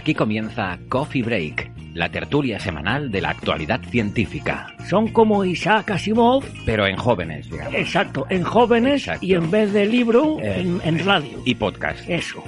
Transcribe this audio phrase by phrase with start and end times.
[0.00, 4.74] Aquí comienza Coffee Break, la tertulia semanal de la actualidad científica.
[4.88, 7.74] Son como Isaac Asimov, Pero en jóvenes, digamos.
[7.74, 9.26] exacto, en jóvenes Exacto.
[9.26, 11.42] y en vez de libro, Eh, en, en radio.
[11.44, 12.08] Y podcast.
[12.08, 12.42] Eso.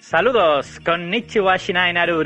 [0.00, 2.22] Saludos, con Nichiwa Shinai Naru.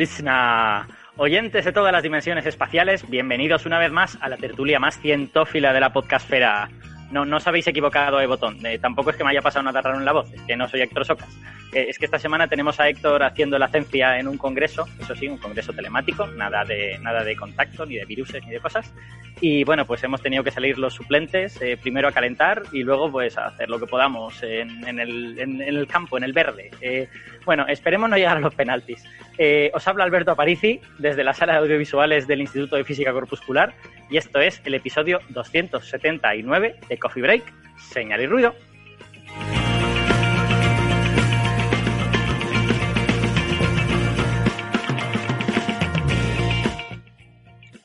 [1.20, 5.72] Oyentes de todas las dimensiones espaciales, bienvenidos una vez más a la tertulia más cientófila
[5.72, 6.68] de la podcastfera.
[7.10, 8.64] No, os habéis equivocado de botón.
[8.64, 10.68] Eh, tampoco es que me haya pasado nada raro en la voz, es que no
[10.68, 11.28] soy Héctor Socas.
[11.72, 15.16] Eh, es que esta semana tenemos a Héctor haciendo la ciencia en un congreso, eso
[15.16, 18.92] sí, un congreso telemático, nada de, nada de contacto, ni de viruses, ni de cosas.
[19.40, 23.10] Y bueno, pues hemos tenido que salir los suplentes, eh, primero a calentar y luego
[23.10, 26.70] pues a hacer lo que podamos en, el, en- el campo, en el verde.
[26.80, 27.08] Eh,
[27.44, 29.02] bueno, esperemos no llegar a los penaltis.
[29.38, 33.72] Eh, os habla Alberto Aparici desde la sala de audiovisuales del Instituto de Física Corpuscular
[34.10, 37.44] y esto es el episodio 279 de Coffee Break,
[37.78, 38.54] Señal y Ruido.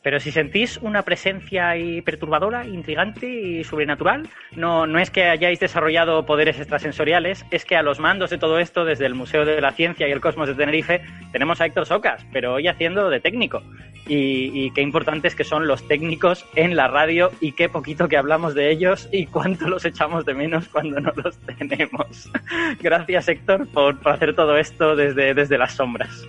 [0.03, 5.61] Pero si sentís una presencia ahí perturbadora, intrigante y sobrenatural, no, no es que hayáis
[5.61, 9.61] desarrollado poderes extrasensoriales, es que a los mandos de todo esto, desde el Museo de
[9.61, 13.21] la Ciencia y el Cosmos de Tenerife, tenemos a Héctor Socas, pero hoy haciendo de
[13.21, 13.63] técnico.
[14.05, 18.17] Y, y qué importantes que son los técnicos en la radio y qué poquito que
[18.17, 22.29] hablamos de ellos y cuánto los echamos de menos cuando no los tenemos.
[22.81, 26.27] Gracias Héctor por, por hacer todo esto desde, desde las sombras.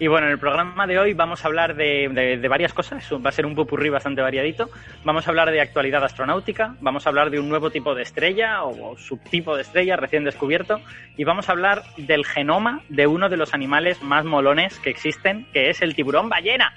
[0.00, 3.32] Y bueno, en el programa de hoy vamos a hablar de, varias cosas, va a
[3.32, 4.70] ser un popurrí bastante variadito.
[5.04, 8.64] Vamos a hablar de actualidad astronáutica, vamos a hablar de un nuevo tipo de estrella
[8.64, 10.80] o subtipo de estrella recién descubierto
[11.18, 15.46] y vamos a hablar del genoma de uno de los animales más molones que existen,
[15.52, 16.72] que es el tiburón ballena.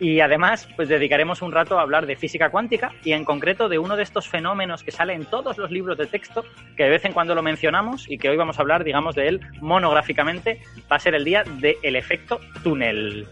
[0.00, 3.78] Y además, pues dedicaremos un rato a hablar de física cuántica y en concreto de
[3.78, 6.44] uno de estos fenómenos que sale en todos los libros de texto,
[6.76, 9.28] que de vez en cuando lo mencionamos y que hoy vamos a hablar, digamos, de
[9.28, 13.26] él monográficamente, va a ser el día del efecto túnel.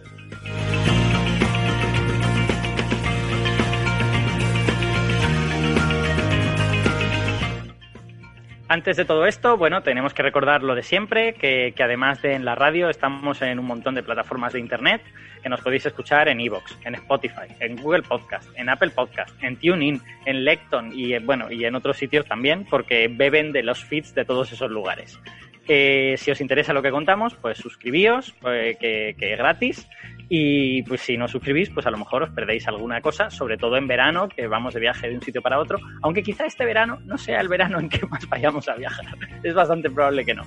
[8.69, 12.35] Antes de todo esto, bueno, tenemos que recordar lo de siempre, que, que además de
[12.35, 15.03] en la radio estamos en un montón de plataformas de internet
[15.41, 19.55] que nos podéis escuchar en Evox, en Spotify, en Google Podcast, en Apple Podcast, en
[19.57, 23.85] TuneIn, en Lecton y eh, bueno, y en otros sitios también, porque beben de los
[23.85, 25.21] feeds de todos esos lugares.
[25.69, 29.89] Eh, si os interesa lo que contamos, pues suscribíos, eh, que, que es gratis.
[30.29, 33.77] Y pues si no suscribís, pues a lo mejor os perdéis alguna cosa, sobre todo
[33.77, 35.79] en verano, que vamos de viaje de un sitio para otro.
[36.03, 39.07] Aunque quizá este verano no sea el verano en que más vayamos a viajar.
[39.43, 40.43] Es bastante probable que no.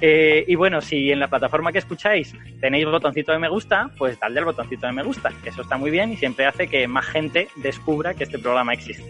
[0.00, 4.18] Eh, y bueno, si en la plataforma que escucháis tenéis botoncito de me gusta, pues
[4.18, 6.88] dadle al botoncito de me gusta, que eso está muy bien y siempre hace que
[6.88, 9.04] más gente descubra que este programa existe.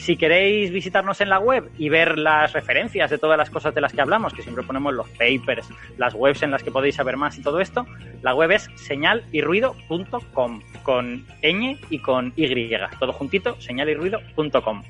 [0.00, 3.82] Si queréis visitarnos en la web y ver las referencias de todas las cosas de
[3.82, 5.68] las que hablamos, que siempre ponemos los papers,
[5.98, 7.84] las webs en las que podéis saber más y todo esto,
[8.22, 14.82] la web es señalyrruido.com, con ñ y con y, todo juntito, señalyrruido.com.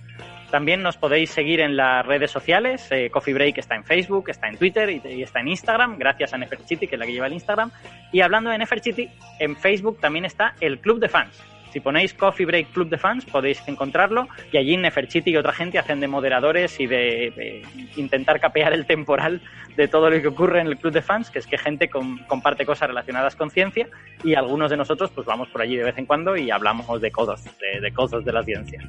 [0.53, 2.87] También nos podéis seguir en las redes sociales.
[2.93, 6.35] eh, Coffee Break está en Facebook, está en Twitter y, y está en Instagram, gracias
[6.35, 7.73] a Neferchiti, que es la que lleva el Instagram.
[8.13, 9.09] Y hablando de Neferchiti,
[9.41, 11.50] en Facebook también está el Club de Fans.
[11.73, 15.79] Si ponéis Coffee Break Club de Fans podéis encontrarlo y allí Neferchiti y otra gente
[15.79, 17.63] hacen de moderadores y de, de
[17.97, 19.41] intentar capear el temporal
[19.77, 22.19] de todo lo que ocurre en el Club de Fans, que es que gente com-
[22.27, 23.87] comparte cosas relacionadas con ciencia
[24.25, 27.11] y algunos de nosotros pues vamos por allí de vez en cuando y hablamos de
[27.11, 27.93] cosas, de, de
[28.25, 28.81] de la ciencia.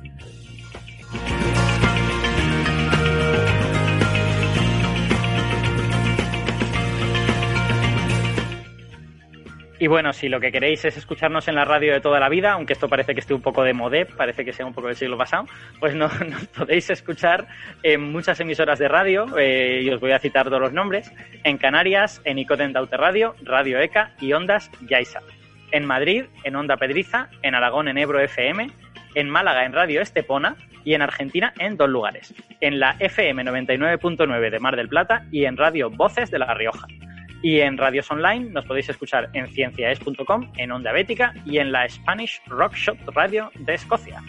[9.81, 12.51] Y bueno, si lo que queréis es escucharnos en la radio de toda la vida,
[12.51, 14.95] aunque esto parece que esté un poco de modé, parece que sea un poco del
[14.95, 15.47] siglo pasado,
[15.79, 17.47] pues no, nos podéis escuchar
[17.81, 21.11] en muchas emisoras de radio, eh, y os voy a citar todos los nombres,
[21.43, 25.23] en Canarias, en Icoten Daute Radio, Radio ECA y Ondas Yaisa.
[25.71, 28.69] En Madrid, en Onda Pedriza, en Aragón, en Ebro FM,
[29.15, 34.49] en Málaga, en Radio Estepona, y en Argentina en dos lugares, en la FM 99.9
[34.51, 36.87] de Mar del Plata y en Radio Voces de La Rioja.
[37.41, 41.87] Y en radios online nos podéis escuchar en cienciaes.com, en Onda Bética y en la
[41.89, 44.21] Spanish Rock Shop Radio de Escocia.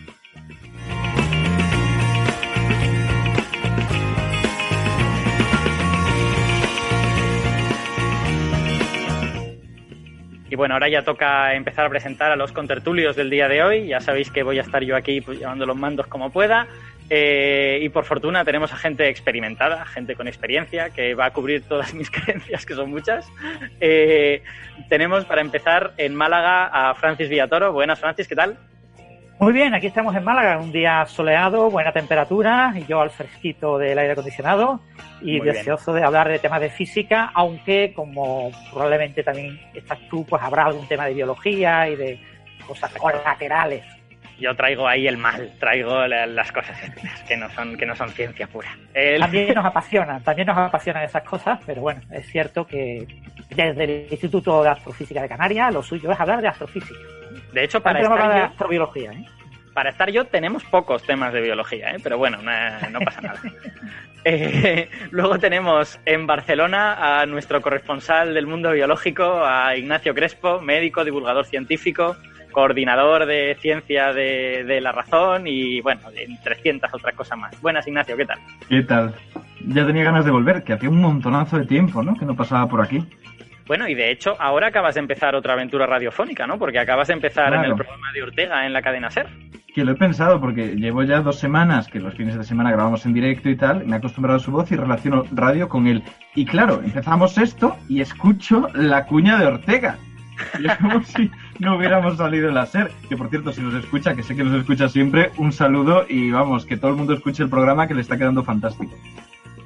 [10.53, 13.87] Y bueno, ahora ya toca empezar a presentar a los contertulios del día de hoy.
[13.87, 16.67] Ya sabéis que voy a estar yo aquí pues, llevando los mandos como pueda.
[17.11, 21.63] Eh, y por fortuna tenemos a gente experimentada, gente con experiencia, que va a cubrir
[21.63, 23.31] todas mis creencias, que son muchas.
[23.81, 24.43] Eh,
[24.89, 27.73] tenemos para empezar en Málaga a Francis Villatoro.
[27.73, 28.57] Buenas, Francis, ¿qué tal?
[29.43, 33.77] Muy bien, aquí estamos en Málaga, un día soleado, buena temperatura, y yo al fresquito
[33.77, 34.81] del aire acondicionado
[35.21, 40.25] y Muy deseoso de hablar de temas de física, aunque como probablemente también estás tú,
[40.25, 42.21] pues habrá algún tema de biología y de
[42.69, 43.85] cosas colaterales.
[44.43, 46.77] Yo traigo ahí el mal, traigo la- las cosas
[47.29, 48.77] que no son que no son ciencia pura.
[48.93, 53.07] El- También nos apasionan, también nos apasionan esas cosas, pero bueno, es cierto que
[53.51, 56.99] desde el Instituto de Astrofísica de Canarias lo suyo es hablar de astrofísica.
[57.53, 59.25] de hecho, para de estar, yo, astrobiología, ¿eh?
[59.75, 61.97] para estar yo tenemos pocos temas de biología, ¿eh?
[62.03, 63.41] pero bueno, no, no pasa nada.
[64.25, 71.05] Eh, luego tenemos en Barcelona a nuestro corresponsal del mundo biológico, a Ignacio Crespo, médico,
[71.05, 72.17] divulgador científico,
[72.53, 77.61] coordinador de ciencia de, de la razón y bueno, de 300 otras cosas más.
[77.61, 78.39] Buenas, Ignacio, ¿qué tal?
[78.69, 79.15] ¿Qué tal?
[79.67, 82.15] Ya tenía ganas de volver, que hacía un montonazo de tiempo, ¿no?
[82.17, 83.05] Que no pasaba por aquí.
[83.67, 86.59] Bueno, y de hecho, ahora acabas de empezar otra aventura radiofónica, ¿no?
[86.59, 89.27] Porque acabas de empezar en el programa de Ortega en la cadena SER.
[89.75, 93.07] Que lo he pensado porque llevo ya dos semanas que los fines de semana grabamos
[93.07, 96.03] en directo y tal, me he acostumbrado a su voz y relaciono radio con él.
[96.35, 99.97] Y claro, empezamos esto y escucho la cuña de Ortega.
[100.59, 102.91] Y es como si no hubiéramos salido en la SER.
[103.09, 106.31] Que por cierto, si nos escucha, que sé que nos escucha siempre, un saludo y
[106.31, 108.93] vamos, que todo el mundo escuche el programa que le está quedando fantástico.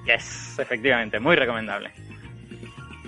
[0.07, 1.91] Yes, efectivamente, muy recomendable.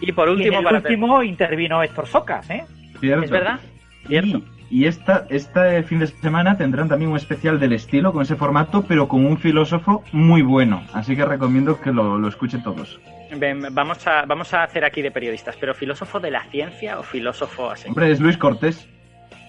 [0.01, 2.65] Y por Y en último, el para último intervino Héctor Socas, ¿eh?
[3.01, 3.25] ¿Cierto?
[3.25, 3.61] ¿Es verdad?
[4.07, 4.39] Cierto.
[4.39, 8.37] Y, y esta, este fin de semana tendrán también un especial del estilo con ese
[8.37, 10.83] formato, pero con un filósofo muy bueno.
[10.93, 13.01] Así que recomiendo que lo, lo escuchen todos.
[13.37, 17.03] Ven, vamos, a, vamos a hacer aquí de periodistas, pero filósofo de la ciencia o
[17.03, 17.89] filósofo así.
[17.89, 18.89] Hombre, es Luis Cortés.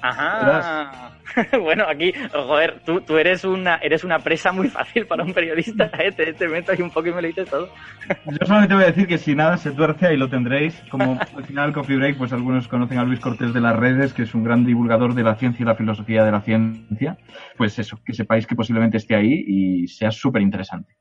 [0.02, 1.12] Ajá.
[1.62, 5.92] bueno, aquí, joder, tú, tú eres una eres una presa muy fácil para un periodista,
[6.00, 6.12] ¿eh?
[6.12, 7.70] te, te meto ahí un poco y me lo dices todo.
[8.26, 10.82] Yo solamente voy a decir que si nada se tuerce, ahí lo tendréis.
[10.90, 14.24] Como al final Coffee Break, pues algunos conocen a Luis Cortés de las redes, que
[14.24, 17.18] es un gran divulgador de la ciencia y la filosofía de la ciencia.
[17.58, 20.96] Pues eso, que sepáis que posiblemente esté ahí y sea súper interesante.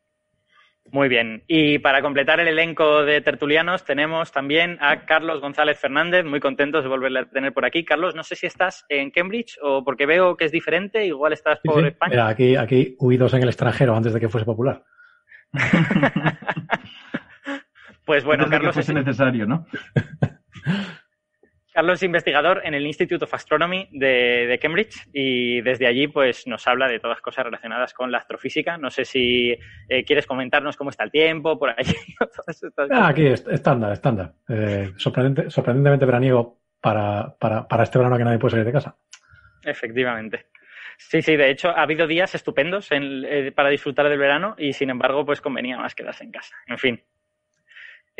[0.91, 1.43] Muy bien.
[1.47, 6.83] Y para completar el elenco de tertulianos tenemos también a Carlos González Fernández, muy contentos
[6.83, 7.85] de volverle a tener por aquí.
[7.85, 11.61] Carlos, no sé si estás en Cambridge o porque veo que es diferente, igual estás
[11.63, 11.89] por sí.
[11.89, 12.11] España.
[12.11, 14.83] Mira, aquí, aquí huidos en el extranjero antes de que fuese popular.
[18.09, 19.67] Pues bueno, Antes de que Carlos es, fuese necesario, ¿no?
[21.79, 26.45] Carlos es investigador en el Institute of Astronomy de, de Cambridge y desde allí pues
[26.49, 28.77] nos habla de todas cosas relacionadas con la astrofísica.
[28.79, 29.57] No sé si
[29.89, 34.33] eh, quieres comentarnos cómo está el tiempo por estas Ah, aquí es estándar, estándar.
[34.49, 38.97] Eh, sorprendente- sorprendentemente veraniego para, para, para este verano que nadie puede salir de casa.
[39.63, 40.47] Efectivamente.
[40.97, 44.73] Sí, sí, de hecho ha habido días estupendos en- eh, para disfrutar del verano y
[44.73, 46.57] sin embargo pues convenía más quedarse en casa.
[46.67, 47.01] En fin.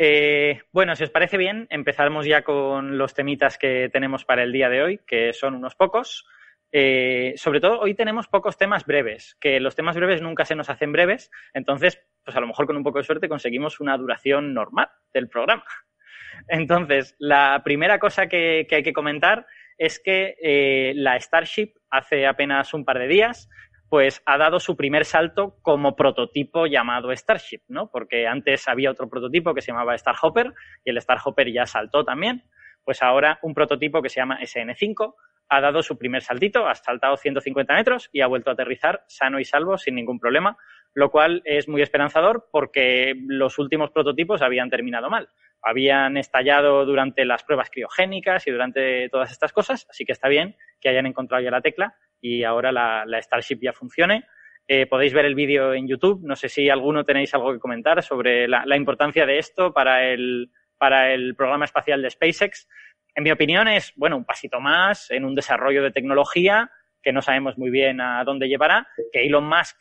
[0.01, 4.53] Eh, bueno, si os parece bien, empezamos ya con los temitas que tenemos para el
[4.53, 6.25] día de hoy, que son unos pocos.
[6.71, 10.69] Eh, sobre todo hoy tenemos pocos temas breves, que los temas breves nunca se nos
[10.69, 14.53] hacen breves, entonces pues a lo mejor con un poco de suerte conseguimos una duración
[14.53, 15.65] normal del programa.
[16.47, 19.45] Entonces, la primera cosa que, que hay que comentar
[19.77, 23.49] es que eh, la Starship hace apenas un par de días
[23.89, 27.89] pues ha dado su primer salto como prototipo llamado Starship, ¿no?
[27.91, 30.53] Porque antes había otro prototipo que se llamaba Starhopper
[30.85, 32.43] y el Starhopper ya saltó también.
[32.83, 35.15] Pues ahora un prototipo que se llama SN5
[35.49, 39.39] ha dado su primer saltito, ha saltado 150 metros y ha vuelto a aterrizar sano
[39.39, 40.57] y salvo sin ningún problema,
[40.93, 45.29] lo cual es muy esperanzador porque los últimos prototipos habían terminado mal.
[45.61, 50.55] Habían estallado durante las pruebas criogénicas y durante todas estas cosas, así que está bien
[50.79, 54.25] que hayan encontrado ya la tecla y ahora la, Starship ya funcione.
[54.67, 56.21] Eh, podéis ver el vídeo en YouTube.
[56.23, 60.05] No sé si alguno tenéis algo que comentar sobre la, la importancia de esto para
[60.05, 62.67] el, para el programa espacial de SpaceX.
[63.15, 66.71] en mi opinión, es, bueno, un pasito más en un desarrollo de tecnología
[67.01, 69.77] que no sabemos muy bien a dónde llevará, que Elon Musk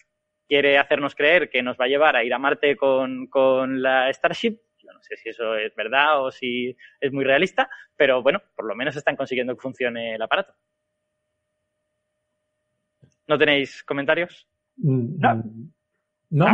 [0.46, 4.12] quiere hacernos creer que nos va a llevar a ir a Marte con, con la
[4.12, 4.58] Starship.
[4.78, 8.66] Yo no sé si eso es verdad o si es muy realista, pero bueno, por
[8.66, 10.54] lo menos están consiguiendo que funcione el aparato.
[13.28, 14.48] ¿No tenéis comentarios?
[14.76, 15.42] Mm, No.
[16.30, 16.46] No,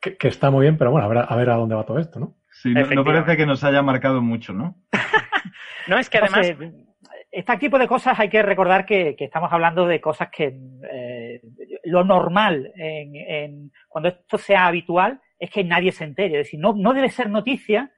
[0.00, 1.98] que, que está muy bien, pero bueno, a ver, a ver a dónde va todo
[1.98, 2.36] esto, ¿no?
[2.52, 4.76] Sí, no, parece que nos haya marcado mucho, ¿no?
[5.88, 6.48] No, es que además...
[6.48, 6.86] Entonces,
[7.32, 10.56] este tipo de cosas hay que recordar que, que estamos hablando de cosas que
[10.92, 11.40] eh,
[11.84, 16.38] lo normal en, en- cuando esto sea habitual es que nadie se entere.
[16.40, 17.90] Es decir, no, no debe ser noticia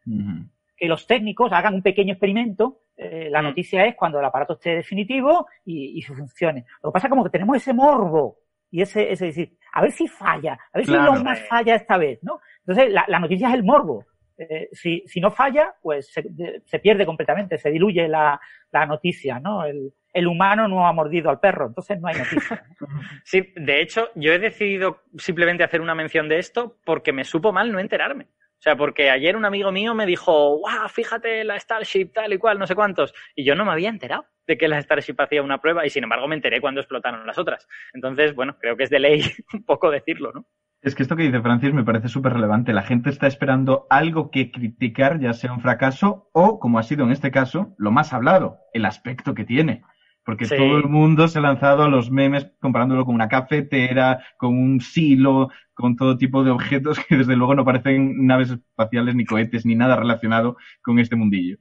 [0.76, 2.78] que los técnicos hagan un pequeño experimento.
[2.96, 6.64] Eh, la noticia es cuando el aparato esté definitivo y, y funcione.
[6.82, 8.38] Lo que pasa es como que tenemos ese morbo
[8.70, 11.02] y ese, ese decir, a ver si falla, a ver Claro.
[11.06, 12.40] si Elon Musk falla esta vez, ¿no?
[12.60, 14.04] Entonces, la, la noticia es el morbo.
[14.36, 16.24] Eh, si, si no falla, pues se,
[16.64, 18.40] se pierde completamente, se diluye la,
[18.72, 19.64] la noticia, ¿no?
[19.64, 22.64] El, el humano no ha mordido al perro, entonces no hay noticia.
[22.80, 22.86] ¿no?
[23.24, 27.52] Sí, de hecho, yo he decidido simplemente hacer una mención de esto porque me supo
[27.52, 28.26] mal no enterarme.
[28.64, 32.58] Sea, porque ayer un amigo mío me dijo, wow, fíjate la Starship, tal y cual,
[32.58, 33.12] no sé cuántos.
[33.34, 36.02] Y yo no me había enterado de que la Starship hacía una prueba y sin
[36.02, 37.68] embargo me enteré cuando explotaron las otras.
[37.92, 39.20] Entonces, bueno, creo que es de ley
[39.52, 40.46] un poco decirlo, ¿no?
[40.80, 42.72] Es que esto que dice Francis me parece súper relevante.
[42.72, 47.04] La gente está esperando algo que criticar, ya sea un fracaso o, como ha sido
[47.04, 49.82] en este caso, lo más hablado, el aspecto que tiene.
[50.24, 50.56] Porque Sí.
[50.56, 54.80] todo el mundo se ha lanzado a los memes comparándolo con una cafetera, con un
[54.80, 59.66] silo, con todo tipo de objetos que desde luego no parecen naves espaciales ni cohetes
[59.66, 61.58] ni nada relacionado con este mundillo.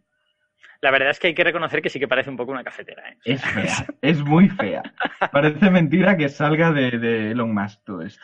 [0.82, 3.10] La verdad es que hay que reconocer que sí que parece un poco una cafetera,
[3.10, 3.18] ¿eh?
[3.24, 4.82] Es fea, es muy fea.
[5.32, 8.22] Parece mentira que salga de, de Elon Musk todo esto.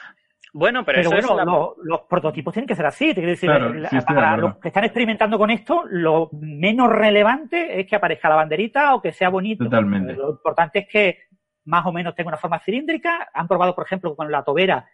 [0.53, 1.83] Bueno, pero, Pero, eso bueno, es la...
[1.95, 3.09] los prototipos tienen que ser así.
[3.09, 5.83] Te quiero decir, Claro, la- sí, estoy de para los que están experimentando con esto,
[5.89, 9.63] lo menos relevante es que aparezca la banderita o que sea bonito.
[9.65, 10.13] Totalmente.
[10.13, 11.19] Lo importante es que
[11.65, 13.29] más o menos tenga una forma cilíndrica.
[13.33, 14.87] Han probado, por ejemplo, con la tobera,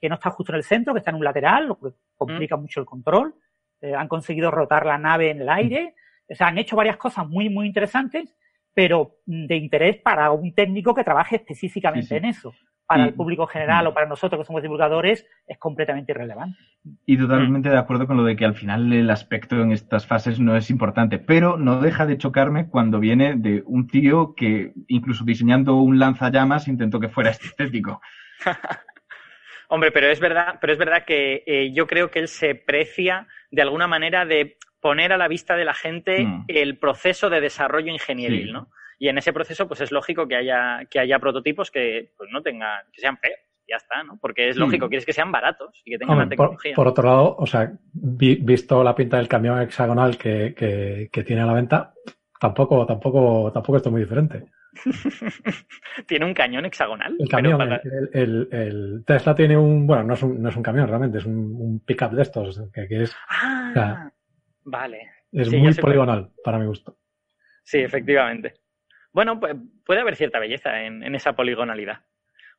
[0.00, 2.56] que no está justo en el centro, que está en un lateral, lo que complica
[2.56, 3.34] mucho el control.
[3.82, 5.94] Eh, han conseguido rotar la nave en el aire.
[6.30, 8.34] O sea, han hecho varias cosas muy, muy interesantes,
[8.72, 12.16] pero mm, de interés para un técnico que trabaje específicamente Sí, sí.
[12.16, 12.54] en eso.
[12.94, 16.58] Para el público general o para nosotros que somos divulgadores es completamente irrelevante.
[17.06, 20.40] Y totalmente de acuerdo con lo de que al final el aspecto en estas fases
[20.40, 25.24] no es importante, pero no deja de chocarme cuando viene de un tío que incluso
[25.24, 28.00] diseñando un lanzallamas intentó que fuera estético.
[29.68, 33.26] Hombre, pero es verdad, pero es verdad que eh, yo creo que él se precia
[33.50, 36.44] de alguna manera de poner a la vista de la gente Mm.
[36.48, 38.52] el proceso de desarrollo ingenieril, Sí.
[38.52, 38.68] ¿no?
[39.02, 42.40] Y en ese proceso, pues es lógico que haya, que haya prototipos que pues, no
[42.40, 43.34] tengan, que sean feos,
[43.68, 44.16] ya está, ¿no?
[44.20, 44.60] Porque es Sí.
[44.60, 46.76] lógico, quieres que sean baratos y que tengan la Hombre, tecnología.
[46.76, 51.24] por otro lado, o sea, vi- visto la pinta del camión hexagonal que, que, que
[51.24, 51.92] tiene a la venta,
[52.38, 54.44] tampoco, tampoco, tampoco esto es muy diferente.
[56.06, 57.16] Tiene un cañón hexagonal.
[57.18, 60.56] El camión, para- el, el- el Tesla tiene un, bueno, no es un, no es
[60.56, 64.08] un camión realmente, es un, un pickup de estos, que, que es, Ah,
[64.64, 65.10] vale.
[65.32, 66.96] es Sí, muy poligonal para mi gusto.
[67.64, 68.54] Sí, efectivamente.
[69.12, 72.00] Bueno, puede haber cierta belleza en, en esa poligonalidad.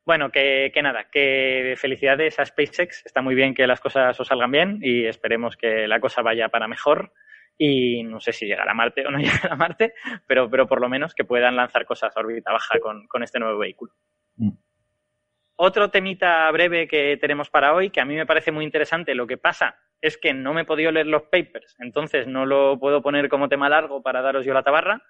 [0.04, 3.06] Bueno, que, que nada, que felicidades a SpaceX.
[3.06, 6.48] Está muy bien que las cosas os salgan bien y esperemos que la cosa vaya
[6.50, 7.12] para mejor.
[7.56, 9.94] Y no sé si llegará a Marte o no llegará a Marte,
[10.26, 13.38] pero, pero por lo menos que puedan lanzar cosas a órbita baja con, con este
[13.38, 13.92] nuevo vehículo.
[14.36, 14.50] Mm.
[15.56, 19.26] Otro temita breve que tenemos para hoy, que a mí me parece muy interesante, lo
[19.26, 23.02] que pasa es que no me he podido leer los papers, entonces no lo puedo
[23.02, 25.00] poner como tema largo para daros yo la tabarra,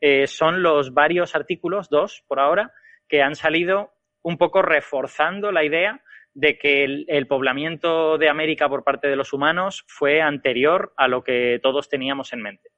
[0.00, 2.72] eh, son los varios artículos, dos por ahora,
[3.08, 6.02] que han salido un poco reforzando la idea
[6.34, 11.24] de que el, poblamiento de América por parte de los humanos fue anterior a lo
[11.24, 12.70] que todos teníamos en mente.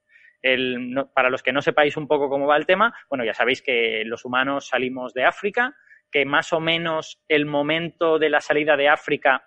[0.43, 3.61] El- para los que no sepáis un poco cómo va el tema, bueno, ya sabéis
[3.61, 5.75] que los humanos salimos de África,
[6.13, 9.43] que más o menos el momento de la salida de África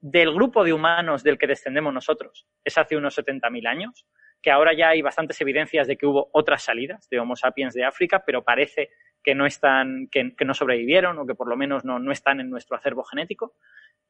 [0.00, 4.06] del grupo de humanos del que descendemos nosotros es hace unos 70.000 años,
[4.42, 7.84] que ahora ya hay bastantes evidencias de que hubo otras salidas de Homo sapiens de
[7.84, 8.90] África, pero parece
[9.22, 12.48] que no están, que, no sobrevivieron o que por lo menos no, no están en
[12.50, 13.54] nuestro acervo genético.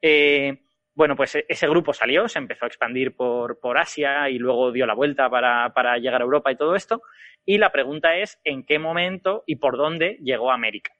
[0.02, 0.58] Eh,
[0.94, 4.72] bueno, pues e- ese grupo salió, se empezó a expandir por, por Asia y luego
[4.72, 7.02] dio la vuelta para, para llegar a Europa y todo esto.
[7.44, 10.92] Y la pregunta es en qué momento y por dónde llegó a América.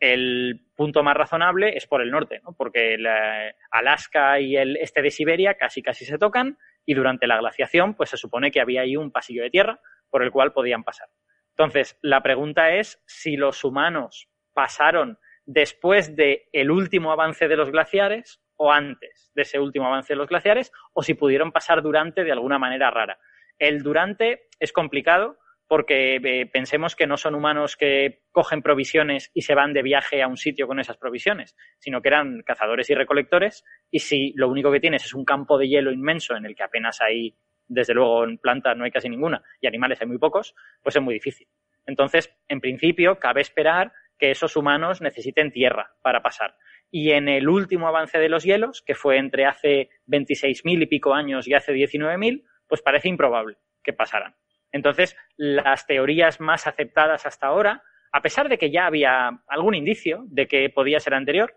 [0.00, 2.52] El punto más razonable es por el norte, ¿no?
[2.56, 6.56] porque la- Alaska y el este de Siberia casi casi se tocan
[6.88, 9.78] y durante la glaciación pues se supone que había ahí un pasillo de tierra
[10.08, 11.06] por el cual podían pasar.
[11.50, 17.70] Entonces, la pregunta es si los humanos pasaron después del el último avance de los
[17.70, 22.24] glaciares o antes de ese último avance de los glaciares o si pudieron pasar durante
[22.24, 23.18] de alguna manera rara.
[23.58, 25.36] El durante es complicado
[25.68, 30.22] porque eh, pensemos que no son humanos que cogen provisiones y se van de viaje
[30.22, 34.48] a un sitio con esas provisiones, sino que eran cazadores y recolectores y si lo
[34.48, 37.92] único que tienes es un campo de hielo inmenso en el que apenas hay, desde
[37.92, 41.14] luego en plantas no hay casi ninguna y animales hay muy pocos, pues es muy
[41.14, 41.46] difícil.
[41.86, 46.56] Entonces, en principio, cabe esperar que esos humanos necesiten tierra para pasar.
[46.90, 51.14] Y en el último avance de los hielos, que fue entre hace 26.000 y pico
[51.14, 54.34] años y hace 19.000, pues parece improbable que pasaran.
[54.72, 57.82] Entonces, las teorías más aceptadas hasta ahora,
[58.12, 61.56] a pesar de que ya había algún indicio de que podía ser anterior,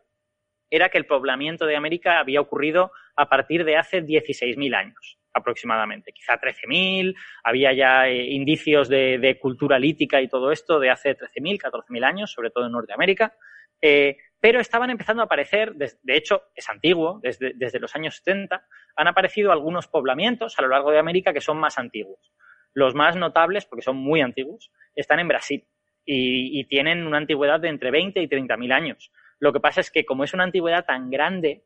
[0.70, 6.12] era que el poblamiento de América había ocurrido a partir de hace 16.000 años aproximadamente,
[6.12, 11.58] quizá 13.000, había ya eh, indicios de, cultura lítica y todo esto de hace 13.000,
[11.58, 13.34] 14.000 años, sobre todo en Norteamérica,
[13.82, 18.66] eh, pero estaban empezando a aparecer, de, hecho es antiguo, desde, desde, los años 70,
[18.96, 22.34] han aparecido algunos poblamientos a lo largo de América que son más antiguos.
[22.74, 25.68] Los más notables, porque son muy antiguos, están en Brasil
[26.06, 29.12] y, tienen una antigüedad de entre 20 y 30 mil años.
[29.40, 31.64] Lo que pasa es que como es una antigüedad tan grande,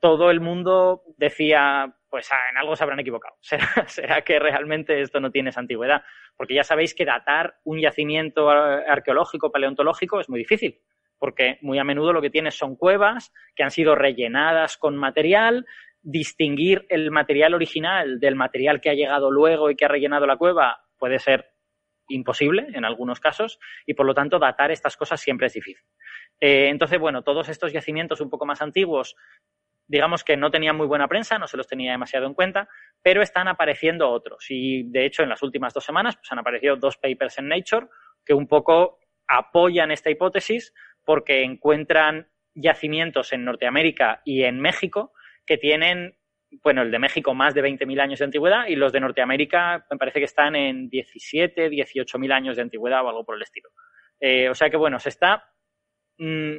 [0.00, 3.36] todo el mundo decía, pues ah, en algo se habrán equivocado.
[3.86, 6.02] ¿Será, que realmente esto no tiene esa antigüedad?
[6.36, 10.80] Porque ya sabéis que datar un yacimiento arqueológico, paleontológico, es muy difícil.
[11.18, 15.66] Porque muy a menudo lo que tienes son cuevas que han sido rellenadas con material,
[16.10, 20.38] distinguir el material original del material que ha llegado luego y que ha rellenado la
[20.38, 21.50] cueva puede ser
[22.08, 25.84] imposible en algunos casos y por lo tanto datar estas cosas siempre es difícil.
[26.40, 29.16] Eh, entonces, bueno, todos estos yacimientos un poco más antiguos,
[29.86, 32.70] digamos que no tenían muy buena prensa, no se los tenía demasiado en cuenta,
[33.02, 36.76] pero están apareciendo otros y de hecho en las últimas dos semanas pues, han aparecido
[36.76, 37.88] dos papers en Nature
[38.24, 40.72] que un poco apoyan esta hipótesis
[41.04, 45.12] porque encuentran yacimientos en Norteamérica y en México
[45.48, 46.14] que tienen,
[46.62, 49.96] bueno, el de México más de 20.000 años de antigüedad y los de Norteamérica me
[49.96, 53.70] parece que están en 17, 18.000 años de antigüedad o algo por el estilo.
[54.20, 55.50] Eh, o sea que, bueno, se está
[56.18, 56.56] mm,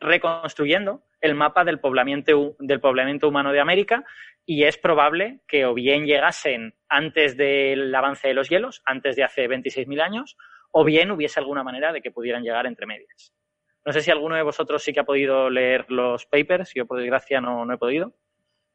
[0.00, 2.56] reconstruyendo el mapa del poblamiento,
[3.28, 4.04] humano de América
[4.44, 9.22] y es probable que o bien llegasen antes del avance de los hielos, antes de
[9.22, 10.36] hace 26.000 años,
[10.72, 13.32] o bien hubiese alguna manera de que pudieran llegar entre medias.
[13.84, 16.98] No sé si alguno de vosotros sí que ha podido leer los papers, yo por
[16.98, 18.14] desgracia no, no he podido.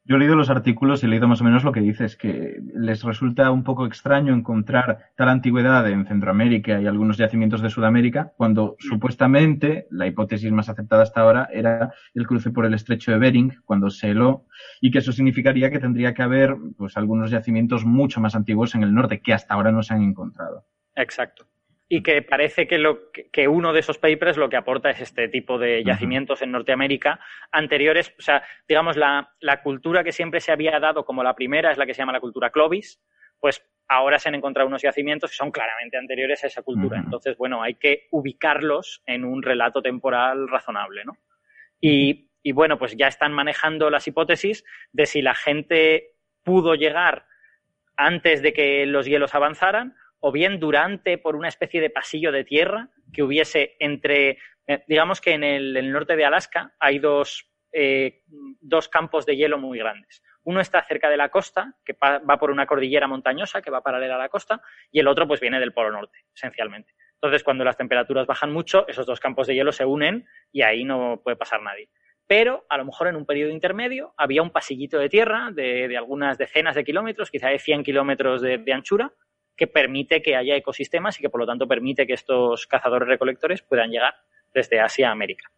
[0.08, 2.62] Yo he leído los artículos y he leído más o menos lo que dices, que
[2.74, 8.32] les resulta un poco extraño encontrar tal antigüedad en Centroamérica y algunos yacimientos de Sudamérica,
[8.38, 13.18] cuando supuestamente la hipótesis más aceptada hasta ahora era el cruce por el estrecho de
[13.18, 14.46] Bering, cuando se heló,
[14.80, 18.84] y que eso significaría que tendría que haber pues algunos yacimientos mucho más antiguos en
[18.84, 20.64] el norte, que hasta ahora no se han encontrado.
[20.96, 21.48] Exacto
[21.90, 25.30] y que parece que, lo, que uno de esos papers lo que aporta es este
[25.30, 27.20] tipo de yacimientos en Norteamérica
[27.52, 31.72] anteriores, o sea, digamos, la, la, cultura que siempre se había dado como la primera
[31.72, 33.02] es la que se llama la cultura Clovis,
[33.40, 37.00] pues ahora se han encontrado unos yacimientos que son claramente anteriores a esa cultura.
[37.00, 41.18] Entonces, bueno, hay que ubicarlos en un relato temporal razonable, ¿no?
[41.80, 47.26] Y, y bueno, pues ya están manejando las hipótesis de si la gente pudo llegar
[47.96, 52.44] antes de que los hielos avanzaran o bien durante por una especie de pasillo de
[52.44, 58.24] tierra que hubiese entre, eh, digamos que en el, norte de Alaska hay dos, eh,
[58.28, 60.24] dos campos de hielo muy grandes.
[60.44, 64.16] Uno está cerca de la costa, que va por una cordillera montañosa que va paralela
[64.16, 66.94] a la costa, y el otro pues viene del Polo Norte, esencialmente.
[67.16, 70.86] Entonces, cuando las temperaturas bajan mucho, esos dos campos de hielo se unen y ahí
[70.86, 71.90] no puede pasar nadie.
[72.28, 76.38] Pero a lo mejor en un periodo intermedio había un pasillito de tierra de, algunas
[76.38, 79.14] decenas de kilómetros, quizá de 100 kilómetros de anchura,
[79.58, 83.64] que permite que haya ecosistemas y que por lo tanto permite que estos cazadores recolectores
[83.64, 84.16] puedan llegar
[84.54, 85.52] desde Asia a América.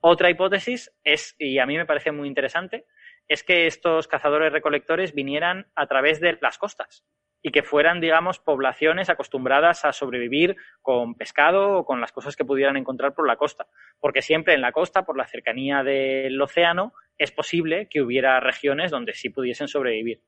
[0.00, 2.86] Otra hipótesis es, y a mí me parece muy interesante,
[3.28, 7.04] es que estos cazadores recolectores vinieran a través de las costas
[7.42, 12.44] y que fueran, digamos, poblaciones acostumbradas a sobrevivir con pescado o con las cosas que
[12.44, 13.66] pudieran encontrar por la costa.
[14.00, 18.90] Porque siempre en la costa, por la cercanía del océano, es posible que hubiera regiones
[18.90, 20.22] donde sí pudiesen sobrevivir.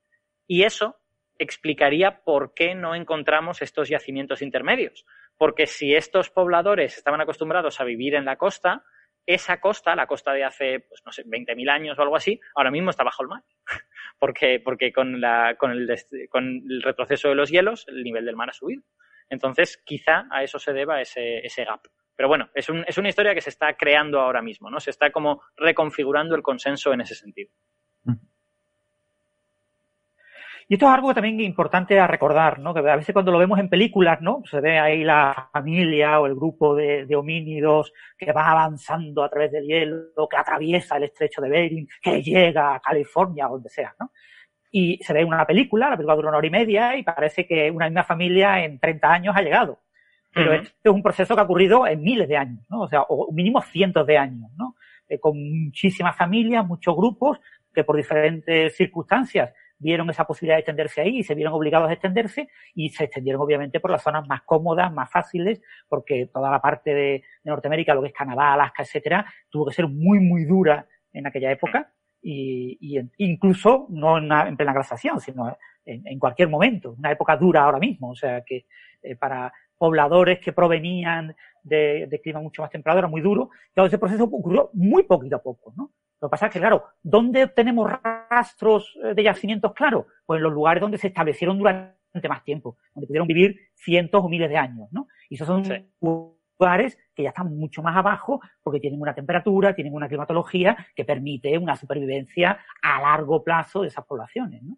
[0.47, 1.00] Y eso
[1.41, 5.05] explicaría por qué no encontramos estos yacimientos intermedios.
[5.37, 8.83] Porque si estos pobladores estaban acostumbrados a vivir en la costa,
[9.25, 12.69] esa costa, la costa de hace, pues no sé, 20.000 años o algo así, ahora
[12.69, 13.43] mismo está bajo el mar.
[14.19, 18.83] porque porque con, el, retroceso de los hielos, el nivel del mar ha subido.
[19.27, 21.81] Entonces, quizá a eso se deba ese, gap.
[22.15, 24.79] Pero bueno, es, es una historia que se está creando ahora mismo, ¿no?
[24.79, 27.51] Se está como reconfigurando el consenso en ese sentido.
[30.71, 32.73] Y esto es algo también importante a recordar, ¿no?
[32.73, 34.41] Que a veces cuando lo vemos en películas, ¿no?
[34.49, 39.51] Se ve ahí la familia o el grupo de, homínidos que va avanzando a través
[39.51, 43.93] del hielo, que atraviesa el estrecho de Bering, que llega a California o donde sea,
[43.99, 44.11] ¿no?
[44.71, 47.69] y se ve una película, la película dura una hora y media y parece que
[47.69, 49.81] una misma familia en 30 años ha llegado.
[50.33, 50.61] Pero Ujú.
[50.61, 52.83] esto es un proceso que ha ocurrido en miles de años, ¿no?
[52.83, 54.77] O sea, o mínimo cientos de años, ¿no?
[55.09, 55.33] Eh, con
[55.65, 57.41] muchísimas familias, muchos grupos
[57.73, 61.93] que por diferentes circunstancias vieron esa posibilidad de extenderse ahí y se vieron obligados a
[61.93, 66.61] extenderse y se extendieron obviamente por las zonas más cómodas, más fáciles, porque toda la
[66.61, 70.45] parte de, de Norteamérica, lo que es Canadá, Alaska, etcétera, tuvo que ser muy, muy
[70.45, 71.91] dura en aquella época
[72.21, 77.63] y, y incluso no en, plena glaciación, sino en, en cualquier momento, una época dura
[77.63, 78.65] ahora mismo, o sea que
[79.01, 83.49] eh, para pobladores que provenían de, de clima mucho más templado era muy duro.
[83.73, 85.91] Todo ese proceso ocurrió muy poquito a poco, ¿no?
[86.21, 87.91] Lo que pasa es que, claro, ¿dónde tenemos
[88.29, 90.05] rastros eh, de yacimientos claros?
[90.25, 94.29] Pues en los lugares donde se establecieron durante más tiempo, donde pudieron vivir cientos o
[94.29, 95.07] miles de años, ¿no?
[95.29, 95.73] Y esos son Sí.
[96.01, 101.05] lugares que ya están mucho más abajo porque tienen una temperatura, tienen una climatología que
[101.05, 104.77] permite una supervivencia a largo plazo de esas poblaciones, ¿no?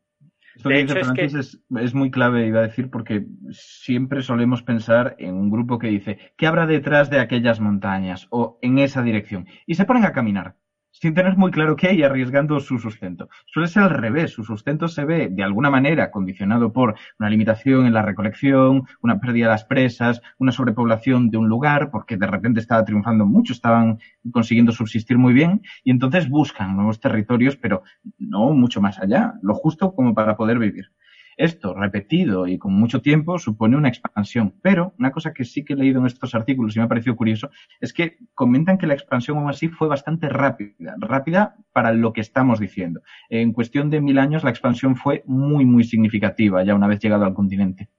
[0.56, 3.25] Esto De que hecho, dice es que- es, es muy clave, iba a decir, porque
[3.49, 8.60] siempre solemos pensar en un grupo que dice, ¿qué habrá detrás de aquellas montañas o
[8.62, 9.47] en esa dirección?
[9.65, 10.56] Y se ponen a caminar,
[11.03, 13.27] sin tener muy claro qué hay, arriesgando su sustento.
[13.47, 17.85] Suele ser al revés, su sustento se ve de alguna manera condicionado por una limitación
[17.85, 22.25] en la recolección, una pérdida de las presas, una sobrepoblación de un lugar, porque de
[22.25, 23.99] repente estaba triunfando mucho, estaban
[24.31, 27.83] consiguiendo subsistir muy bien, y entonces buscan nuevos territorios, pero
[28.17, 30.89] no mucho más allá, lo justo como para poder vivir.
[31.37, 34.53] Esto, repetido y con mucho tiempo, supone una expansión.
[34.61, 37.15] Pero una cosa que sí que he leído en estos artículos y me ha parecido
[37.15, 40.95] curioso es que comentan que la expansión aún así fue bastante rápida.
[40.99, 43.01] Rápida para lo que estamos diciendo.
[43.29, 47.25] En cuestión de mil años la expansión fue muy, muy significativa ya una vez llegado
[47.25, 47.89] al continente.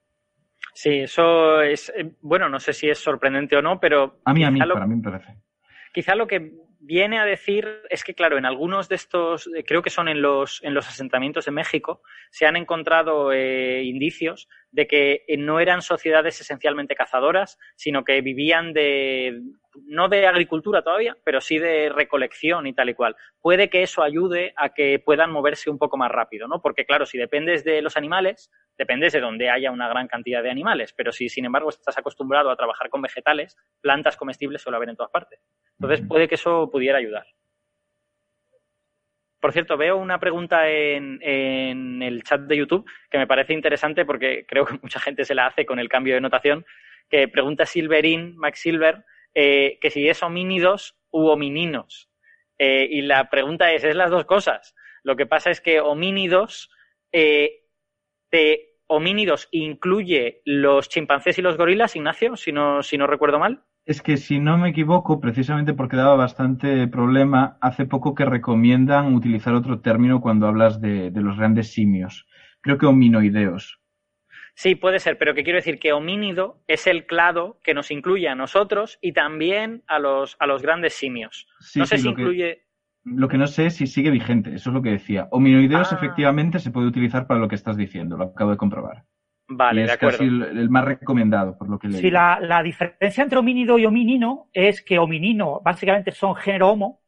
[0.76, 4.42] Sí, eso es, eh, bueno, no sé si es sorprendente o no, pero A mí,
[4.44, 5.36] a mí, lo- para mí me parece.
[5.92, 6.52] quizá lo que
[6.86, 10.20] viene a decir es que, claro, en algunos de estos, eh, creo que son en
[10.20, 15.60] los, en los asentamientos de México, se han encontrado eh, indicios de que eh, no
[15.60, 19.40] eran sociedades esencialmente cazadoras, sino que vivían de,
[19.86, 23.16] no de agricultura todavía, pero sí de recolección y tal y cual.
[23.40, 26.60] Puede que eso ayude a que puedan moverse un poco más rápido, ¿no?
[26.60, 30.50] Porque, claro, si dependes de los animales, dependes de donde haya una gran cantidad de
[30.50, 34.90] animales, pero si, sin embargo, estás acostumbrado a trabajar con vegetales, plantas comestibles suele haber
[34.90, 35.40] en todas partes.
[35.78, 37.26] Entonces puede que eso pudiera ayudar.
[39.40, 44.06] Por cierto, veo una pregunta en, en el chat de YouTube que me parece interesante
[44.06, 46.64] porque creo que mucha gente se la hace con el cambio de notación,
[47.10, 52.08] que pregunta Silverin, Max Silver, eh, que si es homínidos u homininos.
[52.58, 54.74] Eh, y la pregunta es, es las dos cosas.
[55.02, 56.70] Lo que pasa es que homínidos,
[57.12, 57.64] eh,
[58.30, 63.62] te- homínidos incluye los chimpancés y los gorilas, Ignacio, si no, si no recuerdo mal.
[63.86, 69.14] Es que si no me equivoco, precisamente porque daba bastante problema, hace poco que recomiendan
[69.14, 72.26] utilizar otro término cuando hablas de, de los grandes simios.
[72.62, 73.80] Creo que hominoideos.
[74.54, 78.28] Sí, puede ser, pero que quiero decir que homínido es el clado que nos incluye
[78.28, 81.46] a nosotros y también a los, a los grandes simios.
[81.58, 82.60] Sí, no sé sí, si lo que- incluye.
[83.06, 85.28] Lo que no sé es si sigue vigente, eso es lo que decía.
[85.30, 85.96] Hominoideos Ah.
[85.96, 89.04] efectivamente se puede utilizar para lo que estás diciendo, lo acabo de comprobar.
[89.46, 90.18] Vale, Y es de acuerdo.
[90.18, 92.00] casi el, el más recomendado, por lo que leí.
[92.00, 97.00] Si la, la diferencia entre homínido y hominino es que hominino básicamente son género homo,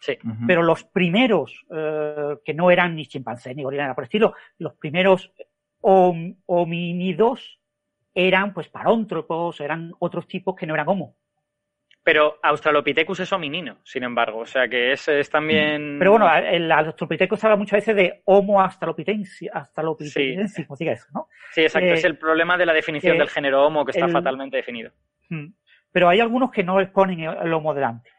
[0.00, 0.18] Sí.
[0.48, 4.34] Pero los primeros, eh, que no eran ni chimpancés ni gorila, nada por el estilo,
[4.58, 5.32] los primeros
[5.80, 7.60] hom- homínidos
[8.12, 11.14] eran pues paróntropos, eran otros tipos que no eran homo.
[12.04, 14.40] Pero Australopithecus es hominino, sin embargo.
[14.40, 15.96] O sea que es, es también.
[15.98, 19.50] Pero bueno, el Australopithecus habla muchas veces de Homo australopitensis,
[20.66, 21.28] como diga eso, ¿no?
[21.52, 21.86] Sí, exacto.
[21.88, 24.56] eh, es el problema de la definición que del género homo que está el- fatalmente
[24.56, 24.90] definido.
[25.28, 25.46] Mm.
[25.92, 28.10] Pero hay algunos que no les ponen el homo delante.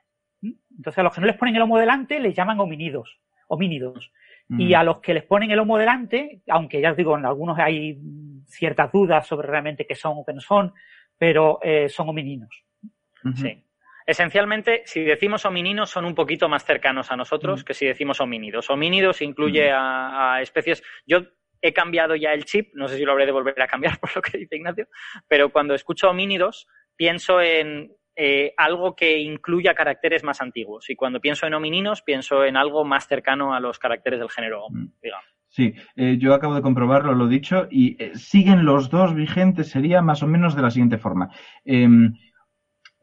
[0.42, 0.52] ¿Mm?
[0.78, 4.12] Entonces, a los que no les ponen el homo delante les llaman hominidos, homínidos.
[4.48, 4.62] Mm.
[4.62, 7.60] Y a los que les ponen el homo delante, aunque ya os digo, en algunos
[7.60, 10.74] hay mm, ciertas dudas sobre realmente qué son o qué no son,
[11.18, 12.64] pero eh, son homininos.
[13.36, 13.64] Sí.
[14.06, 17.66] Esencialmente, si decimos homininos, son un poquito más cercanos a nosotros Mm.
[17.66, 18.70] que si decimos homínidos.
[18.70, 20.84] Homínidos incluye a, a especies.
[21.06, 21.20] Yo
[21.62, 24.16] he cambiado ya el chip, no sé si lo habré de volver a cambiar por
[24.16, 24.88] lo que dice Ignacio,
[25.28, 30.90] pero cuando escucho homínidos, pienso en eh, algo que incluya caracteres más antiguos.
[30.90, 34.66] Y cuando pienso en homininos, pienso en algo más cercano a los caracteres del género
[34.70, 34.88] Mm.
[35.02, 35.26] digamos.
[35.48, 40.02] Sí, eh, yo acabo de comprobarlo, lo dicho, y eh, siguen los dos vigentes, sería
[40.02, 41.30] más o menos de la siguiente forma.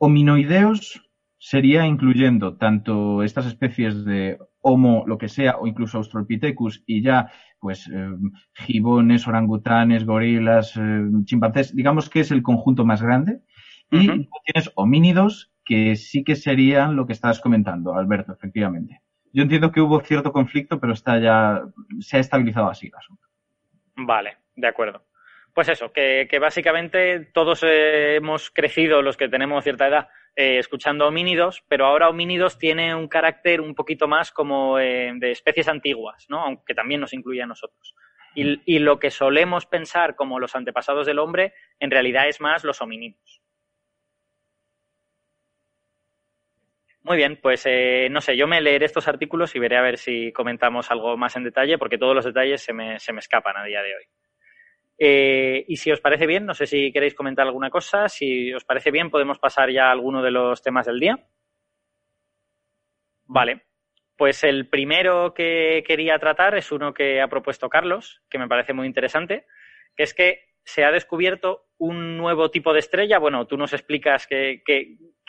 [0.03, 0.99] Hominoideos
[1.37, 7.31] sería incluyendo tanto estas especies de Homo, lo que sea, o incluso Australopithecus, y ya,
[7.61, 13.43] pues, em, gibones, orangutanes, gorilas, em, chimpancés, digamos que es el conjunto más grande.
[13.91, 19.03] Y tienes homínidos, que sí que serían lo que estabas comentando, Alberto, efectivamente.
[19.33, 21.63] Yo entiendo que hubo cierto conflicto, pero está ya,
[21.99, 23.27] se ha estabilizado así el asunto.
[23.97, 25.03] Vale, de acuerdo.
[25.55, 31.07] Pues eso, que, básicamente todos eh, hemos crecido, los que tenemos cierta edad, eh, escuchando
[31.07, 36.27] homínidos, pero ahora homínidos tiene un carácter un poquito más como eh, de especies antiguas,
[36.29, 36.41] ¿no?
[36.41, 37.95] Aunque también nos incluye a nosotros.
[38.35, 42.63] Y, y, lo que solemos pensar como los antepasados del hombre, en realidad es más
[42.63, 43.43] los homínidos.
[47.03, 49.97] Muy bien, pues eh, no sé, yo me leeré estos artículos y veré a ver
[49.97, 53.57] si comentamos algo más en detalle, porque todos los detalles se me, se me escapan
[53.57, 54.05] a día de hoy.
[55.03, 58.67] Eh, y si os parece bien, no sé si queréis comentar alguna cosa, si os
[58.67, 61.27] parece bien podemos pasar ya a alguno de los temas del día.
[63.25, 63.63] Vale,
[64.15, 68.75] pues el primero que quería tratar es uno que ha propuesto Carlos, que me parece
[68.75, 69.47] muy interesante,
[69.97, 73.19] que es que se ha descubierto un nuevo tipo de estrella.
[73.19, 74.27] Bueno, tú nos explicas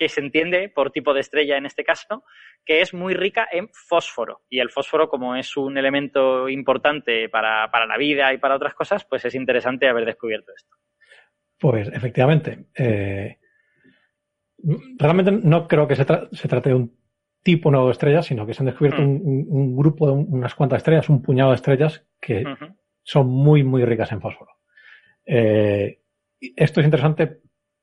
[0.01, 2.23] qué, se entiende por tipo de estrella en este caso,
[2.65, 4.41] que es muy rica en fósforo.
[4.49, 9.05] Y el fósforo, como es un elemento importante para, la vida y para otras cosas,
[9.05, 10.75] pues es interesante haber descubierto esto.
[11.59, 12.65] Pues efectivamente.
[12.75, 13.37] Eh,
[14.97, 16.97] realmente no creo que se, trate de un
[17.43, 19.05] tipo nuevo de estrellas, sino que se han descubierto mm.
[19.05, 22.43] un, grupo de unas cuantas estrellas, un puñado de estrellas que
[23.03, 24.51] son muy, muy ricas en fósforo.
[25.25, 25.99] Eh,
[26.55, 27.40] esto es interesante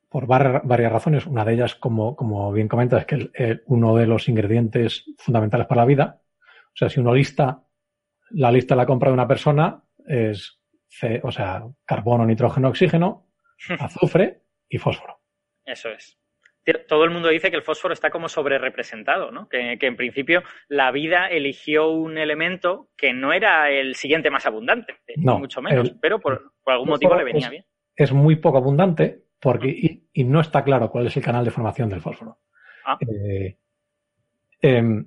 [0.08, 1.26] por varias razones.
[1.26, 5.82] Una de ellas, como, como bien comentas, es que uno de los ingredientes fundamentales para
[5.82, 6.20] la vida,
[6.66, 7.64] o sea, si uno lista
[8.30, 10.60] la lista de la compra de una persona, es,
[11.22, 13.28] o sea, carbono, nitrógeno, oxígeno,
[13.78, 15.20] azufre y fósforo.
[15.64, 16.16] Eso es.
[16.86, 19.48] Todo el mundo dice que el fósforo está como sobre representado, ¿no?
[19.48, 24.44] Que, que, en principio la vida eligió un elemento que no era el siguiente más
[24.44, 27.64] abundante, no, mucho menos, pero por, por algún motivo le venía bien.
[27.96, 31.88] Es muy poco abundante porque, y, no está claro cuál es el canal de formación
[31.88, 32.38] del fósforo.
[32.84, 32.98] Ah.
[33.00, 33.58] Eh,
[34.60, 35.06] em,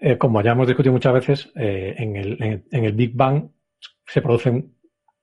[0.00, 3.50] eh, como ya hemos discutido muchas veces, eh, en, el, en, el, Big Bang
[4.06, 4.74] se producen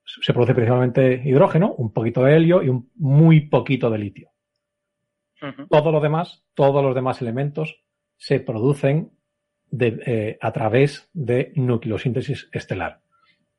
[0.03, 4.29] se produce principalmente hidrógeno, un poquito de helio y un muy poquito de litio.
[5.69, 7.83] Todo lo demás, todos los demás elementos
[8.15, 9.11] se producen
[9.65, 13.01] de, a través de nucleosíntesis estelar.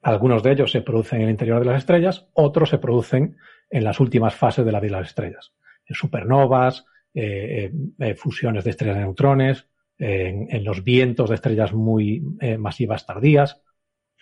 [0.07, 3.39] Algunos de ellos se producen en el interior de las estrellas, otros se producen
[3.69, 5.53] en las últimas fases de la vida de las estrellas.
[5.85, 9.67] En supernovas, eh, eh, fusiones de estrellas de neutrones,
[9.99, 13.65] en, los vientos de estrellas muy eh, masivas tardías.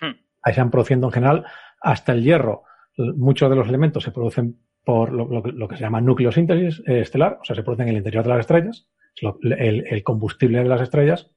[0.01, 0.13] Hmm.
[0.41, 1.45] Ahí se han produciendo en general
[1.83, 2.63] hasta el hierro.
[2.97, 7.57] Muchos de los elementos se producen por lo, que se llama nucleosíntesis estelar, o sea,
[7.57, 8.89] se producen en el interior de las estrellas.
[9.21, 11.31] el, combustible de las estrellas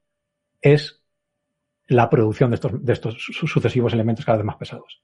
[0.62, 1.04] es
[1.88, 5.02] la producción de estos, de estos sucesivos elementos cada vez más pesados.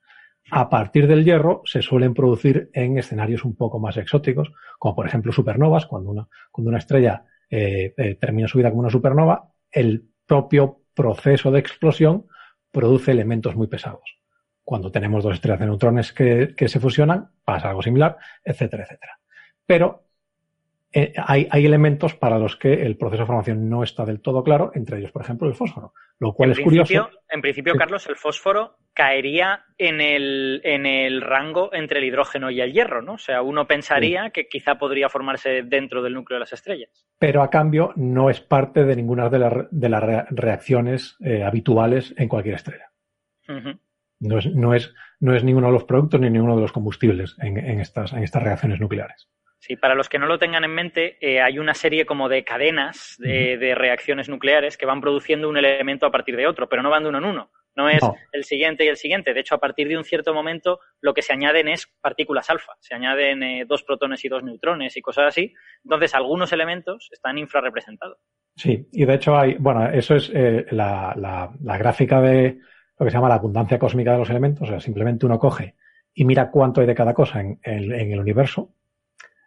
[0.51, 5.07] A partir del hierro se suelen producir en escenarios un poco más exóticos, como por
[5.07, 9.49] ejemplo supernovas, cuando una, cuando una estrella eh, eh, termina su vida como una supernova,
[9.71, 12.27] el propio proceso de explosión
[12.71, 14.17] produce elementos muy pesados.
[14.63, 19.19] Cuando tenemos dos estrellas de neutrones que, que se fusionan, pasa algo similar, etcétera, etcétera.
[19.65, 20.02] Pero
[20.95, 24.71] eh, hay, elementos para los que el proceso de formación no está del todo claro,
[24.75, 25.93] entre ellos, por ejemplo, el fósforo.
[26.19, 27.09] Lo cual es curioso.
[27.29, 32.61] En principio, Carlos, el fósforo caería en el, en el rango entre el hidrógeno y
[32.61, 33.13] el hierro, ¿no?
[33.13, 36.91] O sea, uno pensaría que quizá podría formarse dentro del núcleo de las estrellas.
[37.17, 42.29] Pero a cambio no es parte de ninguna de, de las reacciones eh, habituales en
[42.29, 42.91] cualquier estrella.
[44.19, 47.35] no, es, no, es, no es ninguno de los productos ni ninguno de los combustibles
[47.41, 49.27] en, en, estas, en estas reacciones nucleares.
[49.65, 52.43] Sí, para los que no lo tengan en mente, eh, hay una serie como de
[52.43, 56.89] cadenas de, reacciones nucleares que van produciendo un elemento a partir de otro, pero no
[56.89, 57.49] van de uno en uno.
[57.73, 58.01] No es
[58.33, 59.33] el siguiente y el siguiente.
[59.33, 62.73] De hecho, a partir de un cierto momento, lo que se añaden es partículas alfa.
[62.81, 65.53] Se añaden eh, dos protones y dos neutrones y cosas así.
[65.81, 68.17] Entonces, algunos elementos están infrarrepresentados.
[68.57, 72.59] Sí, y de hecho hay, bueno, eso es eh, la, la, gráfica de
[72.99, 74.67] lo que se llama la abundancia cósmica de los elementos.
[74.67, 75.75] O sea, simplemente uno coge
[76.13, 78.75] y mira cuánto hay de cada cosa en, en el universo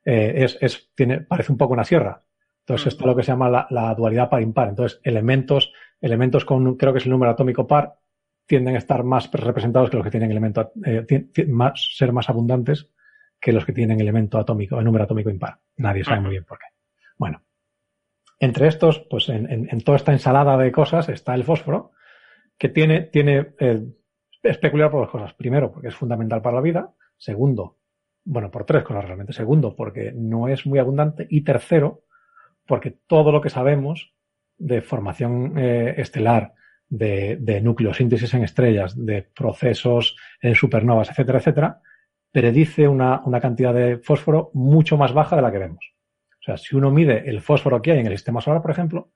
[0.06, 2.22] eh, es, es, tiene, parece un poco una sierra.
[2.60, 4.68] Entonces, esto es lo que se llama la, dualidad par impar.
[4.68, 7.98] Entonces, elementos, elementos con, creo que es el número atómico par,
[8.46, 12.88] tienden a estar más representados que los que tienen elemento, eh, más, ser más abundantes
[13.40, 15.58] que los que tienen elemento atómico, el número atómico impar.
[15.76, 16.66] Nadie sabe muy bien por qué.
[17.18, 17.42] Bueno,
[18.38, 21.92] entre estos, pues en, en, toda esta ensalada de cosas está el fósforo,
[22.58, 23.84] que tiene, tiene, eh,
[24.42, 25.34] es peculiar por dos cosas.
[25.34, 26.94] Primero, porque es fundamental para la vida.
[27.16, 27.75] Segundo,
[28.26, 29.32] bueno, por tres cosas realmente.
[29.32, 31.26] Segundo, porque no es muy abundante.
[31.30, 32.02] Y tercero,
[32.66, 34.12] porque todo lo que sabemos
[34.58, 36.52] de formación eh, estelar,
[36.88, 41.80] de, de nucleosíntesis en estrellas, de procesos en supernovas, etcétera, etcétera,
[42.30, 45.94] predice una, una cantidad de fósforo mucho más baja de la que vemos.
[46.40, 49.10] O sea, si uno mide el fósforo que hay en el sistema solar, por ejemplo,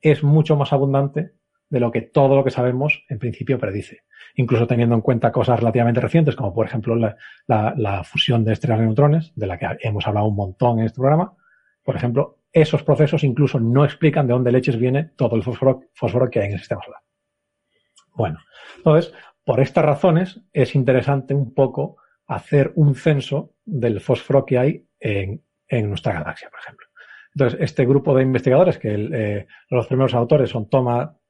[0.00, 1.32] es mucho más abundante
[1.68, 4.02] de lo que todo lo que sabemos en principio predice.
[4.36, 8.86] Incluso teniendo en cuenta cosas relativamente recientes, como por ejemplo la, fusión de estrellas de
[8.86, 11.34] neutrones, de la que hemos hablado un montón en este programa.
[11.82, 16.40] Por ejemplo, esos procesos incluso no explican de dónde leches viene todo el fósforo, que
[16.40, 17.00] hay en el sistema solar.
[18.14, 18.38] Bueno,
[18.76, 19.12] entonces,
[19.44, 21.96] por estas razones es interesante un poco
[22.26, 25.42] hacer un censo del fósforo que hay en,
[25.88, 26.86] nuestra galaxia, por ejemplo.
[27.34, 30.68] Entonces, este grupo de investigadores, que eh, los primeros autores son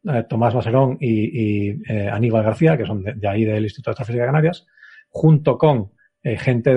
[0.07, 4.25] eh, Tomás Maserón y, eh, Aníbal García, que son de, ahí del Instituto de Astrofísica
[4.25, 4.67] de Canarias,
[5.09, 6.75] junto con gente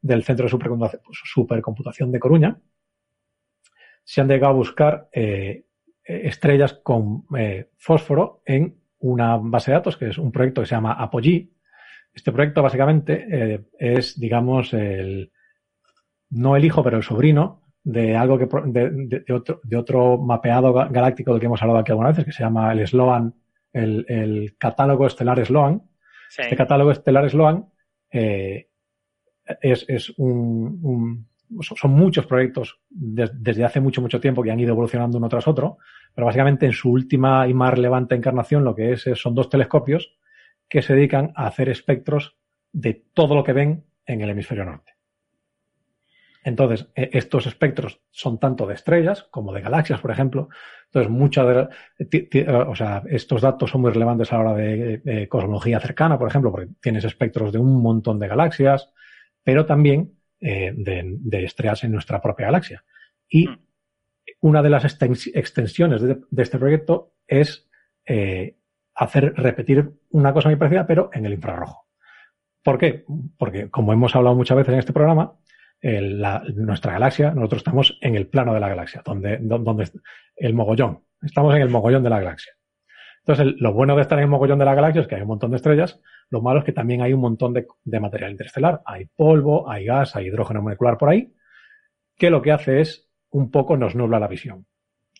[0.00, 2.56] del Centro de Supercomputación de Coruña,
[4.04, 5.08] se han llegado a buscar
[6.04, 7.24] estrellas con
[7.76, 11.50] fósforo en una base de datos, que es un proyecto que se llama Apogee.
[12.12, 15.32] Este proyecto básicamente eh, es, digamos, el,
[16.30, 21.32] no el hijo, pero el sobrino de algo que de, otro, de otro mapeado galáctico
[21.32, 23.34] del que hemos hablado aquí algunas veces, que se llama el Sloan,
[23.72, 25.82] el, catálogo estelar Sloan.
[26.36, 27.66] Este catálogo estelar Sloan
[28.12, 28.68] eh,
[29.60, 31.26] es, es un,
[31.60, 35.78] son muchos proyectos desde hace mucho, mucho tiempo que han ido evolucionando uno tras otro,
[36.14, 40.16] pero básicamente en su última y más relevante encarnación lo que es, son dos telescopios
[40.68, 42.36] que se dedican a hacer espectros
[42.72, 44.89] de todo lo que ven en el hemisferio norte.
[46.42, 50.48] Entonces, e, estos espectros son tanto de estrellas como de galaxias, por ejemplo.
[50.86, 51.68] Entonces, mucha de,
[52.66, 56.50] o sea, estos datos son muy relevantes a la hora de cosmología cercana, por ejemplo,
[56.50, 58.92] porque tienes espectros de un montón de galaxias,
[59.42, 62.82] pero también eh, de, estrellas en nuestra propia galaxia.
[63.28, 63.58] Y mm.
[64.40, 67.68] una de las extensiones de, este proyecto es
[68.06, 68.56] eh,
[68.94, 71.86] hacer repetir una cosa muy parecida, pero en el infrarrojo.
[72.62, 73.04] ¿Por qué?
[73.36, 75.38] Porque, como hemos hablado muchas veces en este programa,
[75.82, 79.88] nuestra galaxia, nosotros estamos en el plano de la galaxia, donde, donde
[80.36, 81.04] el mogollón.
[81.22, 82.52] Estamos en el mogollón de la galaxia.
[83.24, 85.28] Entonces, lo bueno de estar en el mogollón de la galaxia es que hay un
[85.28, 86.00] montón de estrellas.
[86.30, 87.66] Lo malo es que también hay un montón de,
[88.00, 88.82] material interestelar.
[88.86, 91.32] Hay polvo, hay gas, hay hidrógeno molecular por ahí,
[92.16, 94.66] que lo que hace es un poco nos nubla la visión.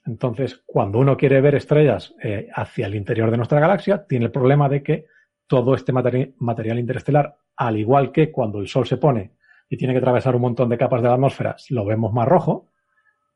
[0.06, 4.32] Entonces, cuando uno quiere ver estrellas eh, hacia el interior de nuestra galaxia, tiene el
[4.32, 5.06] problema de que
[5.46, 9.32] todo este material interestelar, al igual que cuando el Sol se pone
[9.70, 12.66] y tiene que atravesar un montón de capas de la atmósfera, lo vemos más rojo,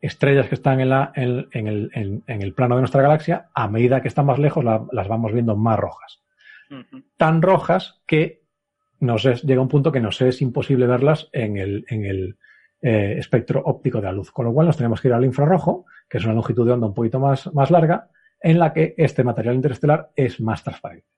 [0.00, 1.90] estrellas que están en, la, en, el,
[2.26, 5.56] en, el, plano de nuestra galaxia, a medida que están más lejos, las vamos viendo
[5.56, 6.22] más rojas.
[7.16, 8.42] Tan rojas que
[8.98, 12.36] nos es, llega un punto que nos es imposible verlas en el, en el
[12.82, 14.32] eh, espectro óptico de la luz.
[14.32, 16.88] Con lo cual nos tenemos que ir al infrarrojo, que es una longitud de onda
[16.88, 18.08] un poquito más, más larga,
[18.40, 21.13] en la que este material interestelar es más transparente.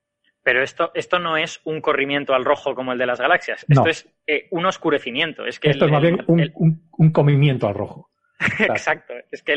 [0.46, 3.66] Pero esto, esto no es un corrimiento al rojo como el de las galaxias.
[3.68, 5.44] Esto es eh, un oscurecimiento.
[5.44, 8.12] Es que esto es más bien un, un, comimiento al rojo.
[8.60, 9.12] Exacto.
[9.32, 9.56] Es que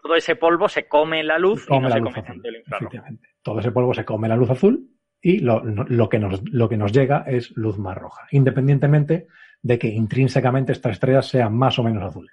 [0.00, 2.96] todo, ese polvo se come la luz y no se come el infrarrojo.
[3.42, 4.88] Todo ese polvo se come la luz azul
[5.20, 5.60] y lo,
[6.08, 9.26] que nos, lo que nos llega es luz más roja, independientemente
[9.60, 12.32] de que intrínsecamente estas estrellas sean más o menos azules.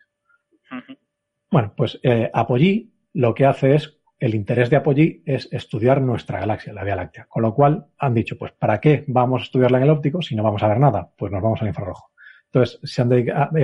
[1.50, 6.40] Bueno, pues eh, Apogee lo que hace es, el interés de Apogee es estudiar nuestra
[6.40, 7.26] galaxia, la Vía Láctea.
[7.26, 10.36] Con lo cual han dicho, pues ¿para qué vamos a estudiarla en el óptico si
[10.36, 11.12] no vamos a ver nada?
[11.18, 12.12] Pues nos vamos al infrarrojo.
[12.46, 13.10] Entonces, se han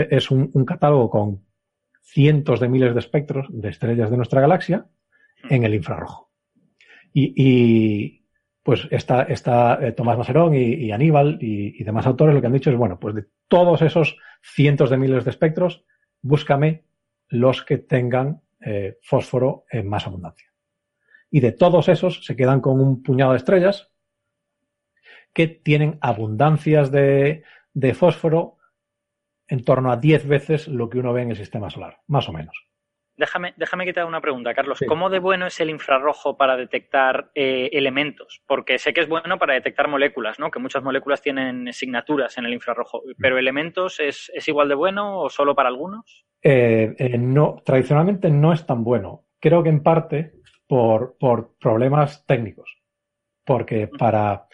[0.10, 1.42] es un catálogo con
[2.02, 4.86] cientos de miles de espectros de estrellas de nuestra galaxia
[5.50, 6.32] en el infrarrojo.
[7.14, 8.26] Y,
[8.64, 12.70] pues está, está eh, Tomás Maserón y, Aníbal y, demás autores lo que han dicho
[12.70, 15.84] es, bueno, pues de todos esos cientos de miles de espectros,
[16.22, 16.84] búscame
[17.28, 20.48] los que tengan eh, fósforo en más abundancia.
[21.30, 23.92] Y de todos esos se quedan con un puñado de estrellas
[25.34, 27.44] que tienen abundancias de,
[27.74, 28.58] de fósforo
[29.48, 32.34] en torno a 10 veces lo que uno ve en el sistema solar, más o
[32.34, 32.72] menos.
[33.18, 34.80] Déjame, déjame que te haga una pregunta, Carlos.
[34.88, 38.42] ¿Cómo de bueno es el infrarrojo para detectar eh, elementos?
[38.48, 40.50] Porque sé que es bueno para detectar moléculas, ¿no?
[40.50, 43.04] Que muchas moléculas tienen asignaturas en el infrarrojo.
[43.20, 46.26] ¿Pero elementos es, igual de bueno o solo para algunos?
[46.42, 49.26] Eh, eh, no, tradicionalmente no es tan bueno.
[49.40, 50.34] Creo que en parte
[50.68, 52.78] por, por problemas técnicos.
[53.44, 54.48] Porque para,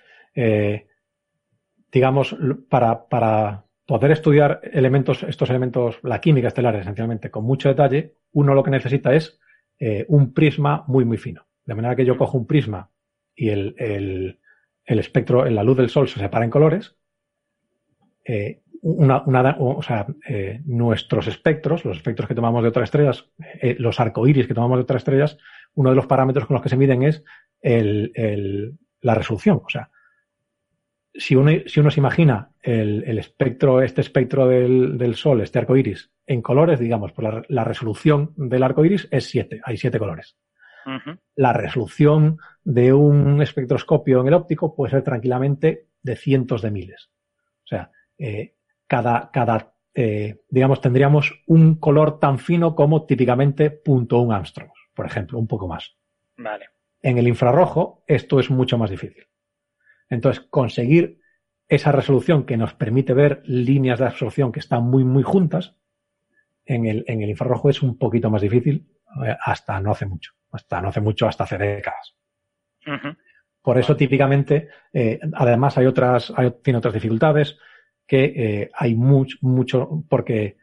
[1.91, 2.36] digamos,
[2.69, 8.54] para, para poder estudiar elementos, estos elementos, la química estelar esencialmente, con mucho detalle, uno
[8.54, 9.40] lo que necesita es
[9.79, 11.48] eh, un prisma muy, muy fino.
[11.65, 12.92] De manera que yo cojo un prisma
[13.33, 14.40] y el, el,
[14.85, 16.96] el espectro, en la luz del sol se separa en colores.
[18.25, 23.30] Eh, una, una, o sea, eh, nuestros espectros, los espectros que tomamos de otras estrellas,
[23.80, 25.38] los arcoíris que tomamos de otras estrellas,
[25.73, 27.23] uno de los parámetros con los que se miden es
[27.62, 29.62] el, el, la resolución.
[29.65, 29.90] O sea,
[31.17, 36.12] si uno, si uno se imagina el, espectro, este espectro del, Sol, este arco iris,
[36.25, 40.38] en colores, digamos, pues la, resolución del arco iris es 7, hay 7 colores.
[41.36, 47.10] La resolución de un espectroscopio en el óptico puede ser tranquilamente de cientos de miles.
[47.65, 48.54] O sea, eh,
[48.88, 55.40] cada, cada eh, digamos, tendríamos un color tan fino como típicamente .1 Armstrong, por ejemplo,
[55.40, 55.98] un poco más.
[56.38, 56.67] Vale.
[57.02, 59.25] En el infrarrojo esto es mucho más difícil.
[60.08, 61.19] Entonces, conseguir
[61.67, 65.75] esa resolución que nos permite ver líneas de absorción que están muy, muy juntas,
[66.63, 68.88] en el, en el infrarrojo es un poquito más difícil
[69.25, 70.33] eh, hasta no hace mucho.
[70.52, 72.15] Hasta no hace mucho, hasta hace décadas.
[73.63, 77.58] Por eso, típicamente, eh, además hay otras, hay, tiene otras dificultades
[78.08, 80.58] que eh, hay mucho, mucho, porque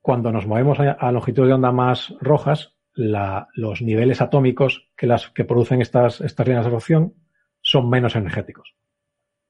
[0.00, 5.06] cuando nos movemos a, a longitud de onda más rojas, la, los niveles atómicos que,
[5.06, 7.14] las, que producen estas, estas líneas de absorción
[7.60, 8.74] son menos energéticos.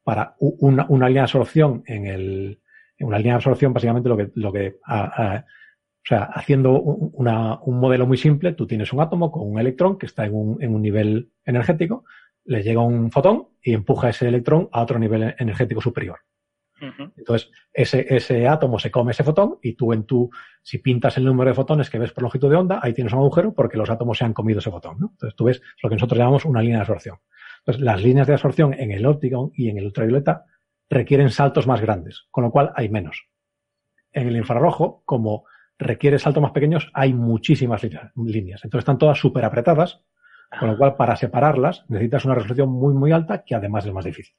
[0.04, 2.60] Para una, línea de absorción en el,
[2.96, 7.78] en una línea de absorción, básicamente lo que, lo que o sea, haciendo una, un
[7.78, 10.74] modelo muy simple, tú tienes un átomo con un electrón que está en un, en
[10.74, 12.04] un nivel energético,
[12.44, 16.20] le llega un fotón y empuja ese electrón a otro nivel energético superior.
[16.80, 20.30] Entonces, ese, ese átomo se come ese fotón y tú en tu,
[20.62, 23.18] si pintas el número de fotones que ves por longitud de onda, ahí tienes un
[23.18, 24.98] agujero porque los átomos se han comido ese fotón.
[25.00, 25.08] ¿no?
[25.12, 27.18] Entonces, tú ves lo que nosotros llamamos una línea de absorción.
[27.60, 30.44] Entonces, las líneas de absorción en el óptico y en el ultravioleta
[30.88, 33.28] requieren saltos más grandes, con lo cual hay menos.
[34.12, 35.44] En el infrarrojo, como
[35.78, 37.82] requiere saltos más pequeños, hay muchísimas
[38.16, 38.64] líneas.
[38.64, 40.02] Entonces, están todas súper apretadas,
[40.58, 44.04] con lo cual para separarlas necesitas una resolución muy, muy alta que además es más
[44.04, 44.34] difícil.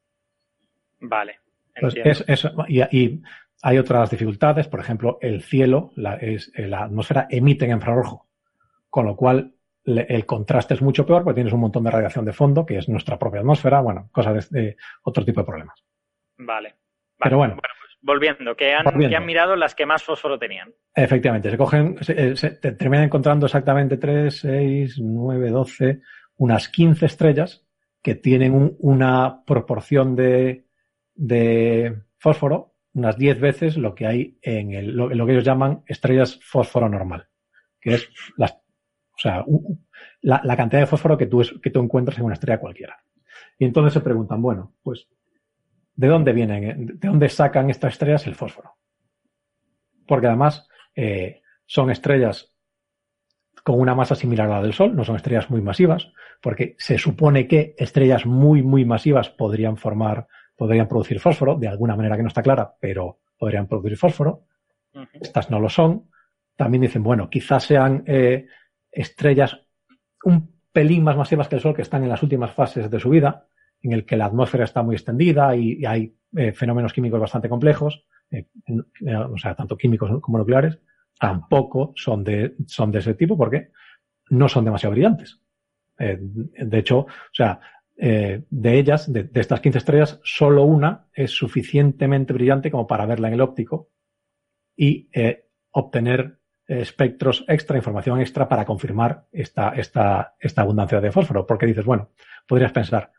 [1.00, 1.40] Vale.
[1.82, 3.22] Entonces, es, es, y, y,
[3.62, 8.28] hay otras dificultades, por ejemplo, el cielo, la, es, la atmósfera emite en infrarrojo,
[8.90, 9.54] con lo cual
[9.84, 12.78] le, el contraste es mucho peor porque tienes un montón de radiación de fondo, que
[12.78, 15.84] es nuestra propia atmósfera, bueno, cosas de, de otro tipo de problemas.
[16.38, 16.48] Vale.
[16.48, 16.76] vale.
[17.18, 17.56] Pero bueno.
[17.56, 19.10] bueno pues volviendo, que han, volviendo.
[19.10, 20.74] que han, mirado las que más fósforo tenían.
[20.96, 26.02] Efectivamente, se cogen, se, se te terminan encontrando exactamente 3, 6, 9, 12,
[26.38, 27.66] unas 15 estrellas
[28.02, 30.69] que tienen un, una proporción de,
[31.20, 36.40] de fósforo unas 10 veces lo que hay en el, lo, que ellos llaman estrellas
[36.42, 37.28] fósforo normal,
[37.80, 38.48] que es la,
[40.56, 42.98] cantidad de fósforo que tú, que tú encuentras en una estrella cualquiera.
[43.58, 45.10] Y entonces se preguntan, bueno, pues,
[45.94, 48.78] ¿de dónde vienen, de dónde sacan estas estrellas el fósforo?
[50.08, 52.56] Porque además eh, son estrellas
[53.64, 56.98] con una masa similar a la del Sol, no son estrellas muy masivas, porque se
[56.98, 60.28] supone que estrellas muy, muy masivas podrían formar
[60.60, 64.44] podrían producir fósforo, de alguna manera que no está clara, pero podrían producir fósforo.
[64.94, 65.08] Uh -huh.
[65.22, 66.10] Estas no lo son.
[66.58, 68.46] También dicen, bueno, quizás sean eh,
[68.92, 69.58] estrellas
[70.26, 73.10] un pelín más masivas que el Sol, que están en las últimas fases de su
[73.10, 73.48] vida,
[73.82, 77.48] en el que la atmósfera está muy extendida y, y hay eh, fenómenos químicos bastante
[77.48, 78.46] complejos, eh,
[79.34, 80.78] o sea, tanto químicos como nucleares,
[81.18, 83.72] tampoco son de, son de ese tipo porque
[84.30, 85.40] no son demasiado brillantes.
[85.98, 87.60] Eh, de hecho, o sea,
[88.02, 93.28] eh, de ellas, de, estas 15 estrellas, solo una es suficientemente brillante como para verla
[93.28, 93.90] en el óptico
[94.74, 101.12] y eh, obtener eh, espectros extra, información extra para confirmar esta, esta, esta abundancia de
[101.12, 101.46] fósforo.
[101.46, 102.12] Porque dices, bueno,
[102.48, 103.12] podrías pensar,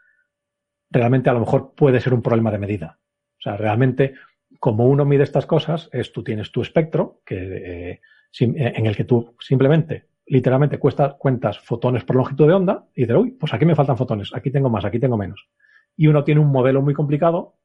[0.88, 2.98] realmente a lo mejor puede ser un problema de medida.
[3.38, 4.14] O sea, realmente,
[4.60, 8.00] como uno mide estas cosas, es tú tienes tu espectro, que,
[8.38, 13.16] en el que tú simplemente literalmente cuesta, cuentas fotones por longitud de onda y dices,
[13.16, 15.48] uy, pues aquí me faltan fotones, aquí tengo más, aquí tengo menos.
[15.96, 17.56] Y uno tiene un modelo muy complicado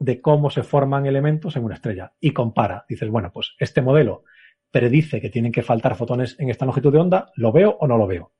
[0.00, 2.84] de cómo se forman elementos en una estrella y compara.
[2.88, 4.24] Dices, bueno, pues este modelo
[4.72, 7.96] predice que tienen que faltar fotones en esta longitud de onda, ¿lo veo o no
[7.96, 8.32] lo veo?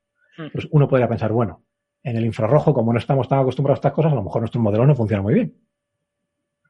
[0.51, 1.63] Pues uno podría pensar, bueno,
[2.03, 4.59] en el infrarrojo, como no estamos tan acostumbrados a estas cosas, a lo mejor nuestro
[4.59, 5.55] modelo no funciona muy bien.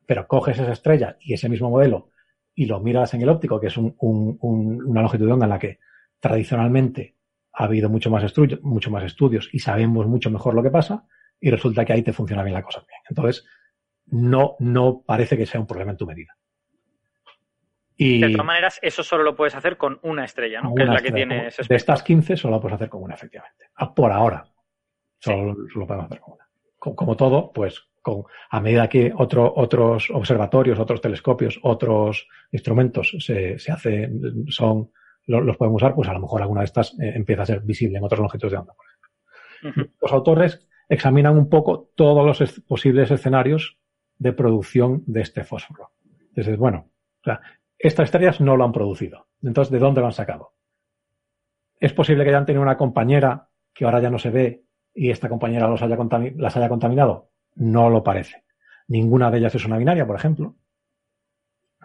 [0.06, 2.10] Pero coges esa estrella y ese mismo modelo
[2.54, 5.46] y lo miras en el óptico, que es un, un, un, una longitud de onda
[5.46, 5.80] en la que
[6.20, 7.16] tradicionalmente
[7.54, 11.06] ha habido mucho más, estudio, mucho más estudios y sabemos mucho mejor lo que pasa
[11.40, 12.80] y resulta que ahí te funciona bien la cosa.
[12.88, 13.02] Bien.
[13.10, 13.46] Entonces,
[14.08, 16.36] no, no parece que sea un problema en tu medida.
[17.96, 20.74] Y de todas maneras, eso solo lo puedes hacer con una estrella, ¿no?
[20.74, 23.66] Que es la que tiene De estas 15 solo lo puedes hacer con una, efectivamente.
[23.76, 24.46] Ah, por ahora.
[25.18, 25.74] Solo, sí.
[25.74, 26.48] solo podemos hacer con una.
[26.78, 33.18] Como, como todo, pues con, a medida que otro, otros observatorios, otros telescopios, otros instrumentos
[33.20, 34.92] se, se hacen, son
[35.30, 37.98] los podemos usar, pues a lo mejor alguna de estas eh, empieza a ser visible
[37.98, 39.10] en otras longitudes de onda, por ejemplo.
[39.64, 39.92] Uh -huh.
[40.02, 43.78] Los autores examinan un poco todos los es posibles escenarios
[44.18, 45.92] de producción de este fósforo.
[46.30, 46.90] Entonces, bueno,
[47.22, 47.42] o sea,
[47.78, 49.28] estas estrellas no lo han producido.
[49.42, 50.54] Entonces, ¿de dónde lo han sacado?
[51.80, 54.64] Es posible que hayan tenido una compañera que ahora ya no se ve
[54.94, 55.98] y esta compañera los haya
[56.36, 57.30] las haya contaminado.
[57.56, 58.44] No lo parece.
[58.88, 60.56] Ninguna de ellas es una binaria, por ejemplo.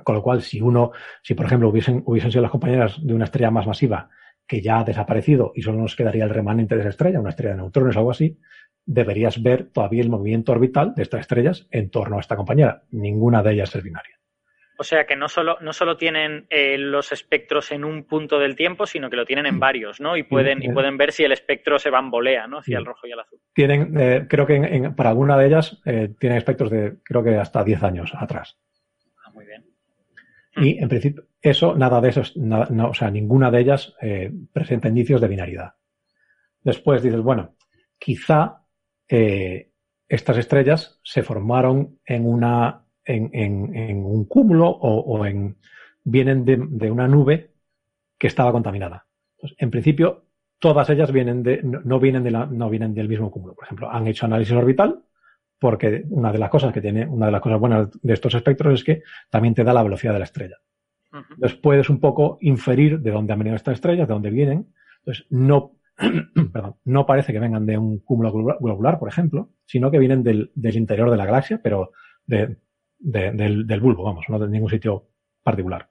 [0.04, 0.92] Con lo cual, si uno,
[1.22, 4.10] si por ejemplo hubiesen, hubiesen sido las compañeras de una estrella más masiva
[4.46, 7.54] que ya ha desaparecido y solo nos quedaría el remanente de esa estrella, una estrella
[7.54, 8.38] de neutrones o algo así,
[8.86, 12.82] deberías ver todavía el movimiento orbital de estas estrellas en torno a esta compañera.
[12.90, 14.14] Ninguna de ellas es binaria.
[14.76, 18.56] O sea que no solo, no solo tienen eh, los espectros en un punto del
[18.56, 20.16] tiempo, sino que lo tienen en varios, ¿no?
[20.16, 22.58] Y pueden, y pueden ver si el espectro se bambolea, ¿no?
[22.58, 23.38] Hacia el rojo y el azul.
[23.52, 27.62] Tienen, eh, creo que para alguna de ellas eh, tienen espectros de, creo que hasta
[27.62, 28.58] 10 años atrás.
[30.56, 33.94] Y en principio, eso, nada de eso, no, o sea, ninguna de ellas
[34.52, 35.74] presenta indicios de binaridad.
[36.62, 37.56] Después dices, bueno,
[37.98, 38.62] quizá
[39.06, 45.56] estas estrellas se formaron en una en, un cúmulo o, en,
[46.04, 47.52] vienen de, una nube
[48.18, 49.06] que estaba contaminada.
[49.58, 50.24] en principio,
[50.58, 53.54] todas ellas vienen de, no, vienen de la, no vienen del mismo cúmulo.
[53.54, 55.02] Por ejemplo, han hecho análisis orbital
[55.58, 58.74] porque una de las cosas que tiene, una de las cosas buenas de estos espectros
[58.74, 60.56] es que también te da la velocidad de la estrella.
[61.12, 64.72] Entonces puedes un poco inferir de dónde han venido estas estrellas, de dónde vienen.
[64.98, 65.76] Entonces no,
[66.52, 70.50] perdón, no parece que vengan de un cúmulo globular, por ejemplo, sino que vienen del,
[70.54, 71.92] del interior de la galaxia, pero
[72.26, 72.56] de,
[72.98, 75.06] del, del, bulbo, vamos, no de ningún sitio
[75.42, 75.88] particular.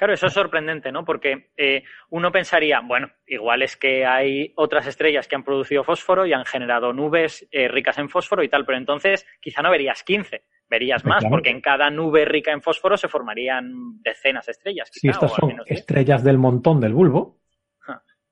[0.00, 1.04] Claro, eso es sorprendente, ¿no?
[1.04, 6.24] Porque eh, uno pensaría, bueno, igual es que hay otras estrellas que han producido fósforo
[6.24, 10.02] y han generado nubes eh, ricas en fósforo y tal, pero entonces quizá no verías
[10.02, 14.90] 15, verías más, porque en cada nube rica en fósforo se formarían decenas de estrellas.
[14.90, 17.42] Quizá, estas son estrellas del montón del bulbo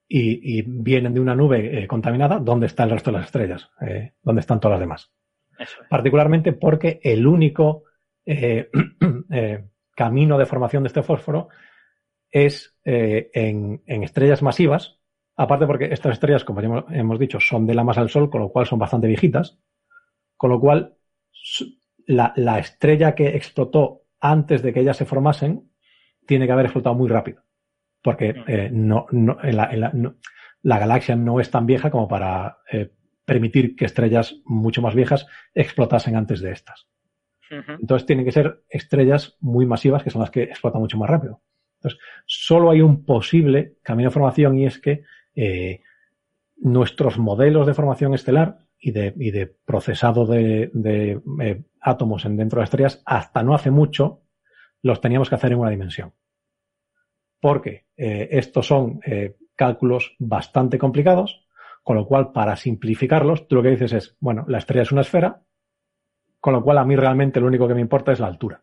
[0.09, 3.71] y, vienen de una nube eh, contaminada, ¿dónde está el resto de las estrellas?
[4.23, 5.13] ¿Dónde están todas las demás?
[5.91, 7.85] Particularmente porque el único
[8.25, 8.71] eh,
[9.33, 9.65] eh,
[9.99, 11.49] camino de formación de este fósforo
[12.31, 15.01] es eh, en, estrellas masivas,
[15.35, 18.43] aparte porque estas estrellas, como ya hemos dicho, son de la masa del Sol, con
[18.43, 19.59] lo cual son bastante viejitas,
[20.37, 20.95] con lo cual
[22.07, 25.69] la, estrella que explotó antes de que ellas se formasen
[26.29, 27.43] tiene que haber explotado muy rápido,
[28.01, 29.09] porque no,
[29.43, 32.59] la, galaxia no es tan vieja como para
[33.25, 36.87] permitir que estrellas mucho más viejas explotasen antes de estas.
[37.51, 41.43] Entonces tienen que ser estrellas muy masivas que son las que explotan mucho más rápido.
[41.79, 45.83] Entonces, solo hay un posible camino de formación y es que eh,
[46.57, 50.71] nuestros modelos de formación estelar y de, procesado de,
[51.41, 54.23] eh, átomos en dentro de las estrellas, hasta no hace mucho,
[54.83, 56.13] los teníamos que hacer en una dimensión.
[57.41, 59.01] Porque eh, estos son
[59.55, 61.49] cálculos bastante complicados
[61.89, 65.01] con lo cual, para simplificarlos, tú lo que dices es, bueno, la estrella es una
[65.01, 65.41] esfera,
[66.49, 68.63] con lo cual a mí realmente lo único que me importa es la altura.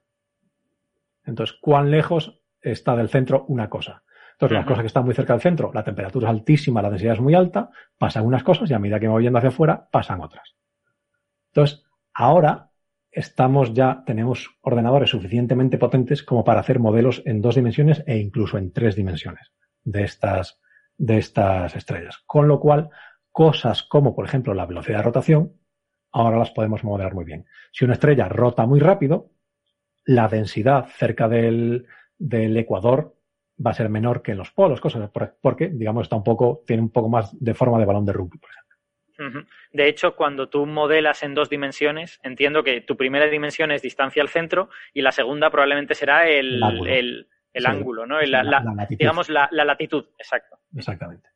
[1.23, 4.01] Entonces, ¿cuán lejos está del centro una cosa?
[4.31, 7.13] Entonces, las cosas que están muy cerca del centro, la temperatura es altísima, la densidad
[7.13, 9.87] es muy alta, pasan unas cosas y a medida que me voy yendo hacia afuera,
[9.91, 10.55] pasan otras.
[11.49, 12.71] Entonces, ahora
[13.11, 18.57] estamos ya, tenemos ordenadores suficientemente potentes como para hacer modelos en dos dimensiones e incluso
[18.57, 20.59] en tres dimensiones de estas,
[20.97, 22.17] de estas estrellas.
[22.25, 22.89] Con lo cual,
[23.31, 25.53] cosas como, por ejemplo, la velocidad de rotación,
[26.15, 27.45] ahora las podemos modelar muy bien.
[27.71, 29.31] Si una estrella rota muy rápido,
[30.05, 31.87] la densidad cerca del,
[32.19, 33.15] ecuador
[33.63, 35.09] va a ser menor que en los polos, cosas
[35.41, 38.37] porque, digamos, está un poco, tiene un poco más de forma de balón de rugby,
[38.37, 39.49] por ejemplo.
[39.71, 44.21] De hecho, cuando tú modelas en dos dimensiones, entiendo que tu primera dimensión es distancia
[44.21, 46.61] al centro y la segunda probablemente será el,
[47.65, 48.19] ángulo, ¿no?
[48.89, 50.59] digamos, la, latitud, exacto.
[50.75, 51.29] Exactamente.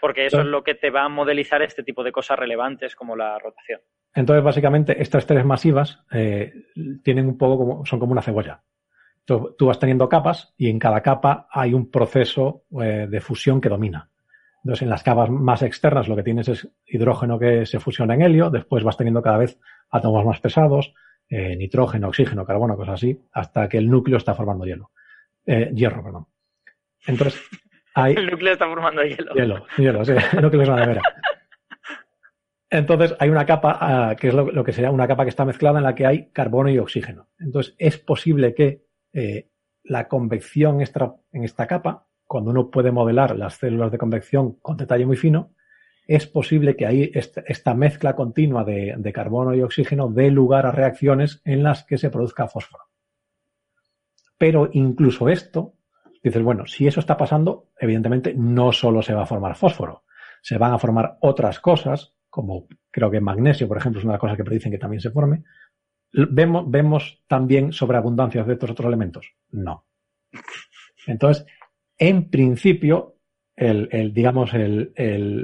[0.00, 3.16] Porque eso es lo que te va a modelizar este tipo de cosas relevantes como
[3.16, 3.80] la rotación.
[4.14, 6.52] Entonces, básicamente, estas tres masivas eh,
[7.02, 8.62] tienen un poco como, son como una cebolla.
[9.24, 13.68] Tú, vas teniendo capas y en cada capa hay un proceso eh, de fusión que
[13.68, 14.10] domina.
[14.64, 18.22] Entonces, en las capas más externas lo que tienes es hidrógeno que se fusiona en
[18.22, 20.94] helio, después vas teniendo cada vez átomos más pesados,
[21.28, 24.90] eh, nitrógeno, oxígeno, carbono, cosas así, hasta que el núcleo está formando hielo.
[25.44, 26.26] hierro, perdón.
[27.06, 27.40] Entonces,
[28.06, 29.34] el núcleo está formando hielo.
[29.34, 31.02] Hielo, hielo, sí, el núcleo es una nevera.
[32.70, 35.78] Entonces hay una capa, ah, que es lo, que sería una capa que está mezclada
[35.78, 37.28] en la que hay carbono y oxígeno.
[37.38, 39.48] Entonces es posible que eh,
[39.84, 44.76] la convección extra, en esta capa, cuando uno puede modelar las células de convección con
[44.76, 45.54] detalle muy fino,
[46.06, 50.72] es posible que ahí esta, mezcla continua de, de, carbono y oxígeno dé lugar a
[50.72, 52.84] reacciones en las que se produzca fósforo.
[54.38, 55.77] Pero incluso esto
[56.22, 60.04] dices, bueno, si eso está pasando, evidentemente no solo se va a formar fósforo,
[60.42, 64.14] se van a formar otras cosas, como creo que magnesio, por ejemplo, es una de
[64.16, 65.44] las cosas que predicen que también se forme.
[66.12, 69.34] ¿Vemos, vemos también sobreabundancias de estos otros elementos?
[69.50, 69.86] No.
[71.06, 71.46] Entonces,
[71.98, 73.16] en principio,
[73.56, 74.92] el, digamos, el,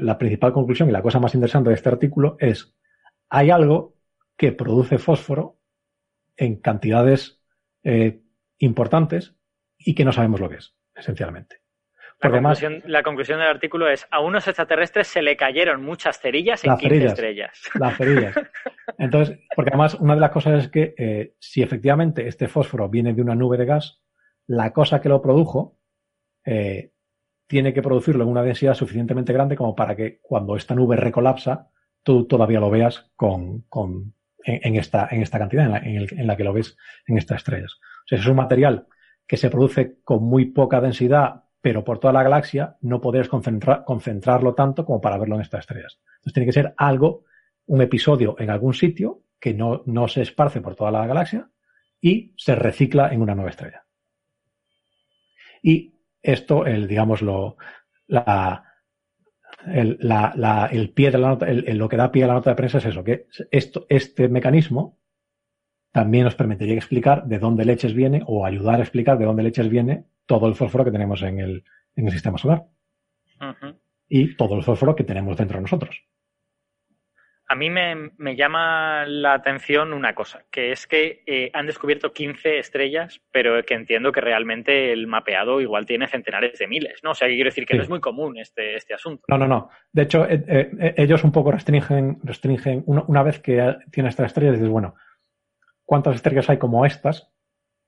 [0.05, 2.75] la principal conclusión y la cosa más interesante de este artículo es,
[3.29, 3.97] hay algo
[4.37, 5.59] que produce fósforo
[6.37, 7.41] en cantidades
[7.83, 8.23] eh,
[8.59, 9.34] importantes
[9.85, 11.65] y que no sabemos lo que es, esencialmente.
[12.21, 16.65] La conclusión, la conclusión, del artículo es, a unos extraterrestres se le cayeron muchas cerillas
[16.65, 17.61] en 15 estrellas.
[17.79, 18.35] Las cerillas.
[18.99, 23.13] Entonces, porque además una de las cosas es que eh, si efectivamente este fósforo viene
[23.13, 24.01] de una nube de gas,
[24.47, 25.79] la cosa que lo produjo
[26.47, 26.93] eh,
[27.47, 31.71] tiene que producirlo en una densidad suficientemente grande como para que cuando esta nube recolapsa,
[32.03, 34.15] tú todavía lo veas con, con
[34.45, 36.77] en, esta, en esta cantidad, en la, en, la, que lo ves
[37.07, 37.79] en estas estrellas.
[38.05, 38.87] O sea, es un material
[39.27, 44.55] que se produce con muy poca densidad pero por toda la galaxia no podrías concentrarlo
[44.55, 45.99] tanto como para verlo en estas estrellas.
[46.17, 47.25] Entonces tiene que ser algo,
[47.65, 51.49] un episodio en algún sitio que no, no se esparce por toda la galaxia
[52.03, 53.87] y se recicla en una nueva estrella.
[55.63, 57.57] Y esto, el, digamos, lo,
[58.09, 58.63] la,
[59.67, 62.51] el, la, el pie de la nota, el, lo que da pie a la nota
[62.51, 64.99] de prensa es eso, que esto, este mecanismo
[65.95, 69.71] también nos permitiría explicar de dónde leches viene o ayudar a explicar de dónde leches
[69.71, 71.63] viene todo el fósforo que tenemos en el,
[71.95, 72.65] en el sistema solar.
[74.09, 76.05] Y todo el fósforo que tenemos dentro de nosotros.
[77.47, 82.59] A mí me, llama la atención una cosa, que es que eh, han descubierto 15
[82.59, 87.13] estrellas, pero que entiendo que realmente el mapeado igual tiene centenares de miles, ¿no?
[87.13, 89.23] O sea, quiero decir que no es muy común este, este asunto.
[89.29, 89.71] No, no, no.
[89.93, 94.55] De hecho, eh, eh, ellos un poco restringen, restringen una, vez que tienes estas estrellas,
[94.55, 94.97] dices, bueno,
[95.85, 97.35] ¿cuántas estrellas hay como estas?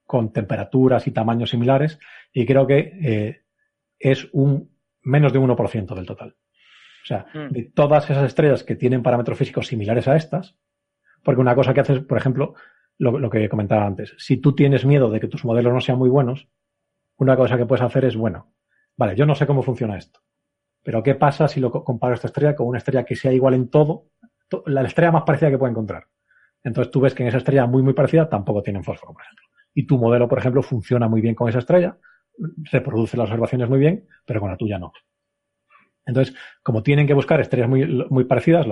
[0.06, 1.98] con temperaturas y tamaños similares
[2.32, 3.42] y creo que eh,
[3.98, 4.70] es un
[5.02, 6.36] menos de un 1% del total.
[7.02, 7.52] O sea, hmm.
[7.52, 10.56] de todas esas estrellas que tienen parámetros físicos similares a estas,
[11.22, 12.54] porque una cosa que haces, por ejemplo,
[12.98, 15.98] lo, lo, que comentaba antes, si tú tienes miedo de que tus modelos no sean
[15.98, 16.48] muy buenos,
[17.16, 18.52] una cosa que puedes hacer es, bueno,
[18.96, 20.20] vale, yo no sé cómo funciona esto,
[20.82, 23.68] pero ¿qué pasa si lo comparo esta estrella con una estrella que sea igual en
[23.68, 24.10] todo?
[24.66, 26.06] La estrella más parecida que puedo encontrar.
[26.66, 29.46] Entonces tú ves que en esa estrella muy, muy parecida tampoco tienen fósforo, por ejemplo
[29.76, 31.98] y tu modelo, por ejemplo, funciona muy bien con esa estrella,
[32.72, 34.90] reproduce las observaciones muy bien, pero con la tuya no.
[36.06, 38.66] Entonces, como tienen que buscar estrellas muy, muy parecidas,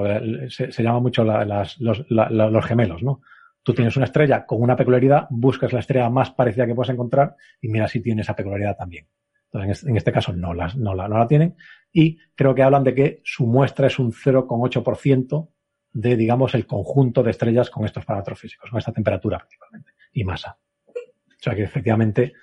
[0.49, 3.21] se, llama mucho los, gemelos, ¿no?
[3.63, 7.37] Tú tienes una estrella con una peculiaridad, buscas la estrella más parecida que puedas encontrar
[7.61, 9.07] y mira si tiene esa peculiaridad también.
[9.53, 11.55] Entonces, en este caso no, no, la, no la tienen.
[11.93, 15.49] Y creo que hablan de que su muestra es un 0,8%
[15.95, 20.25] de, digamos, el conjunto de estrellas con estos parámetros físicos, con esta temperatura principalmente y
[20.25, 20.59] masa.
[20.87, 22.35] O sea que efectivamente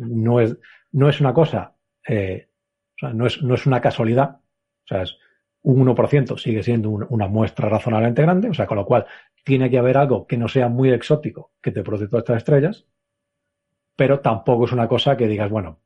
[0.00, 0.56] no, es,
[0.92, 1.76] no es una cosa,
[2.06, 2.48] eh,
[2.96, 5.16] o sea, no, es, no es una casualidad, o sea, es
[5.62, 9.06] un 1% sigue siendo una muestra razonablemente grande, o sea, con lo cual
[9.44, 12.86] tiene que haber algo que no sea muy exótico que te produce todas estas estrellas,
[13.96, 15.80] pero tampoco es una cosa que digas, bueno,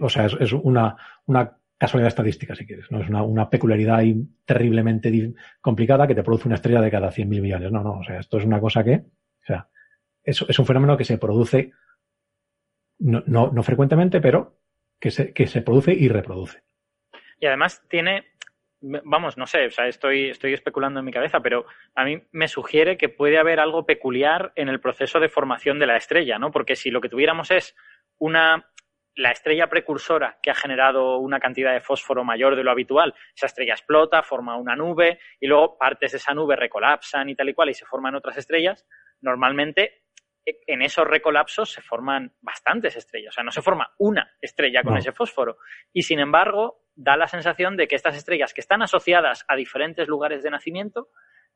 [0.00, 0.96] o sea, es, una,
[1.26, 4.02] una casualidad estadística, si quieres, no es una, peculiaridad
[4.44, 7.70] terriblemente complicada que te produce una estrella de cada 100.000 millones.
[7.70, 9.68] No, no, o sea, esto es una cosa que, o sea,
[10.22, 11.72] es, un fenómeno que se produce,
[12.98, 14.58] no, no, frecuentemente, pero
[14.98, 16.62] que se, que se produce y reproduce.
[17.38, 18.24] Y además tiene,
[18.80, 22.48] vamos, no sé, o sea, estoy, estoy especulando en mi cabeza, pero a mí me
[22.48, 26.50] sugiere que puede haber algo peculiar en el proceso de formación de la estrella, ¿no?
[26.50, 27.76] Porque si lo que tuviéramos es
[28.18, 28.66] una
[29.16, 33.46] la estrella precursora que ha generado una cantidad de fósforo mayor de lo habitual, esa
[33.46, 37.54] estrella explota, forma una nube y luego partes de esa nube recolapsan y tal y
[37.54, 38.86] cual y se forman otras estrellas,
[39.22, 40.02] normalmente
[40.44, 43.30] en esos recolapsos se forman bastantes estrellas.
[43.30, 45.58] O sea, no se forma una estrella con ese fósforo.
[45.92, 50.06] Y sin embargo, da la sensación de que estas estrellas que están asociadas a diferentes
[50.06, 51.08] lugares de nacimiento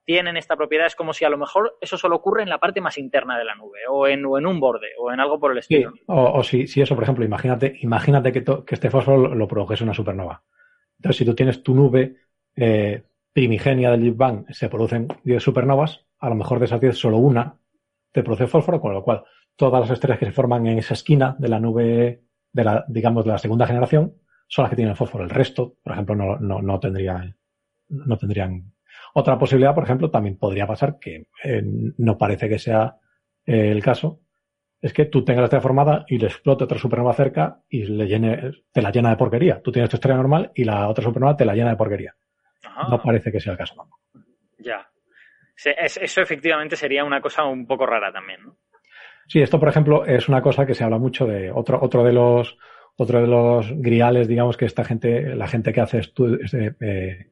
[0.05, 0.87] tienen esta propiedad.
[0.87, 3.45] Es como si a lo mejor eso solo ocurre en la parte más interna de
[3.45, 5.93] la nube, o en, en un borde, o en algo por el estilo.
[6.07, 10.43] o, si, eso, por ejemplo, imagínate, imagínate que, este fósforo lo, produjese una supernova.
[10.99, 12.17] Entonces, si tú tienes tu nube
[12.57, 16.97] eh, primigenia del Big Bang, se producen 10 supernovas, a lo mejor de esas 10
[16.97, 17.57] solo una
[18.13, 19.25] te produce fósforo, con lo cual
[19.57, 22.23] todas las estrellas que se forman en esa esquina de la nube,
[22.53, 24.15] de la, digamos, de la segunda generación,
[24.49, 25.25] son las que tienen fósforo.
[25.25, 27.37] El resto, por ejemplo, no, no, no tendrían,
[27.89, 28.73] no tendrían.
[29.15, 32.97] Otra posibilidad, por ejemplo, también podría pasar, que eh, no parece que sea
[33.45, 34.21] eh, el caso,
[34.81, 38.07] es que tú tengas la estrella formada y le explote otra supernova cerca y le
[38.07, 39.61] llene, te la llena de porquería.
[39.61, 42.15] Tú tienes tu estrella normal y la otra supernova te la llena de porquería.
[42.89, 44.01] No parece que sea el caso tampoco.
[44.59, 44.91] Ya
[45.67, 48.57] eso efectivamente sería una cosa un poco rara también, ¿no?
[49.27, 52.13] Sí, esto, por ejemplo, es una cosa que se habla mucho de otro, otro de
[52.13, 52.59] los
[52.97, 57.31] otro de los griales, digamos, que esta gente, la gente que hace estudios eh,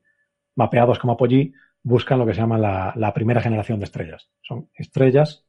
[0.54, 1.52] mapeados como Apogee,
[1.88, 4.30] buscan lo que se llama la, primera generación de estrellas.
[4.42, 5.46] Son estrellas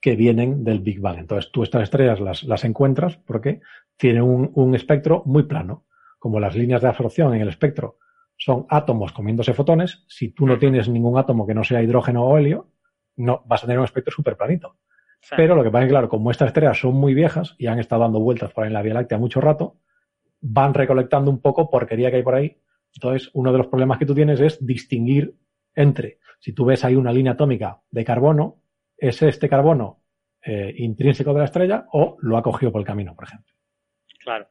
[0.00, 1.18] que vienen del Big Bang.
[1.18, 3.60] Entonces, tú estas estrellas las, las encuentras porque
[3.96, 5.86] tienen un, un espectro muy plano.
[6.18, 7.98] Como las líneas de absorción en el espectro
[8.36, 10.04] son átomos comiéndose fotones.
[10.08, 12.70] Si tú no tienes ningún átomo que no sea hidrógeno o helio,
[13.16, 14.76] no vas a tener un espectro súper planito.
[15.36, 17.78] Pero lo que pasa es que, claro, como estas estrellas son muy viejas y han
[17.78, 19.78] estado dando vueltas por ahí en la Vía Láctea mucho rato,
[20.40, 22.60] van recolectando un poco porquería que hay por ahí.
[22.94, 25.36] Entonces, uno de los problemas que tú tienes es distinguir
[25.74, 28.62] entre, si tú ves ahí una línea atómica de carbono,
[28.96, 30.00] ¿es este carbono
[30.44, 33.54] eh, intrínseco de la estrella o lo ha cogido por el camino, por ejemplo?
[34.20, 34.48] Claro.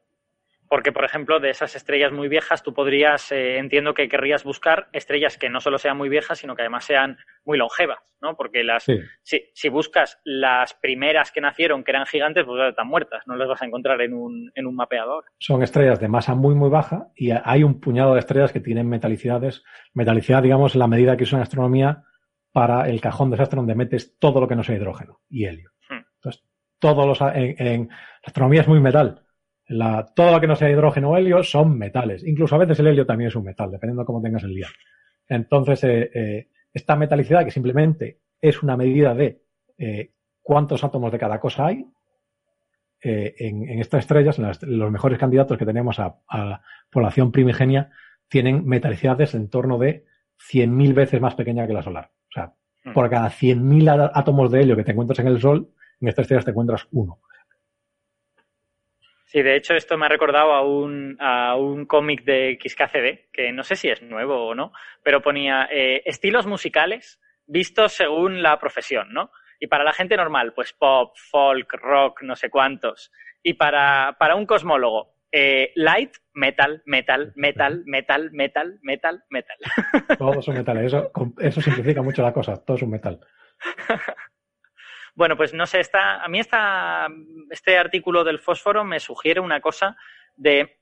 [0.72, 4.88] Porque, por ejemplo, de esas estrellas muy viejas, tú podrías, eh, entiendo que querrías buscar
[4.94, 8.38] estrellas que no solo sean muy viejas, sino que además sean muy longevas, ¿no?
[8.38, 8.86] Porque las,
[9.22, 13.50] si, si, buscas las primeras que nacieron, que eran gigantes, pues están muertas, no las
[13.50, 15.26] vas a encontrar en un, en un mapeador.
[15.40, 18.88] Son estrellas de masa muy, muy baja y hay un puñado de estrellas que tienen
[18.88, 19.66] metalicidades.
[19.94, 22.06] Metalicidad, digamos, la medida que usa en astronomía
[22.54, 25.70] para el cajón desastre donde metes todo lo que no sea hidrógeno y helio.
[25.90, 26.06] Hmm.
[26.16, 26.46] Entonces,
[26.80, 29.26] todos los, en, en, la astronomía es muy metal
[30.16, 32.26] todo lo que no sea hidrógeno o helio son metales.
[32.26, 34.68] Incluso a veces el helio también es un metal, dependiendo de cómo tengas el día.
[35.28, 39.44] Entonces, eh, eh, esta metalicidad, que simplemente es una medida de
[39.78, 40.12] eh,
[40.42, 41.86] cuántos átomos de cada cosa hay,
[43.04, 46.62] en, estas estrellas, los mejores candidatos que tenemos a, a,
[46.92, 47.90] población primigenia,
[48.28, 50.06] tienen metalicidades en torno de
[50.52, 52.12] 100.000 veces más pequeña que la solar.
[52.30, 52.54] O sea,
[52.84, 52.94] hmm.
[52.94, 56.46] por cada 100.000 átomos de helio que te encuentras en el Sol, en estas estrellas
[56.46, 57.22] te encuentras uno.
[59.32, 63.54] Sí, de hecho esto me ha recordado a un, a un cómic de XKCD, que
[63.54, 64.74] no sé si es nuevo o no,
[65.04, 67.18] pero ponía eh, estilos musicales
[67.48, 69.32] vistos según la profesión, ¿no?
[69.58, 73.10] Y para la gente normal, pues pop, folk, rock, no sé cuántos.
[73.42, 79.58] Y para, para un cosmólogo, eh, light, metal, metal, metal, metal, metal, metal, metal.
[80.18, 80.88] Todos son metales.
[80.88, 81.10] Eso,
[81.40, 82.62] eso simplifica mucho la cosa.
[82.66, 83.18] Todo es un metal.
[85.22, 89.96] Bueno, pues no sé, está, a mí este artículo del fósforo me sugiere una cosa
[90.36, 90.80] de,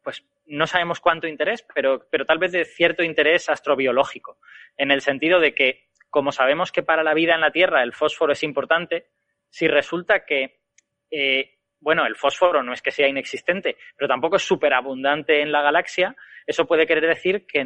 [0.00, 4.38] pues no sabemos cuánto interés, pero, pero tal vez de cierto interés astrobiológico,
[4.76, 7.92] en el sentido de que, como sabemos que para la vida en la Tierra el
[7.92, 9.08] fósforo es importante,
[9.48, 10.60] si resulta que,
[11.10, 15.50] eh, bueno, el fósforo no es que sea inexistente, pero tampoco es súper abundante en
[15.50, 16.14] la galaxia,
[16.46, 17.64] eso puede querer decir que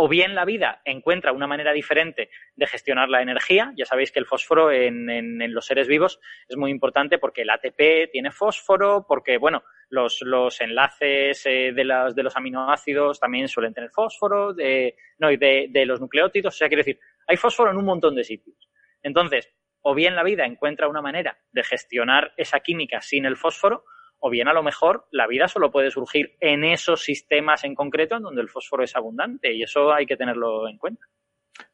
[0.00, 3.72] o bien la vida encuentra una manera diferente de gestionar la energía.
[3.76, 8.12] Ya sabéis que el fósforo en, los seres vivos es muy importante porque el ATP
[8.12, 10.22] tiene fósforo, porque, bueno, los,
[10.60, 16.54] enlaces eh, de, los aminoácidos también suelen tener fósforo, de, no, de, de los nucleótidos.
[16.54, 18.70] O sea, quiere decir, hay fósforo en un montón de sitios.
[19.02, 23.82] Entonces, o bien la vida encuentra una manera de gestionar esa química sin el fósforo,
[24.20, 28.16] o bien a lo mejor la vida solo puede surgir en esos sistemas en concreto
[28.16, 31.06] en donde el fósforo es abundante y eso hay que tenerlo en cuenta.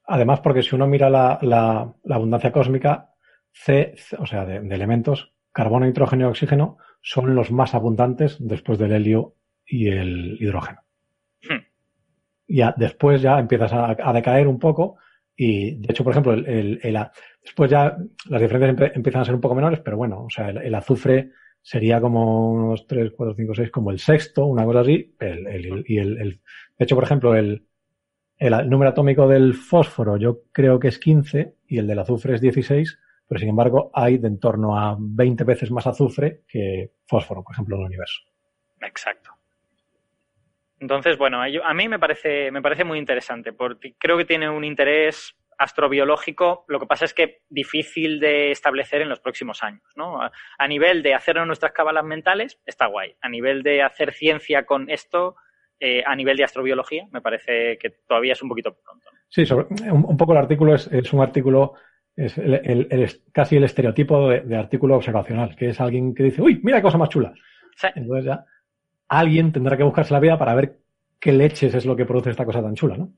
[0.07, 3.11] Además, porque si uno mira la, abundancia cósmica,
[3.53, 8.93] C, o sea, de, elementos, carbono, nitrógeno y oxígeno, son los más abundantes después del
[8.93, 9.37] helio
[9.67, 10.81] y el hidrógeno.
[11.43, 11.65] Hmm.
[12.49, 14.97] Ya, después ya empiezas a, decaer un poco
[15.37, 16.81] y, de hecho, por ejemplo, el,
[17.43, 17.97] después ya
[18.29, 21.31] las diferencias empiezan a ser un poco menores, pero bueno, o sea, el azufre
[21.65, 25.17] sería como unos 3, 4, 5, 6, como el sexto, una cosa así.
[25.19, 26.41] El, y el, el,
[26.79, 27.67] de hecho, por ejemplo, el,
[28.37, 32.43] el número atómico del fósforo yo creo que es 15 y el del azufre es
[32.43, 37.43] 16, pero sin embargo hay de en torno a 20 veces más azufre que fósforo,
[37.43, 38.21] por ejemplo, en el universo.
[38.83, 39.31] Exacto.
[40.81, 44.65] Entonces, bueno, a mí me parece, me parece muy interesante, porque creo que tiene un
[44.65, 50.21] interés astrobiológico, lo que pasa es que difícil de establecer en los próximos años, ¿no?
[50.21, 53.15] A, nivel de hacerlo nuestras cabalas mentales, está guay.
[53.21, 55.37] A nivel de hacer ciencia con esto,
[55.81, 59.07] eh, a nivel de astrobiología, me parece que todavía es un poquito pronto.
[59.29, 59.45] Sí,
[59.91, 61.75] un, poco el artículo es, un artículo,
[62.17, 66.85] es casi el estereotipo de, artículo observacional, que es alguien que dice, uy, mira qué
[66.85, 67.33] cosa más chula.
[67.95, 68.45] Entonces ya
[69.09, 70.79] alguien tendrá que buscarse la vida para ver
[71.21, 73.13] qué leches es lo que produce esta cosa tan chula, ¿no?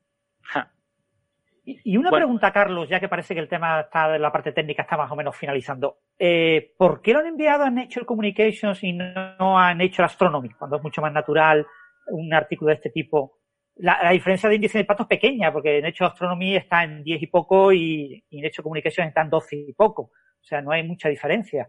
[1.69, 4.83] Y una pregunta, Carlos, ya que parece que el tema está de la parte técnica
[4.83, 5.99] está más o menos finalizando.
[6.17, 10.77] Eh, ¿Por qué lo han enviado a Nature Communications y no a Nature Astronomy, cuando
[10.77, 11.67] es mucho más natural
[12.07, 13.41] un artículo de este tipo?
[13.79, 17.27] La, diferencia de índice de impacto es pequeña, porque Nature Astronomy está en 10 y
[17.27, 20.03] poco y, Nature Communications está en 12 y poco.
[20.03, 21.69] O sea, no hay mucha diferencia.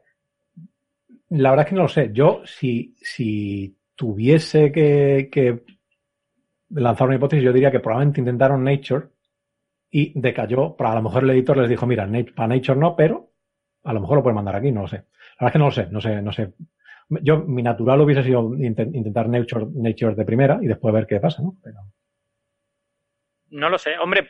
[1.30, 2.12] La verdad es que no lo sé.
[2.14, 5.64] Yo, si, si tuviese que, que
[6.70, 9.17] lanzar una hipótesis, yo diría que probablemente intentaron Nature
[9.90, 13.32] y decayó, para a lo mejor el editor les dijo, mira, para Nature no, pero
[13.84, 14.98] a lo mejor lo pueden mandar aquí, no lo sé.
[15.40, 16.54] La verdad es que no lo sé, no sé, no sé.
[17.22, 21.42] Yo, mi natural hubiese sido intentar Nature, Nature de primera y después ver qué pasa,
[21.42, 21.56] ¿no?
[21.64, 21.78] Pero...
[23.50, 23.98] No lo sé.
[23.98, 24.30] Hombre,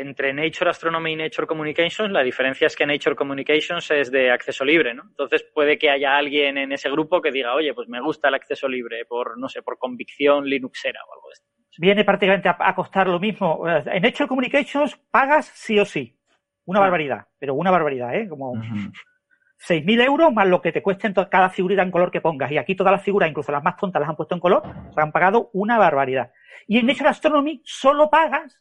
[0.00, 4.64] entre Nature Astronomy y Nature Communications, la diferencia es que Nature Communications es de acceso
[4.64, 5.02] libre, ¿no?
[5.02, 8.34] Entonces puede que haya alguien en ese grupo que diga, oye, pues me gusta el
[8.34, 12.74] acceso libre por, no sé, por convicción linuxera o algo de esto viene prácticamente a,
[12.74, 13.66] costar lo mismo.
[13.68, 16.16] En Nature Communications pagas sí o sí.
[16.64, 18.28] Una barbaridad, pero una barbaridad, ¿eh?
[18.28, 22.50] Como 6.000 euros más lo que te cueste cada figurita en color que pongas.
[22.52, 24.62] Y aquí todas las figuras, incluso las más tontas, las han puesto en color,
[24.94, 26.32] se han pagado una barbaridad.
[26.66, 28.60] Y en Nature Astronomy solo pagas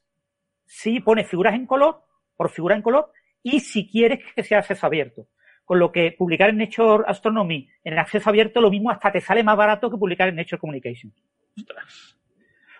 [0.66, 2.04] si pones figuras en color,
[2.36, 5.28] por figura en color, y si quieres que sea acceso abierto.
[5.66, 9.22] Con lo que publicar en Nature Astronomy en el acceso abierto, lo mismo hasta te
[9.22, 11.14] sale más barato que publicar en Nature Communication.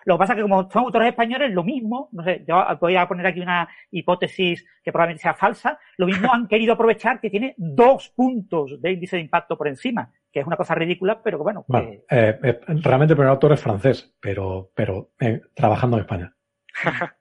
[0.04, 2.96] Lo que pasa es que como son autores españoles, lo mismo, no sé, yo voy
[2.96, 7.30] a poner aquí una hipótesis que probablemente sea falsa, lo mismo han querido aprovechar que
[7.30, 11.38] tiene dos puntos de índice de impacto por encima, que es una cosa ridícula, pero
[11.38, 11.64] que bueno.
[11.74, 16.34] Eh, eh, realmente el primer autor es francés, pero, pero eh, trabajando en España.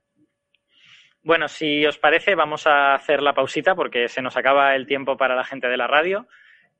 [1.23, 5.17] bueno, si os parece, vamos a hacer la pausita porque se nos acaba el tiempo
[5.17, 6.27] para la gente de la radio.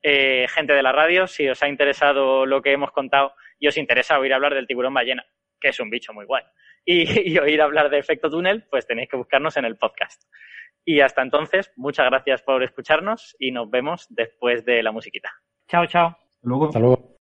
[0.02, 4.18] gente de la radio, si os ha interesado lo que hemos contado y os interesa
[4.18, 5.26] oír hablar del tiburón ballena,
[5.60, 6.43] que es un bicho muy guay,
[6.86, 10.24] y, oír hablar de efecto túnel, pues tenéis que buscarnos en el podcast.
[10.86, 15.30] Y hasta entonces, muchas gracias por escucharnos y nos vemos después de la musiquita.
[15.68, 16.18] Chao, chao.
[16.41, 16.68] Luego.
[16.68, 17.20] Hasta luego.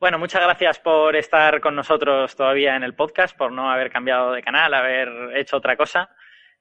[0.00, 4.30] Bueno, muchas gracias por estar con nosotros todavía en el podcast, por no haber cambiado
[4.30, 6.08] de canal, haber hecho otra cosa.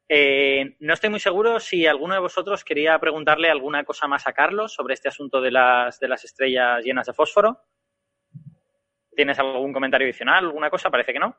[0.10, 4.34] Eh, no estoy muy seguro si alguno de vosotros quería preguntarle alguna cosa más a
[4.34, 7.62] Carlos sobre este asunto de las, de las estrellas llenas de fósforo.
[9.16, 10.90] ¿Tienes algún comentario adicional, alguna cosa?
[10.90, 11.36] Parece que no.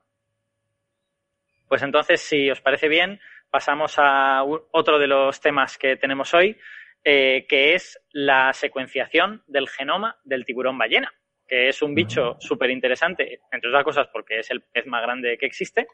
[1.69, 6.57] Pues entonces, si os parece bien, pasamos a otro de los temas que tenemos hoy,
[7.05, 11.13] eh, que es la secuenciación del genoma del tiburón ballena,
[11.49, 15.39] que es un bicho súper interesante, entre otras cosas porque es el pez más grande
[15.39, 15.89] que existe,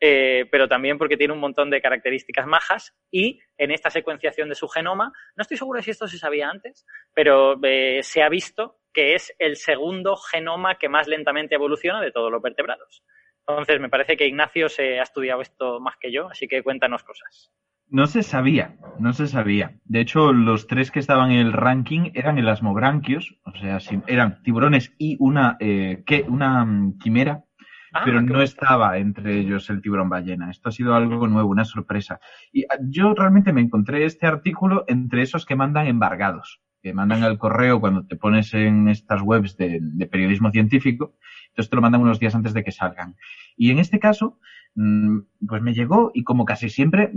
[0.00, 4.54] eh, pero también porque tiene un montón de características majas y en esta secuenciación de
[4.54, 6.84] su genoma, no estoy seguro si esto se sabía antes,
[7.14, 12.12] pero eh, se ha visto que es el segundo genoma que más lentamente evoluciona de
[12.12, 13.02] todos los vertebrados.
[13.46, 17.04] Entonces, me parece que Ignacio se ha estudiado esto más que yo, así que cuéntanos
[17.04, 17.52] cosas.
[17.88, 19.76] No se sabía, no se sabía.
[19.84, 24.92] De hecho, los tres que estaban en el ranking eran elasmobranquios, o sea, eran tiburones
[24.98, 27.44] y una, eh, una mm, quimera,
[27.96, 30.50] Ah, pero no estaba entre ellos el tiburón ballena.
[30.50, 32.20] Esto ha sido algo nuevo, una sorpresa.
[32.52, 37.22] Y ah, yo realmente me encontré este artículo entre esos que mandan embargados, que mandan
[37.22, 39.80] al correo cuando te pones en estas webs de,
[40.10, 41.14] periodismo científico,
[41.48, 43.16] entonces te lo mandan unos días antes de que salgan.
[43.56, 44.40] Y en este caso,
[44.74, 47.10] mm, pues me llegó y como casi siempre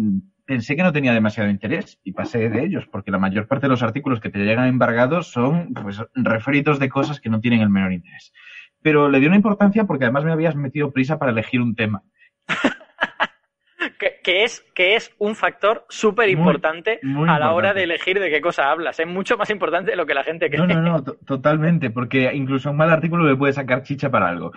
[0.50, 3.70] pensé que no tenía demasiado interés y pasé de ellos, porque la mayor parte de
[3.70, 7.70] los artículos que te llegan embargados son pues refritos de cosas que no tienen el
[7.70, 8.34] menor interés
[8.82, 12.04] pero le dio una importancia porque además me habías metido prisa para elegir un tema.
[14.24, 18.41] que, es, que es un factor súper importante a la hora de elegir de qué
[18.41, 19.00] cosa hablas.
[19.00, 20.60] Es mucho más importante de lo que la gente cree.
[20.60, 24.52] No, no, no, totalmente, porque incluso un mal artículo le puede sacar chicha para algo.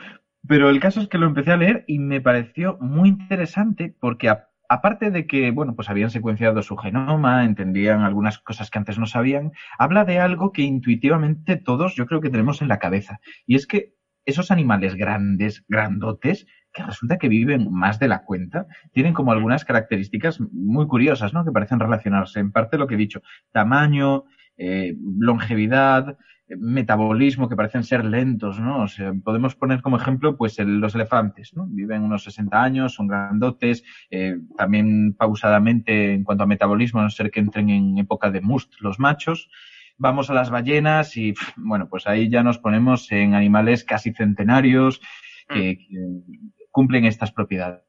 [0.47, 4.29] Pero el caso es que lo empecé a leer y me pareció muy interesante porque
[4.69, 9.07] aparte de que, bueno, pues habían secuenciado su genoma, entendían algunas cosas que antes no
[9.07, 13.21] sabían, habla de algo que intuitivamente todos yo creo que tenemos en la cabeza.
[13.47, 13.95] Y es que
[14.25, 19.65] esos animales grandes, grandotes, que resulta que viven más de la cuenta, tienen como algunas
[19.65, 21.45] características muy curiosas, ¿no?
[21.45, 22.41] Que parecen relacionarse.
[22.41, 23.21] En parte lo que he dicho,
[23.53, 24.25] tamaño,
[24.57, 26.17] eh, longevidad,
[26.59, 28.83] metabolismo, que parecen ser lentos, ¿no?
[28.83, 31.67] O sea, podemos poner como ejemplo, pues, los elefantes, ¿no?
[31.69, 37.11] Viven unos 60 años, son grandotes, eh, también pausadamente en cuanto a metabolismo, a no
[37.11, 39.51] ser que entren en época de must los machos,
[39.99, 45.01] vamos a las ballenas y, bueno, pues ahí ya nos ponemos en animales casi centenarios
[45.49, 46.51] que, mm.
[46.71, 47.83] cumplen estas propiedades.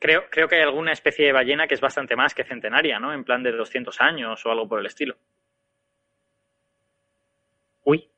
[0.00, 3.12] Creo, creo que hay alguna especie de ballena que es bastante más que centenaria, ¿no?
[3.12, 5.16] En plan de 200 años o algo por el estilo.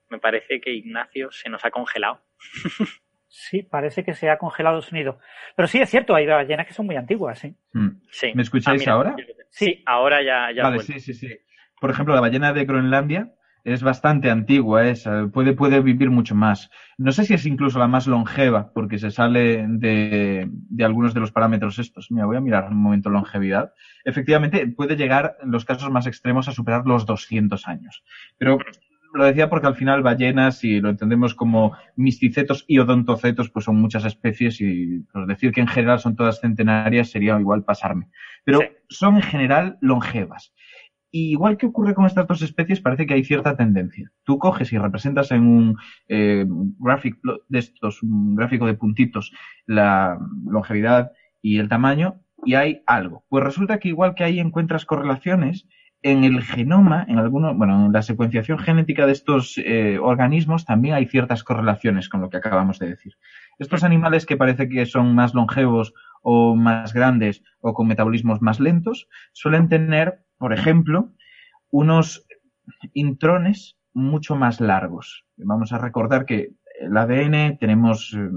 [0.09, 2.21] Me parece que Ignacio se nos ha congelado.
[3.37, 5.19] Sí, parece que se ha congelado el sonido.
[5.57, 7.57] Pero sí, es cierto, hay ballenas que son muy antiguas, sí.
[7.73, 7.89] Mm.
[8.33, 9.17] ¿Me escucháis ah, ahora?
[9.51, 10.53] Sí, ahora ya.
[10.55, 11.37] ya vale, sí, sí, sí
[11.85, 16.71] por ejemplo, la ballena de Groenlandia es bastante antigua, esa, puede, puede vivir mucho más.
[16.97, 21.21] No sé si es incluso la más longeva, porque se sale de, de algunos de
[21.21, 22.11] los parámetros estos.
[22.11, 23.75] Mira, voy a mirar un momento longevidad.
[24.07, 28.03] Efectivamente, puede llegar en los casos más extremos a superar los 200 años.
[28.39, 28.57] Pero
[29.15, 33.77] lo decía porque al final ballenas, si lo entendemos como misticetos y odontocetos, pues son
[33.77, 38.09] muchas especies y pues, decir que en general son todas centenarias sería igual pasarme.
[38.45, 40.53] Pero son en general longevas.
[41.13, 44.11] Y igual que ocurre con estas dos especies, parece que hay cierta tendencia.
[44.25, 45.77] Tú coges y representas en un
[46.09, 46.45] eh,
[47.49, 49.33] de estos, un gráfico de puntitos,
[49.65, 53.25] la longevidad y el tamaño, y hay algo.
[53.29, 55.69] Pues resulta que igual que ahí encuentras correlaciones,
[56.05, 60.95] en el genoma, en algunos, bueno, en la secuenciación genética de estos eh, organismos también
[60.95, 63.17] hay ciertas correlaciones con lo que acabamos de decir.
[63.59, 68.61] Estos animales que parece que son más longevos o más grandes o con metabolismos más
[68.61, 71.11] lentos suelen tener, por ejemplo,
[71.71, 72.27] unos
[72.93, 75.25] intrones mucho más largos.
[75.39, 76.51] Vamos a recordar que
[76.81, 78.29] el ADN tenemos, eh,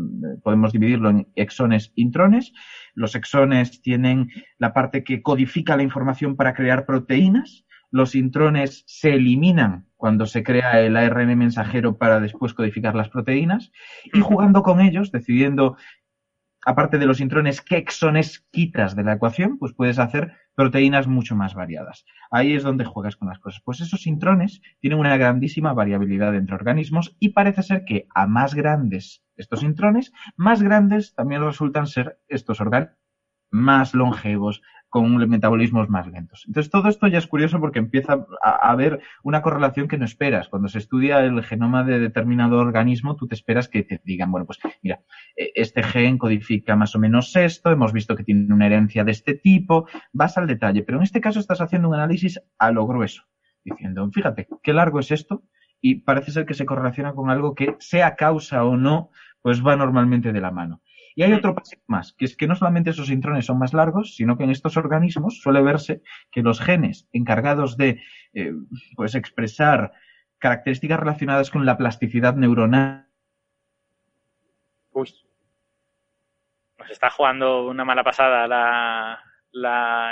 [0.43, 2.53] podemos dividirlo en exones, intrones.
[2.93, 7.65] Los exones tienen la parte que codifica la información para crear proteínas.
[7.89, 13.71] Los intrones se eliminan cuando se crea el ARN mensajero para después codificar las proteínas.
[14.13, 15.77] Y jugando con ellos, decidiendo
[16.67, 21.33] aparte de los intrones, qué exones quitas de la ecuación, pues puedes hacer proteínas mucho
[21.33, 22.03] más variadas.
[22.29, 23.61] Ahí es donde juegas con las cosas.
[23.63, 28.53] Pues esos intrones tienen una grandísima variabilidad entre organismos y parece ser que a más
[28.53, 32.97] grandes estos intrones, más grandes también resultan ser estos organismos
[33.49, 36.45] más longevos, con metabolismos más lentos.
[36.47, 40.47] Entonces, todo esto ya es curioso porque empieza a haber una correlación que no esperas.
[40.49, 44.45] Cuando se estudia el genoma de determinado organismo, tú te esperas que te digan, bueno,
[44.45, 45.01] pues mira,
[45.35, 49.11] e, este gen codifica más o menos esto, hemos visto que tiene una herencia de
[49.11, 52.87] este tipo, vas al detalle, pero en este caso estás haciendo un análisis a lo
[52.87, 53.23] grueso,
[53.63, 55.43] diciendo, fíjate, qué largo es esto
[55.81, 59.11] y parece ser que se correlaciona con algo que sea causa o no,
[59.41, 60.81] pues va normalmente de la mano.
[61.17, 64.15] Y hay otro paso más, que es que no solamente esos intrones son más largos,
[64.15, 68.03] sino que en estos organismos suele verse que los genes encargados de
[68.35, 68.53] eh,
[68.95, 69.93] pues expresar
[70.37, 73.07] características relacionadas con la plasticidad neuronal.
[74.91, 75.11] Uy.
[76.77, 79.19] Nos está jugando una mala pasada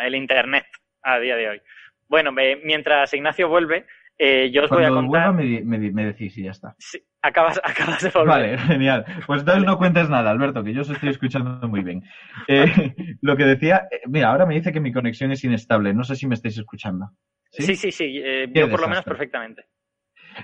[0.08, 0.66] el Internet
[1.04, 1.62] a día de hoy.
[2.08, 3.86] Bueno, mientras Ignacio vuelve,
[4.18, 5.34] eh, yo os voy a contar.
[5.34, 6.76] me, me, decís y ya está.
[6.80, 8.28] Sí, acabas, acabas de volver.
[8.28, 9.06] Vale, genial.
[9.26, 12.04] Pues entonces no cuentes nada, Alberto, que yo os estoy escuchando muy bien.
[12.48, 15.94] Eh, lo que decía, eh, mira, ahora me dice que mi conexión es inestable.
[15.94, 17.10] No sé si me estáis escuchando.
[17.52, 18.22] Sí, sí, sí,
[18.54, 19.66] yo por lo menos perfectamente.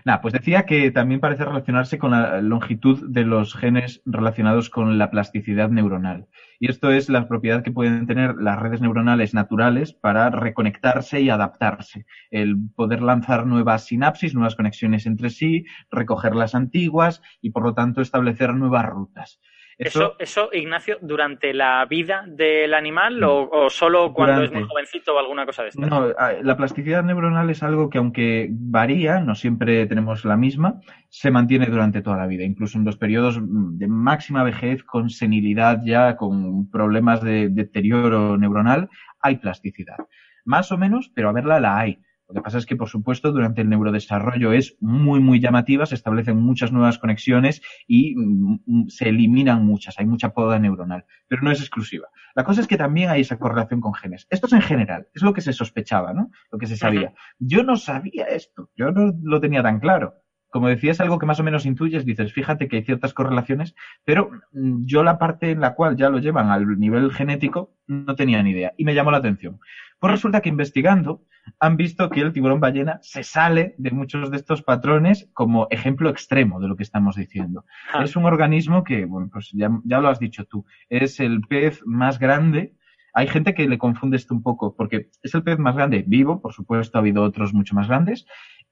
[0.05, 4.97] Nada, pues decía que también parece relacionarse con la longitud de los genes relacionados con
[4.97, 6.27] la plasticidad neuronal.
[6.59, 11.29] Y esto es la propiedad que pueden tener las redes neuronales naturales para reconectarse y
[11.29, 12.05] adaptarse.
[12.29, 17.73] El poder lanzar nuevas sinapsis, nuevas conexiones entre sí, recoger las antiguas y por lo
[17.73, 19.39] tanto establecer nuevas rutas.
[19.83, 25.19] Eso, eso, Ignacio, durante la vida del animal o, solo cuando es muy jovencito o
[25.19, 25.81] alguna cosa de esto?
[25.81, 26.13] No,
[26.43, 31.65] la plasticidad neuronal es algo que aunque varía, no siempre tenemos la misma, se mantiene
[31.65, 36.69] durante toda la vida, incluso en los periodos de máxima vejez, con senilidad ya, con
[36.69, 38.87] problemas de deterioro neuronal,
[39.19, 39.97] hay plasticidad.
[40.45, 41.99] Más o menos, pero a verla la hay.
[42.33, 45.95] Lo que pasa es que, por supuesto, durante el neurodesarrollo es muy, muy llamativa, se
[45.95, 51.41] establecen muchas nuevas conexiones y mm, mm, se eliminan muchas, hay mucha poda neuronal, pero
[51.41, 52.07] no es exclusiva.
[52.33, 54.27] La cosa es que también hay esa correlación con genes.
[54.29, 56.31] Esto es en general, es lo que se sospechaba, ¿no?
[56.51, 57.13] Lo que se sabía.
[57.37, 60.20] Yo no sabía esto, yo no lo tenía tan claro
[60.51, 63.73] como decías, algo que más o menos intuyes, dices, fíjate que hay ciertas correlaciones,
[64.03, 68.15] pero mm, yo la parte en la cual ya lo llevan al nivel genético no
[68.15, 69.59] tenía ni idea y me llamó la atención.
[69.99, 71.23] Pues resulta que investigando
[71.59, 76.09] han visto que el tiburón ballena se sale de muchos de estos patrones como ejemplo
[76.09, 77.65] extremo de lo que estamos diciendo.
[77.93, 78.03] Ah.
[78.03, 82.19] Es un organismo que, bueno, pues ya, lo has dicho tú, es el pez más
[82.19, 82.75] grande
[83.13, 86.41] hay gente que le confunde esto un poco, porque es el pez más grande vivo,
[86.41, 88.25] por supuesto ha habido otros mucho más grandes,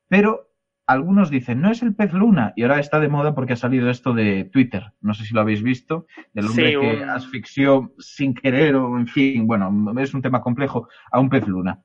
[0.08, 0.49] pero
[0.90, 3.92] algunos dicen, no es el pez luna, y ahora está de moda porque ha salido
[3.92, 8.74] esto de Twitter, no sé si lo habéis visto, del hombre que asfixió sin querer
[8.74, 9.72] o en fin, bueno,
[10.02, 11.80] es un tema complejo, a un pez luna.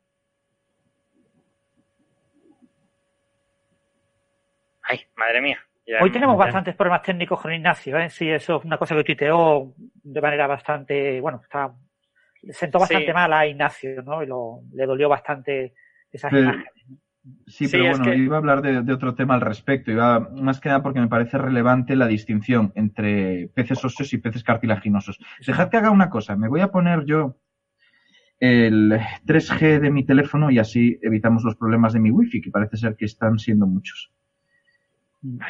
[4.85, 5.59] Ay, madre mía.
[6.01, 8.09] Hoy tenemos bastantes problemas técnicos con Ignacio, ¿eh?
[8.09, 11.75] Sí, eso es una cosa que tuiteó de manera bastante, bueno, está,
[12.49, 14.23] sentó bastante mal a Ignacio, ¿no?
[14.23, 15.75] Y lo, le dolió bastante
[16.11, 16.73] esas imágenes.
[17.47, 19.91] Sí, pero bueno, iba a hablar de, otro tema al respecto.
[19.91, 24.45] Iba más que nada porque me parece relevante la distinción entre peces óseos y peces
[24.45, 25.18] cartilaginosos.
[25.47, 26.37] Dejad que haga una cosa.
[26.37, 27.39] Me voy a poner yo
[28.41, 28.93] el
[29.27, 32.95] 3G de mi teléfono y así evitamos los problemas de mi wifi, que parece ser
[32.95, 34.12] que están siendo muchos.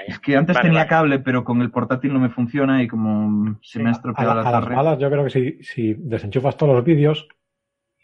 [0.06, 3.82] Es que antes tenía cable, pero con el portátil no me funciza y como se
[3.82, 7.26] me ha estropeado la, a las yo creo que si, si desenchufas todos los vídeos,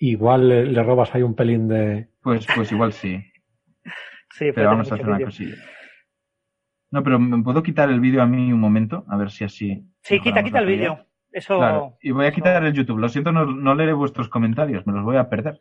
[0.01, 2.09] igual le, robas ahí un pelín de...
[2.23, 3.23] Pues, pues igual sí.
[4.31, 5.57] Sí, pero vamos a hacer una cosilla.
[6.91, 9.05] No, pero ¿me puedo quitar el vídeo a mí un momento?
[9.09, 9.85] A ver si así.
[10.03, 11.07] Sí, quita, quita el vídeo.
[11.33, 11.97] Eso.
[12.01, 12.99] Y voy a quitar el YouTube.
[12.99, 15.59] Lo siento, no, leeré vuestros comentarios, me los voy a perder.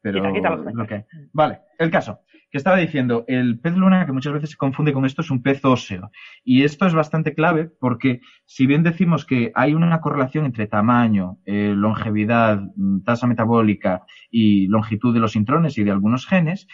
[0.00, 2.20] pero lo que Vale, el caso
[2.54, 5.42] que estaba diciendo, el pez luna que muchas veces se confunde con esto es un
[5.42, 6.12] pez óseo.
[6.44, 11.38] Y esto es bastante clave porque si bien decimos que hay una correlación entre tamaño,
[11.46, 16.68] eh, longevidad, mm, tasa metabólica y longitud de los intrones y de algunos genes,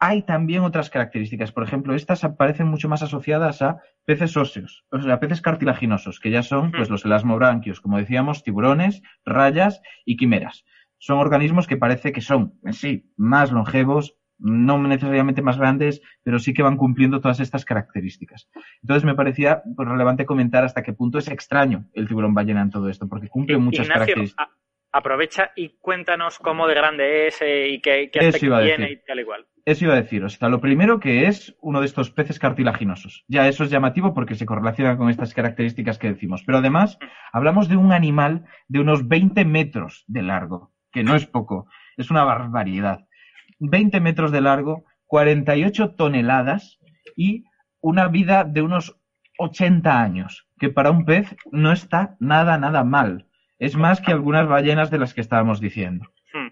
[0.00, 1.52] hay también otras características.
[1.52, 6.30] Por ejemplo, estas aparecen mucho más asociadas a peces óseos, o sea, peces cartilaginosos, que
[6.30, 10.64] ya son pues, los elasmobranquios, como decíamos, tiburones, rayas y quimeras.
[10.98, 16.38] Son organismos que parece que son, en sí, más longevos, no necesariamente más grandes, pero
[16.38, 18.48] sí que van cumpliendo todas estas características.
[18.82, 22.70] Entonces me parecía pues, relevante comentar hasta qué punto es extraño el tiburón ballena en
[22.70, 24.48] todo esto, porque cumple muchas características.
[24.92, 29.20] Aprovecha y cuéntanos cómo de grande es eh, y qué, qué aspecto tiene y tal
[29.20, 29.46] igual.
[29.64, 30.24] Eso iba a decir.
[30.24, 33.24] O sea, lo primero que es uno de estos peces cartilaginosos.
[33.28, 36.42] Ya eso es llamativo porque se correlaciona con estas características que decimos.
[36.44, 37.04] Pero además, mm.
[37.32, 42.10] hablamos de un animal de unos 20 metros de largo, que no es poco, es
[42.10, 43.06] una barbaridad.
[43.58, 46.78] 20 metros de largo, 48 toneladas
[47.16, 47.44] y
[47.80, 48.98] una vida de unos
[49.38, 53.26] 80 años, que para un pez no está nada, nada mal.
[53.60, 56.06] Es más que algunas ballenas de las que estábamos diciendo.
[56.32, 56.48] Hmm.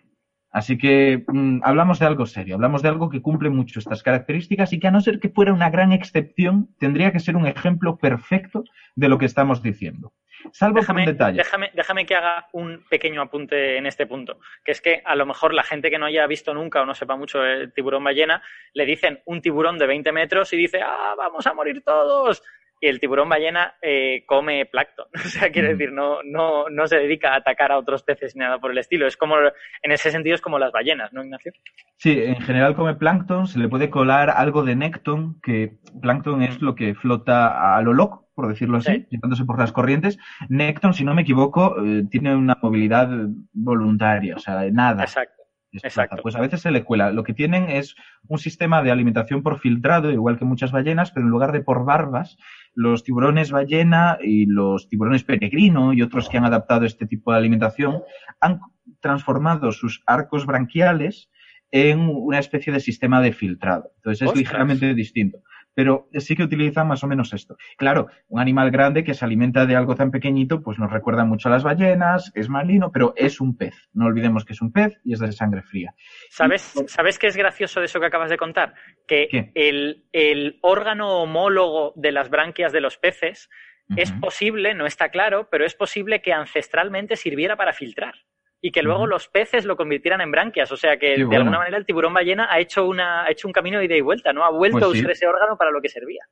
[0.51, 4.73] Así que mm, hablamos de algo serio, hablamos de algo que cumple mucho estas características
[4.75, 7.97] y que a no ser que fuera una gran excepción, tendría que ser un ejemplo
[7.97, 10.13] perfecto de lo que estamos diciendo.
[10.53, 11.43] Salvo déjame, un detalle.
[11.75, 15.55] Déjame, que haga un pequeño apunte en este punto, que es que a lo mejor
[15.55, 18.43] la gente que no haya visto nunca o no sepa mucho el tiburón ballena,
[18.75, 22.43] le dicen un tiburón de 20 metros y dice, ah, vamos a morir todos.
[22.81, 25.07] Y el tiburón ballena eh, come plancton.
[25.25, 28.41] O sea, quiere decir, no, no, no se dedica a atacar a otros peces ni
[28.41, 29.07] nada por el estilo.
[29.07, 31.53] Es como, en ese sentido, es como las ballenas, ¿no, Ignacio?
[31.97, 36.63] Sí, en general come plancton, se le puede colar algo de nécton, que plancton es
[36.63, 40.17] lo que flota a lo loco por decirlo así, llevándose por las corrientes.
[40.49, 43.09] Necton, si no me equivoco, eh, tiene una movilidad
[43.53, 45.03] voluntaria, o sea, nada.
[45.03, 45.39] Exacto.
[45.73, 46.23] Exacto.
[46.23, 47.11] Pues a veces se le cuela.
[47.11, 47.97] Lo que tienen es
[48.29, 51.85] un sistema de alimentación por filtrado, igual que muchas ballenas, pero en lugar de por
[51.85, 52.39] barbas,
[52.79, 57.39] los tiburones ballena y los tiburones peregrino y otros que han adaptado este tipo de
[57.39, 58.03] alimentación
[58.41, 58.61] han
[59.01, 61.29] transformado sus arcos branquiales
[61.73, 63.91] en una especie de sistema de filtrado.
[63.97, 65.39] Entonces es ligeramente distinto
[65.79, 67.57] pero sí que utilizan más o menos esto.
[67.77, 71.49] Claro, un animal grande que se alimenta de algo tan pequeñito, pues nos recuerda mucho
[71.49, 73.89] a las ballenas, es marino, pero es un pez.
[73.93, 75.95] No olvidemos que es un pez y es de sangre fría.
[76.31, 78.75] ¿Sabes, ¿sabes qué es gracioso de eso que acabas de contar?
[79.07, 83.49] Que el, órgano homólogo de las branquias de los peces
[83.95, 88.17] es posible, no está claro, pero es posible que ancestralmente sirviera para filtrar
[88.61, 90.71] y que luego los peces lo convirtieran en branquias.
[90.73, 93.53] O sea que de alguna manera el tiburón ballena ha hecho, una, ha hecho un
[93.53, 94.45] camino de ida y vuelta, ¿no?
[94.45, 96.23] Ha vuelto pues a usar ese órgano para lo que servía.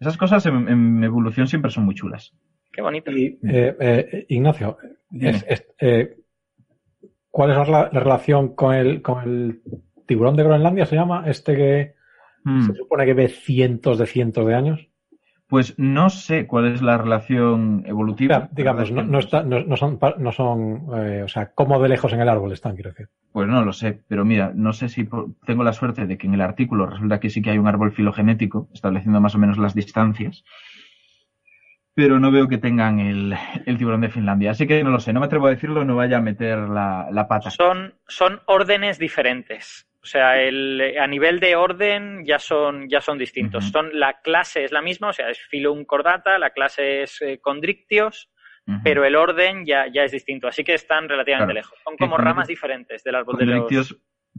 [0.00, 2.34] Esas cosas en, evolución siempre son muy chulas.
[2.72, 3.10] Qué bonito.
[3.10, 4.78] Eh, eh, Ignacio,
[5.80, 6.16] eh,
[7.30, 9.62] ¿cuál es la, relación con el, con el
[10.06, 10.86] tiburón de Groenlandia?
[10.86, 11.24] ¿Se llama?
[11.26, 11.94] Este que
[12.44, 12.66] hmm.
[12.66, 14.88] se supone que ve cientos de cientos de años.
[15.48, 18.48] Pues no sé cuál es la relación evolutiva.
[18.50, 22.28] digamos, no, no, no, son, no son eh, o sea, cómo de lejos en el
[22.28, 23.08] árbol están, quiero decir.
[23.32, 25.08] Pues no lo sé, pero mira, no sé si
[25.44, 27.92] tengo la suerte de que en el artículo resulta que sí que hay un árbol
[27.92, 30.42] filogenético, estableciendo más o menos las distancias,
[31.94, 33.36] pero no veo que tengan el,
[33.78, 34.50] tiburón de Finlandia.
[34.50, 37.08] Así que no lo sé, no me atrevo a decirlo, no vaya a meter la,
[37.10, 37.50] la pata.
[37.50, 39.86] Son, son órdenes diferentes.
[40.06, 43.64] O sea, el, a nivel de orden ya son, ya son distintos.
[43.72, 47.40] Son, la clase es la misma, o sea, es Phylum cordata, la clase es eh,
[47.42, 48.30] Condrictios,
[48.84, 50.46] pero el orden ya, ya es distinto.
[50.46, 51.76] Así que están relativamente lejos.
[51.82, 53.68] Son como ramas diferentes del árbol de los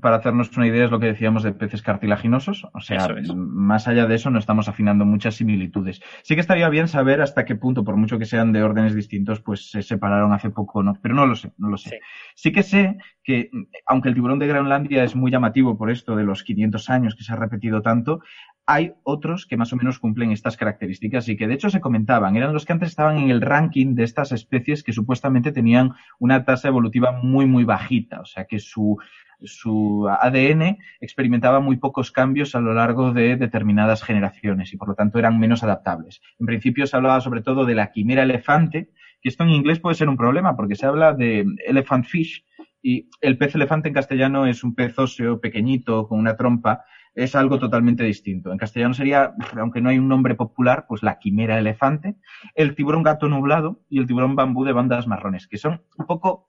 [0.01, 2.67] para hacernos una idea, es lo que decíamos de peces cartilaginosos.
[2.73, 6.01] O sea, más allá de eso, no estamos afinando muchas similitudes.
[6.23, 9.41] Sí que estaría bien saber hasta qué punto, por mucho que sean de órdenes distintos,
[9.41, 10.93] pues se separaron hace poco, ¿no?
[11.01, 11.99] Pero no lo sé, no lo sé.
[12.35, 13.49] Sí, que sé que,
[13.85, 17.23] aunque el tiburón de Groenlandia es muy llamativo por esto de los 500 años que
[17.23, 18.21] se ha repetido tanto,
[18.65, 22.35] hay otros que más o menos cumplen estas características y que de hecho se comentaban,
[22.35, 26.43] eran los que antes estaban en el ranking de estas especies que supuestamente tenían una
[26.43, 28.97] tasa evolutiva muy, muy bajita, o sea que su
[29.43, 34.95] su ADN experimentaba muy pocos cambios a lo largo de determinadas generaciones y por lo
[34.95, 36.21] tanto eran menos adaptables.
[36.39, 38.89] En principio se hablaba sobre todo de la quimera elefante,
[39.21, 42.45] que esto en inglés puede ser un problema porque se habla de elephant fish
[42.81, 46.85] y el pez elefante en castellano es un pez óseo pequeñito con una trompa,
[47.15, 48.51] es algo totalmente distinto.
[48.51, 52.15] En castellano sería, aunque no hay un nombre popular, pues la quimera elefante,
[52.53, 56.47] el tiburón gato nublado y el tiburón bambú de bandas marrones, que son un poco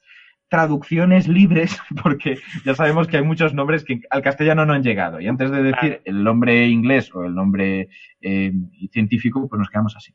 [0.48, 5.20] traducciones libres, porque ya sabemos que hay muchos nombres que al castellano no han llegado.
[5.20, 7.88] Y antes de decir el nombre inglés o el nombre
[8.20, 8.52] eh,
[8.90, 10.14] científico, pues nos quedamos así.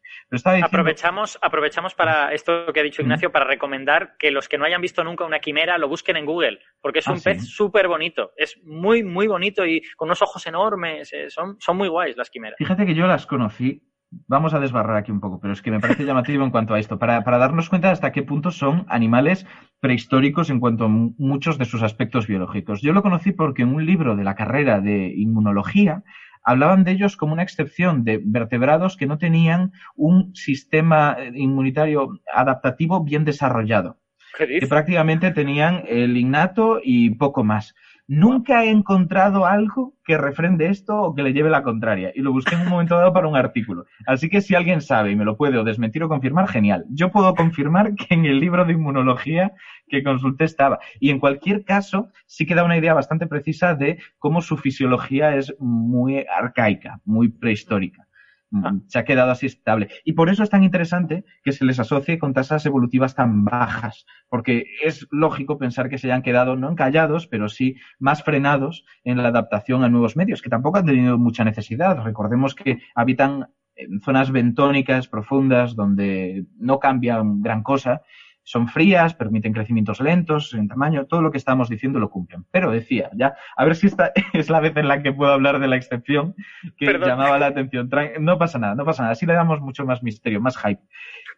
[0.64, 4.82] aprovechamos, aprovechamos para esto que ha dicho Ignacio, para recomendar que los que no hayan
[4.82, 8.32] visto nunca una quimera lo busquen en Google, porque es ah, un pez súper bonito.
[8.36, 11.14] Es muy, muy bonito y con unos ojos enormes.
[11.14, 12.56] Eh, son, son muy guays las quimeras.
[12.58, 13.82] Fíjate que yo las conocí
[14.28, 16.80] vamos a desbarrar aquí un poco, pero es que me parece llamativo en cuanto a
[16.80, 19.46] esto, para, darnos cuenta hasta qué punto son animales
[19.80, 22.82] prehistóricos en cuanto a muchos de sus aspectos biológicos.
[22.82, 26.04] Yo lo conocí porque en un libro de la carrera de inmunología
[26.44, 33.04] hablaban de ellos como una excepción de vertebrados que no tenían un sistema inmunitario adaptativo
[33.04, 33.98] bien desarrollado.
[34.38, 37.76] Que prácticamente tenían el innato y poco más.
[38.08, 42.12] Nunca he encontrado algo que refrende esto o que le lleve la contraria.
[42.14, 43.86] Y lo busqué en un momento dado para un artículo.
[44.06, 46.86] Así que si alguien sabe y me lo puede o desmentir o confirmar, genial.
[46.90, 49.54] Yo puedo confirmar que en el libro de inmunología
[49.88, 50.80] que consulté estaba.
[51.00, 55.36] Y en cualquier caso, sí que da una idea bastante precisa de cómo su fisiología
[55.38, 58.06] es muy arcaica, muy prehistórica.
[58.54, 58.74] Ah.
[58.88, 59.90] se ha quedado así estable.
[60.04, 64.06] Y por eso es tan interesante que se les asocie con tasas evolutivas tan bajas,
[64.30, 69.18] porque es lógico pensar que se hayan quedado no encallados, pero sí más frenados en
[69.18, 72.04] la adaptación a nuevos medios, que tampoco han tenido mucha necesidad.
[72.04, 78.04] Recordemos que habitan en zonas bentónicas profundas donde no cambian gran cosa
[78.44, 82.46] son frías, permiten crecimientos lentos en tamaño, todo lo que estamos diciendo lo cumplen.
[82.52, 85.60] Pero decía, ya, a ver si esta es la vez en la que puedo hablar
[85.60, 86.36] de la excepción
[86.78, 87.90] que llamaba la atención.
[88.20, 90.82] No pasa nada, no pasa nada, así le damos mucho más misterio, más hype.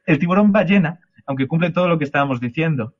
[0.06, 2.95] El tiburón ballena, aunque cumple todo lo que estábamos diciendo,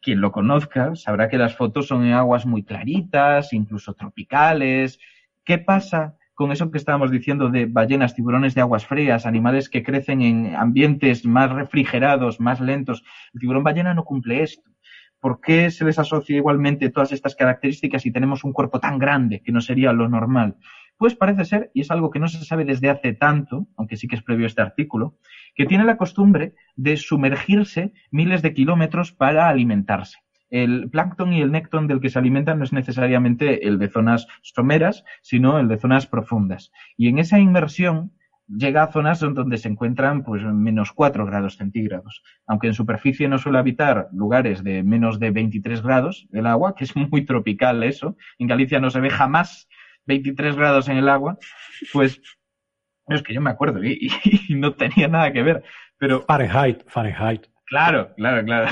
[0.00, 4.98] quien lo conozca sabrá que las fotos son en aguas muy claritas, incluso tropicales.
[5.44, 9.82] ¿Qué pasa con eso que estábamos diciendo de ballenas, tiburones de aguas frías, animales que
[9.82, 13.04] crecen en ambientes más refrigerados, más lentos.
[13.34, 14.70] El tiburón ballena no cumple esto.
[15.20, 19.42] ¿Por qué se les asocia igualmente todas estas características si tenemos un cuerpo tan grande
[19.44, 20.56] que no sería lo normal?
[20.96, 24.08] Pues parece ser, y es algo que no se sabe desde hace tanto, aunque sí
[24.08, 25.18] que es previo este artículo,
[25.54, 30.16] que tiene la costumbre de sumergirse miles de kilómetros para alimentarse
[30.50, 34.26] el plancton y el nécton del que se alimentan no es necesariamente el de zonas
[34.42, 36.72] someras, sino el de zonas profundas.
[36.96, 38.12] Y en esa inmersión
[38.48, 42.22] llega a zonas donde se encuentran pues menos 4 grados centígrados.
[42.46, 46.84] Aunque en superficie no suele habitar lugares de menos de 23 grados el agua, que
[46.84, 48.16] es muy tropical eso.
[48.38, 49.68] En Galicia no se ve jamás
[50.06, 51.38] 23 grados en el agua,
[51.92, 52.20] pues
[53.06, 54.10] es que yo me acuerdo y,
[54.48, 55.62] y no tenía nada que ver.
[55.98, 57.46] Pero Fahrenheit, Fahrenheit.
[57.66, 58.68] Claro, claro, claro.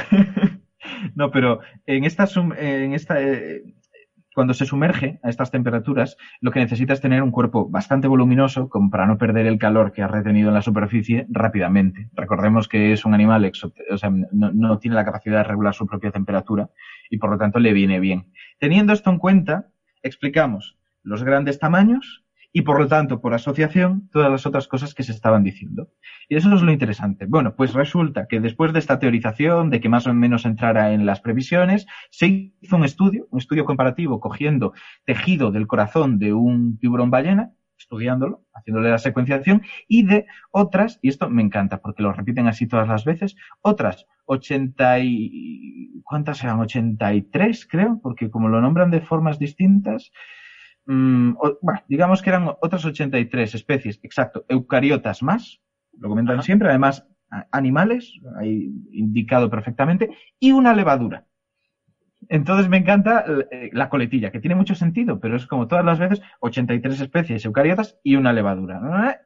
[1.18, 2.28] No, pero en esta,
[2.58, 3.64] en esta eh,
[4.36, 8.70] cuando se sumerge a estas temperaturas, lo que necesita es tener un cuerpo bastante voluminoso
[8.88, 12.08] para no perder el calor que ha retenido en la superficie rápidamente.
[12.12, 13.50] Recordemos que es un animal,
[13.90, 16.70] o sea, no tiene la capacidad de regular su propia temperatura
[17.10, 18.30] y por lo tanto le viene bien.
[18.60, 19.70] Teniendo esto en cuenta,
[20.04, 22.27] explicamos los grandes tamaños,
[22.58, 25.90] y por lo tanto, por asociación, todas las otras cosas que se estaban diciendo.
[26.28, 27.24] Y eso es lo interesante.
[27.24, 31.06] Bueno, pues resulta que después de esta teorización, de que más o menos entrara en
[31.06, 34.72] las previsiones, se hizo un estudio, un estudio comparativo cogiendo
[35.04, 41.10] tejido del corazón de un tiburón ballena, estudiándolo, haciéndole la secuenciación, y de otras, y
[41.10, 46.58] esto me encanta porque lo repiten así todas las veces, otras 80 y, ¿cuántas eran?
[46.58, 50.10] 83 creo, porque como lo nombran de formas distintas,
[50.90, 55.60] Mm, bueno, digamos que eran otras 83 especies, exacto, eucariotas más,
[55.92, 57.06] lo comentan siempre, además
[57.52, 60.08] animales, ahí indicado perfectamente,
[60.40, 61.27] y una levadura.
[62.28, 65.98] Entonces me encanta eh, la coletilla, que tiene mucho sentido, pero es como todas las
[65.98, 68.80] veces 83 especies eucariotas y una levadura.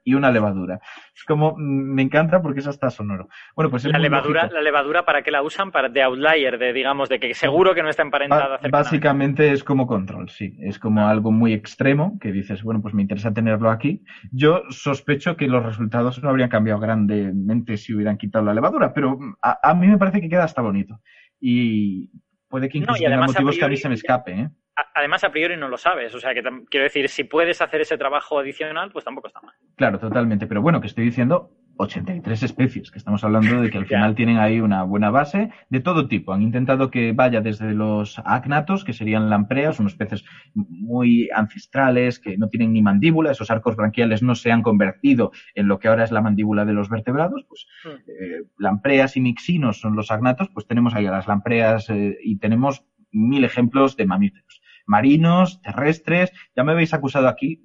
[0.05, 0.81] Y una levadura.
[1.15, 3.29] Es como, mm, me encanta porque eso está sonoro.
[3.55, 5.71] Bueno, pues la levadura, la levadura, ¿para qué la usan?
[5.71, 8.59] Para de outlier, de digamos, de que seguro que no está emparentada.
[8.71, 10.57] básicamente es como control, sí.
[10.61, 14.03] Es como algo muy extremo que dices, bueno, pues me interesa tenerlo aquí.
[14.31, 19.19] Yo sospecho que los resultados no habrían cambiado grandemente si hubieran quitado la levadura, pero
[19.43, 21.01] a, a mí me parece que queda hasta bonito.
[21.41, 22.11] Y
[22.53, 24.49] puede que incluso tenga motivos que a mí se me escape, ¿eh?
[24.95, 26.15] Además, a priori no lo sabes.
[26.15, 29.55] O sea, que quiero decir, si puedes hacer ese trabajo adicional, pues tampoco está mal.
[29.75, 30.47] Claro, totalmente.
[30.47, 34.39] Pero bueno, que estoy diciendo 83 especies, que estamos hablando de que al final tienen
[34.39, 36.33] ahí una buena base de todo tipo.
[36.33, 40.25] Han intentado que vaya desde los acnatos, que serían lampreas, unos peces
[40.55, 45.69] muy ancestrales, que no tienen ni mandíbula, esos arcos branquiales no se han convertido en
[45.69, 48.11] lo que ahora es la mandíbula de los vertebrados, pues hmm.
[48.11, 52.39] eh, lampreas y mixinos son los agnatos, pues tenemos ahí a las lampreas eh, y
[52.39, 54.62] tenemos mil ejemplos de mamíferos
[54.93, 56.31] marinos, terrestres.
[56.55, 57.63] Ya me habéis acusado aquí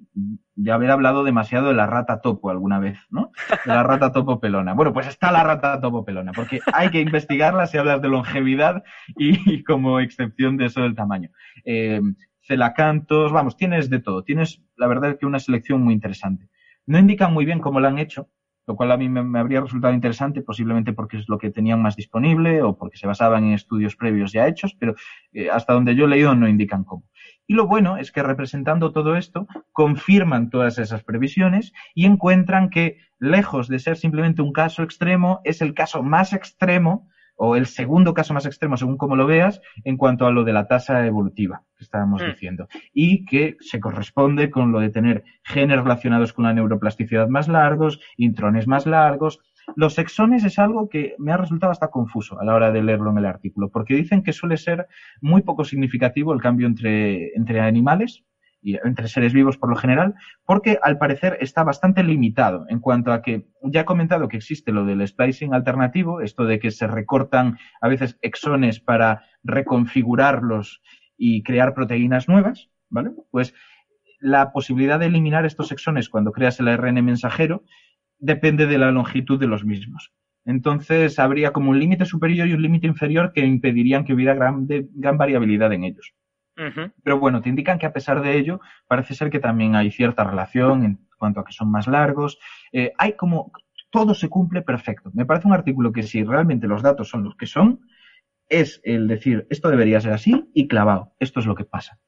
[0.54, 3.30] de haber hablado demasiado de la rata topo alguna vez, ¿no?
[3.66, 4.72] De la rata topo pelona.
[4.72, 8.82] Bueno, pues está la rata topo pelona, porque hay que investigarla si hablas de longevidad
[9.16, 11.28] y, como excepción de eso del tamaño.
[11.64, 12.00] Eh,
[12.40, 14.24] celacantos, vamos, tienes de todo.
[14.24, 16.48] Tienes, la verdad, que una selección muy interesante.
[16.86, 18.30] No indican muy bien cómo la han hecho,
[18.68, 21.96] lo cual a mí me, habría resultado interesante, posiblemente porque es lo que tenían más
[21.96, 24.94] disponible o porque se basaban en estudios previos ya hechos, pero
[25.32, 27.04] eh, hasta donde yo he leído no indican cómo.
[27.50, 32.98] Y lo bueno es que representando todo esto, confirman todas esas previsiones y encuentran que,
[33.18, 38.12] lejos de ser simplemente un caso extremo, es el caso más extremo o el segundo
[38.12, 41.62] caso más extremo, según como lo veas, en cuanto a lo de la tasa evolutiva
[41.78, 42.26] que estábamos mm.
[42.26, 42.68] diciendo.
[42.92, 47.98] Y que se corresponde con lo de tener genes relacionados con la neuroplasticidad más largos,
[48.18, 49.40] intrones más largos.
[49.76, 53.10] Los exones es algo que me ha resultado hasta confuso a la hora de leerlo
[53.10, 54.86] en el artículo, porque dicen que suele ser
[55.20, 58.24] muy poco significativo el cambio entre, entre animales,
[58.60, 60.14] y entre seres vivos por lo general,
[60.44, 64.72] porque al parecer está bastante limitado en cuanto a que ya he comentado que existe
[64.72, 70.82] lo del splicing alternativo, esto de que se recortan a veces exones para reconfigurarlos
[71.16, 73.10] y crear proteínas nuevas, ¿vale?
[73.30, 73.54] Pues
[74.20, 77.64] la posibilidad de eliminar estos exones cuando creas el ARN mensajero
[78.18, 80.12] depende de la longitud de los mismos.
[80.44, 84.66] Entonces habría como un límite superior y un límite inferior que impedirían que hubiera gran,
[84.66, 86.14] gran variabilidad en ellos.
[87.04, 90.24] Pero bueno, te indican que a pesar de ello, parece ser que también hay cierta
[90.24, 92.38] relación en cuanto a que son más largos.
[92.72, 93.52] Eh, hay como,
[93.90, 95.10] todo se cumple perfecto.
[95.14, 97.80] Me parece un artículo que si realmente los datos son los que son,
[98.48, 101.12] es el decir, esto debería ser así y clavado.
[101.20, 102.00] Esto es lo que pasa.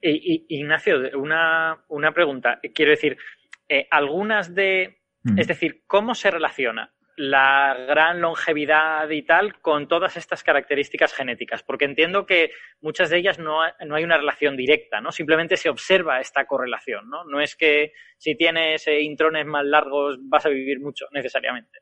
[0.00, 2.60] Ignacio, una, una pregunta.
[2.74, 3.16] Quiero decir,
[3.68, 4.99] eh, algunas de,
[5.36, 11.62] es decir, ¿cómo se relaciona la gran longevidad y tal con todas estas características genéticas,
[11.62, 15.12] porque entiendo que muchas de ellas no, no, hay una relación directa, ¿no?
[15.12, 17.24] Simplemente se observa esta correlación, ¿no?
[17.24, 21.80] No es que si tienes eh, intrones más largos vas a vivir mucho, necesariamente.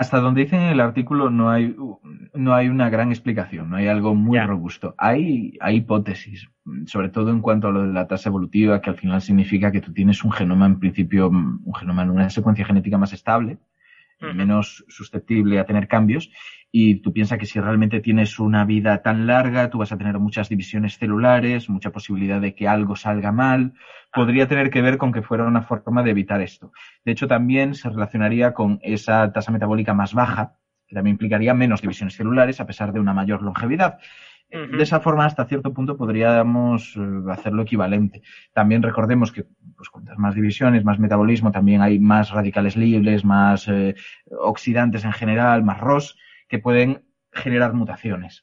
[0.00, 1.76] Hasta donde dicen en el artículo no hay,
[2.32, 4.94] no hay una gran explicación, no hay algo muy robusto.
[4.96, 6.48] Hay, hay hipótesis,
[6.86, 9.82] sobre todo en cuanto a lo de la tasa evolutiva, que al final significa que
[9.82, 13.58] tú tienes un genoma, en principio, un genoma en una secuencia genética más estable,
[14.34, 16.30] menos susceptible a tener cambios.
[16.72, 20.18] Y tú piensas que si realmente tienes una vida tan larga, tú vas a tener
[20.18, 23.74] muchas divisiones celulares, mucha posibilidad de que algo salga mal.
[24.12, 26.72] Podría tener que ver con que fuera una forma de evitar esto.
[27.04, 30.56] De hecho, también se relacionaría con esa tasa metabólica más baja,
[30.86, 33.98] que también implicaría menos divisiones celulares a pesar de una mayor longevidad.
[34.50, 38.22] De esa forma, hasta cierto punto, podríamos eh, hacerlo equivalente.
[38.52, 39.44] También recordemos que,
[39.76, 43.94] pues, cuantas más divisiones, más metabolismo, también hay más radicales libres, más eh,
[44.26, 46.18] oxidantes en general, más ROS,
[46.50, 48.42] que pueden generar mutaciones.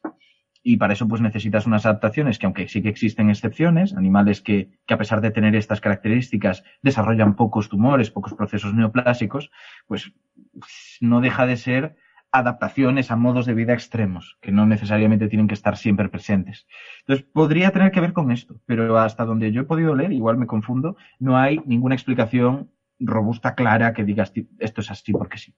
[0.64, 4.72] Y para eso, pues necesitas unas adaptaciones que, aunque sí que existen excepciones, animales que,
[4.86, 9.52] que a pesar de tener estas características, desarrollan pocos tumores, pocos procesos neoplásicos,
[9.86, 10.12] pues
[11.00, 11.96] no deja de ser
[12.32, 16.68] adaptaciones a modos de vida extremos, que no necesariamente tienen que estar siempre presentes.
[17.02, 20.38] Entonces, podría tener que ver con esto, pero hasta donde yo he podido leer, igual
[20.38, 24.26] me confundo, no hay ninguna explicación robusta, clara, que diga
[24.60, 25.54] esto es así porque sí.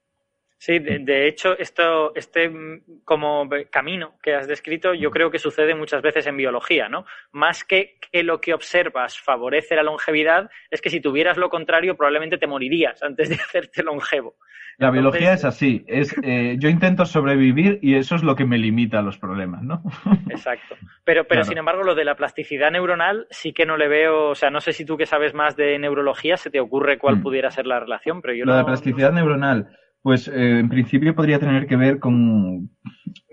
[0.61, 5.73] Sí, de, hecho, esto, este mm, como camino que has descrito, yo creo que sucede
[5.73, 7.05] muchas veces en biología, ¿no?
[7.31, 11.95] Más que que lo que observas favorece la longevidad, es que si tuvieras lo contrario,
[11.95, 14.35] probablemente te morirías antes de hacerte longevo.
[14.77, 18.57] La biología es así, es eh, yo intento sobrevivir y eso es lo que me
[18.57, 19.83] limita a los problemas, ¿no?
[20.29, 20.75] Exacto.
[21.03, 24.35] Pero, pero sin embargo, lo de la plasticidad neuronal sí que no le veo, o
[24.35, 27.21] sea, no sé si tú que sabes más de neurología se te ocurre cuál mm.
[27.21, 29.69] pudiera ser la relación, pero yo lo de la plasticidad neuronal.
[30.01, 32.69] Pues eh, en principio podría tener que ver con...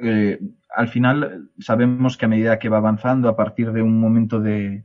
[0.02, 0.38] Eh,
[0.74, 4.84] al final sabemos que a medida que va avanzando, a partir de un momento de...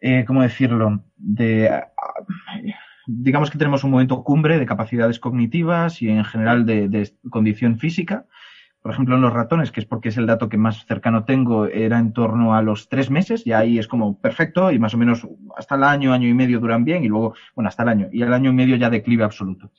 [0.00, 1.04] Eh, ¿Cómo decirlo?
[1.16, 1.70] De...
[3.06, 7.78] digamos que tenemos un momento cumbre de capacidades cognitivas y en general de, de condición
[7.78, 8.26] física.
[8.82, 11.66] Por ejemplo, en los ratones, que es porque es el dato que más cercano tengo,
[11.66, 14.98] era en torno a los tres meses, y ahí es como perfecto, y más o
[14.98, 18.08] menos hasta el año, año y medio duran bien, y luego, bueno, hasta el año,
[18.10, 19.70] y el año y medio ya declive absoluto.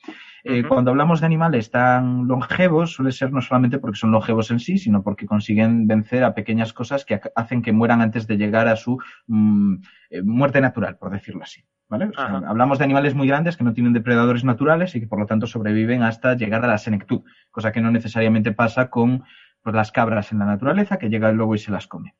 [0.44, 4.58] Eh, cuando hablamos de animales tan longevos, suele ser no solamente porque son longevos en
[4.58, 8.66] sí, sino porque consiguen vencer a pequeñas cosas que hacen que mueran antes de llegar
[8.66, 9.76] a su mm,
[10.10, 11.64] eh, muerte natural, por decirlo así.
[11.88, 12.10] ¿vale?
[12.16, 15.46] hablamos de animales muy grandes que no tienen depredadores naturales y que por lo tanto
[15.46, 17.20] sobreviven hasta llegar a la senectud,
[17.50, 19.24] cosa que no necesariamente pasa con
[19.62, 22.14] pues, las cabras en la naturaleza, que llega luego y se las come.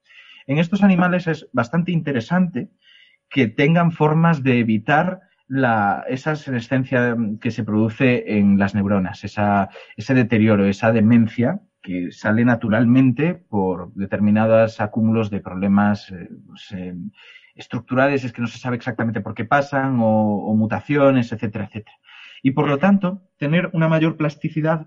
[0.47, 2.71] En estos animales es bastante interesante
[3.31, 5.21] que tengan formas de evitar
[5.53, 12.43] la, esa senescencia que se produce en las neuronas, ese deterioro, esa demencia que sale
[12.47, 16.75] naturalmente por determinados acúmulos de problemas eh, pues,
[17.55, 21.99] estructurales, es que no se sabe exactamente por qué pasan, o, mutaciones, etcétera, etcétera.
[22.43, 24.87] Y por lo tanto, tener una mayor plasticidad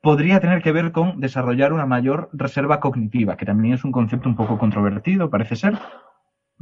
[0.00, 4.30] podría tener que ver con desarrollar una mayor reserva cognitiva, que también es un concepto
[4.30, 5.74] un poco controvertido, parece ser,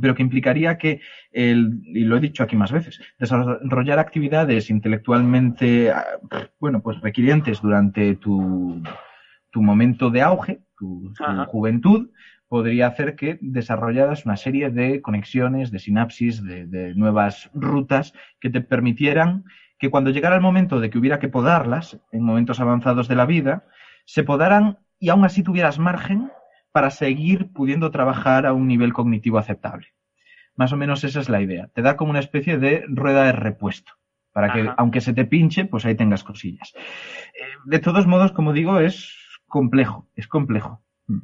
[0.01, 1.01] pero que implicaría que,
[1.31, 6.05] el, y lo he dicho aquí más veces, desarrollar actividades intelectualmente, ah,
[6.59, 8.83] bueno, pues requirientes durante tu,
[9.51, 11.12] tu momento de auge, tu,
[11.47, 12.11] juventud,
[12.49, 18.51] podría hacer que desarrollaras una serie de conexiones, de sinapsis, de, de, nuevas rutas que
[18.51, 19.45] te permitieran
[19.79, 23.27] que cuando llegara el momento de que hubiera que podarlas, en momentos avanzados de la
[23.27, 23.65] vida,
[24.05, 26.31] se podaran y aún así tuvieras margen
[26.74, 29.94] para seguir pudiendo trabajar a un nivel cognitivo aceptable.
[30.56, 31.68] Más o menos esa es la idea.
[31.72, 33.92] Te da como una especie de rueda de repuesto,
[34.32, 36.74] para que aunque se te pinche, pues ahí tengas cosillas.
[36.74, 40.82] Eh, de todos modos, como digo, es complejo, es complejo.
[41.06, 41.20] Mm.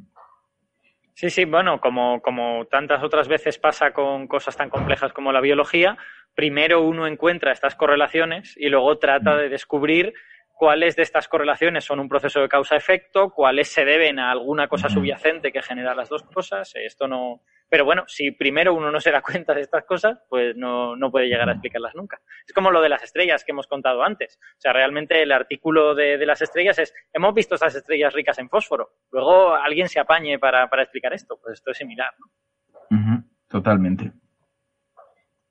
[1.15, 5.41] Sí, sí, bueno, como, como tantas otras veces pasa con cosas tan complejas como la
[5.41, 5.97] biología,
[6.33, 9.37] primero uno encuentra estas correlaciones y luego trata mm.
[9.37, 10.13] de descubrir
[10.61, 14.89] cuáles de estas correlaciones son un proceso de causa-efecto, cuáles se deben a alguna cosa
[14.89, 16.71] subyacente que genera las dos cosas.
[16.75, 17.41] Esto no.
[17.67, 21.09] Pero bueno, si primero uno no se da cuenta de estas cosas, pues no, no
[21.09, 22.21] puede llegar a explicarlas nunca.
[22.45, 24.37] Es como lo de las estrellas que hemos contado antes.
[24.39, 28.47] O sea, realmente el artículo de, las estrellas es: hemos visto estas estrellas ricas en
[28.47, 28.91] fósforo.
[29.11, 31.39] Luego alguien se apañe para, para explicar esto.
[31.41, 33.23] Pues esto es similar, ¿no?
[33.47, 34.11] Totalmente.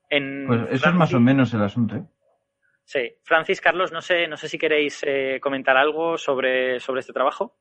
[0.08, 1.96] pues eso es más o menos el asunto.
[1.96, 2.04] ¿eh?
[2.90, 3.08] Sí.
[3.22, 7.56] Francis, Carlos, no sé, no sé si queréis eh, comentar algo sobre, sobre este trabajo.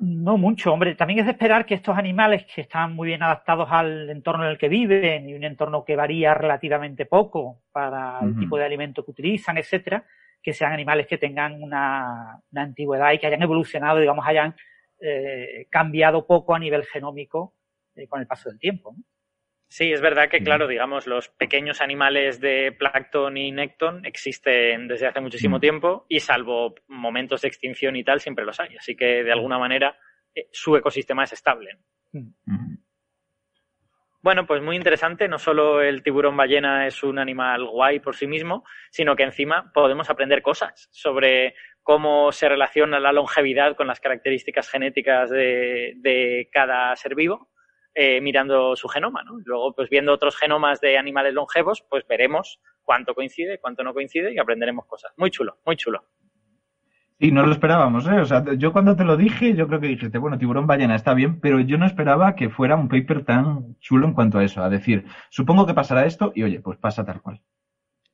[0.00, 0.96] No mucho, hombre.
[0.96, 4.50] También es de esperar que estos animales que están muy bien adaptados al entorno en
[4.50, 9.04] el que viven y un entorno que varía relativamente poco para el tipo de alimento
[9.04, 10.04] que utilizan, etcétera,
[10.42, 14.56] que sean animales que tengan una, antigüedad y que hayan evolucionado, digamos, hayan
[14.98, 17.54] eh, cambiado poco a nivel genómico
[17.94, 18.96] eh, con el paso del tiempo.
[18.96, 19.04] ¿no?
[19.72, 25.06] Sí, es verdad que, claro, digamos, los pequeños animales de plancton y nécton existen desde
[25.06, 28.76] hace muchísimo tiempo y salvo momentos de extinción y tal, siempre los hay.
[28.76, 29.96] Así que, de alguna manera,
[30.34, 31.78] eh, su ecosistema es estable.
[34.20, 35.26] Bueno, pues muy interesante.
[35.26, 39.72] No solo el tiburón ballena es un animal guay por sí mismo, sino que encima
[39.72, 46.50] podemos aprender cosas sobre cómo se relaciona la longevidad con las características genéticas de, de
[46.52, 47.51] cada ser vivo
[47.94, 49.38] eh, mirando su genoma, ¿no?
[49.44, 54.32] Luego, pues viendo otros genomas de animales longevos, pues veremos cuánto coincide, cuánto no coincide
[54.32, 55.12] y aprenderemos cosas.
[55.16, 56.04] Muy chulo, muy chulo.
[57.18, 58.18] Y no lo esperábamos, ¿eh?
[58.18, 61.14] O sea, yo cuando te lo dije, yo creo que dijiste, bueno, tiburón ballena está
[61.14, 64.60] bien, pero yo no esperaba que fuera un paper tan chulo en cuanto a eso,
[64.60, 67.40] a decir, supongo que pasará esto y oye, pues pasa tal cual.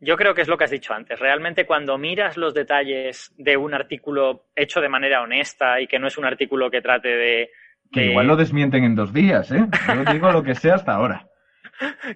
[0.00, 1.18] Yo creo que es lo que has dicho antes.
[1.18, 6.06] Realmente cuando miras los detalles de un artículo hecho de manera honesta y que no
[6.06, 7.50] es un artículo que trate de
[7.92, 9.66] que igual lo desmienten en dos días, ¿eh?
[9.86, 11.26] Yo digo lo que sea hasta ahora.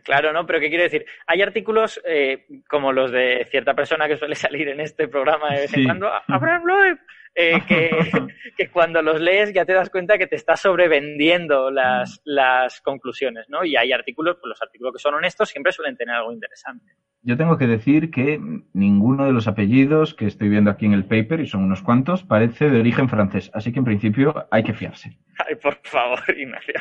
[0.02, 0.44] Claro, ¿no?
[0.44, 1.06] Pero ¿qué quiero decir?
[1.26, 5.60] Hay artículos eh, como los de cierta persona que suele salir en este programa de
[5.60, 6.98] vez en cuando, Abraham Loeb,
[7.34, 7.60] eh,
[8.56, 13.48] que, cuando los lees ya te das cuenta que te estás sobrevendiendo las, las conclusiones,
[13.48, 13.64] ¿no?
[13.64, 16.92] Y hay artículos, pues los artículos que son honestos siempre suelen tener algo interesante.
[17.22, 18.40] Yo tengo que decir que
[18.72, 22.24] ninguno de los apellidos que estoy viendo aquí en el paper, y son unos cuantos,
[22.24, 25.16] parece de origen francés, así que en principio hay que fiarse.
[25.38, 26.74] Ay, por favor, Ignacio.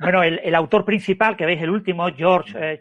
[0.00, 2.80] Bueno, el, autor principal, que veis el último, George eh,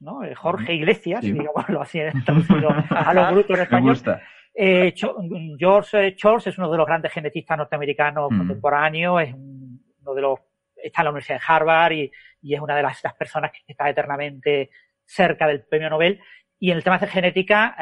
[0.00, 0.24] ¿no?
[0.24, 3.84] Eh, Jorge Iglesias, digámoslo así, a los brutos en español.
[3.84, 4.22] Me gusta.
[4.60, 4.92] Eh,
[5.56, 8.38] George Chors es uno de los grandes genetistas norteamericanos mm.
[8.38, 10.40] contemporáneos, es uno de los,
[10.74, 12.10] está en la Universidad de Harvard y,
[12.42, 14.70] es una de las, personas que está eternamente
[15.04, 16.20] cerca del premio Nobel.
[16.58, 17.76] Y en el tema de genética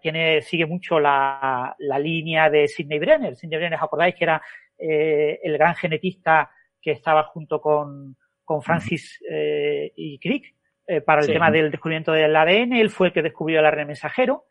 [0.00, 3.34] tiene, sigue mucho la, línea de Sidney Brenner.
[3.34, 4.40] Sidney Brenner, ¿os acordáis que era
[4.78, 10.54] eh, el gran genetista que estaba junto con, con Francis eh, y Crick
[11.04, 12.74] para el tema del descubrimiento del ADN?
[12.74, 14.44] Él fue el que descubrió el ARN mensajero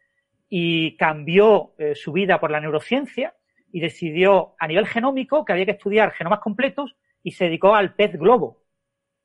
[0.53, 3.34] y cambió eh, su vida por la neurociencia
[3.72, 7.95] y decidió a nivel genómico que había que estudiar genomas completos y se dedicó al
[7.95, 8.61] pez globo,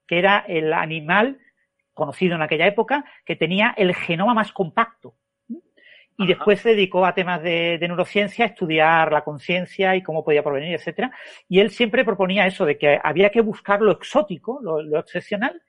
[0.07, 1.41] que era el animal
[1.95, 5.17] conocido en aquella época que tenía el genoma más compacto.
[6.17, 10.45] Y después se dedicó a temas de, neurociencia, a estudiar la conciencia y cómo podía
[10.45, 11.11] provenir, etcétera.
[11.49, 15.61] Y él siempre proponía eso de que había que buscar lo exótico, lo, excepcional,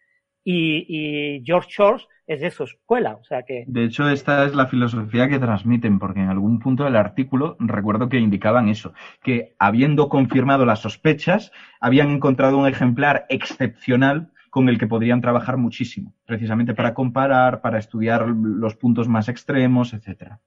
[0.43, 3.63] y, y George Shores es de su escuela, o sea que...
[3.67, 8.09] De hecho, esta es la filosofía que transmiten, porque en algún punto del artículo recuerdo
[8.09, 8.93] que indicaban eso,
[9.23, 15.57] que habiendo confirmado las sospechas, habían encontrado un ejemplar excepcional con el que podrían trabajar
[15.57, 20.41] muchísimo, precisamente para comparar, para estudiar los puntos más extremos, etcétera.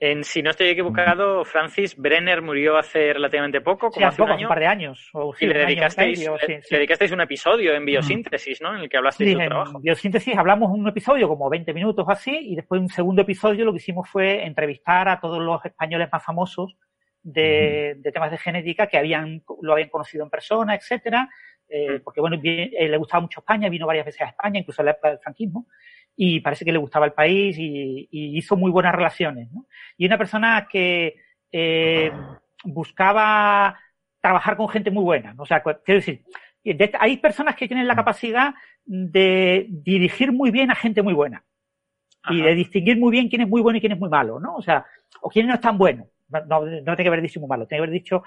[0.00, 4.46] En, si no estoy equivocado, Francis Brenner murió hace relativamente poco, como hace un, año.
[4.46, 5.10] un par de años.
[5.12, 6.30] O, y le dedicasteis,
[6.70, 8.76] dedicasteis un episodio en Biosíntesis, ¿no?
[8.76, 9.78] En el que hablasteis de trabajo.
[9.78, 13.64] En Biosíntesis hablamos un episodio como 20 minutos o así, y después un segundo episodio
[13.64, 16.76] lo que hicimos fue entrevistar a todos los españoles más famosos
[17.20, 21.28] de, de temas de genética que habían, lo habían conocido en persona, etcétera,
[21.68, 24.92] eh, porque bueno, le gustaba mucho España, vino varias veces a España, incluso en la
[24.92, 25.66] época del franquismo,
[26.20, 29.50] y parece que le gustaba el país y, hizo muy buenas relaciones.
[29.52, 29.66] ¿no?
[29.96, 31.14] Y una persona que
[31.52, 32.10] eh,
[32.64, 33.78] buscaba
[34.20, 35.32] trabajar con gente muy buena.
[35.38, 36.24] O sea, quiero decir,
[36.98, 38.52] hay personas que tienen la capacidad
[38.84, 41.44] de dirigir muy bien a gente muy buena
[42.28, 44.56] y de distinguir muy bien quién es muy bueno y quién es muy malo, ¿no?
[44.56, 44.84] O sea,
[45.20, 46.08] o quién no es tan bueno.
[46.28, 48.22] No, no tiene que haber dicho muy malo, tiene que haber dicho,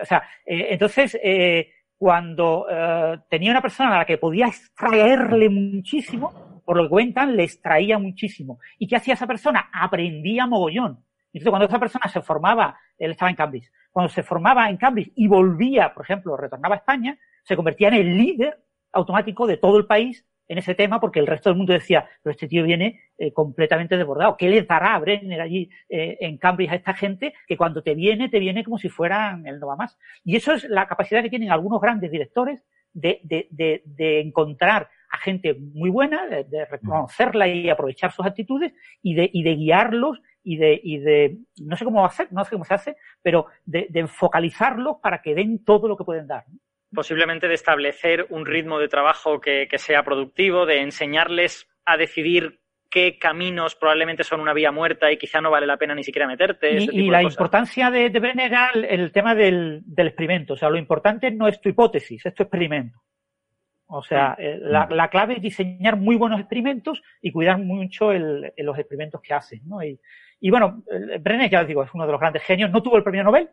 [0.00, 5.48] o sea, eh, entonces, eh, cuando eh, tenía una persona a la que podía extraerle
[5.48, 6.32] muchísimo,
[6.64, 8.58] por lo que cuentan, le extraía muchísimo.
[8.78, 9.68] ¿Y qué hacía esa persona?
[9.72, 11.04] Aprendía mogollón.
[11.32, 15.12] Entonces, cuando esa persona se formaba, él estaba en Cambridge, cuando se formaba en Cambridge
[15.16, 18.58] y volvía, por ejemplo, retornaba a España, se convertía en el líder
[18.92, 22.32] automático de todo el país en ese tema porque el resto del mundo decía, pero
[22.32, 24.36] este tío viene eh, completamente desbordado.
[24.36, 27.94] ¿Qué le dará a Brenner allí eh, en Cambridge a esta gente que cuando te
[27.94, 29.98] viene, te viene como si fueran el no va más?
[30.24, 32.62] Y eso es la capacidad que tienen algunos grandes directores
[32.92, 38.72] de, de, de, de encontrar a gente muy buena, de, reconocerla y aprovechar sus actitudes
[39.02, 42.50] y de, y de guiarlos y de, y de, no sé cómo hacer, no sé
[42.50, 46.44] cómo se hace, pero de, de focalizarlos para que den todo lo que pueden dar
[46.94, 53.18] posiblemente de establecer un ritmo de trabajo que, sea productivo, de enseñarles a decidir qué
[53.18, 56.76] caminos probablemente son una vía muerta y quizá no vale la pena ni siquiera meterte.
[56.80, 58.52] Y, la importancia de, de Brenner
[58.88, 60.54] el, tema del, experimento.
[60.54, 63.02] O sea, lo importante no es tu hipótesis, es tu experimento.
[63.96, 68.52] O sea, eh, la, la, clave es diseñar muy buenos experimentos y cuidar mucho el,
[68.56, 69.62] los experimentos que haces.
[69.64, 69.82] ¿no?
[69.82, 70.00] Y,
[70.40, 70.82] y bueno,
[71.20, 72.70] Brenner, ya os digo, es uno de los grandes genios.
[72.70, 73.48] No tuvo el premio Nobel,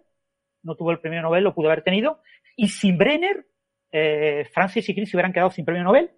[0.63, 2.21] no tuvo el premio Nobel, lo pudo haber tenido.
[2.55, 3.45] Y sin Brenner,
[3.91, 6.11] eh, Francis y Criss se hubieran quedado sin premio Nobel,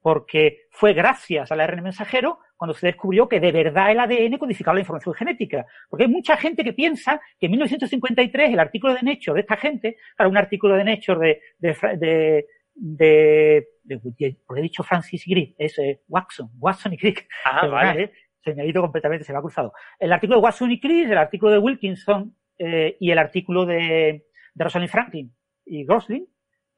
[0.00, 4.74] porque fue gracias al ARN mensajero cuando se descubrió que de verdad el ADN codificaba
[4.74, 5.66] la información genética.
[5.88, 9.56] Porque hay mucha gente que piensa que en 1953 el artículo de Nature de esta
[9.56, 12.46] gente, para un artículo de Nature de, de, de,
[12.80, 17.28] de, he dicho Francis Crick, es eh, Watson, Watson y Crick.
[17.44, 18.02] Ah, vale.
[18.02, 18.12] Eh,
[18.44, 19.72] se me ha ido completamente, se me ha cruzado.
[19.98, 24.26] El artículo de Watson y Crick, el artículo de Wilkinson eh, y el artículo de,
[24.54, 25.34] de Rosalind Franklin
[25.64, 26.26] y Gosling,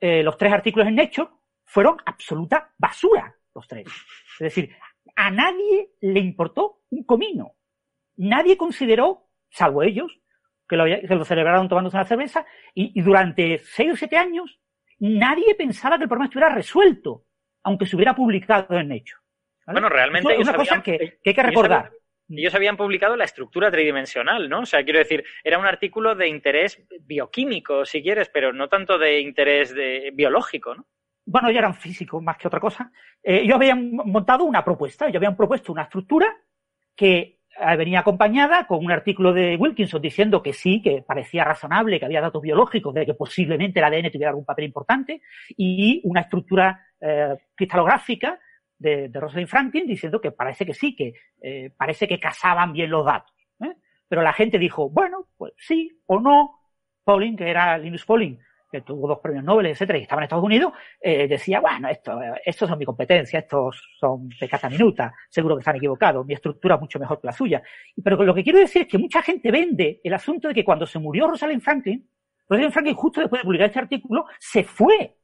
[0.01, 1.29] eh, los tres artículos en Nature
[1.65, 3.87] fueron absoluta basura, los tres.
[3.87, 4.75] Es decir,
[5.15, 7.55] a nadie le importó un comino.
[8.17, 10.11] Nadie consideró, salvo ellos,
[10.69, 14.61] que lo, que lo celebraron tomándose una cerveza, y, durante seis o siete años
[15.01, 17.25] nadie pensaba que el problema estuviera resuelto,
[17.65, 19.21] aunque se hubiera publicado en Nature.
[19.67, 20.33] Bueno, realmente.
[20.35, 21.93] Es una cosa que, hay que recordar
[22.39, 24.61] ellos habían publicado la estructura tridimensional, ¿no?
[24.61, 28.99] O sea, quiero decir, era un artículo de interés bioquímico, si quieres, pero no tanto
[28.99, 30.87] de interés de, biológico, ¿no?
[31.27, 32.91] Bueno, ya eran físicos más que otra cosa.
[33.23, 36.37] Eh, ellos habían montado una propuesta, ellos habían propuesto una estructura
[36.97, 37.40] que eh,
[37.77, 42.20] venía acompañada con un artículo de Wilkinson diciendo que sí, que parecía razonable, que había
[42.20, 45.23] datos biológicos de que posiblemente el ADN tuviera algún papel importante,
[45.57, 48.39] y una estructura eh, cristalográfica
[48.78, 52.91] de, de Rosalind Franklin diciendo que parece que sí, que eh, parece que casaban bien
[52.91, 53.35] los datos.
[53.61, 53.74] ¿eh?
[54.09, 56.57] Pero la gente dijo, bueno, pues sí o no.
[57.05, 58.39] Pauling, que era Linus Pauling,
[58.71, 62.19] que tuvo dos premios Nobel, etcétera, y estaba en Estados Unidos, eh, decía, bueno, esto,
[62.45, 66.81] estos son mi competencia, estos son pecata minuta, seguro que están equivocados, mi estructura es
[66.81, 67.63] mucho mejor que la suya.
[68.03, 70.87] Pero lo que quiero decir es que mucha gente vende el asunto de que cuando
[70.87, 72.09] se murió Rosalind Franklin,
[72.49, 75.17] Rosalind Franklin justo después de publicar este artículo, se fue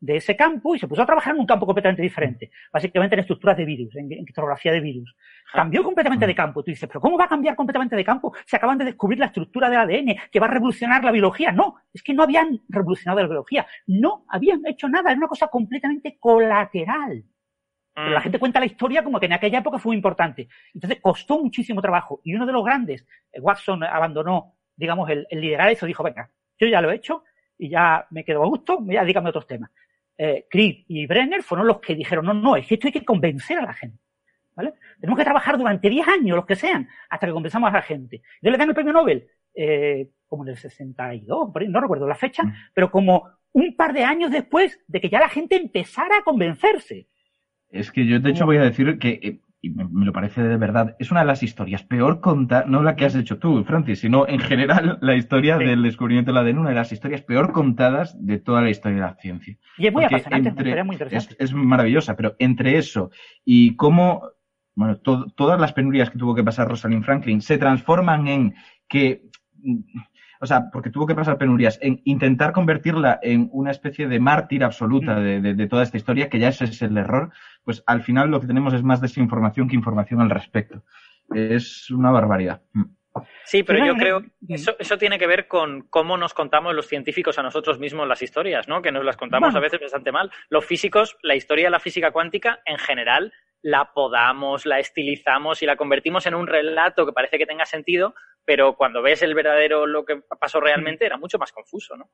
[0.00, 3.20] de ese campo y se puso a trabajar en un campo completamente diferente, básicamente en
[3.20, 5.14] estructuras de virus, en, criptografía de virus.
[5.52, 6.62] Cambió completamente de campo.
[6.62, 8.32] Tú dices, pero ¿cómo va a cambiar completamente de campo?
[8.46, 11.52] Se acaban de descubrir la estructura del ADN que va a revolucionar la biología.
[11.52, 15.48] No, es que no habían revolucionado la biología, no habían hecho nada, era una cosa
[15.48, 17.24] completamente colateral.
[17.94, 18.22] Pero la mm.
[18.22, 20.48] gente cuenta la historia como que en aquella época fue muy importante.
[20.72, 22.20] Entonces costó muchísimo trabajo.
[22.22, 26.30] Y uno de los grandes, eh, Watson, abandonó, digamos, el, el liderar eso, dijo, venga,
[26.58, 27.24] yo ya lo he hecho
[27.58, 29.70] y ya me quedo a gusto, ya dígame otros temas
[30.18, 33.58] eh, y Brenner fueron los que dijeron, no, no, es que esto hay que convencer
[33.58, 33.98] a la gente.
[34.56, 34.74] ¿Vale?
[35.00, 38.22] Tenemos que trabajar durante 10 años, los que sean, hasta que convenzamos a la gente.
[38.42, 42.42] Yo le dan el premio Nobel, eh, como en el 62, no recuerdo la fecha,
[42.42, 42.54] mm.
[42.74, 47.06] pero como un par de años después de que ya la gente empezara a convencerse.
[47.70, 50.56] Es que yo, de hecho, voy a decir que eh, y me, lo parece de
[50.56, 54.00] verdad, es una de las historias peor contada, no la que has hecho tú, Francis,
[54.00, 57.52] sino en general la historia del descubrimiento de la ADN, una de las historias peor
[57.52, 59.56] contadas de toda la historia de la ciencia.
[59.76, 61.36] Y es muy apasionante, es muy interesante.
[61.38, 63.10] Es, es, maravillosa, pero entre eso
[63.44, 64.22] y cómo
[64.78, 68.54] bueno, todas las penurias que tuvo que pasar Rosalind Franklin se transforman en
[68.88, 69.22] que
[70.40, 74.64] o sea, porque tuvo que pasar penurias, en intentar convertirla en una especie de mártir
[74.64, 75.56] absoluta mm.
[75.56, 77.30] de, toda esta historia, que ya ese es el error,
[77.64, 80.84] pues al final lo que tenemos es más desinformación que información al respecto.
[81.34, 82.62] Es una barbaridad.
[82.72, 82.84] Mm.
[83.44, 86.86] Sí, pero yo creo que eso, eso, tiene que ver con cómo nos contamos los
[86.86, 88.80] científicos a nosotros mismos las historias, ¿no?
[88.80, 90.30] Que nos las contamos a veces bastante mal.
[90.50, 93.32] Los físicos, la historia de la física cuántica, en general,
[93.62, 98.14] la podamos, la estilizamos y la convertimos en un relato que parece que tenga sentido,
[98.48, 102.08] pero cuando ves el verdadero lo que pasó realmente era mucho más confuso, ¿no?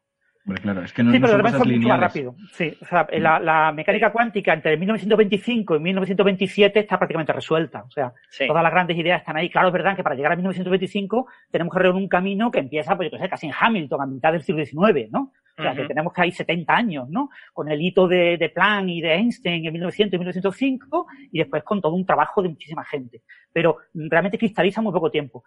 [0.61, 2.35] claro, es que no, sí, pero además fue mucho más rápido.
[2.55, 7.85] Sí, o sea, la, mecánica cuántica entre 1925 y 1927 está prácticamente resuelta.
[7.85, 8.12] O sea,
[8.48, 9.48] todas las grandes ideas están ahí.
[9.48, 12.97] Claro, es verdad que para llegar a 1925 tenemos que recorrer un camino que empieza,
[12.97, 15.32] pues yo qué sé, casi en Hamilton, a mitad del siglo XIX, ¿no?
[15.56, 17.31] O sea, que tenemos que hay 70 años, ¿no?
[17.52, 21.62] Con el hito de, de Planck y de Einstein en 1900 y 1905 y después
[21.62, 23.23] con todo un trabajo de muchísima gente.
[23.52, 25.44] Pero realmente cristaliza muy poco tiempo.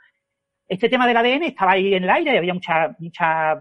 [0.68, 3.60] Este tema del ADN estaba ahí en el aire y había muchas muchas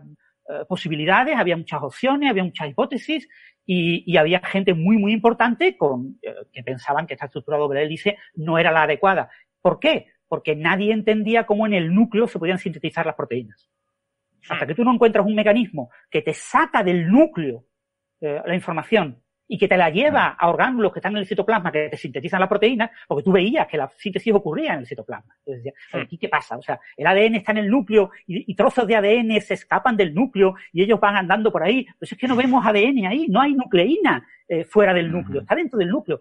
[0.49, 3.29] eh, posibilidades, había muchas opciones, había muchas hipótesis
[3.65, 7.83] y, y había gente muy, muy importante con, eh, que pensaban que esta estructura doble
[7.83, 9.31] hélice no era la adecuada.
[9.61, 10.07] ¿Por qué?
[10.29, 13.69] Porque nadie entendía cómo en el núcleo se podían sintetizar las proteínas.
[14.49, 14.69] Hasta hmm.
[14.69, 17.65] que tú no encuentras un mecanismo que te saca del núcleo
[18.21, 21.71] eh, la información y que te la lleva a órganos que están en el citoplasma,
[21.71, 25.35] que te sintetizan la proteína, porque tú veías que la síntesis ocurría en el citoplasma.
[25.45, 25.75] Entonces.
[25.93, 26.57] ¿aquí qué pasa?
[26.57, 30.15] O sea, el ADN está en el núcleo y, trozos de ADN se escapan del
[30.15, 31.87] núcleo y ellos van andando por ahí.
[31.99, 35.55] Pues es que no vemos ADN ahí, no hay nucleína eh, fuera del núcleo, está
[35.55, 36.21] dentro del núcleo.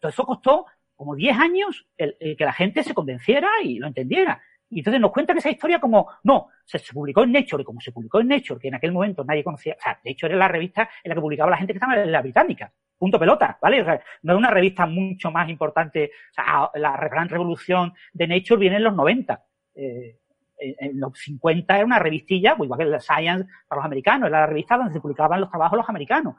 [0.00, 0.66] Todo eso costó
[0.96, 4.42] como 10 años el, que la gente se convenciera y lo entendiera.
[4.70, 7.92] Y entonces nos cuentan esa historia como, no, se, publicó en Nature, y como se
[7.92, 10.48] publicó en Nature, que en aquel momento nadie conocía, o sea, de hecho era la
[10.48, 13.80] revista en la que publicaba la gente que estaba en la británica, punto pelota, ¿vale?
[13.80, 18.28] O sea, no es una revista mucho más importante, o sea, la gran revolución de
[18.28, 19.42] Nature viene en los 90.
[19.74, 20.18] Eh,
[20.60, 24.40] en los 50 era una revistilla, pues igual que la Science para los americanos, era
[24.40, 26.34] la revista donde se publicaban los trabajos los americanos.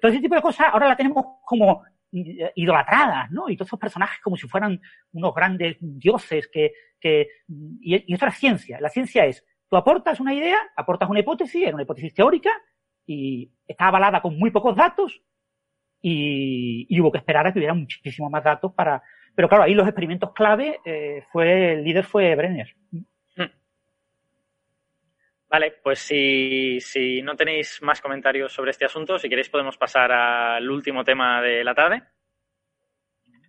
[0.00, 1.82] Todo ese tipo de cosas ahora la tenemos como
[2.12, 3.48] idolatradas, ¿no?
[3.48, 4.80] Y todos esos personajes como si fueran
[5.12, 8.80] unos grandes dioses que, que y, esto es ciencia.
[8.80, 12.50] La ciencia es, tú aportas una idea, aportas una hipótesis, era una hipótesis teórica,
[13.06, 15.22] y está avalada con muy pocos datos,
[16.02, 19.02] y, hubo que esperar a que hubiera muchísimos más datos para,
[19.34, 22.74] pero claro, ahí los experimentos clave, eh, fue, el líder fue Brenner.
[25.50, 30.12] Vale, pues si, si no tenéis más comentarios sobre este asunto, si queréis podemos pasar
[30.12, 32.02] al último tema de la tarde.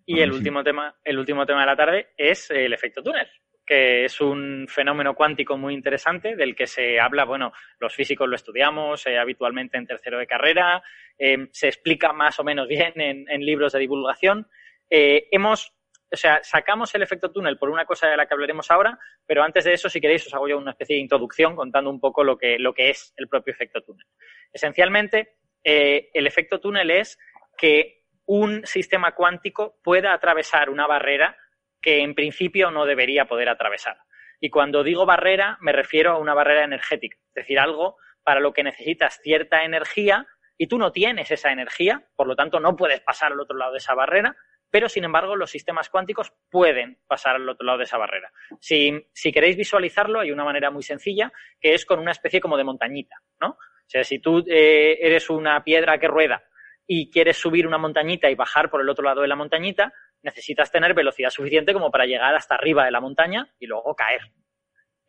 [0.07, 3.27] Y el último tema, el último tema de la tarde es el efecto túnel,
[3.63, 8.35] que es un fenómeno cuántico muy interesante del que se habla, bueno, los físicos lo
[8.35, 10.81] estudiamos eh, habitualmente en tercero de carrera,
[11.19, 14.47] eh, se explica más o menos bien en, libros de divulgación.
[14.89, 15.71] Eh, hemos
[16.11, 19.43] o sea, sacamos el efecto túnel por una cosa de la que hablaremos ahora, pero
[19.43, 22.23] antes de eso, si queréis, os hago yo una especie de introducción contando un poco
[22.23, 24.05] lo que, lo que es el propio efecto túnel.
[24.51, 27.17] Esencialmente, eh, el efecto túnel es
[27.57, 31.38] que un sistema cuántico pueda atravesar una barrera
[31.81, 33.97] que en principio no debería poder atravesar.
[34.39, 38.53] Y cuando digo barrera, me refiero a una barrera energética, es decir, algo para lo
[38.53, 40.27] que necesitas cierta energía
[40.57, 43.71] y tú no tienes esa energía, por lo tanto no puedes pasar al otro lado
[43.71, 44.35] de esa barrera,
[44.72, 48.31] pero sin embargo los sistemas cuánticos pueden pasar al otro lado de esa barrera.
[48.60, 52.64] Si, queréis visualizarlo, hay una manera muy sencilla, que es con una especie como de
[52.64, 53.49] montañita, ¿no?
[53.49, 56.41] O sea, si tú eh, eres una piedra que rueda
[56.88, 59.93] y quieres subir una montañita y bajar por el otro lado de la montañita,
[60.23, 64.22] necesitas tener velocidad suficiente como para llegar hasta arriba de la montaña y luego caer.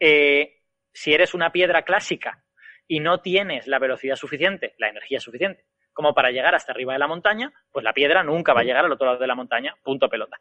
[0.00, 0.62] Eh,
[0.92, 2.44] si eres una piedra clásica
[2.88, 6.98] y no tienes la velocidad suficiente, la energía suficiente como para llegar hasta arriba de
[6.98, 9.76] la montaña, pues la piedra nunca va a llegar al otro lado de la montaña,
[9.82, 10.40] punto pelota.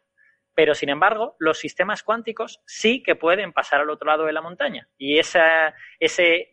[0.54, 4.42] Pero, sin embargo, los sistemas cuánticos sí que pueden pasar al otro lado de la
[4.42, 4.88] montaña.
[4.98, 5.40] Y ese,
[6.00, 6.50] e,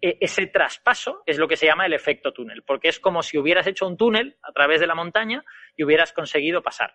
[0.00, 3.66] ese traspaso es lo que se llama el efecto túnel, porque es como si hubieras
[3.66, 5.44] hecho un túnel a través de la montaña
[5.76, 6.94] y hubieras conseguido pasar.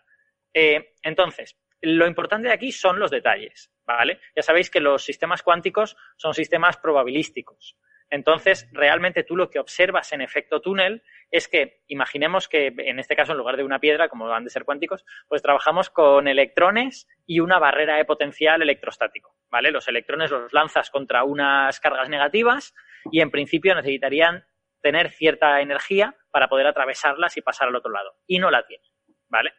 [0.54, 4.20] Eh, entonces, lo importante de aquí son los detalles, ¿vale?
[4.36, 7.78] Ya sabéis que los sistemas cuánticos son sistemas probabilísticos.
[8.10, 13.16] Entonces, realmente tú lo que observas en efecto túnel es que imaginemos que en este
[13.16, 17.08] caso, en lugar de una piedra, como van de ser cuánticos, pues trabajamos con electrones
[17.26, 19.36] y una barrera de potencial electrostático.
[19.50, 19.72] ¿Vale?
[19.72, 22.74] Los electrones los lanzas contra unas cargas negativas
[23.12, 24.46] y en principio necesitarían
[24.82, 28.16] tener cierta energía para poder atravesarlas y pasar al otro lado.
[28.28, 28.88] Y no la tienen.
[29.30, 29.54] ¿Vale?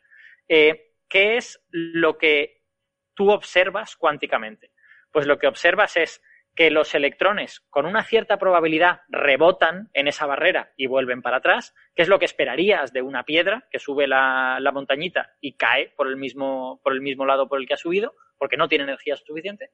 [0.48, 2.62] Eh, ¿Qué es lo que
[3.14, 4.70] tú observas cuánticamente?
[5.10, 6.22] Pues lo que observas es
[6.56, 11.74] que los electrones con una cierta probabilidad rebotan en esa barrera y vuelven para atrás,
[11.94, 16.08] que es lo que esperarías de una piedra que sube la, montañita y cae por
[16.08, 19.16] el, mismo, por el mismo lado por el que ha subido, porque no tiene energía
[19.16, 19.70] suficiente,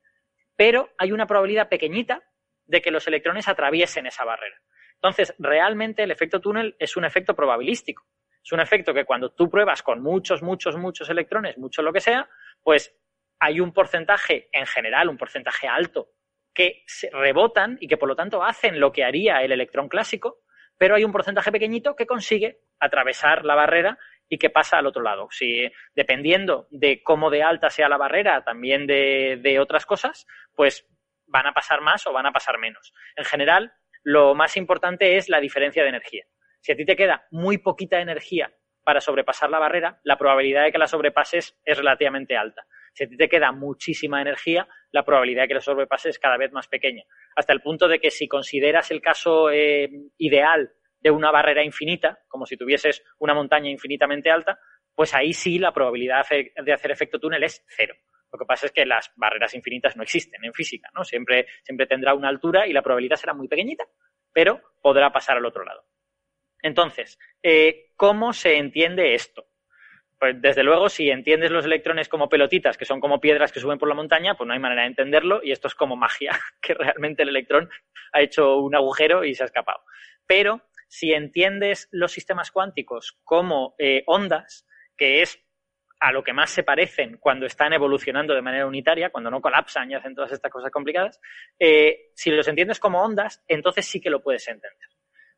[0.57, 2.21] pero hay una probabilidad pequeñita
[2.67, 4.61] de que los electrones atraviesen esa barrera.
[4.95, 8.05] Entonces, realmente el efecto túnel es un efecto probabilístico.
[8.45, 12.01] Es un efecto que cuando tú pruebas con muchos, muchos, muchos electrones, mucho lo que
[12.01, 12.29] sea,
[12.61, 12.93] pues
[13.39, 16.11] hay un porcentaje en general, un porcentaje alto
[16.55, 20.41] que se rebotan y que por lo tanto hacen lo que haría el electrón clásico,
[20.79, 23.99] pero hay un porcentaje pequeñito que consigue atravesar la barrera
[24.29, 25.29] y que pasa al otro lado.
[25.31, 30.87] Si, dependiendo de cómo de alta sea la barrera, también de, de otras cosas, pues
[31.27, 32.93] van a pasar más o van a pasar menos.
[33.17, 33.73] En general,
[34.03, 36.25] lo más importante es la diferencia de energía.
[36.61, 38.53] Si a ti te queda muy poquita energía
[38.85, 42.65] para sobrepasar la barrera, la probabilidad de que la sobrepases es relativamente alta.
[42.95, 46.37] Si a ti te queda muchísima energía, la probabilidad de que la sobrepases es cada
[46.37, 47.03] vez más pequeña.
[47.35, 50.71] Hasta el punto de que si consideras el caso eh, ideal
[51.01, 54.59] de una barrera infinita, como si tuvieses una montaña infinitamente alta,
[54.95, 56.25] pues ahí sí la probabilidad
[56.65, 57.95] de hacer efecto túnel es cero.
[58.31, 61.05] Lo que pasa es que las barreras infinitas no existen en física, ¿no?
[61.05, 63.85] Siempre, siempre tendrá una altura y la probabilidad será muy pequeñita,
[64.33, 65.85] pero podrá pasar al otro lado.
[66.63, 69.52] Entonces, eh, ¿cómo se entiende esto?
[70.23, 73.77] Pues desde luego, si entiendes los electrones como pelotitas, que son como piedras que suben
[73.77, 76.75] por la montaña, pues no hay manera de entenderlo y esto es como magia, que
[76.75, 77.69] realmente el electrón
[78.13, 79.81] ha hecho un agujero y se ha escapado.
[80.25, 84.65] Pero si entiendes los sistemas cuánticos como eh, ondas,
[84.97, 85.45] que es
[85.99, 89.91] a lo que más se parecen cuando están evolucionando de manera unitaria, cuando no colapsan
[89.91, 91.21] y hacen todas estas cosas complicadas,
[91.59, 94.89] eh, si los entiendes como ondas, entonces sí que lo puedes entender.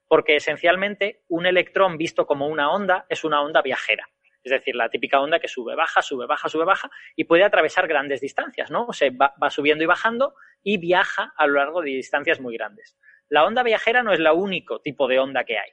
[0.06, 4.06] Porque esencialmente un electrón visto como una onda es una onda viajera.
[4.45, 7.89] Es decir, la típica onda que sube, baja, sube, baja, sube, baja y puede atravesar
[7.89, 8.85] grandes distancias, ¿no?
[8.85, 12.97] O sea, va, subiendo y bajando y viaja a lo largo de distancias muy grandes.
[13.31, 15.71] La onda viajera no es el único tipo de onda que hay.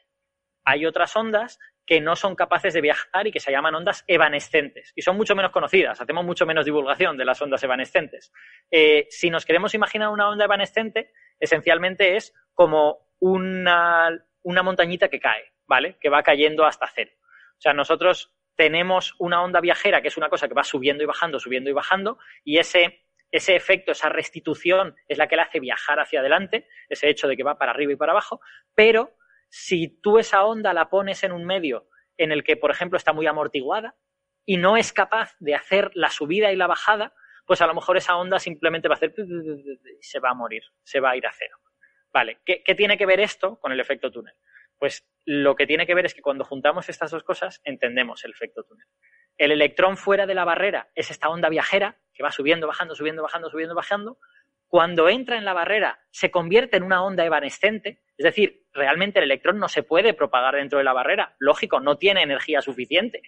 [0.64, 4.94] Hay otras ondas que no son capaces de viajar y que se llaman ondas evanescentes
[4.96, 6.00] y son mucho menos conocidas.
[6.00, 8.32] Hacemos mucho menos divulgación de las ondas evanescentes.
[8.70, 14.10] Eh, si nos queremos imaginar una onda evanescente, esencialmente es como una,
[14.44, 15.98] una montañita que cae, ¿vale?
[16.00, 17.12] Que va cayendo hasta cero.
[17.58, 21.08] O sea, nosotros tenemos una onda viajera, que es una cosa que va subiendo y
[21.08, 25.60] bajando, subiendo y bajando, y ese, ese efecto, esa restitución es la que le hace
[25.60, 28.40] viajar hacia adelante, ese hecho de que va para arriba y para abajo,
[28.76, 29.18] pero
[29.50, 33.14] si tú esa onda la pones en un medio en el que, por ejemplo, está
[33.14, 33.96] muy amortiguada
[34.46, 37.16] y no es capaz de hacer la subida y la bajada,
[37.48, 39.16] pues a lo mejor esa onda simplemente va a hacer
[40.02, 41.58] se va a morir, se va a ir a cero.
[42.14, 44.36] Vale, ¿qué, ¿qué tiene que ver esto con el efecto túnel?
[44.82, 48.32] Pues lo que tiene que ver es que cuando juntamos estas dos cosas entendemos el
[48.32, 48.88] efecto túnel.
[49.38, 53.22] El electrón fuera de la barrera es esta onda viajera que va subiendo, bajando, subiendo,
[53.22, 54.18] bajando, subiendo, bajando.
[54.66, 59.26] Cuando entra en la barrera se convierte en una onda evanescente, es decir, realmente el
[59.26, 61.36] electrón no se puede propagar dentro de la barrera.
[61.38, 63.22] Lógico, no tiene energía suficiente,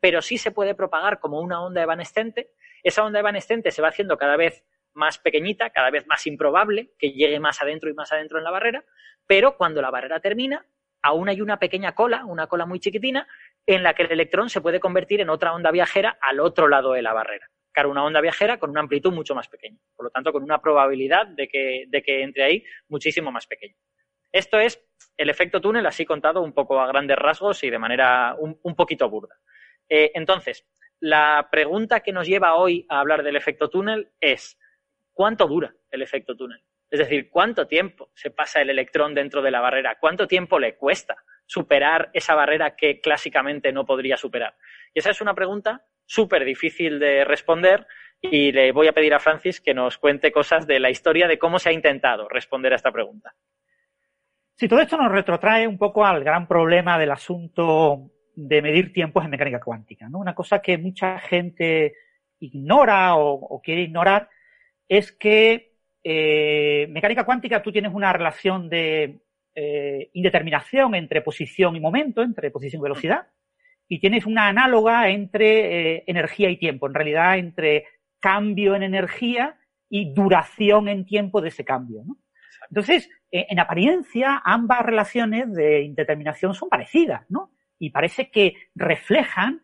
[0.00, 2.50] pero sí se puede propagar como una onda evanescente.
[2.82, 4.64] Esa onda evanescente se va haciendo cada vez
[4.94, 8.50] más pequeñita, cada vez más improbable que llegue más adentro y más adentro en la
[8.50, 8.84] barrera,
[9.28, 10.66] pero cuando la barrera termina,
[11.02, 13.26] aún hay una pequeña cola, una cola muy chiquitina,
[13.66, 16.92] en la que el electrón se puede convertir en otra onda viajera al otro lado
[16.92, 17.48] de la barrera.
[17.72, 20.60] Claro, una onda viajera con una amplitud mucho más pequeña, por lo tanto, con una
[20.60, 23.76] probabilidad de que, de que entre ahí muchísimo más pequeña.
[24.32, 24.84] Esto es
[25.16, 28.74] el efecto túnel, así contado un poco a grandes rasgos y de manera un, un
[28.74, 29.36] poquito burda.
[29.88, 30.66] Eh, entonces,
[31.00, 34.58] la pregunta que nos lleva hoy a hablar del efecto túnel es,
[35.12, 36.60] ¿cuánto dura el efecto túnel?
[36.90, 39.98] Es decir, ¿cuánto tiempo se pasa el electrón dentro de la barrera?
[40.00, 41.16] ¿Cuánto tiempo le cuesta
[41.46, 44.54] superar esa barrera que clásicamente no podría superar?
[44.94, 47.86] Y esa es una pregunta súper difícil de responder
[48.20, 51.38] y le voy a pedir a Francis que nos cuente cosas de la historia de
[51.38, 53.34] cómo se ha intentado responder a esta pregunta.
[54.56, 59.24] Sí, todo esto nos retrotrae un poco al gran problema del asunto de medir tiempos
[59.24, 60.08] en mecánica cuántica.
[60.08, 60.18] ¿no?
[60.18, 61.94] Una cosa que mucha gente
[62.40, 64.28] ignora o, o quiere ignorar
[64.88, 65.67] es que
[66.10, 69.20] eh, mecánica cuántica, tú tienes una relación de
[69.54, 73.26] eh, indeterminación entre posición y momento, entre posición y velocidad,
[73.86, 77.84] y tienes una análoga entre eh, energía y tiempo, en realidad entre
[78.20, 79.58] cambio en energía
[79.90, 82.04] y duración en tiempo de ese cambio.
[82.06, 82.16] ¿no?
[82.70, 87.50] Entonces, eh, en apariencia, ambas relaciones de indeterminación son parecidas, ¿no?
[87.78, 89.60] Y parece que reflejan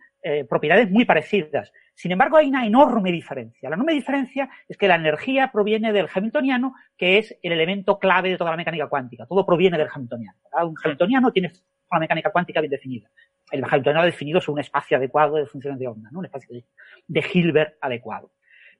[0.49, 1.71] propiedades muy parecidas.
[1.95, 3.71] Sin embargo, hay una enorme diferencia.
[3.71, 8.31] La enorme diferencia es que la energía proviene del hamiltoniano, que es el elemento clave
[8.31, 9.27] de toda la mecánica cuántica.
[9.27, 10.39] Todo proviene del hamiltoniano.
[10.65, 11.53] Un hamiltoniano tiene
[11.91, 13.09] una mecánica cuántica bien definida.
[13.51, 16.19] El hamiltoniano definido es un espacio adecuado de funciones de onda, ¿no?
[16.19, 16.63] un espacio
[17.07, 18.33] de Hilbert adecuado.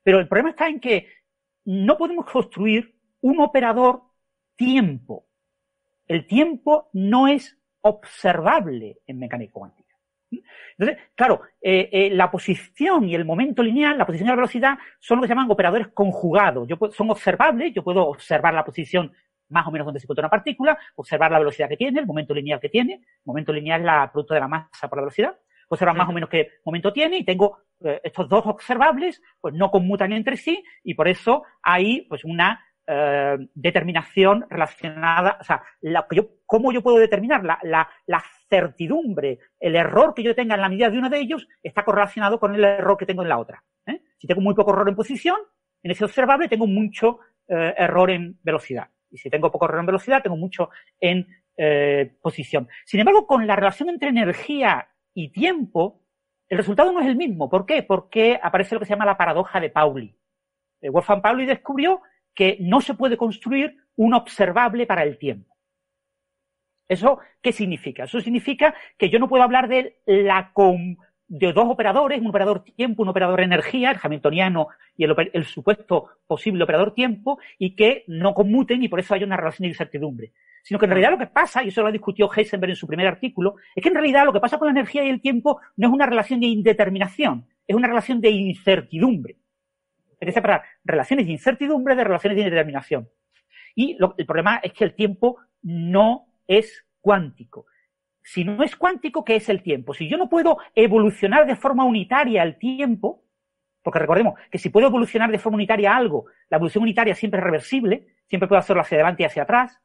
[0.03, 1.09] Pero el problema está en que
[1.65, 4.03] no podemos construir un operador
[4.57, 5.27] tiempo.
[6.07, 9.84] El tiempo no es observable en mecánica cuántica.
[10.79, 14.79] Entonces, claro, eh, eh, la posición y el momento lineal, la posición y la velocidad,
[14.99, 16.67] son lo que se llaman operadores conjugados.
[16.69, 19.13] Yo son observables, yo puedo observar la posición
[19.49, 22.35] más o menos donde se encuentra una partícula, observar la velocidad que tiene, el momento
[22.35, 25.39] lineal que tiene, el momento lineal es la producto de la masa por la velocidad,
[25.69, 29.71] observar más o menos qué momento tiene y tengo eh, estos dos observables, pues no
[29.71, 36.07] conmutan entre sí y por eso hay pues una eh, determinación relacionada, o sea, la,
[36.11, 38.23] yo, cómo yo puedo determinar la, la, la,
[38.55, 42.39] certidumbre, el error que yo tenga en la medida de uno de ellos está correlacionado
[42.39, 43.63] con el error que tengo en la otra.
[43.87, 44.01] ¿eh?
[44.19, 45.37] Si tengo muy poco error en posición,
[45.83, 47.19] en ese observable tengo mucho
[47.49, 48.89] eh, error en velocidad.
[49.11, 50.71] Y si tengo poco error en velocidad, tengo mucho
[51.01, 51.27] en
[51.57, 52.69] eh, posición.
[52.85, 56.01] Sin embargo, con la relación entre energía y tiempo,
[56.49, 57.49] el resultado no es el mismo.
[57.49, 57.83] ¿Por qué?
[57.83, 60.17] Porque aparece lo que se llama la paradoja de Pauli.
[60.83, 62.03] Wolfgang Pauli descubrió
[62.35, 65.54] que no se puede construir un observable para el tiempo.
[66.89, 68.05] ¿Eso qué significa?
[68.05, 70.53] Eso significa que yo no puedo hablar de la
[71.27, 76.63] de dos operadores, un operador tiempo, un operador energía, el hamiltoniano y el, supuesto posible
[76.63, 80.33] operador tiempo, y que no conmuten y por eso hay una relación de incertidumbre.
[80.63, 83.07] Sino que en realidad lo que pasa, y eso lo discutió Heisenberg en su primer
[83.07, 85.89] artículo, es que en realidad lo que pasa con la energía y el tiempo no
[85.89, 89.37] es una relación de indeterminación, es una relación de incertidumbre.
[90.21, 93.09] Hay que separar relaciones de incertidumbre de relaciones de indeterminación.
[93.75, 97.67] Y el problema es que el tiempo no es cuántico.
[98.23, 99.93] Si no es cuántico, ¿qué es el tiempo?
[99.93, 103.25] Si yo no puedo evolucionar de forma unitaria el tiempo,
[103.83, 107.45] porque recordemos que si puedo evolucionar de forma unitaria algo, la evolución unitaria siempre es
[107.45, 109.81] reversible, siempre puedo hacerlo hacia adelante y hacia atrás,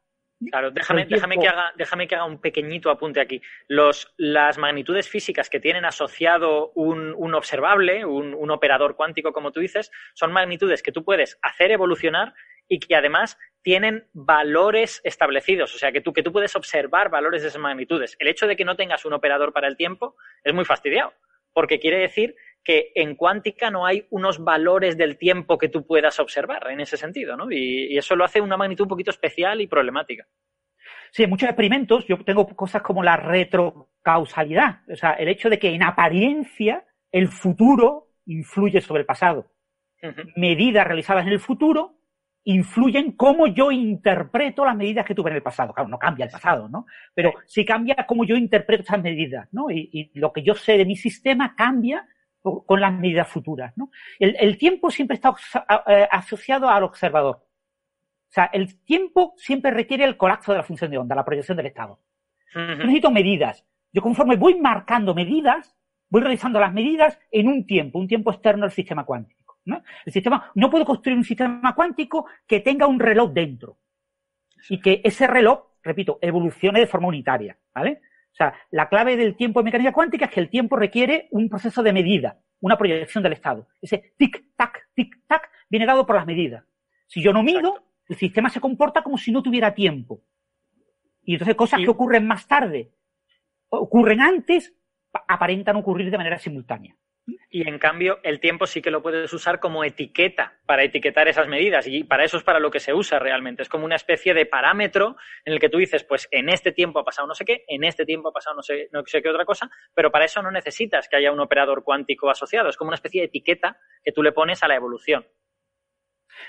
[0.51, 3.41] Claro, déjame, déjame, que haga, déjame que haga un pequeñito apunte aquí.
[3.67, 9.51] Los, las magnitudes físicas que tienen asociado un, un observable, un, un, operador cuántico, como
[9.51, 12.33] tú dices, son magnitudes que tú puedes hacer evolucionar
[12.69, 15.75] y que además tienen valores establecidos.
[15.75, 18.15] O sea, que tú, que tú puedes observar valores de esas magnitudes.
[18.19, 21.13] El hecho de que no tengas un operador para el tiempo es muy fastidiado,
[21.51, 26.19] porque quiere decir que en cuántica no hay unos valores del tiempo que tú puedas
[26.19, 27.51] observar en ese sentido, ¿no?
[27.51, 30.27] Y, eso lo hace una magnitud un poquito especial y problemática.
[31.11, 35.57] Sí, en muchos experimentos yo tengo cosas como la retrocausalidad, o sea, el hecho de
[35.57, 39.51] que en apariencia el futuro influye sobre el pasado.
[40.35, 41.98] Medidas realizadas en el futuro
[42.43, 45.73] influyen cómo yo interpreto las medidas que tuve en el pasado.
[45.73, 46.85] Claro, no cambia el pasado, ¿no?
[47.13, 49.69] Pero sí cambia cómo yo interpreto esas medidas, ¿no?
[49.69, 52.07] Y, y lo que yo sé de mi sistema cambia
[52.41, 53.73] con las medidas futuras.
[53.77, 53.91] ¿no?
[54.19, 55.33] El, tiempo siempre está
[56.11, 57.35] asociado al observador.
[57.35, 61.57] O sea, el tiempo siempre requiere el colapso de la función de onda, la proyección
[61.57, 61.99] del estado.
[62.53, 63.65] Yo necesito medidas.
[63.91, 65.75] Yo conforme voy marcando medidas,
[66.09, 69.38] voy realizando las medidas en un tiempo, un tiempo externo al sistema cuántico.
[69.65, 69.83] ¿No?
[70.05, 73.77] El sistema, no puedo construir un sistema cuántico que tenga un reloj dentro.
[74.69, 77.57] Y que ese reloj, repito, evolucione de forma unitaria.
[77.73, 78.01] ¿Vale?
[78.31, 81.49] O sea, la clave del tiempo en mecánica cuántica es que el tiempo requiere un
[81.49, 83.67] proceso de medida, una proyección del estado.
[83.81, 86.63] Ese tic-tac, tic-tac viene dado por las medidas.
[87.07, 90.21] Si yo no mido, el sistema se comporta como si no tuviera tiempo.
[91.23, 92.91] Y entonces cosas que ocurren más tarde,
[93.69, 94.73] ocurren antes,
[95.27, 96.95] aparentan ocurrir de manera simultánea.
[97.49, 101.47] Y en cambio, el tiempo sí que lo puedes usar como etiqueta para etiquetar esas
[101.47, 101.87] medidas.
[101.87, 103.63] Y para eso es para lo que se usa realmente.
[103.63, 106.99] Es como una especie de parámetro en el que tú dices, pues en este tiempo
[106.99, 109.29] ha pasado no sé qué, en este tiempo ha pasado no sé, no sé qué
[109.29, 112.69] otra cosa, pero para eso no necesitas que haya un operador cuántico asociado.
[112.69, 115.25] Es como una especie de etiqueta que tú le pones a la evolución.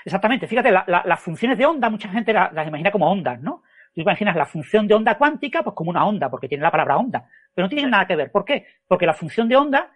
[0.05, 0.47] Exactamente.
[0.47, 3.63] Fíjate, las funciones de onda, mucha gente las, imagina como ondas, ¿no?
[3.93, 6.97] Tú imaginas la función de onda cuántica, pues como una onda, porque tiene la palabra
[6.97, 7.27] onda.
[7.53, 8.31] Pero no tiene nada que ver.
[8.31, 8.65] ¿Por qué?
[8.87, 9.91] Porque la función de onda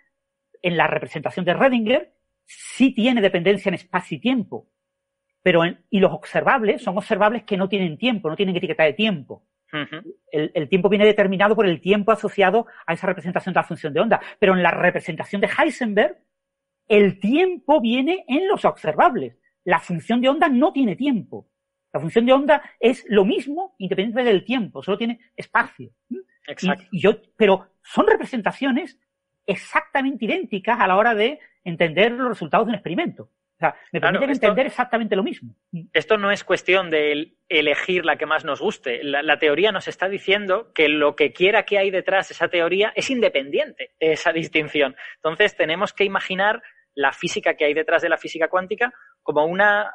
[0.66, 2.12] en la representación de Redinger
[2.44, 4.68] sí tiene dependencia en espacio y tiempo.
[5.44, 5.62] Pero
[5.92, 9.46] y los observables son observables que no tienen tiempo, no tienen etiqueta de tiempo.
[10.32, 14.00] el, tiempo viene determinado por el tiempo asociado a esa representación de la función de
[14.00, 14.20] onda.
[14.40, 16.18] Pero en la representación de Heisenberg,
[16.88, 19.38] el tiempo viene en los observables.
[19.66, 21.48] La función de onda no tiene tiempo.
[21.94, 25.92] La función de onda es lo mismo independientemente del tiempo, solo tiene espacio.
[26.48, 26.86] Exacto.
[26.92, 29.00] yo, pero son representaciones
[29.46, 33.24] exactamente idénticas a la hora de entender los resultados de un experimento.
[33.24, 35.56] O sea, me permiten entender exactamente lo mismo.
[35.94, 39.02] Esto no es cuestión de elegir la que más nos guste.
[39.02, 42.92] La, teoría nos está diciendo que lo que quiera que hay detrás de esa teoría
[42.96, 44.98] es independiente de esa distinción.
[45.16, 46.62] Entonces tenemos que imaginar
[46.96, 48.94] la física que hay detrás de la física cuántica
[49.24, 49.94] como una,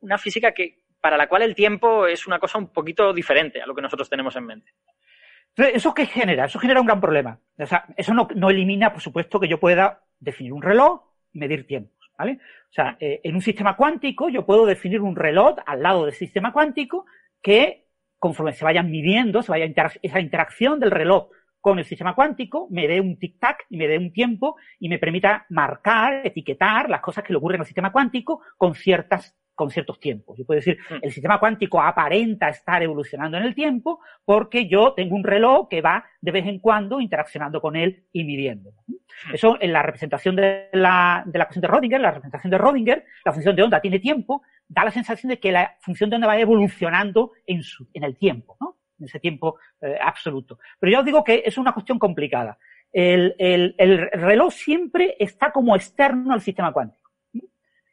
[0.00, 3.66] una física que, para la cual el tiempo es una cosa un poquito diferente a
[3.66, 4.72] lo que nosotros tenemos en mente.
[5.56, 6.46] ¿Eso qué genera?
[6.46, 7.38] Eso genera un gran problema.
[7.58, 11.02] O sea, eso no, elimina, por supuesto, que yo pueda definir un reloj
[11.32, 12.10] y medir tiempos.
[12.18, 12.38] ¿vale?
[12.70, 16.14] O sea, eh, en un sistema cuántico yo puedo definir un reloj al lado del
[16.14, 17.06] sistema cuántico
[17.42, 17.82] que
[18.22, 19.66] conforme se vayan midiendo, se vaya
[20.00, 21.30] esa interacción del reloj
[21.60, 25.00] con el sistema cuántico, me dé un tic-tac y me dé un tiempo y me
[25.00, 30.00] permita marcar, etiquetar las cosas que le ocurren al sistema cuántico con ciertas con ciertos
[30.00, 30.38] tiempos.
[30.38, 30.94] Yo puedo decir, mm.
[31.02, 35.80] el sistema cuántico aparenta estar evolucionando en el tiempo porque yo tengo un reloj que
[35.80, 38.72] va de vez en cuando interaccionando con él y midiendo.
[38.86, 39.34] Mm.
[39.34, 43.04] Eso en la representación de la, de la función de Rodinger, la representación de Rodinger,
[43.24, 46.28] la función de onda tiene tiempo, da la sensación de que la función de onda
[46.28, 48.78] va evolucionando en, su, en el tiempo, ¿no?
[48.98, 50.58] En ese tiempo eh, absoluto.
[50.78, 52.56] Pero yo os digo que es una cuestión complicada.
[52.92, 57.01] El, el, el reloj siempre está como externo al sistema cuántico.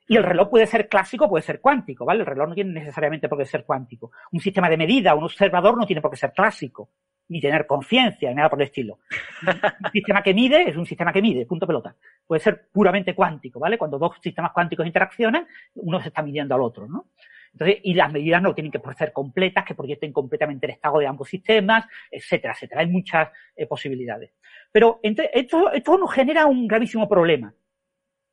[0.09, 2.21] Y el reloj puede ser clásico, puede ser cuántico, ¿vale?
[2.21, 4.11] El reloj no tiene necesariamente por qué ser cuántico.
[4.31, 6.89] Un sistema de medida, un observador no tiene por qué ser clásico,
[7.27, 8.97] ni tener conciencia, ni nada por el estilo.
[9.45, 11.95] un sistema que mide es un sistema que mide, punto pelota.
[12.25, 13.77] Puede ser puramente cuántico, ¿vale?
[13.77, 15.45] Cuando dos sistemas cuánticos interaccionan,
[15.75, 17.09] uno se está midiendo al otro, ¿no?
[17.53, 21.05] Entonces, y las medidas no tienen que ser completas, que proyecten completamente el estado de
[21.05, 22.81] ambos sistemas, etcétera, etcétera.
[22.81, 24.33] Hay muchas eh, posibilidades.
[24.71, 27.53] Pero esto, esto nos genera un gravísimo problema.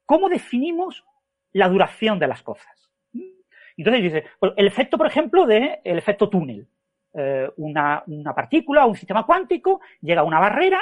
[0.06, 1.04] ¿Cómo definimos
[1.56, 2.90] la duración de las cosas.
[3.76, 6.66] Entonces dice, pues, el efecto, por ejemplo, del el efecto túnel.
[7.14, 10.80] Eh, una, una, partícula o un sistema cuántico llega a una barrera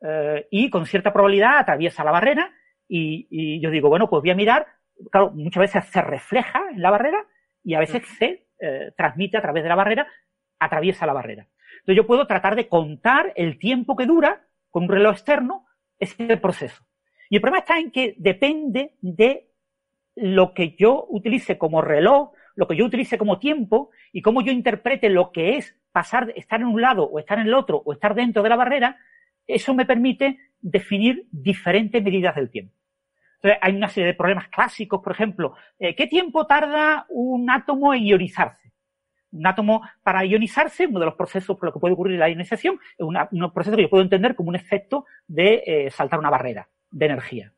[0.00, 2.50] eh, y con cierta probabilidad atraviesa la barrera
[2.88, 4.66] y, yo digo, bueno, pues voy a mirar,
[5.10, 7.26] claro, muchas veces se refleja en la barrera
[7.62, 10.06] y a veces se eh, transmite a través de la barrera,
[10.58, 11.46] atraviesa la barrera.
[11.80, 15.66] Entonces yo puedo tratar de contar el tiempo que dura con un reloj externo
[15.98, 16.86] ese proceso.
[17.28, 19.50] Y el problema está en que depende de
[20.16, 24.50] lo que yo utilice como reloj, lo que yo utilice como tiempo y cómo yo
[24.50, 27.92] interprete lo que es pasar, estar en un lado o estar en el otro o
[27.92, 28.98] estar dentro de la barrera,
[29.46, 32.74] eso me permite definir diferentes medidas del tiempo.
[33.36, 37.92] Entonces, hay una serie de problemas clásicos, por ejemplo, eh, ¿qué tiempo tarda un átomo
[37.94, 38.72] en ionizarse?
[39.30, 42.80] Un átomo para ionizarse, uno de los procesos por los que puede ocurrir la ionización,
[42.96, 46.68] es un proceso que yo puedo entender como un efecto de eh, saltar una barrera
[46.90, 47.52] de energía.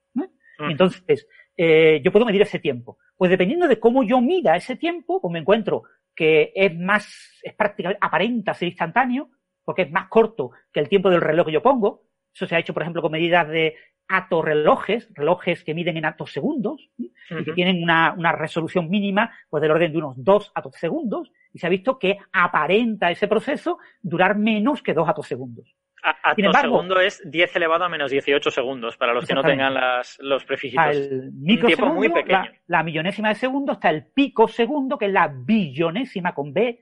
[0.60, 1.28] Entonces,
[1.60, 2.98] eh, yo puedo medir ese tiempo.
[3.16, 5.82] Pues dependiendo de cómo yo mida ese tiempo, pues me encuentro
[6.14, 9.30] que es más, es prácticamente, aparenta ser instantáneo,
[9.64, 12.04] porque es más corto que el tiempo del reloj que yo pongo.
[12.32, 13.74] Eso se ha hecho, por ejemplo, con medidas de
[14.06, 17.12] atorrelojes, relojes que miden en atosegundos, y
[17.44, 21.66] que tienen una, una, resolución mínima, pues del orden de unos dos atosegundos, y se
[21.66, 25.74] ha visto que aparenta ese proceso durar menos que dos atosegundos.
[26.02, 30.18] A, segundo es 10 elevado a menos 18 segundos, para los que no tengan las,
[30.20, 30.96] los prefijos.
[30.96, 32.50] Un tiempo muy pequeño.
[32.66, 36.80] La, millonésima de segundo está el pico segundo, que es la billonésima con B,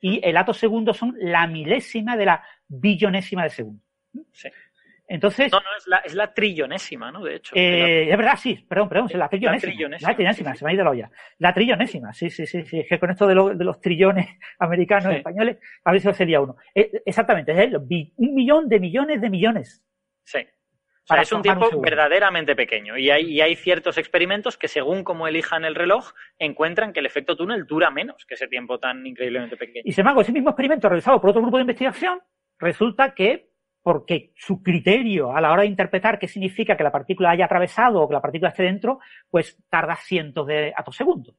[0.00, 3.82] y el ato segundo son la milésima de la billonésima de segundo.
[4.32, 4.48] Sí.
[5.10, 5.50] Entonces.
[5.50, 7.24] No, no, es la, es la trillonésima, ¿no?
[7.24, 7.56] De hecho.
[7.56, 9.68] Eh, es verdad, sí, perdón, perdón, es la trillonésima.
[9.68, 11.10] La trillonésima, la trillonésima se me ha ido la olla.
[11.38, 12.78] La trillonésima, sí, sí, sí, sí.
[12.78, 14.28] Es que con esto de, de los trillones
[14.60, 16.54] americanos, españoles, a si sería uno.
[16.76, 19.84] Eh, exactamente, es un millón de millones de millones.
[20.22, 20.38] Sí.
[20.38, 22.96] O sea, es un tiempo verdaderamente pequeño.
[22.96, 27.06] Y hay, y hay ciertos experimentos que, según como elijan el reloj, encuentran que el
[27.06, 29.82] efecto túnel dura menos que ese tiempo tan increíblemente pequeño.
[29.84, 32.20] Y sin embargo, ese mismo experimento realizado por otro grupo de investigación,
[32.60, 33.49] resulta que
[33.82, 38.02] porque su criterio a la hora de interpretar qué significa que la partícula haya atravesado
[38.02, 39.00] o que la partícula esté dentro,
[39.30, 41.34] pues tarda cientos de atosegundos.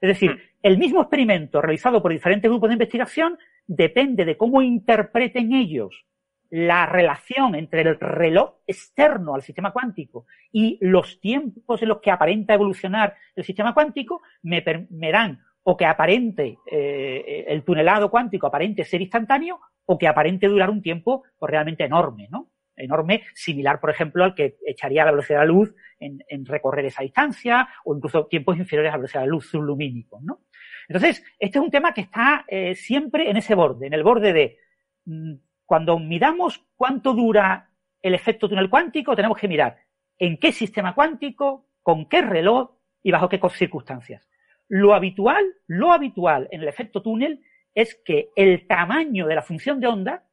[0.00, 0.40] Es decir, hmm.
[0.62, 6.04] el mismo experimento realizado por diferentes grupos de investigación depende de cómo interpreten ellos
[6.50, 12.10] la relación entre el reloj externo al sistema cuántico y los tiempos en los que
[12.10, 18.46] aparenta evolucionar el sistema cuántico, me, me dan o que aparente eh, el tunelado cuántico
[18.46, 22.50] aparente ser instantáneo o que aparente durar un tiempo pues, realmente enorme, ¿no?
[22.76, 27.02] Enorme, similar, por ejemplo, al que echaría la velocidad de la luz en, recorrer esa
[27.02, 30.40] distancia o incluso tiempos inferiores a la velocidad de la luz sublumínicos, ¿no?
[30.88, 34.32] Entonces, este es un tema que está eh, siempre en ese borde, en el borde
[34.32, 34.58] de
[35.04, 35.34] mm,
[35.64, 37.70] cuando midamos cuánto dura
[38.02, 39.78] el efecto túnel cuántico, tenemos que mirar
[40.18, 44.28] en qué sistema cuántico, con qué reloj y bajo qué circunstancias.
[44.68, 47.40] Lo habitual, lo habitual en el efecto túnel
[47.74, 50.24] es que el tamaño de la función de onda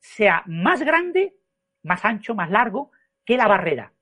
[0.00, 1.34] sea más grande,
[1.82, 2.90] más ancho, más largo
[3.24, 3.92] que la barrera.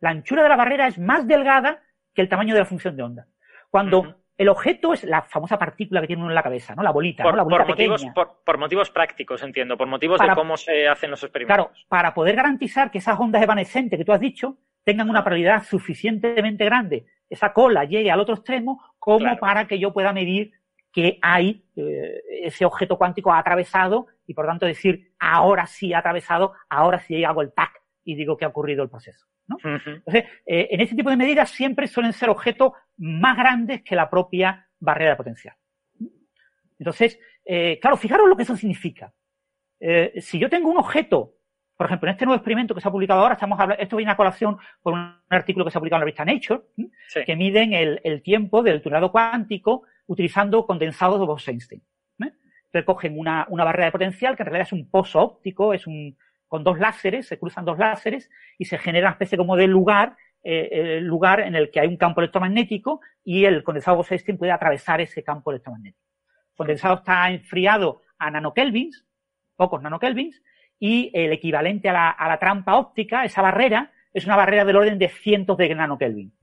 [0.00, 1.82] La anchura de la barrera es más delgada
[2.14, 3.26] que el tamaño de la función de onda.
[3.70, 6.82] Cuando el objeto es la famosa partícula que tiene uno en la cabeza, ¿no?
[6.82, 8.06] La bolita, por, La bolita motivos,
[8.44, 11.68] por, motivos prácticos, entiendo, por motivos de cómo se hacen los experimentos.
[11.68, 15.64] Claro, para poder garantizar que esas ondas evanescentes que tú has dicho tengan una probabilidad
[15.64, 20.52] suficientemente grande, esa cola llegue al otro extremo, como para que yo pueda medir
[20.96, 25.98] que hay eh, ese objeto cuántico ha atravesado y por tanto decir ahora sí ha
[25.98, 29.26] atravesado, ahora sí hago el tac y digo que ha ocurrido el proceso.
[29.46, 29.58] ¿no?
[29.62, 34.08] Entonces, eh, en este tipo de medidas siempre suelen ser objetos más grandes que la
[34.08, 35.54] propia barrera de potencial.
[36.78, 39.12] Entonces, eh, claro, fijaros lo que eso significa.
[39.78, 41.34] Eh, si yo tengo un objeto,
[41.76, 44.12] por ejemplo, en este nuevo experimento que se ha publicado ahora, estamos hablando, esto viene
[44.12, 47.74] a colación por un artículo que se ha publicado en la revista Nature, que miden
[47.74, 51.82] el, tiempo del tunelado cuántico utilizando condensados de Bose-Einstein.
[52.66, 55.86] Entonces cogen una, una, barrera de potencial que en realidad es un pozo óptico, es
[55.86, 56.16] un,
[56.48, 58.28] con dos láseres, se cruzan dos láseres
[58.58, 61.88] y se genera una especie como de lugar, eh, el lugar en el que hay
[61.88, 66.04] un campo electromagnético y el condensado Bose-Einstein puede atravesar ese campo electromagnético.
[66.50, 69.06] El condensado está enfriado a nanokelvins,
[69.54, 70.42] pocos nanokelvins,
[70.78, 74.76] y el equivalente a la, a la trampa óptica, esa barrera, es una barrera del
[74.76, 76.34] orden de cientos de nanokelvins.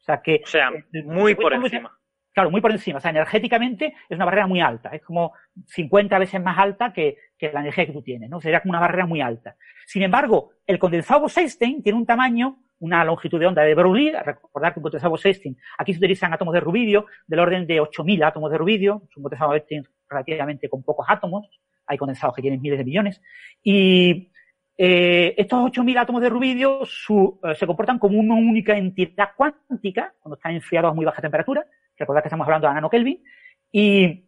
[0.00, 0.40] O sea que.
[0.44, 1.98] O sea, eh, muy por encima.
[2.32, 2.98] Claro, muy por encima.
[2.98, 4.88] O sea, energéticamente es una barrera muy alta.
[4.90, 5.32] Es como
[5.66, 8.40] 50 veces más alta que, que la energía que tú tienes, ¿no?
[8.40, 9.56] Sería como una barrera muy alta.
[9.86, 14.12] Sin embargo, el condensado Bose-Einstein tiene un tamaño, una longitud de onda de Broglie.
[14.22, 18.24] Recordar que un condensado Bose-Einstein, aquí se utilizan átomos de rubidio del orden de 8.000
[18.26, 19.02] átomos de rubidio.
[19.10, 21.46] Es un condensado Bose-Einstein relativamente con pocos átomos.
[21.86, 23.20] Hay condensados que tienen miles de millones.
[23.62, 24.32] Y
[24.78, 30.36] eh, estos 8.000 átomos de rubidio eh, se comportan como una única entidad cuántica cuando
[30.36, 31.66] están enfriados a muy baja temperatura
[32.02, 33.24] Recordad que estamos hablando de nanokelvin.
[33.70, 34.24] Y,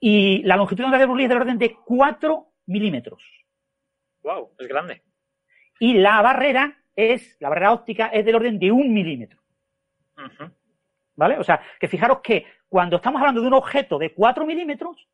[0.00, 3.22] y la longitud de onda de Broglie es del orden de 4 milímetros.
[4.22, 4.52] ¡Wow!
[4.58, 5.02] Es grande.
[5.78, 9.40] Y la barrera es, la barrera óptica es del orden de un milímetro.
[11.16, 11.38] ¿Vale?
[11.38, 15.08] O sea, que fijaros que cuando estamos hablando de un objeto de 4 milímetros,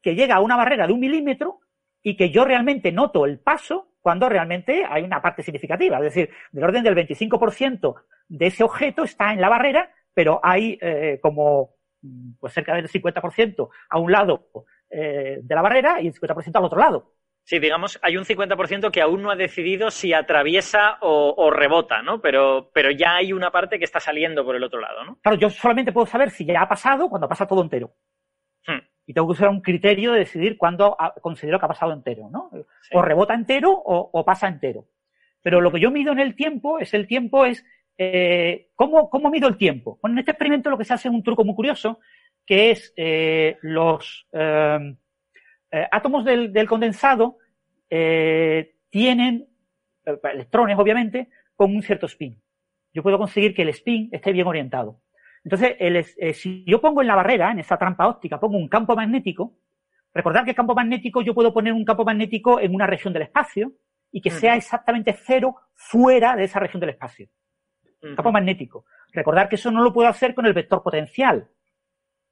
[0.00, 1.60] que llega a una barrera de un milímetro
[2.02, 5.96] y que yo realmente noto el paso cuando realmente hay una parte significativa.
[5.96, 7.94] Es decir, del orden del 25%
[8.28, 11.74] de ese objeto está en la barrera pero hay eh, como
[12.38, 14.48] pues cerca del 50% a un lado
[14.90, 17.14] eh, de la barrera y el 50% al otro lado.
[17.46, 22.22] Sí, digamos, hay un 50% que aún no ha decidido si atraviesa o, rebota, ¿no?
[22.22, 25.18] Pero, pero ya hay una parte que está saliendo por el otro lado, ¿no?
[25.20, 27.92] Claro, yo solamente puedo saber si ya ha pasado cuando pasa todo entero.
[28.66, 28.78] Hmm.
[29.04, 32.50] Y tengo que usar un criterio de decidir cuándo considero que ha pasado entero, ¿no?
[32.92, 34.86] O rebota entero o, o, pasa entero.
[35.42, 37.62] Pero lo que yo mido en el tiempo es el tiempo es
[37.96, 39.98] eh, ¿cómo, ¿cómo, mido el tiempo?
[40.02, 42.00] Bueno, en este experimento lo que se hace es un truco muy curioso,
[42.44, 44.96] que es eh, los eh,
[45.70, 47.38] eh átomos del, del condensado
[47.88, 49.46] eh, tienen
[50.04, 52.40] eh, electrones, obviamente, con un cierto spin.
[52.92, 55.00] Yo puedo conseguir que el spin esté bien orientado.
[55.44, 56.04] Entonces, el,
[56.34, 59.54] si yo pongo en la barrera, en esa trampa óptica, pongo un campo magnético,
[60.12, 63.24] recordar que el campo magnético yo puedo poner un campo magnético en una región del
[63.24, 63.72] espacio
[64.10, 67.28] y que sea exactamente cero fuera de esa región del espacio
[68.14, 68.84] campo magnético.
[69.12, 71.48] Recordar que eso no lo puedo hacer con el vector potencial.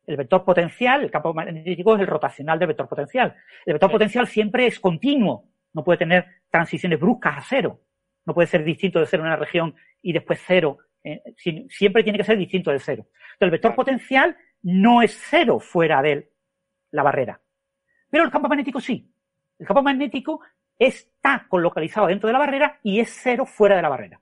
[0.07, 3.35] El vector potencial, el campo magnético es el rotacional del vector potencial.
[3.65, 5.49] El vector potencial siempre es continuo.
[5.73, 7.81] No puede tener transiciones bruscas a cero.
[8.27, 10.79] No puede ser distinto de cero en una región y después cero.
[11.05, 11.23] Eh,
[11.69, 13.07] siempre tiene que ser distinto de cero.
[13.09, 16.31] Entonces, el vector potencial no es cero fuera de
[16.91, 17.41] la barrera.
[18.11, 19.11] Pero el campo magnético sí.
[19.59, 20.41] El campo magnético
[20.79, 24.21] está colocalizado dentro de la barrera y es cero fuera de la barrera.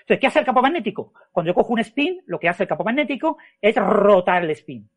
[0.00, 1.12] Entonces, ¿qué hace el campo magnético?
[1.32, 4.88] Cuando yo cojo un spin, lo que hace el campo magnético es rotar el spin.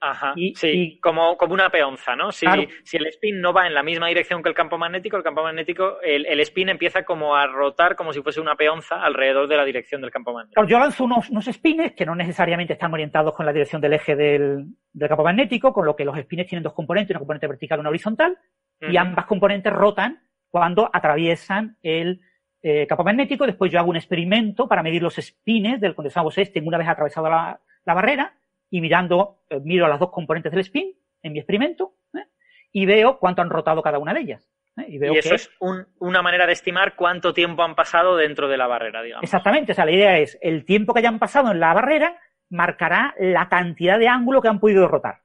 [0.00, 2.30] Ajá, sí, como, como una peonza, ¿no?
[2.30, 2.46] Si,
[2.82, 5.42] si, el spin no va en la misma dirección que el campo magnético, el campo
[5.42, 9.56] magnético, el, el, spin empieza como a rotar como si fuese una peonza alrededor de
[9.56, 10.60] la dirección del campo magnético.
[10.60, 13.94] Claro, yo lanzo unos, unos spins que no necesariamente están orientados con la dirección del
[13.94, 17.46] eje del, del, campo magnético, con lo que los spins tienen dos componentes, una componente
[17.46, 18.36] vertical y una horizontal,
[18.82, 20.20] y ambas componentes rotan
[20.50, 22.20] cuando atraviesan el
[22.66, 26.62] eh, campo magnético, después yo hago un experimento para medir los spines del condensado este
[26.62, 28.32] una vez atravesado la, barrera
[28.70, 32.24] y mirando, eh, miro las dos componentes del spin en mi experimento ¿eh?
[32.72, 34.50] y veo cuánto han rotado cada una de ellas.
[34.88, 38.66] Y, veo eso es una manera de estimar cuánto tiempo han pasado dentro de la
[38.66, 39.24] barrera, digamos.
[39.24, 42.18] Exactamente, o sea, la idea es el tiempo que hayan pasado en la barrera
[42.48, 45.20] marcará la cantidad de ángulo que han podido rotar.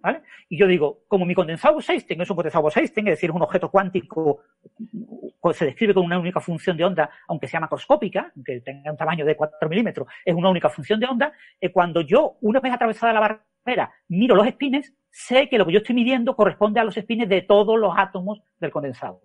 [0.00, 0.20] ¿Vale?
[0.50, 3.70] Y yo digo, como mi condensado Bose-Einstein es un condensado Bose-Einstein, es decir, un objeto
[3.70, 4.42] cuántico
[5.52, 9.24] se describe con una única función de onda, aunque sea macroscópica, aunque tenga un tamaño
[9.24, 13.12] de 4 milímetros, es una única función de onda, eh, cuando yo, una vez atravesada
[13.12, 16.96] la barrera, miro los espines, sé que lo que yo estoy midiendo corresponde a los
[16.96, 19.20] espines de todos los átomos del condensado.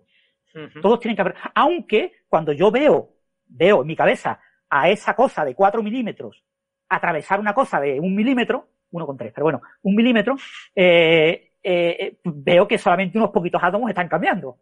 [0.82, 3.10] Todos tienen que haber, aunque cuando yo veo,
[3.46, 6.42] veo en mi cabeza a esa cosa de 4 milímetros
[6.90, 10.36] atravesar una cosa de un milímetro, uno con tres, pero bueno, un milímetro,
[10.74, 14.58] eh, eh, veo que solamente unos poquitos átomos están cambiando.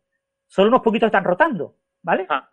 [0.48, 2.26] Solo unos poquitos están rotando, ¿vale?
[2.28, 2.48] Ah.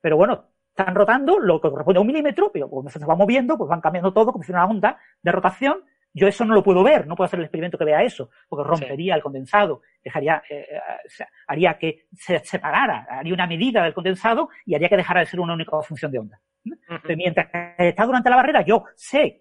[0.00, 3.56] Pero bueno, están rotando lo que corresponde a un milímetro, pero cuando se va moviendo,
[3.56, 5.84] pues van cambiando todo como si fuera una onda de rotación
[6.16, 8.68] yo eso no lo puedo ver, no puedo hacer el experimento que vea eso, porque
[8.68, 14.48] rompería el condensado, dejaría, eh, eh, haría que se separara, haría una medida del condensado
[14.64, 16.40] y haría que dejara de ser una única función de onda.
[17.16, 19.40] Mientras está durante la barrera, yo sé,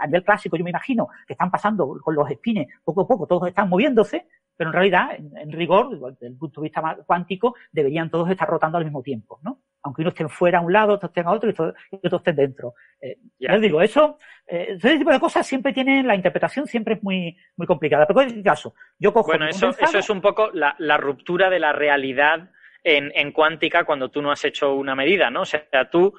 [0.00, 3.26] a nivel clásico yo me imagino que están pasando con los espines poco a poco,
[3.26, 4.26] todos están moviéndose,
[4.56, 8.78] pero en realidad, en, rigor, desde el punto de vista cuántico, deberían todos estar rotando
[8.78, 9.60] al mismo tiempo, ¿no?
[9.82, 12.74] Aunque uno esté fuera a un lado, otros estén a otro y, otros estén dentro.
[13.00, 16.94] Eh, ya les digo, eso, eh, ese tipo de cosas siempre tienen, la interpretación siempre
[16.94, 18.06] es muy, muy complicada.
[18.06, 19.28] Pero en este caso, yo cojo.
[19.28, 22.50] Bueno, eso, eso es un poco la, la ruptura de la realidad
[22.82, 25.42] en, en, cuántica cuando tú no has hecho una medida, ¿no?
[25.42, 26.14] O sea, tú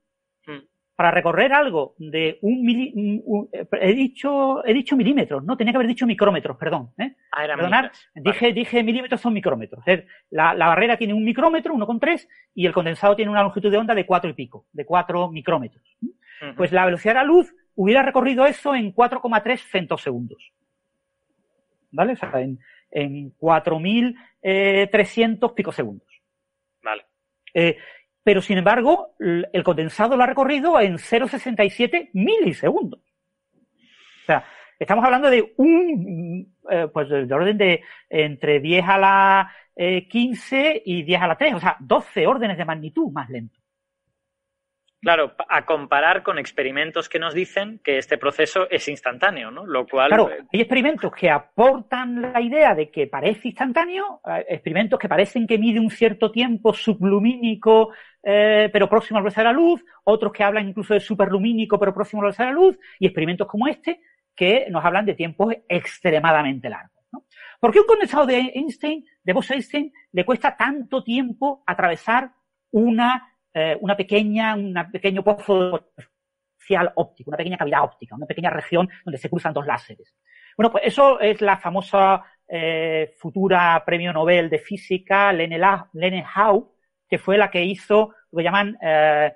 [1.02, 5.88] para recorrer algo de un, eh, he dicho he dicho milímetros, no tenía que haber
[5.88, 6.92] dicho micrómetros, perdón.
[7.00, 7.16] ¿eh?
[7.32, 9.84] Ah, Perdonar, dije, dije milímetros son micrómetros.
[10.30, 13.96] la, la, barrera tiene un micrómetro, 1,3, y el condensado tiene una longitud de onda
[13.96, 15.84] de cuatro y pico, de cuatro micrómetros.
[16.56, 20.52] Pues la velocidad de la luz hubiera recorrido eso en 4,3 femtosegundos.
[21.90, 22.14] ¿Vale?
[22.14, 22.60] O sea, en,
[22.92, 26.08] en 4.300 eh, picosegundos.
[26.84, 27.06] Vale.
[27.56, 27.76] Eh,
[28.24, 33.00] pero sin embargo, el condensado lo ha recorrido en 0,67 milisegundos.
[33.02, 34.46] O sea,
[34.78, 40.84] estamos hablando de un, eh, pues de orden de entre 10 a la 15 eh,
[40.86, 43.61] y 10 a la 3, o sea, 12 órdenes de magnitud más lento.
[45.02, 49.66] Claro, a comparar con experimentos que nos dicen que este proceso es instantáneo, ¿no?
[49.66, 50.10] Lo cual.
[50.10, 55.48] Claro, eh, hay experimentos que aportan la idea de que parece instantáneo, experimentos que parecen
[55.48, 57.90] que mide un cierto tiempo sublumínico
[58.24, 62.44] eh, pero próximo a la luz, otros que hablan incluso de superlumínico, pero próximo a
[62.44, 64.02] la luz, y experimentos como este
[64.36, 67.04] que nos hablan de tiempos extremadamente largos.
[67.12, 67.26] ¿no?
[67.60, 72.32] ¿Por qué un condensado de Einstein, de Bose-Einstein, le cuesta tanto tiempo atravesar
[72.72, 75.92] una, eh, una pequeña, un pequeño pozo
[76.96, 80.16] óptico, una pequeña cavidad óptica, una pequeña región donde se cruzan dos láseres?
[80.58, 85.60] Bueno, pues eso es la famosa eh, futura premio Nobel de física, Lene,
[85.94, 86.72] Lene Howe,
[87.08, 89.34] que fue la que hizo lo que llaman eh,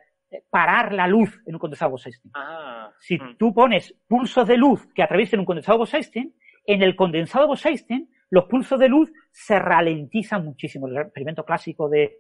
[0.49, 2.31] parar la luz en un condensado Bose-Einstein.
[2.35, 3.37] Ah, si mm.
[3.37, 6.33] tú pones pulsos de luz que atraviesen un condensado Bose-Einstein,
[6.65, 10.87] en el condensado Bose-Einstein los pulsos de luz se ralentizan muchísimo.
[10.87, 12.17] El experimento clásico de,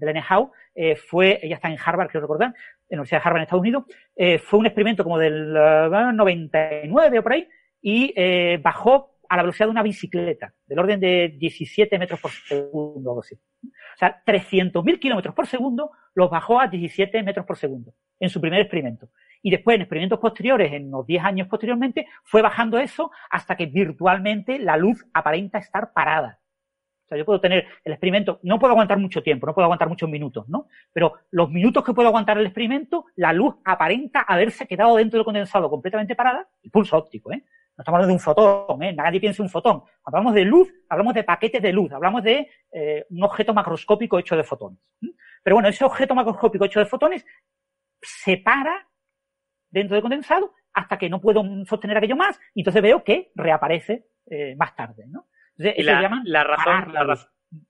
[0.00, 2.54] de Lene Howe eh, fue, ella está en Harvard, quiero recordar, en
[2.96, 3.84] la Universidad de Harvard en Estados Unidos,
[4.16, 7.48] eh, fue un experimento como del 99 o por ahí,
[7.82, 8.12] y
[8.58, 13.12] bajó a la velocidad de una bicicleta, del orden de 17 metros por segundo o
[13.12, 13.36] algo así.
[13.36, 18.40] O sea, 300.000 kilómetros por segundo los bajó a 17 metros por segundo en su
[18.40, 19.08] primer experimento.
[19.40, 23.66] Y después, en experimentos posteriores, en unos 10 años posteriormente, fue bajando eso hasta que
[23.66, 26.40] virtualmente la luz aparenta estar parada.
[27.10, 29.88] O sea, yo puedo tener el experimento, no puedo aguantar mucho tiempo, no puedo aguantar
[29.88, 30.68] muchos minutos, ¿no?
[30.92, 35.24] Pero los minutos que puedo aguantar el experimento, la luz aparenta haberse quedado dentro del
[35.24, 37.42] condensado completamente parada, el pulso óptico, ¿eh?
[37.76, 38.92] No estamos hablando de un fotón, ¿eh?
[38.92, 39.82] nadie piensa un fotón.
[40.04, 44.36] Hablamos de luz, hablamos de paquetes de luz, hablamos de eh, un objeto macroscópico hecho
[44.36, 44.78] de fotones.
[45.42, 47.26] Pero bueno, ese objeto macroscópico hecho de fotones
[48.00, 48.86] se para
[49.68, 54.06] dentro del condensado hasta que no puedo sostener aquello más y entonces veo que reaparece
[54.26, 55.06] eh, más tarde.
[55.08, 55.26] ¿no?
[55.60, 56.00] Y la,
[56.44, 56.92] razón,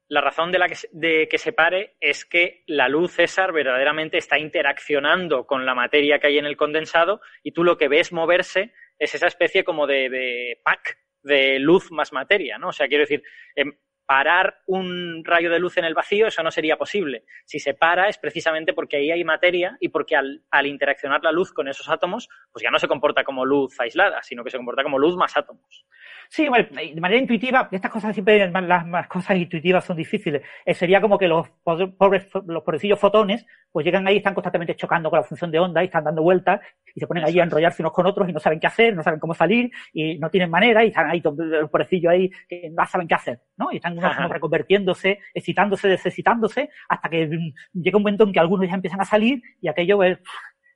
[0.08, 4.18] la, razón de la que, de que se pare es que la luz César verdaderamente
[4.18, 8.12] está interaccionando con la materia que hay en el condensado y tú lo que ves
[8.12, 12.68] moverse es esa especie como de, pack de luz más materia, ¿no?
[12.68, 13.22] O sea, quiero decir,
[13.56, 13.72] em,
[14.10, 17.22] parar un rayo de luz en el vacío, eso no sería posible.
[17.44, 21.52] Si se para es precisamente porque ahí hay materia y porque al, interaccionar la luz
[21.52, 24.82] con esos átomos, pues ya no se comporta como luz aislada, sino que se comporta
[24.82, 25.86] como luz más átomos.
[26.28, 30.42] Sí, de manera intuitiva, estas cosas siempre, las, cosas intuitivas son difíciles.
[30.64, 35.10] Eh, sería como que los pobres, los pobrecillos fotones pues llegan ahí, están constantemente chocando
[35.10, 36.60] con la función de onda y están dando vueltas
[36.94, 39.02] y se ponen ahí a enrollarse unos con otros y no saben qué hacer, no
[39.02, 42.84] saben cómo salir y no tienen manera y están ahí los pobrecillos ahí que no
[42.86, 43.70] saben qué hacer, ¿no?
[43.72, 48.68] Y están unos reconvertiéndose, excitándose, desexcitándose hasta que mm, llega un momento en que algunos
[48.68, 50.18] ya empiezan a salir y aquello es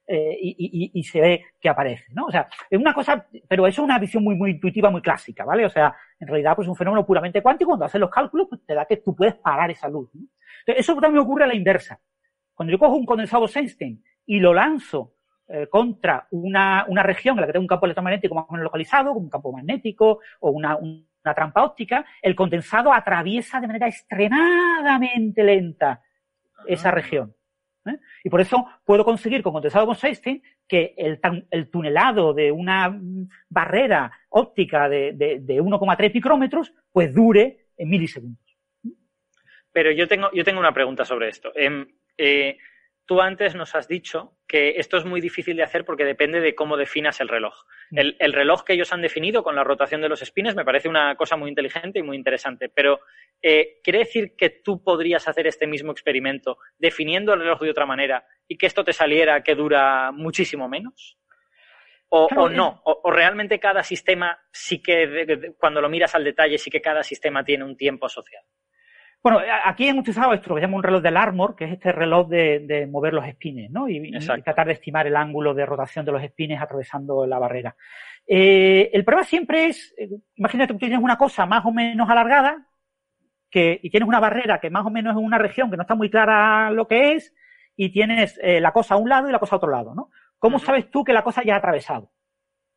[0.06, 2.26] eh, y, y, y, se ve que aparece, ¿no?
[2.26, 5.46] O sea, es una cosa, pero eso es una visión muy, muy intuitiva, muy clásica,
[5.46, 5.64] ¿vale?
[5.64, 8.74] O sea, en realidad, pues un fenómeno puramente cuántico, cuando haces los cálculos, pues te
[8.74, 10.26] da que tú puedes parar esa luz, ¿no?
[10.60, 11.98] Entonces, eso también ocurre a la inversa.
[12.54, 15.14] Cuando yo cojo un condensado Einstein y lo lanzo
[15.48, 18.64] eh, contra una, una región en la que tengo un campo electromagnético más o menos
[18.64, 23.86] localizado, como un campo magnético o una, una trampa óptica, el condensado atraviesa de manera
[23.86, 26.02] extremadamente lenta
[26.66, 27.34] esa región.
[27.86, 27.98] ¿eh?
[28.22, 31.20] Y por eso puedo conseguir con condensado con Einstein que el,
[31.50, 32.98] el, tunelado de una
[33.50, 38.56] barrera óptica de, de, de 1,3 micrómetros pues dure en milisegundos.
[39.72, 41.52] Pero yo tengo, yo tengo una pregunta sobre esto.
[41.54, 41.86] Eh,
[42.18, 42.58] eh,
[43.06, 46.54] tú antes nos has dicho que esto es muy difícil de hacer porque depende de
[46.54, 47.54] cómo definas el reloj.
[47.90, 47.98] Mm.
[48.18, 51.16] El, reloj que ellos han definido con la rotación de los espines me parece una
[51.16, 53.00] cosa muy inteligente y muy interesante, pero
[53.42, 57.86] eh, ¿quiere decir que tú podrías hacer este mismo experimento definiendo el reloj de otra
[57.86, 61.18] manera y que esto te saliera que dura muchísimo menos?
[62.16, 66.80] O, no, o, realmente cada sistema sí que, cuando lo miras al detalle, sí que
[66.80, 68.46] cada sistema tiene un tiempo asociado.
[69.24, 71.92] Bueno, aquí hemos utilizado esto, lo que llama un reloj del Armor, que es este
[71.92, 73.88] reloj de, mover los espines, ¿no?
[73.88, 74.12] Y,
[74.44, 77.74] tratar de estimar el ángulo de rotación de los espines atravesando la barrera.
[78.26, 82.68] Eh, el problema siempre es, eh, imagínate que tienes una cosa más o menos alargada,
[83.50, 85.94] que, y tienes una barrera que más o menos es una región que no está
[85.94, 87.34] muy clara lo que es,
[87.76, 90.10] y tienes eh, la cosa a un lado y la cosa a otro lado, ¿no?
[90.38, 92.12] ¿Cómo sabes tú que la cosa ya ha atravesado?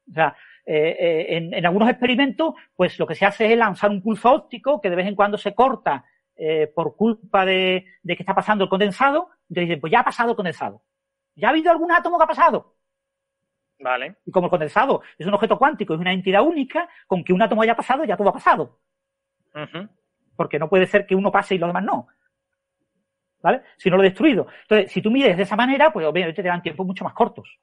[0.10, 0.34] O sea,
[0.66, 4.90] en, en algunos experimentos, pues lo que se hace es lanzar un pulso óptico que
[4.90, 6.06] de vez en cuando se corta
[6.38, 10.32] eh, por culpa de, que está pasando el condensado, entonces dicen, pues ya ha pasado
[10.32, 10.84] el condensado.
[11.36, 12.76] ¿Ya ha habido algún átomo que ha pasado?
[13.80, 14.18] Vale.
[14.26, 17.42] Y como el condensado es un objeto cuántico, es una entidad única, con que un
[17.42, 18.80] átomo haya pasado, ya todo ha pasado.
[20.36, 22.08] Porque no puede ser que uno pase y los demás no.
[23.42, 23.64] ¿Vale?
[23.78, 24.48] Si no lo he destruido.
[24.64, 27.60] Entonces, si tú mides de esa manera, pues obviamente te dan tiempos mucho más cortos.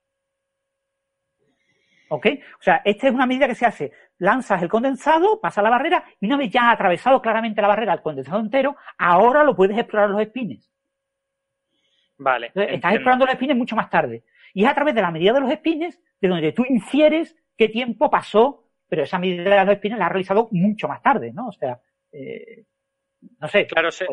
[2.14, 2.26] ¿Ok?
[2.60, 3.92] O sea, esta es una medida que se hace.
[4.18, 8.02] Lanzas el condensado, pasa la barrera, y una vez ya atravesado claramente la barrera, el
[8.02, 10.70] condensado entero, ahora lo puedes explorar los espines.
[12.16, 12.52] Vale.
[12.54, 14.22] estás explorando los espines mucho más tarde.
[14.52, 17.68] Y es a través de la medida de los espines de donde tú infieres qué
[17.68, 21.48] tiempo pasó, pero esa medida de los espines la has realizado mucho más tarde, ¿no?
[21.48, 21.80] O sea,
[22.12, 22.64] eh,
[23.40, 23.66] no sé.
[23.66, 24.06] Claro, sé.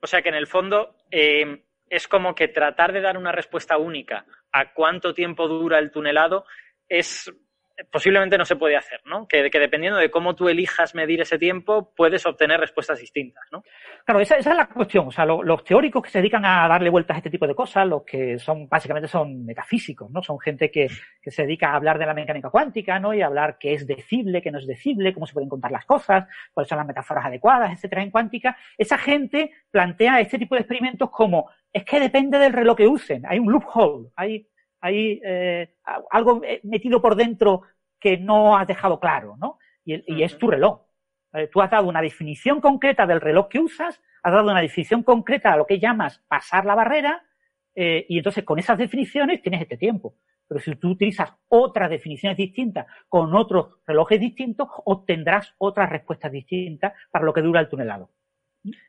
[0.00, 3.76] O sea que en el fondo eh, es como que tratar de dar una respuesta
[3.76, 6.44] única a cuánto tiempo dura el tunelado
[6.88, 7.30] es
[7.90, 9.26] posiblemente no se puede hacer, ¿no?
[9.28, 13.62] Que, dependiendo de cómo tú elijas medir ese tiempo, puedes obtener respuestas distintas, ¿no?
[14.04, 15.08] Claro, esa, es la cuestión.
[15.08, 17.86] O sea, los teóricos que se dedican a darle vueltas a este tipo de cosas,
[17.86, 20.22] los que son, básicamente son metafísicos, ¿no?
[20.22, 20.88] Son gente que,
[21.24, 23.12] se dedica a hablar de la mecánica cuántica, ¿no?
[23.12, 25.84] Y a hablar qué es decible, qué no es decible, cómo se pueden contar las
[25.84, 28.56] cosas, cuáles son las metáforas adecuadas, etcétera, en cuántica.
[28.76, 33.24] Esa gente plantea este tipo de experimentos como, es que depende del reloj que usen.
[33.26, 34.48] Hay un loophole, hay,
[34.80, 35.74] hay eh,
[36.10, 37.62] algo eh, metido por dentro
[38.00, 39.58] que no has dejado claro, ¿no?
[39.84, 40.82] Y, es tu reloj.
[41.50, 45.52] Tú has dado una definición concreta del reloj que usas, has dado una definición concreta
[45.52, 47.22] a lo que llamas pasar la barrera,
[47.80, 50.16] eh, y entonces con esas definiciones tienes este tiempo.
[50.48, 56.92] Pero si tú utilizas otras definiciones distintas con otros relojes distintos, obtendrás otras respuestas distintas
[57.12, 58.10] para lo que dura el tunelado.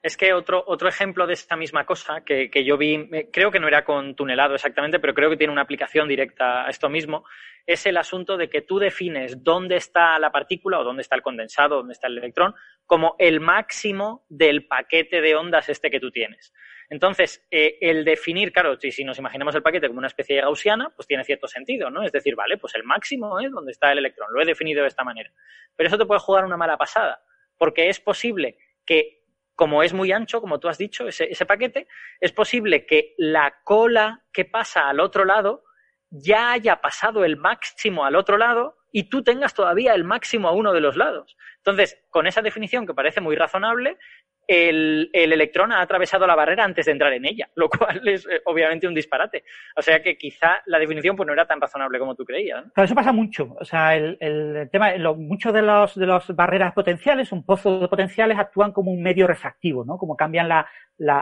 [0.01, 3.67] Es que otro, otro ejemplo de esta misma cosa que, yo vi, creo que no
[3.67, 7.23] era con tunelado exactamente, pero creo que tiene una aplicación directa a esto mismo,
[7.65, 11.21] es el asunto de que tú defines dónde está la partícula o dónde está el
[11.21, 12.55] condensado, dónde está el electrón,
[12.85, 16.51] como el máximo del paquete de ondas este que tú tienes.
[16.89, 20.41] Entonces, eh, el definir, claro, si, si, nos imaginamos el paquete como una especie de
[20.41, 22.01] gaussiana, pues tiene cierto sentido, ¿no?
[22.01, 24.87] Es decir, vale, pues el máximo es donde está el electrón, lo he definido de
[24.87, 25.31] esta manera.
[25.75, 27.21] Pero eso te puede jugar una mala pasada,
[27.59, 29.18] porque es posible que
[29.59, 31.89] como es muy ancho, como tú has dicho, ese, ese, paquete,
[32.21, 35.65] es posible que la cola que pasa al otro lado
[36.09, 40.53] ya haya pasado el máximo al otro lado y tú tengas todavía el máximo a
[40.53, 41.35] uno de los lados.
[41.57, 43.97] Entonces, con esa definición que parece muy razonable,
[44.49, 48.41] el, electrón ha atravesado la barrera antes de entrar en ella, lo cual es eh,
[48.45, 49.43] obviamente un disparate.
[49.75, 52.65] O sea que quizá la definición pues, no era tan razonable como tú creías.
[52.75, 53.55] eso pasa mucho.
[53.59, 54.17] O sea, el,
[54.71, 59.03] tema, muchos de los de las barreras potenciales, un pozo de potenciales, actúan como un
[59.03, 59.97] medio refractivo, ¿no?
[59.97, 60.65] Como cambian la,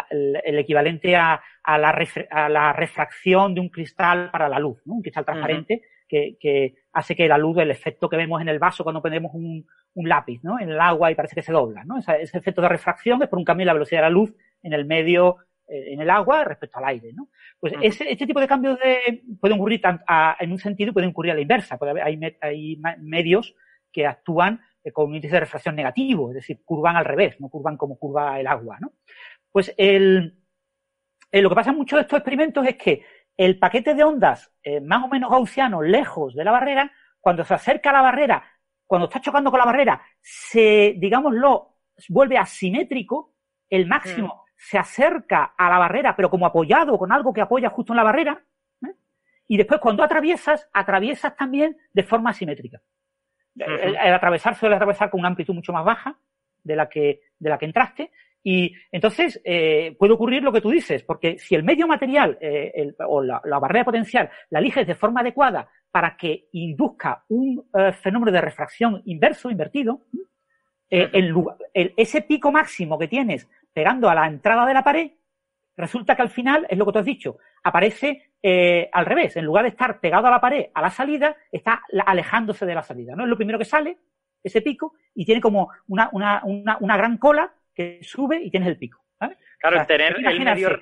[0.09, 1.97] el, equivalente a, a, la
[2.31, 4.95] a, la refracción de un cristal para la luz, ¿no?
[4.95, 8.59] Un cristal transparente que, que, hace que la luz, el efecto que vemos en el
[8.59, 10.59] vaso cuando ponemos un, un lápiz, ¿no?
[10.59, 11.97] En el agua y parece que se dobla, ¿no?
[11.97, 14.73] Ese, efecto de refracción es por un cambio en la velocidad de la luz en
[14.73, 17.29] el medio eh, en el agua respecto al aire, ¿no?
[17.59, 19.81] Pues ese, este tipo de cambios de, pueden ocurrir
[20.39, 21.77] en un sentido y pueden ocurrir a la inversa.
[21.77, 23.55] Puede hay, hay medios
[23.91, 27.49] que actúan eh, con un índice de refracción negativo, es decir, curvan al revés, no
[27.49, 28.93] curvan como curva el agua, ¿no?
[29.51, 30.37] Pues el,
[31.31, 33.03] lo que pasa en muchos de estos experimentos es que
[33.37, 34.51] el paquete de ondas
[34.81, 38.43] más o menos gaussiano lejos de la barrera, cuando se acerca a la barrera,
[38.87, 41.75] cuando está chocando con la barrera, se, digámoslo,
[42.09, 43.33] vuelve asimétrico,
[43.69, 44.49] el máximo mm.
[44.55, 48.03] se acerca a la barrera, pero como apoyado con algo que apoya justo en la
[48.03, 48.41] barrera,
[48.85, 48.93] ¿eh?
[49.47, 52.81] y después cuando atraviesas, atraviesas también de forma asimétrica.
[53.55, 56.17] el, atravesar suele atravesar con una amplitud mucho más baja
[56.63, 58.11] de la que, de la que entraste,
[58.43, 62.93] y entonces eh, puede ocurrir lo que tú dices, porque si el medio material eh,
[63.07, 67.65] o la, barrera potencial la eliges de forma adecuada para que induzca un
[68.01, 70.01] fenómeno de refracción inverso, invertido,
[70.89, 75.11] eh, ese pico máximo que tienes pegando a la entrada de la pared,
[75.75, 79.35] resulta que al final, es lo que tú has dicho, aparece eh, al revés.
[79.35, 82.83] En lugar de estar pegado a la pared a la salida, está alejándose de la
[82.83, 83.15] salida.
[83.15, 83.23] ¿no?
[83.23, 83.97] Es lo primero que sale,
[84.43, 88.77] ese pico, y tiene como una, una, una, gran cola que sube y tienes el
[88.77, 89.05] pico.
[89.59, 90.79] Claro, tener el medio,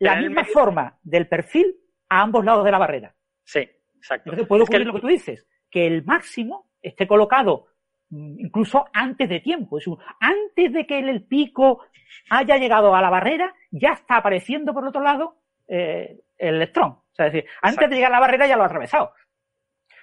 [0.00, 1.76] la misma forma del perfil
[2.08, 3.14] a ambos lados de la barrera.
[3.44, 3.60] Sí,
[3.96, 4.30] exacto.
[4.30, 7.68] Entonces puede ocurrir lo que tú dices, que el máximo esté colocado
[8.10, 9.78] incluso antes de tiempo.
[9.78, 9.86] Es
[10.20, 11.86] antes de que el, pico
[12.28, 15.36] haya llegado a la barrera, ya está apareciendo por el otro lado
[15.68, 16.90] eh, el electrón.
[16.90, 19.14] O sea, es decir, antes de llegar a la barrera ya lo ha atravesado.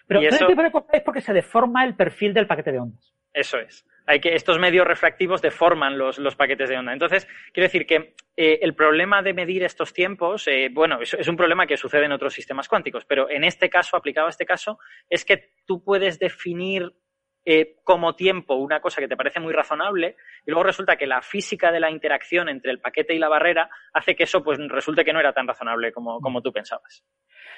[0.08, 0.48] Pero eso...
[0.48, 3.14] es porque se deforma el perfil del paquete de ondas.
[3.32, 3.86] Eso es.
[4.10, 6.94] Hay que, estos medios refractivos deforman los, paquetes de onda.
[6.94, 11.38] Entonces, quiero decir que eh, el problema de medir estos tiempos, eh, bueno, es, un
[11.38, 14.80] problema que sucede en otros sistemas cuánticos, pero en este caso, aplicado a este caso,
[15.08, 16.92] es que tú puedes definir
[17.46, 21.22] eh, como tiempo una cosa que te parece muy razonable y luego resulta que la
[21.22, 25.06] física de la interacción entre el paquete y la barrera hace que eso pues resulte
[25.06, 27.06] que no era tan razonable como, como tú pensabas.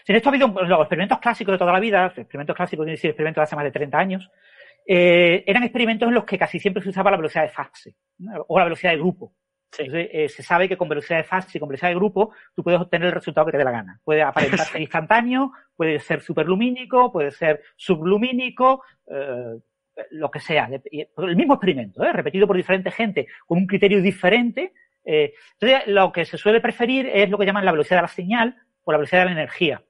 [0.06, 3.44] en esto ha habido los experimentos clásicos de toda la vida, experimentos clásicos, experimentos de
[3.44, 4.30] hace más de 30 años,
[4.94, 7.96] eh, eran experimentos en los que casi siempre se usaba la velocidad de fase
[8.50, 9.34] o la velocidad de grupo.
[9.72, 12.62] Entonces, eh, se sabe que con velocidad de fase y con velocidad de grupo tú
[12.62, 14.02] puedes obtener el resultado que te dé la gana.
[14.04, 19.60] Puede aparentar instantáneo, puede ser superlumínico, puede ser sublumínico, eh,
[20.10, 24.74] lo que sea, el mismo experimento, repetido por diferente gente, con un criterio diferente.
[25.06, 28.58] Entonces, lo que se suele preferir es lo que llaman la velocidad de la señal
[28.84, 29.84] o la velocidad de la energía,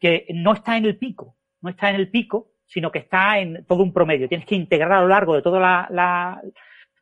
[0.00, 3.64] que no está en el pico, no está en el pico, sino que está en
[3.66, 4.28] todo un promedio.
[4.28, 6.40] Tienes que integrar a lo largo de toda la,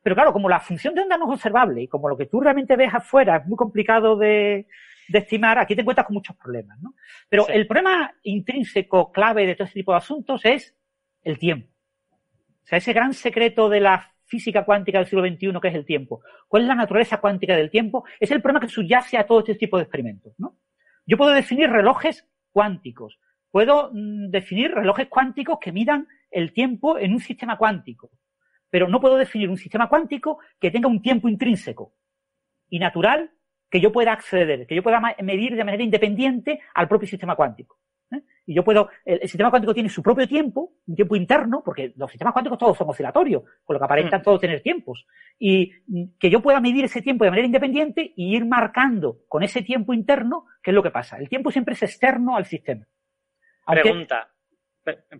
[0.01, 2.41] Pero claro, como la función de onda no es observable y como lo que tú
[2.41, 4.65] realmente ves afuera es muy complicado de,
[5.13, 6.95] estimar, aquí te encuentras con muchos problemas, ¿no?
[7.29, 10.75] Pero el problema intrínseco clave de todo este tipo de asuntos es
[11.23, 11.69] el tiempo.
[12.63, 15.85] O sea, ese gran secreto de la física cuántica del siglo XXI, que es el
[15.85, 16.21] tiempo.
[16.47, 18.05] ¿Cuál es la naturaleza cuántica del tiempo?
[18.19, 20.57] Es el problema que subyace a todo este tipo de experimentos, ¿no?
[21.05, 23.19] Yo puedo definir relojes cuánticos.
[23.51, 28.11] Puedo mm, definir relojes cuánticos que midan el tiempo en un sistema cuántico.
[28.69, 31.93] Pero no puedo definir un sistema cuántico que tenga un tiempo intrínseco
[32.69, 33.31] y natural
[33.69, 37.77] que yo pueda acceder, que yo pueda medir de manera independiente al propio sistema cuántico.
[38.45, 42.09] Y yo puedo, el, sistema cuántico tiene su propio tiempo, un tiempo interno, porque los
[42.09, 44.23] sistemas cuánticos todos son oscilatorios, con lo que aparentan mm.
[44.23, 45.05] todos tener tiempos.
[45.37, 45.71] Y
[46.17, 49.93] que yo pueda medir ese tiempo de manera independiente y ir marcando con ese tiempo
[49.93, 51.17] interno qué es lo que pasa.
[51.17, 52.87] El tiempo siempre es externo al sistema.
[53.69, 54.29] Pregunta.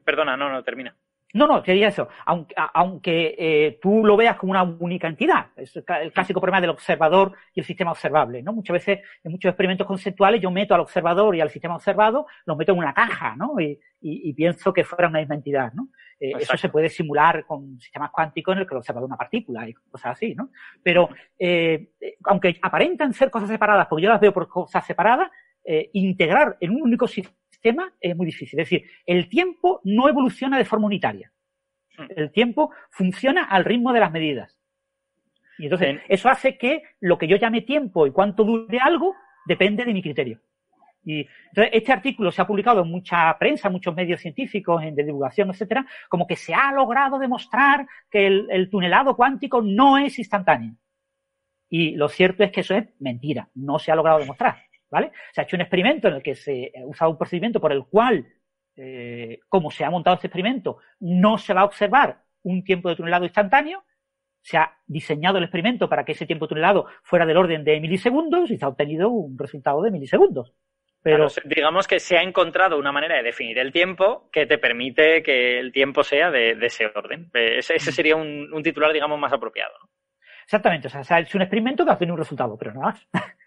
[0.03, 0.95] Perdona, no, no, termina.
[1.34, 2.07] No, no, quería eso.
[2.26, 5.47] Aunque, aunque eh, tú lo veas como una única entidad.
[5.55, 8.51] Es el clásico problema del observador y el sistema observable, ¿no?
[8.51, 12.57] Muchas veces, en muchos experimentos conceptuales, yo meto al observador y al sistema observado, los
[12.57, 13.59] meto en una caja, ¿no?
[13.59, 15.89] Y, y, pienso que fuera una misma entidad, ¿no?
[16.19, 19.17] Eh, eso se puede simular con sistemas cuánticos en el que el observador es una
[19.17, 20.49] partícula y cosas así, ¿no?
[20.81, 21.91] Pero, eh,
[22.26, 25.30] aunque aparentan ser cosas separadas, porque yo las veo por cosas separadas,
[25.63, 28.60] eh, integrar en un único sistema sistema es muy difícil.
[28.60, 31.31] Es decir, el tiempo no evoluciona de forma unitaria.
[31.98, 32.06] Hmm.
[32.15, 34.57] El tiempo funciona al ritmo de las medidas.
[35.57, 39.14] Y entonces, eso hace que lo que yo llame tiempo y cuánto dure algo
[39.45, 40.40] depende de mi criterio.
[41.03, 45.03] Y entonces, este artículo se ha publicado en mucha prensa, muchos medios científicos, en de
[45.03, 50.76] divulgación, etcétera, como que se ha logrado demostrar que el tunelado cuántico no es instantáneo.
[51.68, 54.68] Y lo cierto es que eso es mentira, no se ha logrado demostrar.
[54.90, 55.11] ¿Vale?
[55.34, 57.86] Se ha hecho un experimento en el que se ha usado un procedimiento por el
[57.86, 58.28] cual,
[58.76, 62.95] eh, como se ha montado este experimento, no se va a observar un tiempo de
[62.95, 63.84] tunelado instantáneo.
[64.41, 67.80] Se ha diseñado el experimento para que ese tiempo de tunelado fuera del orden de
[67.80, 70.53] milisegundos y se ha obtenido un resultado de milisegundos.
[71.02, 75.24] Pero digamos que se ha encontrado una manera de definir el tiempo que te permite
[75.24, 77.30] que el tiempo sea de, ese orden.
[77.34, 79.74] Ese, ese sería un, titular, digamos, más apropiado.
[80.44, 80.88] Exactamente.
[80.88, 83.07] O sea, es un experimento que ha obtenido un resultado, pero nada más.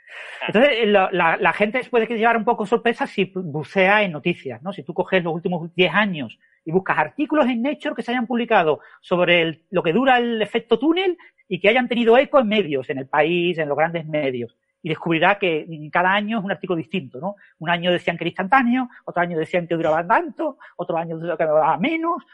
[0.46, 4.72] Entonces, la, la, gente puede llevar un poco sorpresa si bucea en noticias, ¿no?
[4.72, 8.26] Si tú coges los últimos 10 años y buscas artículos en Nature que se hayan
[8.26, 11.16] publicado sobre lo que dura el efecto túnel
[11.48, 14.56] y que hayan tenido eco en medios, en el país, en los grandes medios.
[14.84, 17.36] Y descubrirá que cada año es un artículo distinto, ¿no?
[17.60, 21.44] Un año decían que era instantáneo, otro año decían que duraba tanto, otro año que
[21.44, 22.24] duraba menos,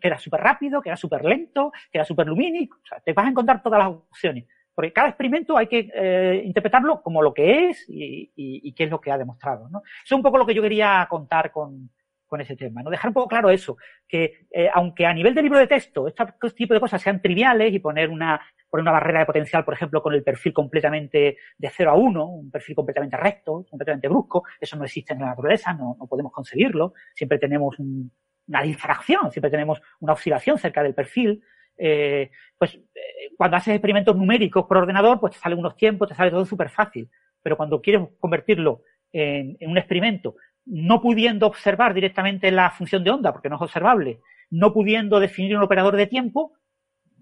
[0.00, 2.78] que era súper rápido, que era súper lento, que era súper lumínico.
[2.82, 4.46] O sea, te vas a encontrar todas las opciones.
[4.74, 9.00] Porque cada experimento hay que eh, interpretarlo como lo que es y, qué es lo
[9.00, 9.68] que ha demostrado.
[9.68, 9.80] ¿no?
[9.80, 11.90] Eso es un poco lo que yo quería contar con,
[12.30, 12.82] con ese tema.
[12.82, 12.88] ¿no?
[12.88, 13.76] Dejar un poco claro eso,
[14.08, 16.24] que eh, aunque a nivel de libro de texto este
[16.54, 18.40] tipo de cosas sean triviales y poner una,
[18.70, 22.24] poner una barrera de potencial, por ejemplo, con el perfil completamente de 0 a 1,
[22.24, 26.94] un perfil completamente recto, completamente brusco, eso no existe en la naturaleza, no, podemos conseguirlo.
[27.14, 31.42] Siempre tenemos una difracción, siempre tenemos una oscilación cerca del perfil.
[31.82, 36.14] Eh, pues eh, cuando haces experimentos numéricos por ordenador, pues te salen unos tiempos, te
[36.14, 37.08] sale todo súper fácil.
[37.42, 40.36] Pero cuando quieres convertirlo en, un experimento,
[40.66, 44.20] no pudiendo observar directamente la función de onda, porque no es observable,
[44.50, 46.52] no pudiendo definir un operador de tiempo,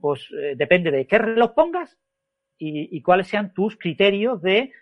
[0.01, 1.97] pues eh, depende de qué reloj pongas
[2.59, 4.73] y, cuáles sean tus criterios de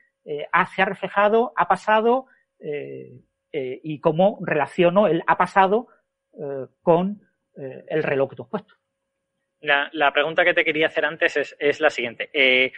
[0.50, 2.24] ah, se ha reflejado, ha pasado
[2.58, 5.88] y cómo relaciono el ha pasado
[6.80, 7.20] con
[7.54, 8.75] el reloj que tú has puesto.
[9.60, 12.30] La, pregunta que te quería hacer antes es, la siguiente.
[12.32, 12.72] Eh,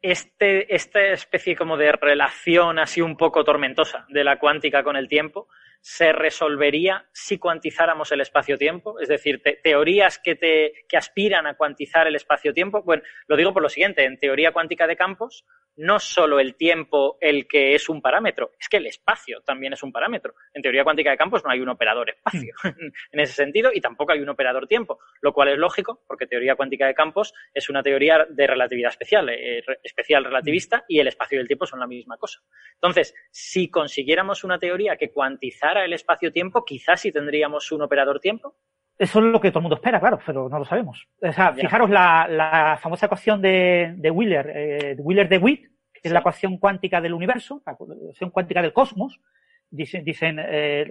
[0.00, 5.08] este, esta especie como de relación así un poco tormentosa de la cuántica con el
[5.08, 5.48] tiempo
[5.80, 9.00] se resolvería si cuantizáramos el espacio-tiempo?
[9.00, 12.82] Es decir, teorías que, te, que aspiran a cuantizar el espacio-tiempo.
[12.82, 15.44] Bueno, lo digo por lo siguiente, en teoría cuántica de campos
[15.78, 19.82] no solo el tiempo el que es un parámetro, es que el espacio también es
[19.84, 20.34] un parámetro.
[20.52, 22.52] En teoría cuántica de campos no hay un operador espacio
[23.12, 26.56] en ese sentido y tampoco hay un operador tiempo, lo cual es lógico porque teoría
[26.56, 31.38] cuántica de campos es una teoría de relatividad especial, eh, especial relativista y el espacio
[31.38, 32.40] y el tiempo son la misma cosa.
[32.74, 38.54] Entonces, si consiguiéramos una teoría que cuantizara el espacio-tiempo, quizás sí tendríamos un operador tiempo.
[38.98, 41.06] Eso es lo que todo el mundo espera, claro, pero no lo sabemos.
[41.20, 46.12] O sea, fijaros la, famosa ecuación de, de Wheeler, eh, Wheeler de Witt, que es
[46.12, 49.20] la ecuación cuántica del universo, la ecuación cuántica del cosmos.
[49.70, 50.88] Dicen, dicen eh,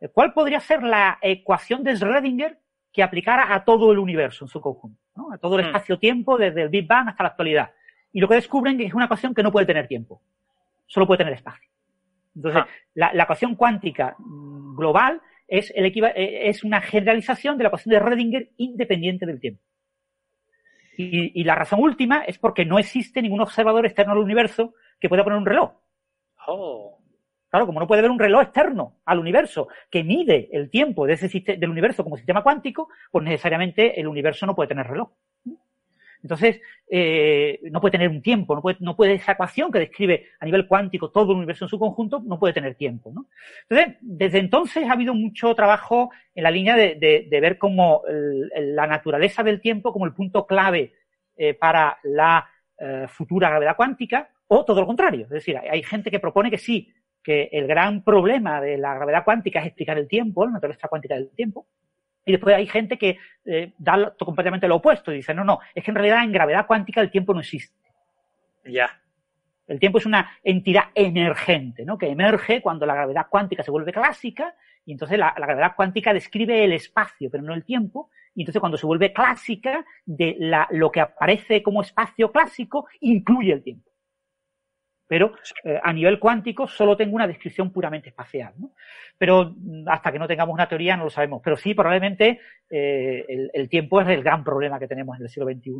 [0.00, 2.56] eh, ¿cuál podría ser la ecuación de Schrödinger
[2.90, 4.98] que aplicara a todo el universo en su conjunto?
[5.14, 5.30] ¿no?
[5.30, 5.68] A todo el mm.
[5.68, 7.70] espacio-tiempo desde el Big Bang hasta la actualidad.
[8.12, 10.22] Y lo que descubren es una ecuación que no puede tener tiempo,
[10.86, 11.68] solo puede tener espacio.
[12.34, 12.68] Entonces, ah.
[12.94, 17.92] la, la ecuación cuántica mm, global es, el eh, es una generalización de la ecuación
[17.92, 19.62] de Redinger independiente del tiempo.
[20.96, 25.08] Y, y, la razón última es porque no existe ningún observador externo al universo que
[25.08, 25.72] pueda poner un reloj.
[26.46, 27.00] Oh.
[27.48, 31.12] Claro, como no puede haber un reloj externo al universo que mide el tiempo de
[31.12, 35.10] ese del universo como sistema cuántico, pues necesariamente el universo no puede tener reloj.
[36.24, 40.28] Entonces, eh, no puede tener un tiempo, no puede, no puede esa ecuación que describe
[40.40, 43.12] a nivel cuántico todo el universo en su conjunto, no puede tener tiempo.
[43.68, 48.02] Entonces, desde entonces ha habido mucho trabajo en la línea de, ver cómo
[48.56, 50.94] la naturaleza del tiempo como el punto clave
[51.36, 52.48] eh, para la
[52.78, 55.24] eh, futura gravedad cuántica, o todo lo contrario.
[55.24, 56.90] Es decir, hay gente que propone que sí,
[57.22, 61.16] que el gran problema de la gravedad cuántica es explicar el tiempo, la naturaleza cuántica
[61.16, 61.66] del tiempo,
[62.24, 65.84] y después hay gente que eh, da completamente lo opuesto y dice, no, no, es
[65.84, 67.76] que en realidad en gravedad cuántica el tiempo no existe.
[68.64, 69.00] Ya.
[69.66, 71.96] El tiempo es una entidad emergente, ¿no?
[71.96, 76.64] Que emerge cuando la gravedad cuántica se vuelve clásica y entonces la, gravedad cuántica describe
[76.64, 78.10] el espacio, pero no el tiempo.
[78.34, 83.52] Y entonces cuando se vuelve clásica, de la, lo que aparece como espacio clásico incluye
[83.52, 83.93] el tiempo
[85.06, 85.32] pero
[85.64, 88.54] eh, a nivel cuántico solo tengo una descripción puramente espacial.
[88.58, 88.72] ¿no?
[89.18, 91.40] Pero mm, hasta que no tengamos una teoría no lo sabemos.
[91.44, 92.40] Pero sí, probablemente
[92.70, 95.70] eh, el, tiempo es el gran problema que tenemos en el siglo XXI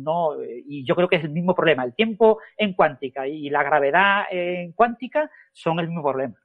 [0.43, 1.83] eh, y yo creo que es el mismo problema.
[1.83, 6.35] El tiempo en cuántica y la gravedad en cuántica son el mismo problema.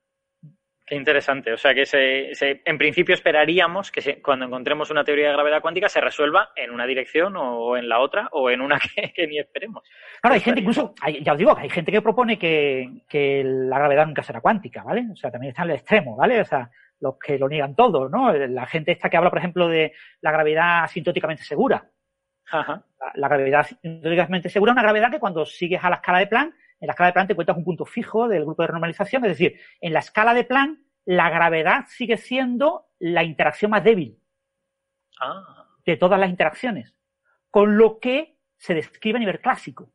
[0.91, 1.53] Qué interesante.
[1.53, 2.33] O sea que se,
[2.65, 6.85] en principio esperaríamos que cuando encontremos una teoría de gravedad cuántica se resuelva en una
[6.85, 8.81] dirección o en la otra o en una
[9.15, 9.85] que, ni esperemos.
[10.21, 10.93] Claro, hay gente incluso,
[11.23, 15.07] ya os digo, hay gente que propone que, que, la gravedad nunca será cuántica, ¿vale?
[15.13, 16.41] O sea, también está en el extremo, ¿vale?
[16.41, 16.69] O sea,
[16.99, 18.33] los que lo niegan todo, ¿no?
[18.33, 19.93] La gente esta que habla, por ejemplo, de
[20.23, 21.89] la gravedad asintóticamente segura.
[22.51, 22.83] Ajá.
[22.99, 26.27] La, la gravedad asintóticamente segura es una gravedad que cuando sigues a la escala de
[26.27, 29.25] Planck en la escala de Planck te encuentras un punto fijo del grupo de normalización,
[29.25, 34.19] es decir, en la escala de Planck la gravedad sigue siendo la interacción más débil
[35.21, 35.67] ah.
[35.85, 36.95] de todas las interacciones,
[37.51, 39.93] con lo que se describe a nivel clásico.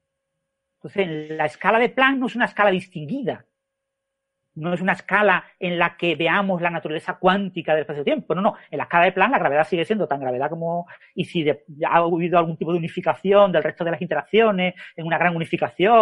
[0.77, 3.45] Entonces, en la escala de Planck no es una escala distinguida.
[4.55, 8.33] No es una escala en la que veamos la naturaleza cuántica del espacio-tiempo.
[8.35, 8.55] No, no.
[8.71, 11.95] En la escala de Planck la gravedad sigue siendo tan gravedad como, y si ha
[11.95, 15.95] habido algún tipo de unificación del resto de las interacciones, en una gran unificación,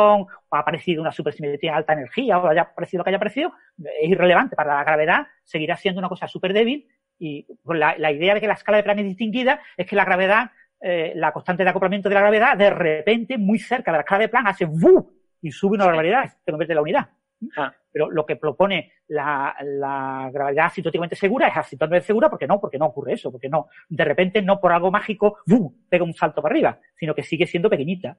[0.50, 3.54] o ha aparecido una supersimetría de alta energía, o haya aparecido lo que haya aparecido,
[4.02, 4.56] es irrelevante.
[4.56, 6.88] Para la gravedad seguirá siendo una cosa súper débil,
[7.20, 9.96] y pues, la, la, idea de que la escala de Planck es distinguida es que
[9.96, 10.52] la gravedad,
[10.82, 14.22] eh, la constante de acoplamiento de la gravedad, de repente, muy cerca de la escala
[14.22, 15.12] de Planck, hace ¡bu!
[15.42, 17.10] y sube una barbaridad, se convierte en la unidad.
[17.56, 17.74] Ah.
[17.92, 22.80] Pero lo que propone la, la gravedad asintóticamente segura es asintóticamente segura porque no, porque
[22.80, 25.72] no ocurre eso, porque no, de repente no por algo mágico, ¡bum!
[25.90, 28.18] pega un salto para arriba, sino que sigue siendo pequeñita.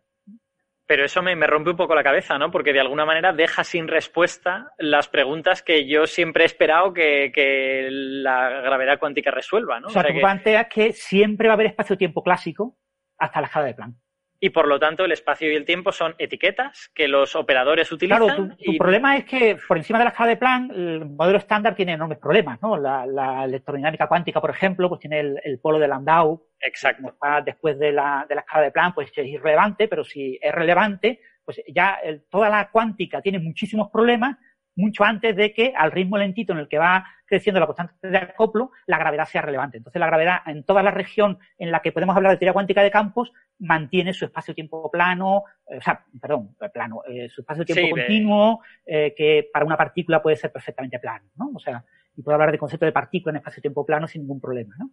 [0.87, 2.51] Pero eso me, me, rompe un poco la cabeza, ¿no?
[2.51, 7.33] Porque de alguna manera deja sin respuesta las preguntas que yo siempre he esperado que,
[7.35, 9.87] que la gravedad cuántica resuelva, ¿no?
[9.87, 12.77] O sea, tú planteas que siempre va a haber espacio-tiempo clásico
[13.17, 14.04] hasta la escala de Planck
[14.45, 18.27] y por lo tanto el espacio y el tiempo son etiquetas que los operadores utilizan.
[18.27, 21.75] Claro, tu, problema es que por encima de la escala de Planck el modelo estándar
[21.75, 22.77] tiene enormes problemas, ¿no?
[22.77, 26.47] La, electrodinámica cuántica, por ejemplo, pues tiene el, polo de Landau.
[26.61, 27.15] Exacto.
[27.43, 31.21] después de la, de la escala de Planck, pues es irrelevante, pero si es relevante,
[31.43, 31.99] pues ya
[32.29, 34.37] toda la cuántica tiene muchísimos problemas
[34.77, 38.17] mucho antes de que al ritmo lentito en el que va creciendo la constante de
[38.17, 39.79] acoplo, la gravedad sea relevante.
[39.79, 42.83] Entonces, la gravedad en toda la región en la que podemos hablar de teoría cuántica
[42.83, 47.97] de campos mantiene su espacio-tiempo plano, eh, o sea, perdón, eh, plano, eh, su espacio-tiempo
[47.97, 51.51] continuo, que para una partícula puede ser perfectamente plano, ¿no?
[51.55, 51.85] O sea,
[52.17, 54.91] y puedo hablar de concepto de partícula en espacio-tiempo plano sin ningún problema, ¿no?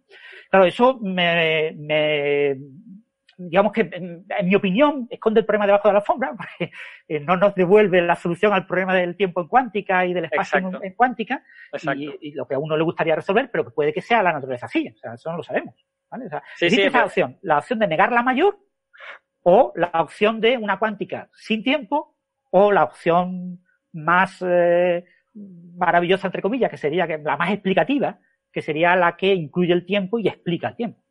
[0.50, 2.56] Claro, eso me, me
[3.48, 6.72] digamos que, en, mi opinión, esconde el problema debajo de la alfombra, porque
[7.08, 10.58] eh, no nos devuelve la solución al problema del tiempo en cuántica y del espacio
[10.82, 11.42] en, cuántica,
[11.94, 14.66] y, lo que a uno le gustaría resolver, pero que puede que sea la naturaleza
[14.66, 15.74] así, o sea, eso no lo sabemos.
[16.10, 16.26] ¿vale?
[16.26, 18.58] O sea, existe esa opción, la opción de negar la mayor,
[19.42, 22.16] o la opción de una cuántica sin tiempo,
[22.50, 23.60] o la opción
[23.92, 25.04] más eh,
[25.34, 28.18] maravillosa, entre comillas, que sería la más explicativa,
[28.52, 31.02] que sería la que incluye el tiempo y explica el tiempo.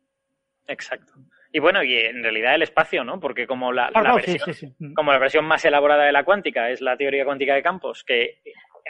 [0.66, 1.14] Exacto.
[1.54, 3.20] Y bueno, y en realidad el espacio, ¿no?
[3.20, 4.94] Porque como la, versión, mm.
[4.94, 8.40] como la versión más elaborada de la cuántica es la teoría cuántica de campos, que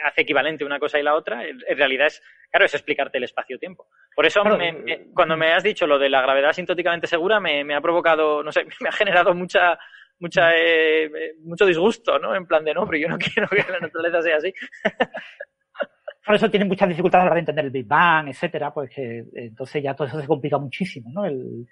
[0.01, 3.87] hace equivalente una cosa y la otra, en realidad es, claro, es explicarte el espacio-tiempo.
[4.15, 4.43] Por eso,
[5.13, 8.65] cuando me has dicho lo de la gravedad asintóticamente segura, me, ha provocado, no sé,
[8.81, 9.77] me ha generado mucha,
[10.19, 12.33] mucha, eh, mucho disgusto, ¿no?
[12.33, 14.53] En plan de, no, pero yo no quiero que la naturaleza sea así.
[16.25, 18.89] Por eso tienen muchas dificultades a la hora de entender el Big Bang, etcétera, pues
[18.89, 21.25] que entonces ya todo eso se complica muchísimo, ¿no?
[21.25, 21.67] El,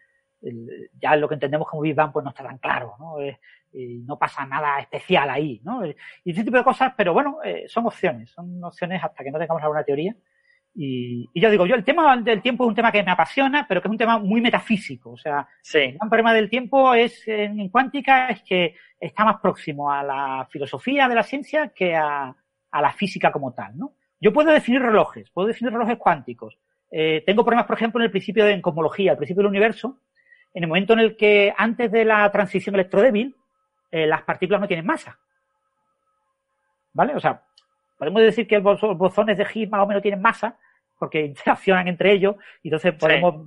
[0.99, 3.17] ya lo que entendemos como Big Bang pues no está tan claro, ¿no?
[3.73, 5.85] no pasa nada especial ahí, ¿no?
[5.85, 9.39] Y ese tipo de cosas, pero bueno, eh, son opciones, son opciones hasta que no
[9.39, 10.15] tengamos alguna teoría.
[10.73, 13.65] Y, y, yo digo, yo el tema del tiempo es un tema que me apasiona,
[13.67, 15.11] pero que es un tema muy metafísico.
[15.11, 19.91] O sea, el gran problema del tiempo es en cuántica es que está más próximo
[19.91, 22.35] a la filosofía de la ciencia que a,
[22.71, 23.93] a la física como tal, ¿no?
[24.19, 26.57] Yo puedo definir relojes, puedo definir relojes cuánticos.
[26.91, 29.99] Eh, tengo problemas, por ejemplo, en el principio de en cosmología, el principio del universo,
[30.53, 33.35] en el momento en el que antes de la transición electrodébil,
[33.91, 35.17] eh, las partículas no tienen masa.
[36.93, 37.15] ¿Vale?
[37.15, 37.41] O sea,
[37.97, 40.57] podemos decir que los bosones de Higgs más o menos tienen masa,
[40.99, 43.45] porque interaccionan entre ellos, y entonces podemos,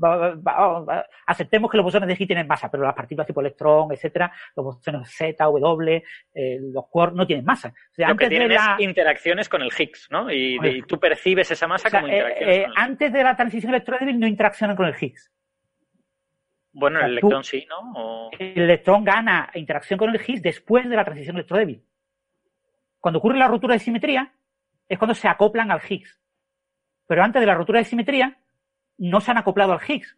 [1.27, 4.65] aceptemos que los bosones de Higgs tienen masa, pero las partículas tipo electrón, etcétera, los
[4.65, 6.03] bosones Z, W,
[6.35, 7.69] eh, los quarks no tienen masa.
[7.69, 8.77] O sea, Lo antes que tienen de la...
[8.79, 10.33] interacciones con el Higgs, ¿no?
[10.33, 12.69] Y, tú percibes esa masa como eh, interacciones.
[12.77, 15.34] antes de la transición electrodébil no interaccionan con el Higgs.
[16.75, 18.31] Bueno, el electrón sí, ¿no?
[18.37, 21.85] El electrón gana interacción con el Higgs después de la transición electrodébil.
[22.99, 24.33] Cuando ocurre la ruptura de simetría,
[24.89, 26.21] es cuando se acoplan al Higgs.
[27.07, 28.39] Pero antes de la ruptura de simetría,
[28.99, 30.17] no se han acoplado al Higgs.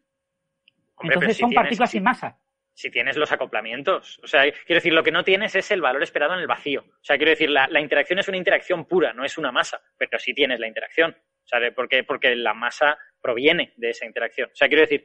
[1.03, 2.39] Entonces son partículas sin masa.
[2.73, 4.19] Si tienes los acoplamientos.
[4.23, 6.83] O sea, quiero decir, lo que no tienes es el valor esperado en el vacío.
[6.83, 10.19] O sea, quiero decir, la, interacción es una interacción pura, no es una masa, pero
[10.19, 11.11] sí tienes la interacción.
[11.11, 14.49] O sea, porque, porque la masa proviene de esa interacción.
[14.53, 15.05] O sea, quiero decir,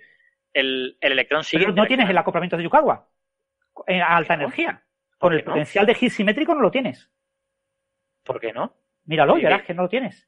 [0.54, 1.66] el, electrón sigue.
[1.66, 3.08] Pero no tienes el acoplamiento de Yukawa
[3.88, 4.84] a alta energía.
[5.18, 7.10] Con el potencial de Higgs simétrico no lo tienes.
[8.24, 8.76] ¿Por qué no?
[9.06, 10.28] Míralo, y verás que no lo tienes.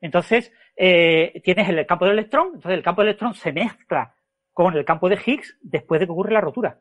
[0.00, 4.14] Entonces, eh, tienes el campo del electrón, entonces el campo del electrón se mezcla
[4.52, 6.80] con el campo de Higgs después de que ocurre la rotura.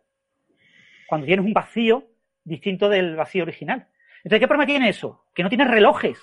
[1.07, 2.07] Cuando tienes un vacío
[2.43, 3.87] distinto del vacío original.
[4.23, 5.25] Entonces, ¿qué problema tiene eso?
[5.33, 6.19] Que no tienes relojes.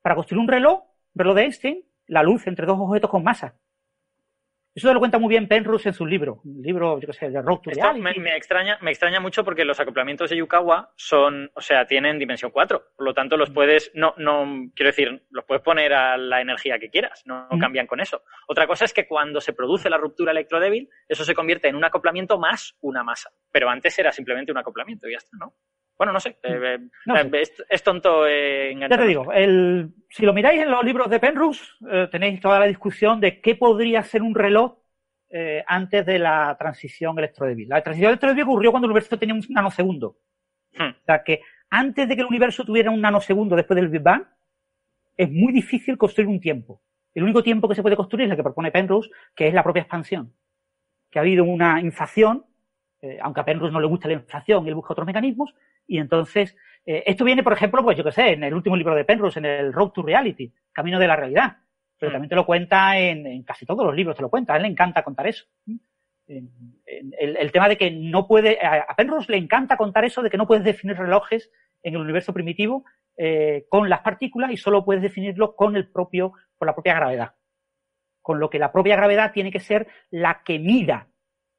[0.00, 0.82] Para construir un reloj,
[1.14, 3.56] un reloj de Einstein, la luz entre dos objetos con masa.
[4.74, 7.42] Eso lo cuenta muy bien Penrose en su libro, un libro, yo qué sé, de
[7.42, 11.86] Road to Me, extraña, me extraña mucho porque los acoplamientos de Yukawa son, o sea,
[11.86, 12.92] tienen dimensión 4.
[12.96, 13.54] Por lo tanto, los mm.
[13.54, 17.58] puedes, no, no, quiero decir, los puedes poner a la energía que quieras, no, mm.
[17.58, 18.22] cambian con eso.
[18.48, 21.84] Otra cosa es que cuando se produce la ruptura electrodébil, eso se convierte en un
[21.84, 23.30] acoplamiento más una masa.
[23.50, 25.54] Pero antes era simplemente un acoplamiento y ya está, ¿no?
[26.02, 26.78] Bueno, no sé, eh,
[27.14, 28.90] eh, Es, tonto engañar.
[28.90, 31.62] Ya te digo, el, si lo miráis en los libros de Penrose,
[32.10, 34.78] tenéis toda la discusión de qué podría ser un reloj
[35.64, 37.68] antes de la transición electrodébil.
[37.68, 40.16] La transición electrodébil ocurrió cuando el universo tenía un nanosegundo.
[40.76, 40.88] Hmm.
[40.88, 44.24] O sea que antes de que el universo tuviera un nanosegundo después del Big Bang,
[45.16, 46.82] es muy difícil construir un tiempo.
[47.14, 49.62] El único tiempo que se puede construir es el que propone Penrose, que es la
[49.62, 50.34] propia expansión.
[51.12, 52.44] Que ha habido una inflación,
[53.02, 55.54] eh, aunque a Penrose no le gusta la inflación, él busca otros mecanismos,
[55.86, 56.56] y entonces,
[56.86, 59.40] eh, esto viene, por ejemplo, pues yo qué sé, en el último libro de Penrose,
[59.40, 61.58] en el Road to Reality, Camino de la Realidad.
[61.98, 62.12] Pero mm.
[62.12, 64.54] también te lo cuenta en, casi todos los libros, te lo cuenta.
[64.54, 65.44] A él le encanta contar eso.
[66.26, 70.46] el, tema de que no puede, a Penrose le encanta contar eso de que no
[70.46, 71.50] puedes definir relojes
[71.82, 72.84] en el universo primitivo
[73.16, 77.34] eh, con las partículas y solo puedes definirlo con el propio, con la propia gravedad.
[78.22, 81.08] Con lo que la propia gravedad tiene que ser la que mida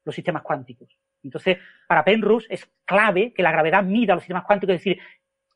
[0.04, 0.98] los sistemas cuánticos.
[1.24, 5.02] Entonces, para Penrose es clave que la gravedad mida los sistemas cuánticos, es decir,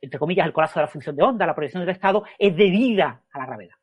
[0.01, 3.23] entre comillas, el colapso de la función de onda, la proyección del estado, es debida
[3.33, 3.77] a la gravedad.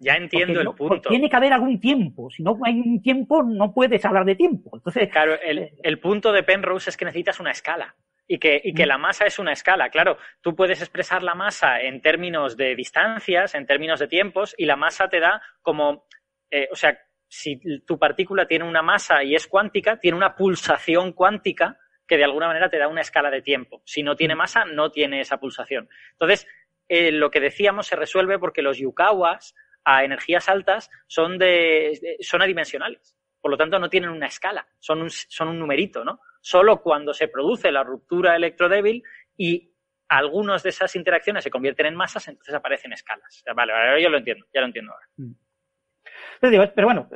[0.00, 1.10] Ya entiendo el punto.
[1.10, 2.30] Tiene que haber algún tiempo.
[2.30, 4.70] Si no hay un tiempo, no puedes hablar de tiempo.
[4.74, 7.94] Entonces, claro, el, eh, el punto de Penrose es que necesitas una escala
[8.26, 8.88] y que, y que mm.
[8.88, 9.90] la masa es una escala.
[9.90, 14.64] Claro, tú puedes expresar la masa en términos de distancias, en términos de tiempos, y
[14.64, 16.06] la masa te da como,
[16.50, 16.98] eh, o sea,
[17.34, 22.22] si tu partícula tiene una masa y es cuántica, tiene una pulsación cuántica que de
[22.22, 23.82] alguna manera te da una escala de tiempo.
[23.84, 24.38] Si no tiene mm.
[24.38, 25.88] masa, no tiene esa pulsación.
[26.12, 26.46] Entonces,
[26.88, 32.40] eh, lo que decíamos se resuelve porque los yukawas a energías altas son, de, son
[32.40, 33.16] adimensionales.
[33.40, 36.20] Por lo tanto, no tienen una escala, son un, numerito, ¿no?
[36.40, 39.02] Solo cuando se produce la ruptura electrodébil
[39.36, 39.72] y
[40.08, 43.42] algunas de esas interacciones se convierten en masas, entonces aparecen escalas.
[43.54, 45.34] Vale, vale yo lo entiendo, ya lo entiendo ahora.
[46.50, 47.08] Pero, bueno,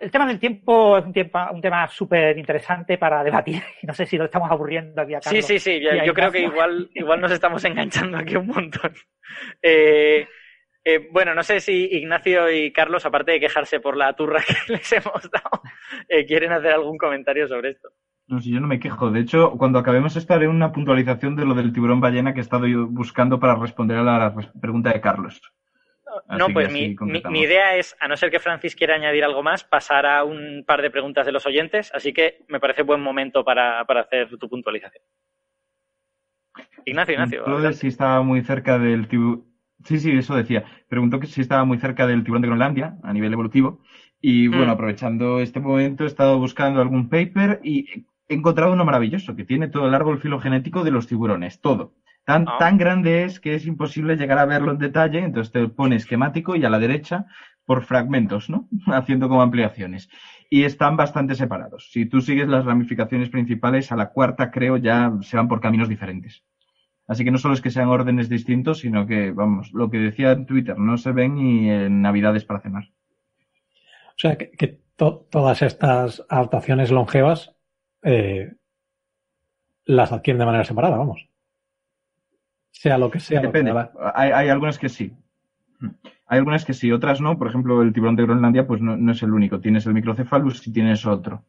[0.00, 1.14] el tema del tiempo es un,
[1.52, 3.62] un tema súper interesante para debatir.
[3.82, 5.44] No sé si lo estamos aburriendo aquí a Carlos.
[5.44, 5.84] Sí, sí, sí.
[6.04, 8.92] Yo, creo que igual, igual nos estamos enganchando aquí un montón.
[9.62, 10.26] Eh,
[10.84, 14.72] eh, bueno, no sé si Ignacio y Carlos, aparte de quejarse por la turra que
[14.72, 15.62] les hemos dado,
[16.08, 17.90] eh, quieren hacer algún comentario sobre esto.
[18.26, 19.10] No, si yo no me quejo.
[19.10, 22.42] De hecho, cuando acabemos esto haré una puntualización de lo del tiburón ballena que he
[22.42, 25.40] estado yo buscando para responder a la pregunta de Carlos.
[26.28, 26.96] No, pues mi,
[27.40, 30.82] idea es, a no ser que Francis quiera añadir algo más, pasar a un par
[30.82, 35.02] de preguntas de los oyentes, así que me parece buen momento para, hacer tu puntualización.
[36.84, 37.72] Ignacio, Ignacio.
[37.72, 39.52] si estaba muy cerca del tiburón
[39.84, 40.64] Sí, sí, eso decía.
[40.88, 43.80] Preguntó que si estaba muy cerca del tiburón de Groenlandia a nivel evolutivo.
[44.20, 44.56] Y mm.
[44.56, 49.44] bueno, aprovechando este momento, he estado buscando algún paper y he encontrado uno maravilloso que
[49.44, 51.94] tiene todo el árbol filogenético de los tiburones, todo.
[52.24, 52.56] Tan, ah.
[52.58, 56.54] tan grande es que es imposible llegar a verlo en detalle, entonces te pone esquemático
[56.54, 57.26] y a la derecha
[57.64, 58.68] por fragmentos, ¿no?
[58.86, 60.08] Haciendo como ampliaciones.
[60.50, 61.90] Y están bastante separados.
[61.90, 65.88] Si tú sigues las ramificaciones principales, a la cuarta creo ya se van por caminos
[65.88, 66.44] diferentes.
[67.06, 70.32] Así que no solo es que sean órdenes distintos, sino que, vamos, lo que decía
[70.32, 72.84] en Twitter, no se ven ni en Navidades para cenar.
[74.08, 77.56] O sea, que, todas estas adaptaciones longevas
[78.04, 78.52] eh,
[79.84, 81.28] las adquieren de manera separada, vamos.
[82.72, 83.40] Sea lo que sea.
[83.40, 83.72] Depende.
[84.14, 85.12] hay, algunas que sí.
[86.26, 87.38] Hay algunas que sí, otras no.
[87.38, 89.60] Por ejemplo, el tiburón de Groenlandia, pues no, no es el único.
[89.60, 91.44] Tienes el microcephalus y tienes otro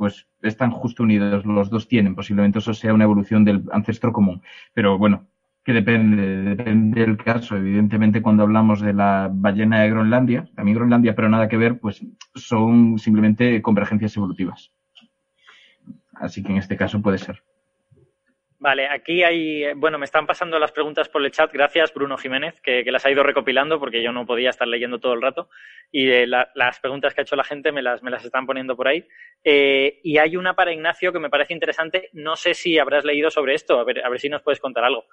[0.00, 4.40] pues están justo unidos, los dos tienen, posiblemente eso sea una evolución del ancestro común.
[4.72, 5.26] Pero bueno,
[5.62, 7.56] que depende, depende del caso.
[7.56, 12.02] Evidentemente, cuando hablamos de la ballena de Groenlandia, también Groenlandia, pero nada que ver, pues
[12.34, 14.72] son simplemente convergencias evolutivas.
[16.14, 17.42] Así que en este caso puede ser.
[18.60, 21.50] Vale, aquí hay, eh, bueno, me están pasando las preguntas por el chat.
[21.50, 25.14] Gracias, Bruno Jiménez, que, las ha ido recopilando porque yo no podía estar leyendo todo
[25.14, 25.48] el rato.
[25.90, 28.76] Y eh, las preguntas que ha hecho la gente me las, me las están poniendo
[28.76, 29.08] por ahí.
[29.42, 32.10] Eh, y hay una para Ignacio que me parece interesante.
[32.12, 34.84] No sé si habrás leído sobre esto, a ver, a ver si nos puedes contar
[34.84, 35.06] algo.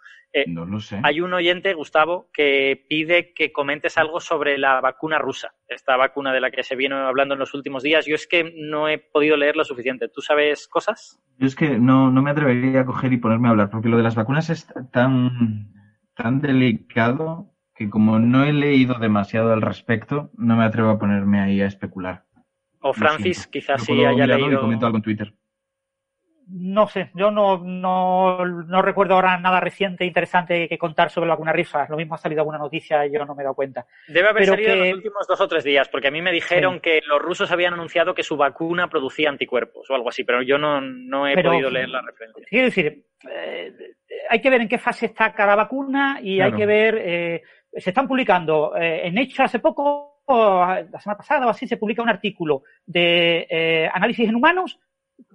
[0.48, 1.00] no lo sé.
[1.04, 6.34] Hay un oyente, Gustavo, que pide que comentes algo sobre la vacuna rusa, esta vacuna
[6.34, 8.06] de la que se viene hablando en los últimos días.
[8.06, 10.10] Yo es que no he podido leer lo suficiente.
[10.10, 11.22] ¿Tú sabes cosas?
[11.40, 13.98] Yo es que no, no me atrevería a coger y poner a hablar, porque lo
[13.98, 15.72] de las vacunas es tan,
[16.16, 21.40] tan delicado que como no he leído demasiado al respecto, no me atrevo a ponerme
[21.40, 22.26] ahí a especular.
[22.82, 24.52] O Francis quizás sí haya leído.
[24.52, 25.34] Y comento algo en Twitter.
[26.50, 31.34] No sé, yo no, no, no, recuerdo ahora nada reciente interesante que contar sobre la
[31.34, 31.86] vacuna rusa.
[31.90, 33.86] Lo mismo ha salido alguna noticia y yo no me he dado cuenta.
[34.08, 36.80] Debe haber salido en los últimos dos o tres días, porque a mí me dijeron
[36.80, 40.58] que los rusos habían anunciado que su vacuna producía anticuerpos o algo así, pero yo
[40.58, 42.46] no, no he podido leer la referencia.
[42.48, 43.74] Quiero decir, eh,
[44.30, 46.98] hay que ver en qué fase está cada vacuna y hay que ver.
[46.98, 47.44] Eh,
[47.74, 52.02] se están publicando eh, en hecho hace poco, la semana pasada o así, se publica
[52.02, 54.80] un artículo de análisis en humanos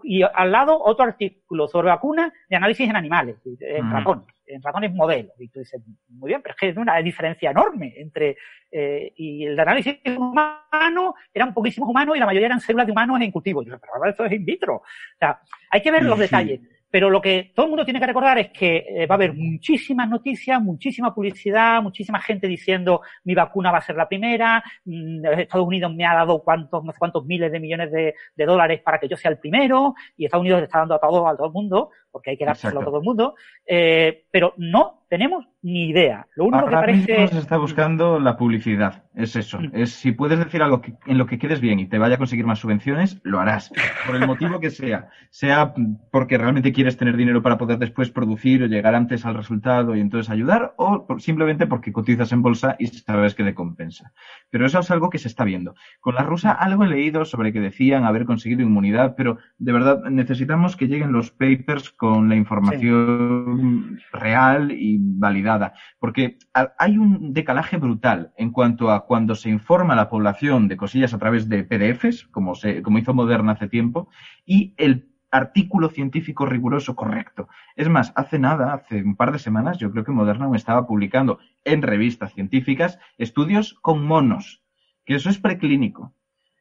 [0.03, 4.93] y al lado otro artículo sobre vacunas de análisis en animales, en ratones, en ratones
[4.93, 5.33] modelos.
[5.39, 8.37] Y tú dices, muy bien, pero es que es una diferencia enorme entre,
[8.71, 12.93] eh, y el de análisis humano eran poquísimos humanos y la mayoría eran células de
[12.93, 13.63] humanos en cultivo.
[13.63, 14.77] yo, pero ahora esto es in vitro.
[14.77, 14.85] O
[15.19, 16.61] sea, hay que ver los detalles.
[16.93, 19.33] Pero lo que todo el mundo tiene que recordar es que eh, va a haber
[19.33, 25.25] muchísimas noticias, muchísima publicidad, muchísima gente diciendo mi vacuna va a ser la primera, mm,
[25.39, 28.15] Estados Unidos me ha dado cuántos, no sé cuántos miles de millones de,
[28.45, 31.27] dólares para que yo sea el primero, y Estados Unidos le está dando a todo,
[31.27, 33.35] a todo el mundo, porque hay que dárselo a todo el mundo,
[33.67, 36.27] eh, pero no tenemos ni idea.
[36.37, 37.29] Lo único Ahora que parece.
[37.29, 39.05] se está buscando la publicidad.
[39.15, 39.61] Es eso.
[39.61, 39.71] Mm.
[39.75, 42.47] Es si puedes decir algo en lo que quedes bien y te vaya a conseguir
[42.47, 43.71] más subvenciones, lo harás.
[44.07, 45.11] Por el motivo que sea.
[45.29, 45.75] Sea
[46.11, 50.01] porque realmente quieres tener dinero para poder después producir o llegar antes al resultado y
[50.01, 54.13] entonces ayudar, o simplemente porque cotizas en bolsa y sabes que te compensa.
[54.49, 55.75] Pero eso es algo que se está viendo.
[56.01, 60.05] Con la rusa algo he leído sobre que decían haber conseguido inmunidad, pero de verdad
[60.11, 67.77] necesitamos que lleguen los papers con la información real y validada, porque hay un decalaje
[67.77, 71.63] brutal en cuanto a cuando se informa a la población de cosillas a través de
[71.63, 74.09] PDFs, como, se, como hizo Moderna hace tiempo,
[74.45, 77.47] y el artículo científico riguroso correcto.
[77.77, 80.89] Es más, hace nada, hace un par de semanas, yo creo que Moderna me estaba
[80.89, 84.65] publicando en revistas científicas estudios con monos,
[85.05, 86.13] que eso es preclínico.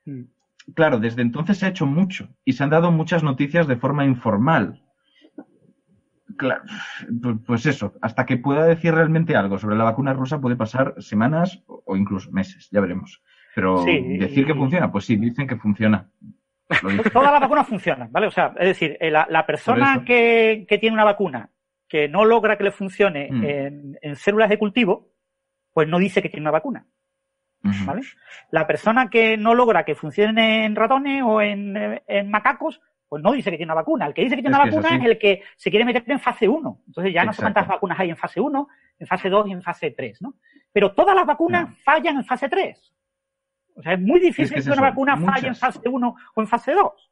[0.06, 0.26] Mm.
[0.76, 4.06] Claro, desde entonces se ha hecho mucho y se han dado muchas noticias de forma
[4.06, 4.84] informal.
[6.38, 6.64] Claro,
[7.46, 11.64] pues eso, hasta que pueda decir realmente algo sobre la vacuna rusa puede pasar semanas
[11.68, 13.22] o incluso meses, ya veremos.
[13.56, 16.10] Pero decir que funciona, pues sí, dicen que funciona.
[17.12, 18.28] Todas las vacunas funcionan, ¿vale?
[18.28, 21.50] O sea, es decir, eh, la, persona que, tiene una vacuna
[21.88, 23.96] que no logra que le funcione mm.
[24.02, 25.10] en, células de cultivo,
[25.74, 26.86] pues no dice que tiene una vacuna.
[27.64, 28.02] ¿Vale?
[28.50, 33.34] La persona que no logra que funcione en ratones o en, en macacos, pues no
[33.34, 34.06] dice que tiene una vacuna.
[34.06, 36.48] El que dice que tiene una vacuna es, el que se quiere meter en fase
[36.48, 36.84] 1.
[36.88, 38.68] Entonces ya no sé cuántas vacunas hay en fase 1,
[39.00, 40.36] en fase 2 y en fase 3, ¿no?
[40.72, 42.94] Pero todas las vacunas fallan en fase 3.
[43.76, 46.74] O sea, es muy difícil que, una vacuna falle en fase 1 o en fase
[46.74, 47.12] 2.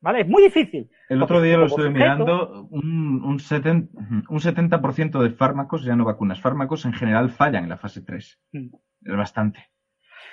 [0.00, 0.22] ¿Vale?
[0.22, 0.90] Es muy difícil.
[1.08, 3.96] El otro día lo estuve mirando, un, un, 70,
[4.28, 8.40] un 70% de fármacos, ya no vacunas, fármacos en general fallan en la fase 3.
[8.54, 8.74] Mm.
[9.04, 9.70] Es bastante.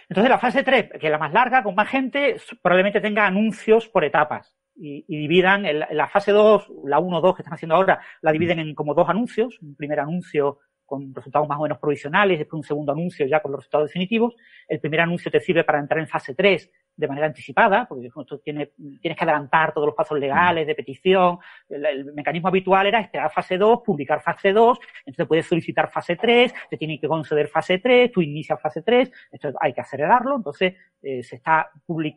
[0.09, 3.87] Entonces la fase 3, que es la más larga, con más gente, probablemente tenga anuncios
[3.87, 8.59] por etapas y, dividan la fase 2, la 1-2 que están haciendo ahora, la dividen
[8.59, 9.59] en como dos anuncios.
[9.61, 10.59] Un primer anuncio
[10.89, 14.35] con resultados más o menos provisionales, después un segundo anuncio ya con los resultados definitivos.
[14.67, 18.39] El primer anuncio te sirve para entrar en fase 3 de manera anticipada, porque tú
[18.39, 21.37] tienes, tienes que adelantar todos los pasos legales de petición.
[21.69, 26.53] El, mecanismo habitual era esperar fase 2, publicar fase 2, entonces puedes solicitar fase 3,
[26.69, 30.73] te tiene que conceder fase 3, tú inicias fase 3, esto hay que acelerarlo, entonces
[31.01, 31.69] eh, se está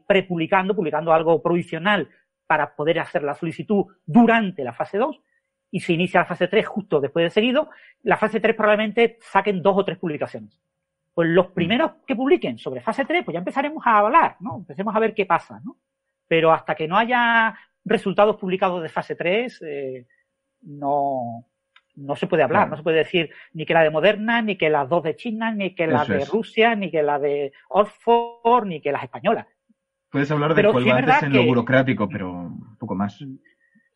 [0.05, 2.09] prepublicando, publicando algo provisional
[2.47, 5.21] para poder hacer la solicitud durante la fase 2
[5.71, 7.71] y se inicia la fase 3 justo después de seguido,
[8.03, 10.61] la fase 3 probablemente saquen dos o tres publicaciones.
[11.15, 11.55] Pues los mm.
[11.55, 14.57] primeros que publiquen sobre fase 3, pues ya empezaremos a hablar, ¿no?
[14.57, 15.79] Empecemos a ver qué pasa, ¿no?
[16.27, 17.55] Pero hasta que no haya
[17.85, 20.07] resultados publicados de fase 3, eh,
[20.63, 21.47] no,
[21.97, 24.71] no se puede hablar, no se puede decir ni que la de Moderna, ni que
[24.71, 28.81] las dos de China, ni que la de Rusia, ni que la de Oxford, ni
[28.81, 29.47] que las españolas.
[30.13, 33.25] Puedes hablar de colgantes en lo burocrático, pero un poco más.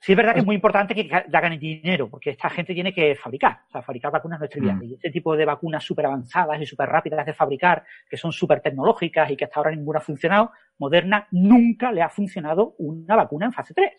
[0.00, 3.14] Sí es verdad que es muy importante que hagan dinero, porque esta gente tiene que
[3.16, 3.60] fabricar.
[3.68, 4.76] O sea, fabricar vacunas no es trivial.
[4.76, 4.82] Mm.
[4.84, 8.60] Y este tipo de vacunas súper avanzadas y súper rápidas de fabricar, que son súper
[8.60, 13.46] tecnológicas y que hasta ahora ninguna ha funcionado, Moderna nunca le ha funcionado una vacuna
[13.46, 13.92] en fase 3.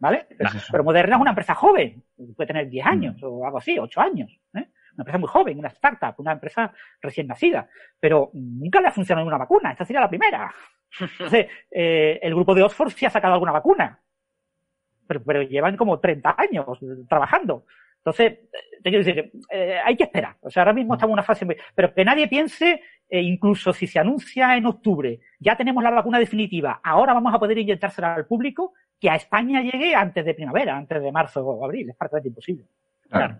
[0.00, 0.26] ¿Vale?
[0.70, 2.02] Pero, Moderna es una empresa joven,
[2.34, 3.26] puede tener 10 años mm.
[3.26, 4.40] o algo así, 8 años.
[4.54, 4.66] ¿eh?
[4.94, 9.26] Una empresa muy joven, una startup, una empresa recién nacida, pero nunca le ha funcionado
[9.26, 10.52] una vacuna, esta sería la primera.
[11.00, 14.00] Entonces, eh, el grupo de Oxford sí ha sacado alguna vacuna,
[15.06, 17.66] pero, pero llevan como 30 años trabajando.
[17.98, 18.50] Entonces,
[18.82, 20.36] te quiero decir, eh, hay que esperar.
[20.42, 21.56] O sea, ahora mismo estamos en una fase muy...
[21.74, 26.18] Pero que nadie piense, eh, incluso si se anuncia en octubre, ya tenemos la vacuna
[26.18, 30.76] definitiva, ahora vamos a poder inyectársela al público, que a España llegue antes de primavera,
[30.76, 31.88] antes de marzo o abril.
[31.88, 32.64] Es prácticamente imposible.
[33.08, 33.38] claro.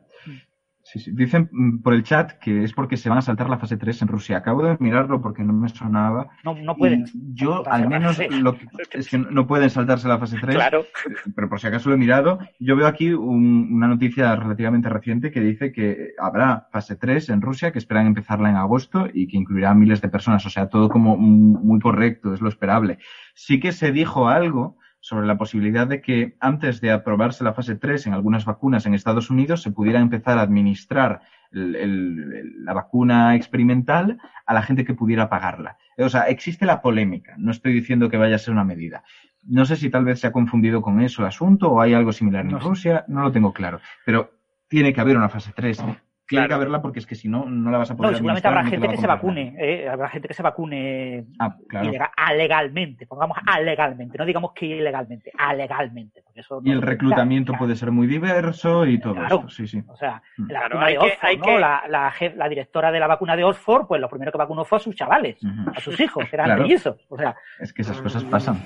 [1.07, 4.03] Dicen mm, por el chat que es porque se van a saltar la fase 3
[4.03, 4.37] en Rusia.
[4.37, 6.29] Acabo de mirarlo porque no me sonaba.
[6.45, 7.07] No, no pueden.
[7.33, 10.55] yo, al menos, lo que, es que no pueden saltarse la fase 3.
[10.55, 10.85] Claro.
[11.35, 15.41] Pero por si acaso lo he mirado, yo veo aquí una noticia relativamente reciente que
[15.41, 19.75] dice que habrá fase 3 en Rusia, que esperan empezarla en agosto y que incluirá
[19.75, 20.45] miles de personas.
[20.45, 22.99] O sea, todo como muy correcto, es lo esperable.
[23.35, 27.75] Sí que se dijo algo sobre la posibilidad de que antes de aprobarse la fase
[27.75, 34.19] 3 en algunas vacunas en Estados Unidos se pudiera empezar a administrar la vacuna experimental
[34.47, 35.77] a la gente que pudiera pagarla.
[35.99, 39.05] O sea, existe la polémica, no estoy diciendo que vaya a ser una medida.
[39.43, 42.11] No sé si tal vez se ha confundido con eso el asunto o hay algo
[42.11, 42.59] similar en No.
[42.59, 43.81] Rusia, no lo tengo claro.
[44.07, 44.31] Pero
[44.69, 45.85] tiene que haber una fase 3.
[46.27, 46.49] Tiene Claro.
[46.49, 48.49] que haberla porque es que si no, no la vas a No, poder y seguramente
[48.49, 51.27] habrá gente que se vacune, eh, habrá gente que se vacune.
[51.39, 51.87] Ah, claro.
[51.91, 56.23] ilega- alegalmente, pongamos alegalmente, no digamos que ilegalmente, alegalmente.
[56.25, 59.37] Porque eso Y no el reclutamiento puede puede ser muy diverso y todo Claro.
[59.37, 59.49] esto.
[59.51, 59.83] Sí, sí.
[59.87, 60.43] O sea, Mm.
[60.43, 61.43] la Claro, vacuna hay de que- Oxford, hay ¿no?
[61.45, 64.65] que- La, la la directora de la vacuna de Oxford, pues lo primero que vacunó
[64.65, 65.71] fue a sus chavales, Ujú.
[65.77, 66.63] a sus hijos, que eran Claro.
[66.63, 67.05] mellizos.
[67.11, 68.57] O sea, Es que esas cosas pasan.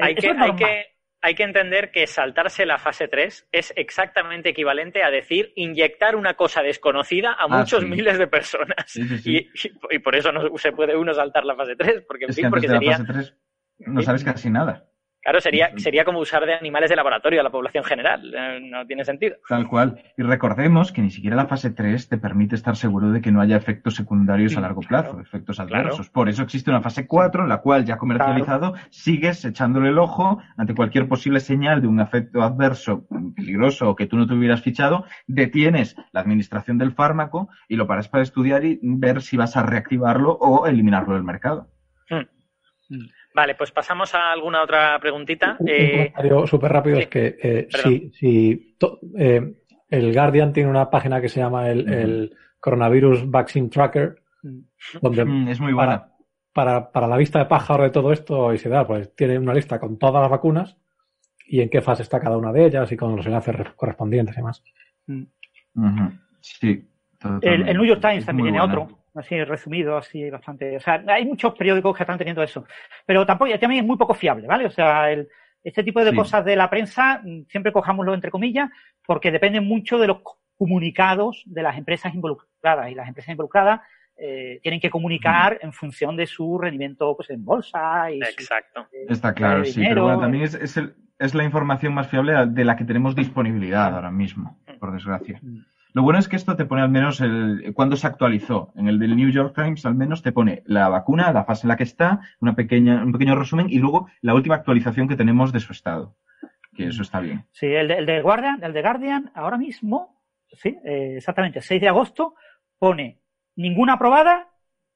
[0.00, 0.86] hay eso que, es hay, que,
[1.20, 6.34] hay que entender que saltarse la fase 3 es exactamente equivalente a decir inyectar una
[6.34, 7.86] cosa desconocida a Ah, muchos sí.
[7.86, 8.84] miles de personas.
[8.86, 9.18] Sí, sí,
[9.54, 9.72] sí.
[9.90, 12.42] Y, por eso no se puede uno saltar la fase 3, porque, en Es fin,
[12.42, 13.36] que antes porque de la sería, fase 3
[13.80, 14.86] no sabes casi nada.
[15.28, 18.32] Claro, sería, sería como usar de animales de laboratorio a la población general.
[18.34, 19.36] Eh, No tiene sentido.
[19.48, 20.00] Tal cual.
[20.16, 23.40] Y recordemos que ni siquiera la fase 3 te permite estar seguro de que no
[23.40, 25.22] haya efectos secundarios a largo plazo, claro.
[25.22, 25.74] efectos Claro.
[25.76, 26.08] adversos.
[26.10, 30.38] Por eso existe una fase 4 en la cual ya comercializado sigues echándole el ojo
[30.56, 34.62] ante cualquier posible señal de un efecto adverso peligroso o que tú no te hubieras
[34.62, 39.56] fichado, detienes la administración del fármaco y lo paras para estudiar y ver si vas
[39.56, 41.68] a reactivarlo o eliminarlo del mercado.
[43.38, 45.56] Vale, pues pasamos a alguna otra preguntita.
[45.60, 47.02] Un, Eh, comentario súper rápido sí.
[47.02, 47.92] es que eh, Perdón.
[47.92, 49.54] si, si to- eh,
[49.90, 54.16] el Guardian tiene una página que se llama el, Coronavirus Vaccine Tracker,
[55.00, 56.08] donde Mm, es muy buena.
[56.52, 59.38] para, para, para la vista de pájaro de todo esto y se da, pues tiene
[59.38, 60.76] una lista con todas las vacunas
[61.46, 64.34] y en qué fase está cada una de ellas y con los enlaces re- correspondientes
[64.34, 64.64] y demás.
[65.06, 66.10] Ujú.
[66.40, 66.84] Sí.
[67.42, 68.82] El, New York Times Es también tiene buena.
[68.82, 70.76] otro, así resumido, así bastante.
[70.76, 72.64] O sea, hay muchos periódicos que están teniendo eso,
[73.06, 74.66] pero tampoco, también es muy poco fiable, ¿vale?
[74.66, 75.28] O sea, el,
[75.64, 76.16] este tipo de Sí.
[76.16, 78.70] cosas de la prensa, mm, siempre cojámoslo entre comillas,
[79.06, 80.18] porque dependen mucho de los
[80.56, 83.80] comunicados de las empresas involucradas y las empresas involucradas
[84.20, 88.88] eh, tienen que comunicar en función de su rendimiento pues en bolsa y su- exacto.
[88.92, 89.94] eh, Está claro, sí, dinero.
[89.94, 93.14] pero bueno, también es, es, el- es la información más fiable de la que tenemos
[93.14, 95.38] disponibilidad ahora mismo, por desgracia.
[95.40, 95.58] Mm.
[95.92, 98.72] Lo bueno es que esto te pone al menos el cuando se actualizó.
[98.76, 101.68] En el del New York Times al menos te pone la vacuna, la fase en
[101.68, 105.52] la que está, una pequeña, un pequeño resumen y luego la última actualización que tenemos
[105.52, 106.16] de su estado.
[106.74, 107.44] Que eso está bien.
[107.52, 111.80] Sí, el de, el de Guardian, el de Guardian, ahora mismo, sí, eh, exactamente, 6
[111.80, 112.34] de agosto,
[112.78, 113.20] pone
[113.56, 114.48] ninguna aprobada,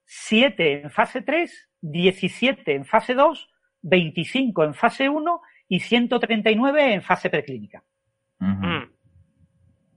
[0.05, 3.49] 7 en fase 3, 17 en fase 2,
[3.83, 7.83] 25 en fase 1 y 139 en fase preclínica.
[8.39, 8.92] Mm.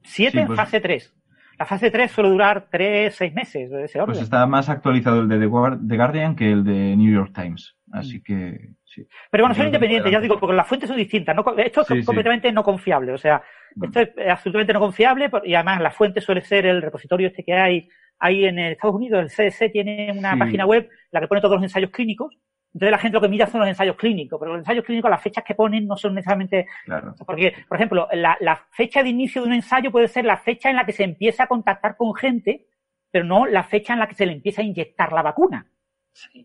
[0.06, 1.14] 7 Sí, en pues- fase 3.
[1.58, 4.14] La fase 3 suele durar 3, 6 meses de ese orden.
[4.16, 7.32] Pues está más actualizado el de The Guar- The Guardian que el de New York
[7.34, 7.76] Times.
[7.94, 9.08] Así que sí.
[9.32, 10.26] Pero bueno, son independientes, ya adelante.
[10.34, 11.34] digo, porque las fuentes son distintas.
[11.34, 12.06] No, esto es Sí, sí.
[12.06, 13.14] completamente no confiable.
[13.14, 13.42] O sea,
[13.76, 13.84] Mm.
[13.86, 17.44] esto es eh, absolutamente no confiable y además la fuente suele ser el repositorio este
[17.46, 17.88] que hay
[18.20, 19.22] ahí en Estados Unidos.
[19.24, 22.38] El CDC tiene una página web en la que pone todos los ensayos clínicos.
[22.76, 25.22] Entonces la gente lo que mira son los ensayos clínicos, pero los ensayos clínicos, las
[25.24, 27.16] fechas que ponen no son necesariamente Claro.
[27.26, 30.70] porque, por ejemplo, la, la fecha de inicio de un ensayo puede ser la fecha
[30.70, 32.68] en la que se empieza a contactar con gente,
[33.12, 35.68] pero no la fecha en la que se le empieza a inyectar la vacuna.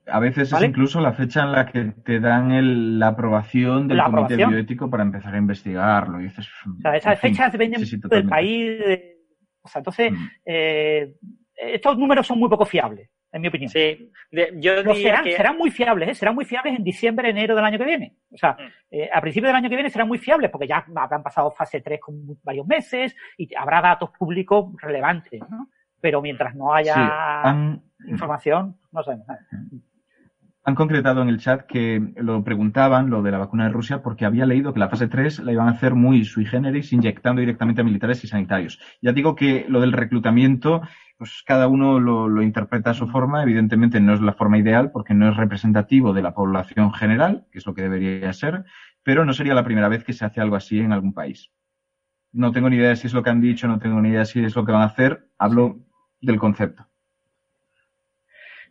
[0.07, 0.67] A veces ¿Vale?
[0.67, 4.23] es incluso la fecha en la que te dan el- la aprobación del La comité
[4.35, 4.51] aprobación.
[4.51, 6.21] bioético para empezar a investigarlo.
[6.21, 8.79] Y dices, O sea, esas en fin, fechas dependen sí, sí, del país.
[8.79, 9.17] de-
[9.63, 10.27] o sea, entonces, Mm.
[10.47, 11.15] eh,
[11.57, 13.71] estos números son muy poco fiables, en mi opinión.
[13.71, 15.37] Sí, De- yo No, diría serán, que...
[15.37, 16.15] serán muy fiables, ¿eh?
[16.15, 18.15] serán muy fiables en diciembre, enero del año que viene.
[18.33, 18.63] O sea, Mm.
[18.91, 21.81] eh, a principios del año que viene serán muy fiables porque ya habrán pasado fase
[21.81, 25.69] 3 con varios meses y habrá datos públicos relevantes, ¿no?
[26.01, 27.01] Pero mientras no haya Sí,
[27.45, 29.41] han, información, no sabemos nada.
[30.63, 34.27] Han concretado en el chat que lo preguntaban, lo de la vacuna de Rusia, porque
[34.27, 37.81] había leído que la fase 3 la iban a hacer muy sui generis, inyectando directamente
[37.81, 38.79] a militares y sanitarios.
[39.01, 40.83] Ya digo que lo del reclutamiento,
[41.17, 43.43] pues cada uno lo, lo interpreta a su forma.
[43.43, 47.59] Evidentemente no es la forma ideal porque no es representativo de la población general, que
[47.59, 48.65] es lo que debería ser,
[49.03, 51.51] pero no sería la primera vez que se hace algo así en algún país.
[52.33, 54.45] No tengo ni idea si es lo que han dicho, no tengo ni idea si
[54.45, 55.31] es lo que van a hacer.
[55.39, 55.81] Hablo
[56.21, 56.90] del concepto.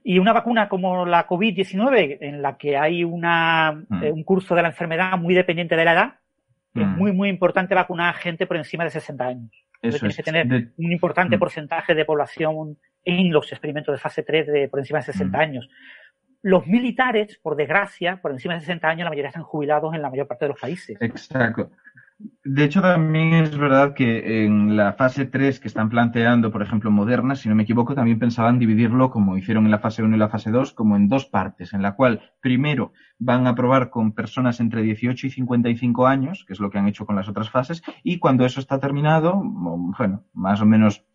[0.04, 4.04] Y una vacuna como la COVID-19, en la que hay una, Mm.
[4.04, 6.14] eh, un curso de la enfermedad muy dependiente de la edad,
[6.74, 6.98] es Mm.
[6.98, 9.52] muy, muy importante vacunar a gente por encima de 60 años.
[9.82, 10.16] Eso tienes es.
[10.18, 11.40] que tener De- un importante Mm.
[11.40, 15.42] porcentaje de población en los experimentos de fase 3 de por encima de 60 Mm.
[15.42, 15.70] años.
[16.42, 20.10] Los militares, por desgracia, por encima de 60 años, la mayoría están jubilados en la
[20.10, 20.98] mayor parte de los países.
[21.02, 21.70] Exacto.
[22.44, 26.92] De hecho, también es verdad que en la fase 3 que están planteando, por ejemplo,
[26.92, 30.20] Moderna, si no me equivoco, también pensaban dividirlo, como hicieron en la fase 1 y
[30.20, 34.12] la fase 2, como en dos partes, en la cual primero van a probar con
[34.12, 37.50] personas entre 18 y 55 años, que es lo que han hecho con las otras
[37.50, 41.06] fases, y cuando eso está terminado, bueno, más o menos,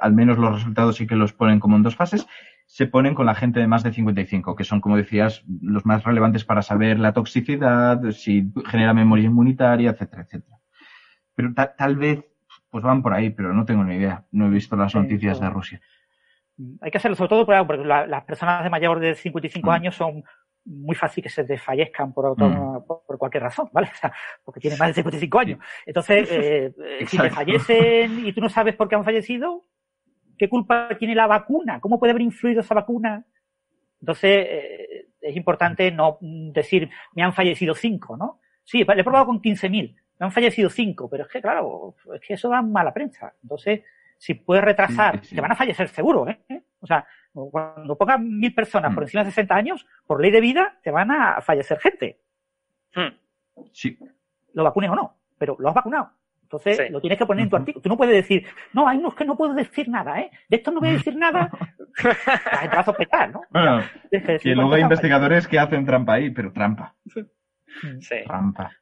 [0.00, 2.26] al menos los resultados sí que los ponen como en dos fases,
[2.70, 6.04] se ponen con la gente de más de 55, que son, como decías, los más
[6.04, 10.56] relevantes para saber la toxicidad, si genera memoria inmunitaria, etcétera, etcétera.
[11.34, 12.24] Pero tal vez,
[12.70, 14.24] pues van por ahí, pero no tengo ni idea.
[14.30, 15.80] No he visto las noticias de Rusia.
[16.80, 19.72] Hay que hacerlo sobre todo porque las personas de mayor de 55 mm.
[19.72, 20.22] años son
[20.64, 22.86] muy fácil que se desfallezcan por, mm.
[22.86, 23.88] por, cualquier razón, ¿vale?
[23.94, 24.12] O sea,
[24.44, 25.58] porque tienen más de 55 años.
[25.84, 29.64] Entonces, eh, eh si te fallecen y tú no sabes por qué han fallecido,
[30.40, 31.80] ¿Qué culpa tiene la vacuna?
[31.80, 33.26] ¿Cómo puede haber influido esa vacuna?
[34.00, 38.40] Entonces, eh, es importante no decir, me han fallecido cinco, ¿no?
[38.64, 42.22] Sí, le he probado con 15.000, me han fallecido cinco, pero es que, claro, es
[42.22, 43.34] que eso da mala prensa.
[43.42, 43.82] Entonces,
[44.16, 46.40] si puedes retrasar, te van a fallecer seguro, ¿eh?
[46.80, 49.06] O sea, cuando pongan mil personas por mm.
[49.08, 52.18] encima de 60 años, por ley de vida, te van a fallecer gente.
[52.94, 53.14] Hmm.
[53.74, 53.98] Sí.
[54.54, 56.12] Lo vacunes o no, pero lo has vacunado.
[56.52, 57.80] Entonces lo tienes que poner en tu artículo.
[57.80, 60.30] Tú no puedes decir, no, hay unos que no puedo decir nada, ¿eh?
[60.48, 61.48] De esto no voy a decir nada.
[62.02, 63.42] Vas a sospechar, ¿no?
[63.50, 66.96] Bueno, que luego hay investigadores que hacen trampa ahí, pero trampa.
[68.00, 68.16] Sí.
[68.26, 68.72] Trampa.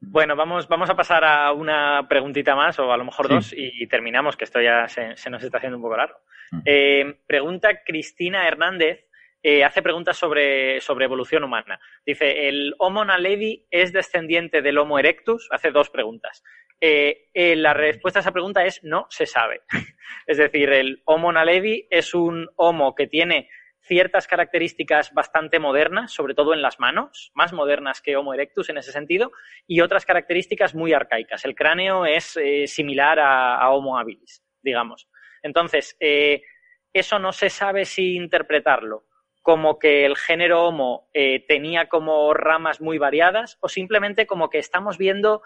[0.00, 3.86] Bueno, vamos, vamos a pasar a una preguntita más, o a lo mejor dos, y,
[3.86, 6.16] terminamos, que esto ya se, nos está haciendo un poco largo.
[6.52, 6.60] Mm.
[6.64, 9.10] Eh, pregunta Cristina Hernández
[9.42, 11.80] eh, hace preguntas sobre, sobre, evolución humana.
[12.04, 15.48] Dice, ¿el Homo naledi es descendiente del Homo erectus?
[15.50, 16.42] Hace dos preguntas.
[16.80, 19.62] Eh, eh, la respuesta a esa pregunta es no se sabe.
[20.26, 23.50] es decir, el Homo naledi es un Homo que tiene
[23.82, 28.78] ciertas características bastante modernas, sobre todo en las manos, más modernas que Homo erectus en
[28.78, 29.32] ese sentido,
[29.66, 31.44] y otras características muy arcaicas.
[31.44, 35.08] El cráneo es similar a, Homo habilis, digamos.
[35.42, 39.06] Entonces, eso no se sabe si interpretarlo
[39.42, 44.58] como que el género Homo eh, tenía como ramas muy variadas o simplemente como que
[44.58, 45.42] estamos viendo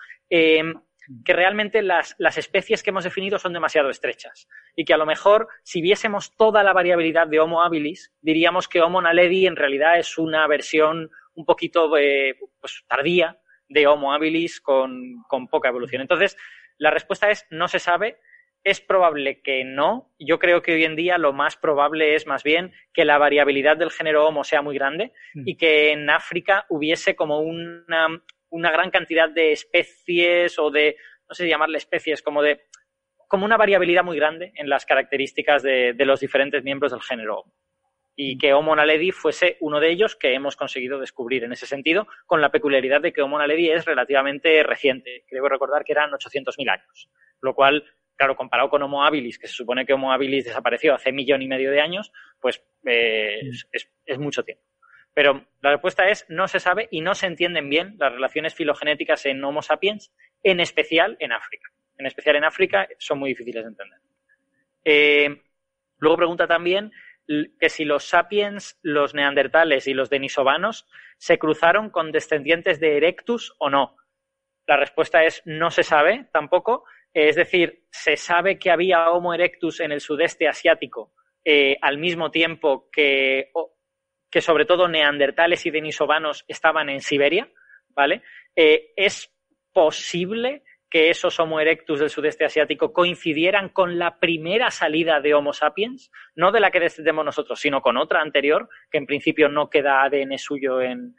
[1.24, 5.48] que realmente las, especies que hemos definido son demasiado estrechas y que a lo mejor
[5.62, 10.18] si viésemos toda la variabilidad de Homo habilis diríamos que Homo naledi en realidad es
[10.18, 16.02] una versión un poquito eh, pues, tardía de Homo habilis con, con poca evolución.
[16.02, 16.36] Entonces,
[16.78, 18.18] la respuesta es no se sabe
[18.64, 20.10] es probable que no.
[20.18, 23.76] Yo creo que hoy en día lo más probable es más bien que la variabilidad
[23.76, 25.42] del género Homo sea muy grande mm.
[25.46, 28.08] y que en África hubiese como una,
[28.54, 30.96] una, gran cantidad de especies o de,
[31.28, 32.62] no sé si llamarle especies, como de
[33.28, 37.40] como una variabilidad muy grande en las características de, de los diferentes miembros del género
[37.40, 37.54] Homo.
[38.14, 38.38] Y mm.
[38.38, 42.40] que Homo naledi fuese uno de ellos que hemos conseguido descubrir en ese sentido, con
[42.40, 45.24] la peculiaridad de que Homo naledi es relativamente reciente.
[45.28, 47.10] Creo recordar que eran 800.000 años,
[47.40, 47.84] lo cual
[48.16, 51.48] claro, comparado con Homo habilis, que se supone que Homo habilis desapareció hace millón y
[51.48, 53.40] medio de años, pues eh,
[53.72, 54.62] es, mucho tiempo.
[55.14, 59.24] Pero la respuesta es no se sabe y no se entienden bien las relaciones filogenéticas
[59.26, 60.12] en Homo sapiens,
[60.42, 61.70] en especial en África.
[61.96, 63.98] En especial en África son muy difíciles de entender.
[64.84, 65.42] Eh,
[65.98, 66.92] luego pregunta también
[67.58, 70.86] que si los sapiens, los neandertales y los denisovanos
[71.16, 73.96] se cruzaron con descendientes de Erectus o no.
[74.66, 76.84] La respuesta es no se sabe tampoco,
[77.14, 81.12] es decir, se sabe que había Homo erectus en el sudeste asiático
[81.44, 83.52] eh, al mismo tiempo que,
[84.34, 87.48] que sobre todo neandertales y denisovanos estaban en Siberia,
[87.90, 88.22] ¿vale?
[88.56, 89.32] Eh, es
[89.72, 95.52] posible que esos Homo erectus del sudeste asiático coincidieran con la primera salida de Homo
[95.52, 99.70] sapiens, no de la que descendemos nosotros, sino con otra anterior, que en principio no
[99.70, 101.14] queda ADN suyo en,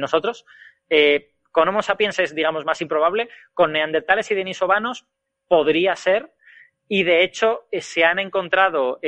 [0.00, 0.46] nosotros.
[0.88, 3.28] Eh, con Homo sapiens es, digamos, más improbable.
[3.52, 5.06] Con neandertales y denisovanos
[5.46, 6.32] podría ser,
[6.88, 8.98] y de hecho eh, se han encontrado,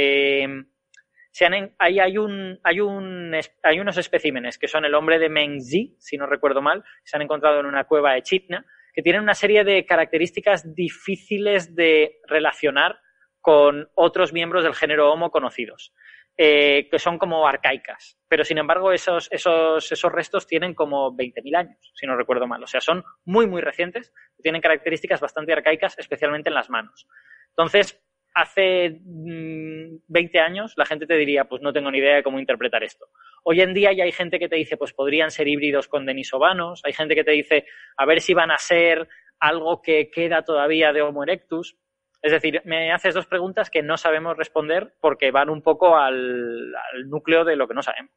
[1.44, 6.16] hay, hay, un, hay, un, hay unos especímenes que son el hombre de Mengzi, si
[6.16, 9.64] no recuerdo mal, se han encontrado en una cueva de Chitna, que tienen una serie
[9.64, 12.98] de características difíciles de relacionar
[13.40, 15.94] con otros miembros del género Homo conocidos.
[16.40, 18.16] Eh, que son como arcaicas.
[18.28, 22.62] Pero sin embargo, esos, esos, esos restos tienen como 20.000 años, si no recuerdo mal.
[22.62, 27.08] O sea, son muy, muy recientes, tienen características bastante arcaicas, especialmente en las manos.
[27.48, 28.00] Entonces,
[28.34, 32.38] hace 20 mm, años la gente te diría, pues no tengo ni idea de cómo
[32.38, 33.06] interpretar esto.
[33.44, 36.82] Hoy en día ya hay gente que te dice, pues podrían ser híbridos con denisovanos,
[36.84, 37.66] hay gente que te dice,
[37.96, 39.08] a ver si van a ser
[39.40, 41.76] algo que queda todavía de Homo erectus.
[42.20, 46.72] Es decir, me haces dos preguntas que no sabemos responder porque van un poco al,
[47.06, 48.12] núcleo de lo que no sabemos.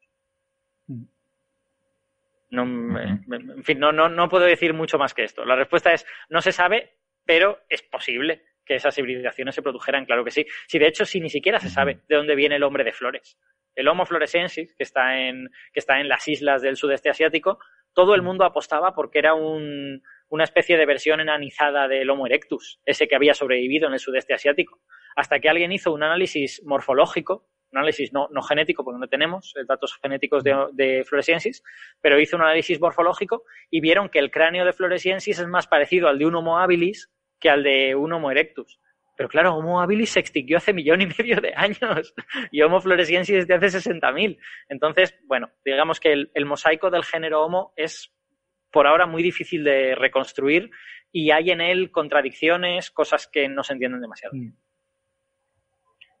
[2.50, 5.44] No, en fin, no, no, no puedo decir mucho más que esto.
[5.44, 10.24] La respuesta es no se sabe, pero es posible que esas hibridaciones se produjeran, claro
[10.24, 10.46] que sí.
[10.66, 13.38] Si de hecho, si ni siquiera se sabe de dónde viene el hombre de flores.
[13.74, 17.58] El Homo florescensis, que está en, que está en las islas del sudeste asiático,
[17.94, 22.80] todo el mundo apostaba porque era un, una especie de versión enanizada del Homo erectus,
[22.84, 24.80] ese que había sobrevivido en el sudeste asiático,
[25.16, 29.54] hasta que alguien hizo un análisis morfológico un análisis no, no genético, porque no tenemos
[29.66, 31.62] datos genéticos de, de Floresiensis,
[32.00, 36.08] pero hizo un análisis morfológico y vieron que el cráneo de Floresiensis es más parecido
[36.08, 37.10] al de un Homo habilis
[37.42, 38.80] que al de un Homo erectus.
[39.16, 42.14] Pero claro, Homo habilis se extinguió hace millón y medio de años
[42.50, 44.38] y Homo floresiensis desde hace 60.000.
[44.68, 48.14] Entonces, bueno, digamos que el, el, mosaico del género Homo es
[48.70, 50.70] por ahora muy difícil de reconstruir
[51.10, 54.34] y hay en él contradicciones, cosas que no se entienden demasiado.
[54.34, 54.56] Mm.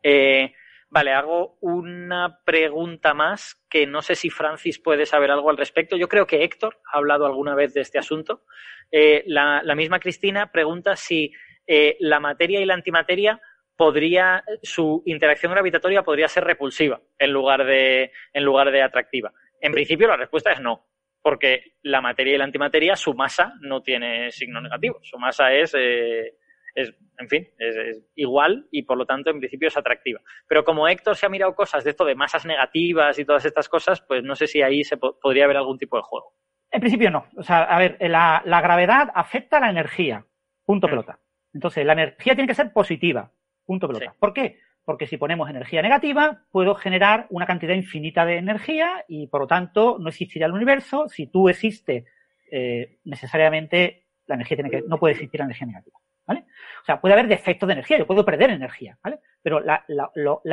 [0.02, 0.54] Eh,
[0.92, 5.96] vale, hago una pregunta más que no sé si Francis puede saber algo al respecto.
[5.96, 8.44] Yo creo que Héctor ha hablado alguna vez de este asunto.
[8.90, 11.32] Eh, la, misma Cristina pregunta si
[11.66, 13.40] eh, la materia y la antimateria
[13.74, 19.32] podría, su interacción gravitatoria podría ser repulsiva en lugar de, en lugar de atractiva.
[19.62, 20.86] En principio la respuesta es no
[21.22, 24.98] porque la materia y la antimateria, su masa no tiene signo negativo.
[25.02, 26.34] Su masa es, eh,
[26.74, 30.20] es en fin, es, es, igual y por lo tanto en principio es atractiva.
[30.48, 33.68] Pero como Héctor se ha mirado cosas de esto de masas negativas y todas estas
[33.68, 36.34] cosas, pues no sé si ahí se po podría haber algún tipo de juego.
[36.70, 37.26] En principio no.
[37.36, 40.26] O sea, a ver, la, la gravedad afecta a la energía.
[40.64, 40.90] Punto mm.
[40.90, 41.18] pelota.
[41.54, 43.30] Entonces, la energía tiene que ser positiva.
[43.64, 44.12] Punto pelota.
[44.12, 44.16] Sí.
[44.18, 44.58] ¿Por qué?
[44.84, 49.46] porque si ponemos energía negativa, puedo generar una cantidad infinita de energía y por lo
[49.46, 51.08] tanto no existiría el universo.
[51.08, 52.04] Si tú existes,
[52.50, 55.98] eh, necesariamente la energía tiene que, no puede existir la energía negativa.
[56.26, 56.44] ¿Vale?
[56.82, 59.18] O sea, puede haber defectos de energía, yo puedo perder energía, ¿vale?
[59.42, 59.84] Pero la,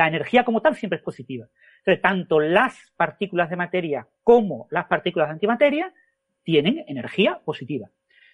[0.08, 1.46] energía como tal siempre es positiva.
[1.78, 5.92] Entonces, tanto las partículas de materia como las partículas de antimateria
[6.42, 7.88] tienen energía positiva.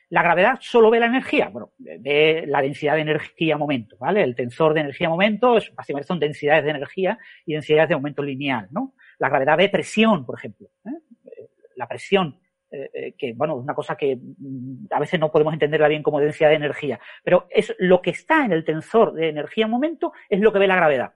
[0.08, 4.23] La gravedad solo ve la energía, bueno, ve la densidad de energía momento, ¿vale?
[4.23, 8.23] El tensor de energía momento es, básicamente son densidades de energía y densidades de momento
[8.23, 8.94] lineal, ¿no?
[9.18, 10.68] La gravedad ve presión, por ejemplo.
[10.84, 11.48] ¿eh?
[11.74, 12.39] La presión,
[12.70, 16.03] eh, eh, que, bueno, es una cosa que mm, a veces no podemos entenderla bien
[16.03, 20.12] como densidad de energía, pero es lo que está en el tensor de energía momento
[20.28, 21.15] es lo que ve la gravedad.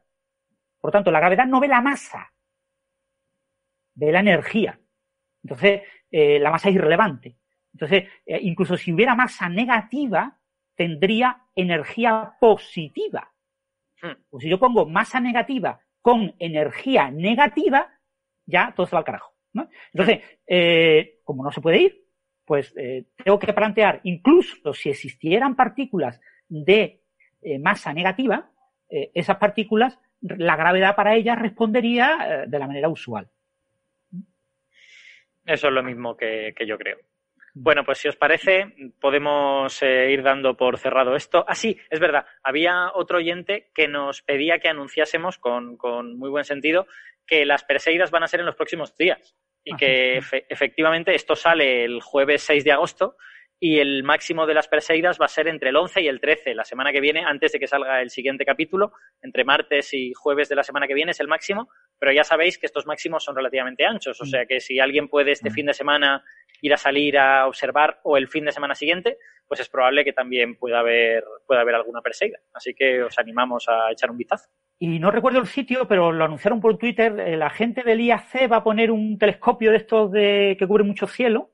[0.81, 2.33] Por tanto, la gravedad no ve la masa,
[3.95, 4.81] ve la energía.
[5.43, 7.37] Entonces, eh, la masa es irrelevante.
[7.73, 10.39] Entonces, eh, incluso si hubiera masa negativa,
[10.75, 13.33] tendría energía positiva.
[14.03, 14.13] Hmm.
[14.29, 17.91] Pues si yo pongo masa negativa con energía negativa,
[18.47, 19.35] ya todo se va al carajo.
[19.53, 19.69] ¿no?
[19.93, 22.05] Entonces, eh, como no se puede ir,
[22.45, 27.05] pues eh, tengo que plantear, incluso si existieran partículas de
[27.41, 28.51] eh, masa negativa,
[28.89, 33.31] eh, esas partículas, la gravedad para ellas respondería de la manera usual.
[35.47, 36.99] Eso es lo mismo que, que yo creo.
[37.55, 41.45] Bueno, pues si os parece, podemos eh, ir dando por cerrado esto.
[41.47, 42.27] Ah, sí, es verdad.
[42.43, 46.89] Había otro oyente que nos pedía que anunciásemos con, con muy buen sentido
[47.25, 51.37] que las Perseidas van a ser en los próximos días y que efe efectivamente esto
[51.37, 53.17] sale el jueves 6 de agosto
[53.63, 56.55] y el máximo de las Perseidas va a ser entre el 11 y el 13,
[56.55, 60.49] la semana que viene, antes de que salga el siguiente capítulo, entre martes y jueves
[60.49, 63.37] de la semana que viene es el máximo, pero ya sabéis que estos máximos son
[63.37, 66.25] relativamente anchos, o sea que si alguien puede este fin de semana
[66.63, 70.15] ir a salir a observar o el fin de semana siguiente, pues es probable que
[70.15, 72.39] también pueda haber, pueda haber alguna Perseida.
[72.55, 74.49] Así que os animamos a echar un vistazo.
[74.83, 78.51] Y no recuerdo el sitio, pero lo anunciaron por Twitter, eh, la gente del IAC
[78.51, 81.51] va a poner un telescopio de estos de, que cubre mucho cielo,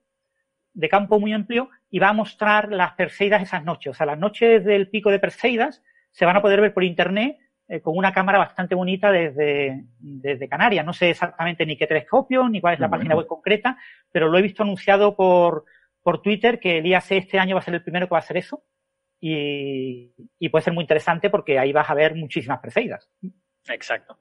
[0.72, 3.90] de campo muy amplio, y va a mostrar las Perseidas esas noches.
[3.90, 5.82] O sea, las noches del pico de Perseidas
[6.12, 10.48] se van a poder ver por internet eh, con una cámara bastante bonita desde, desde
[10.48, 10.86] Canarias.
[10.86, 13.00] No sé exactamente ni qué telescopio, ni cuál es la bueno.
[13.00, 13.76] página web concreta,
[14.12, 15.64] pero lo he visto anunciado por,
[16.00, 18.20] por Twitter que el IAC este año va a ser el primero que va a
[18.20, 18.62] hacer eso.
[19.20, 23.10] Y, y puede ser muy interesante porque ahí vas a ver muchísimas Perseidas.
[23.68, 24.18] Exacto.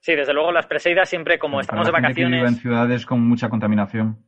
[0.00, 2.40] Sí, desde luego las Perseidas siempre como Para estamos la de gente que vacaciones.
[2.40, 4.18] vive en ciudades con mucha contaminación.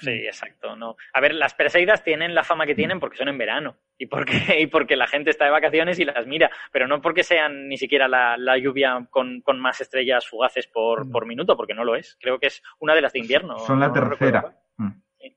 [0.00, 0.74] Sí, exacto.
[0.74, 0.96] No.
[1.12, 4.32] A ver, las Perseidas tienen la fama que tienen porque son en verano y porque,
[4.60, 7.76] y porque la gente está de vacaciones y las mira, pero no porque sean ni
[7.76, 11.94] siquiera la, la lluvia con, con, más estrellas fugaces por, por, minuto, porque no lo
[11.94, 12.16] es.
[12.20, 13.58] Creo que es una de las de invierno.
[13.58, 14.56] Son la no tercera.
[14.78, 14.90] Mm.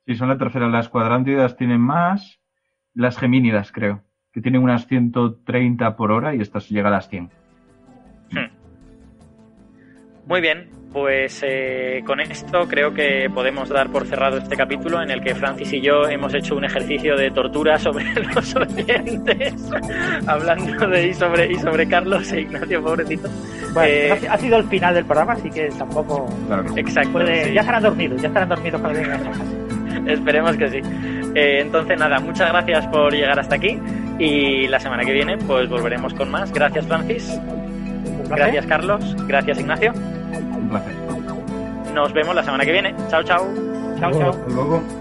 [0.06, 0.68] Sí, son la tercera.
[0.68, 2.41] Las cuadrántidas tienen más.
[2.94, 4.04] Las gemínidas, creo,
[4.34, 7.30] que tienen unas 130 por hora y estas llegan a las 100.
[8.32, 8.62] Hmm.
[10.28, 15.10] Muy bien, pues eh, con esto creo que podemos dar por cerrado este capítulo en
[15.10, 18.06] el que Francis y yo hemos hecho un ejercicio de tortura sobre
[18.36, 19.72] los oyentes,
[20.28, 23.30] hablando de y sobre, y sobre Carlos e Ignacio, pobrecito.
[23.74, 26.28] Bueno, eh, ha sido el final del programa, así que tampoco.
[26.48, 27.12] Claro Exacto.
[27.14, 27.54] Puede, sí.
[27.54, 29.44] Ya estarán dormidos, ya estarán dormidos cuando vengan a casa.
[30.08, 30.82] Esperemos que sí.
[31.36, 33.80] Eh, entonces, nada, muchas gracias por llegar hasta aquí
[34.20, 36.52] y la semana que viene pues volveremos con más.
[36.52, 37.40] Gracias, Francis.
[38.30, 39.16] Gracias, Carlos.
[39.28, 39.94] Gracias, Ignacio.
[39.94, 40.94] Un placer.
[41.94, 42.96] Nos vemos la semana que viene.
[43.10, 43.48] Chao, chao.
[44.00, 44.30] Chao, chao.
[44.30, 45.01] Hasta luego.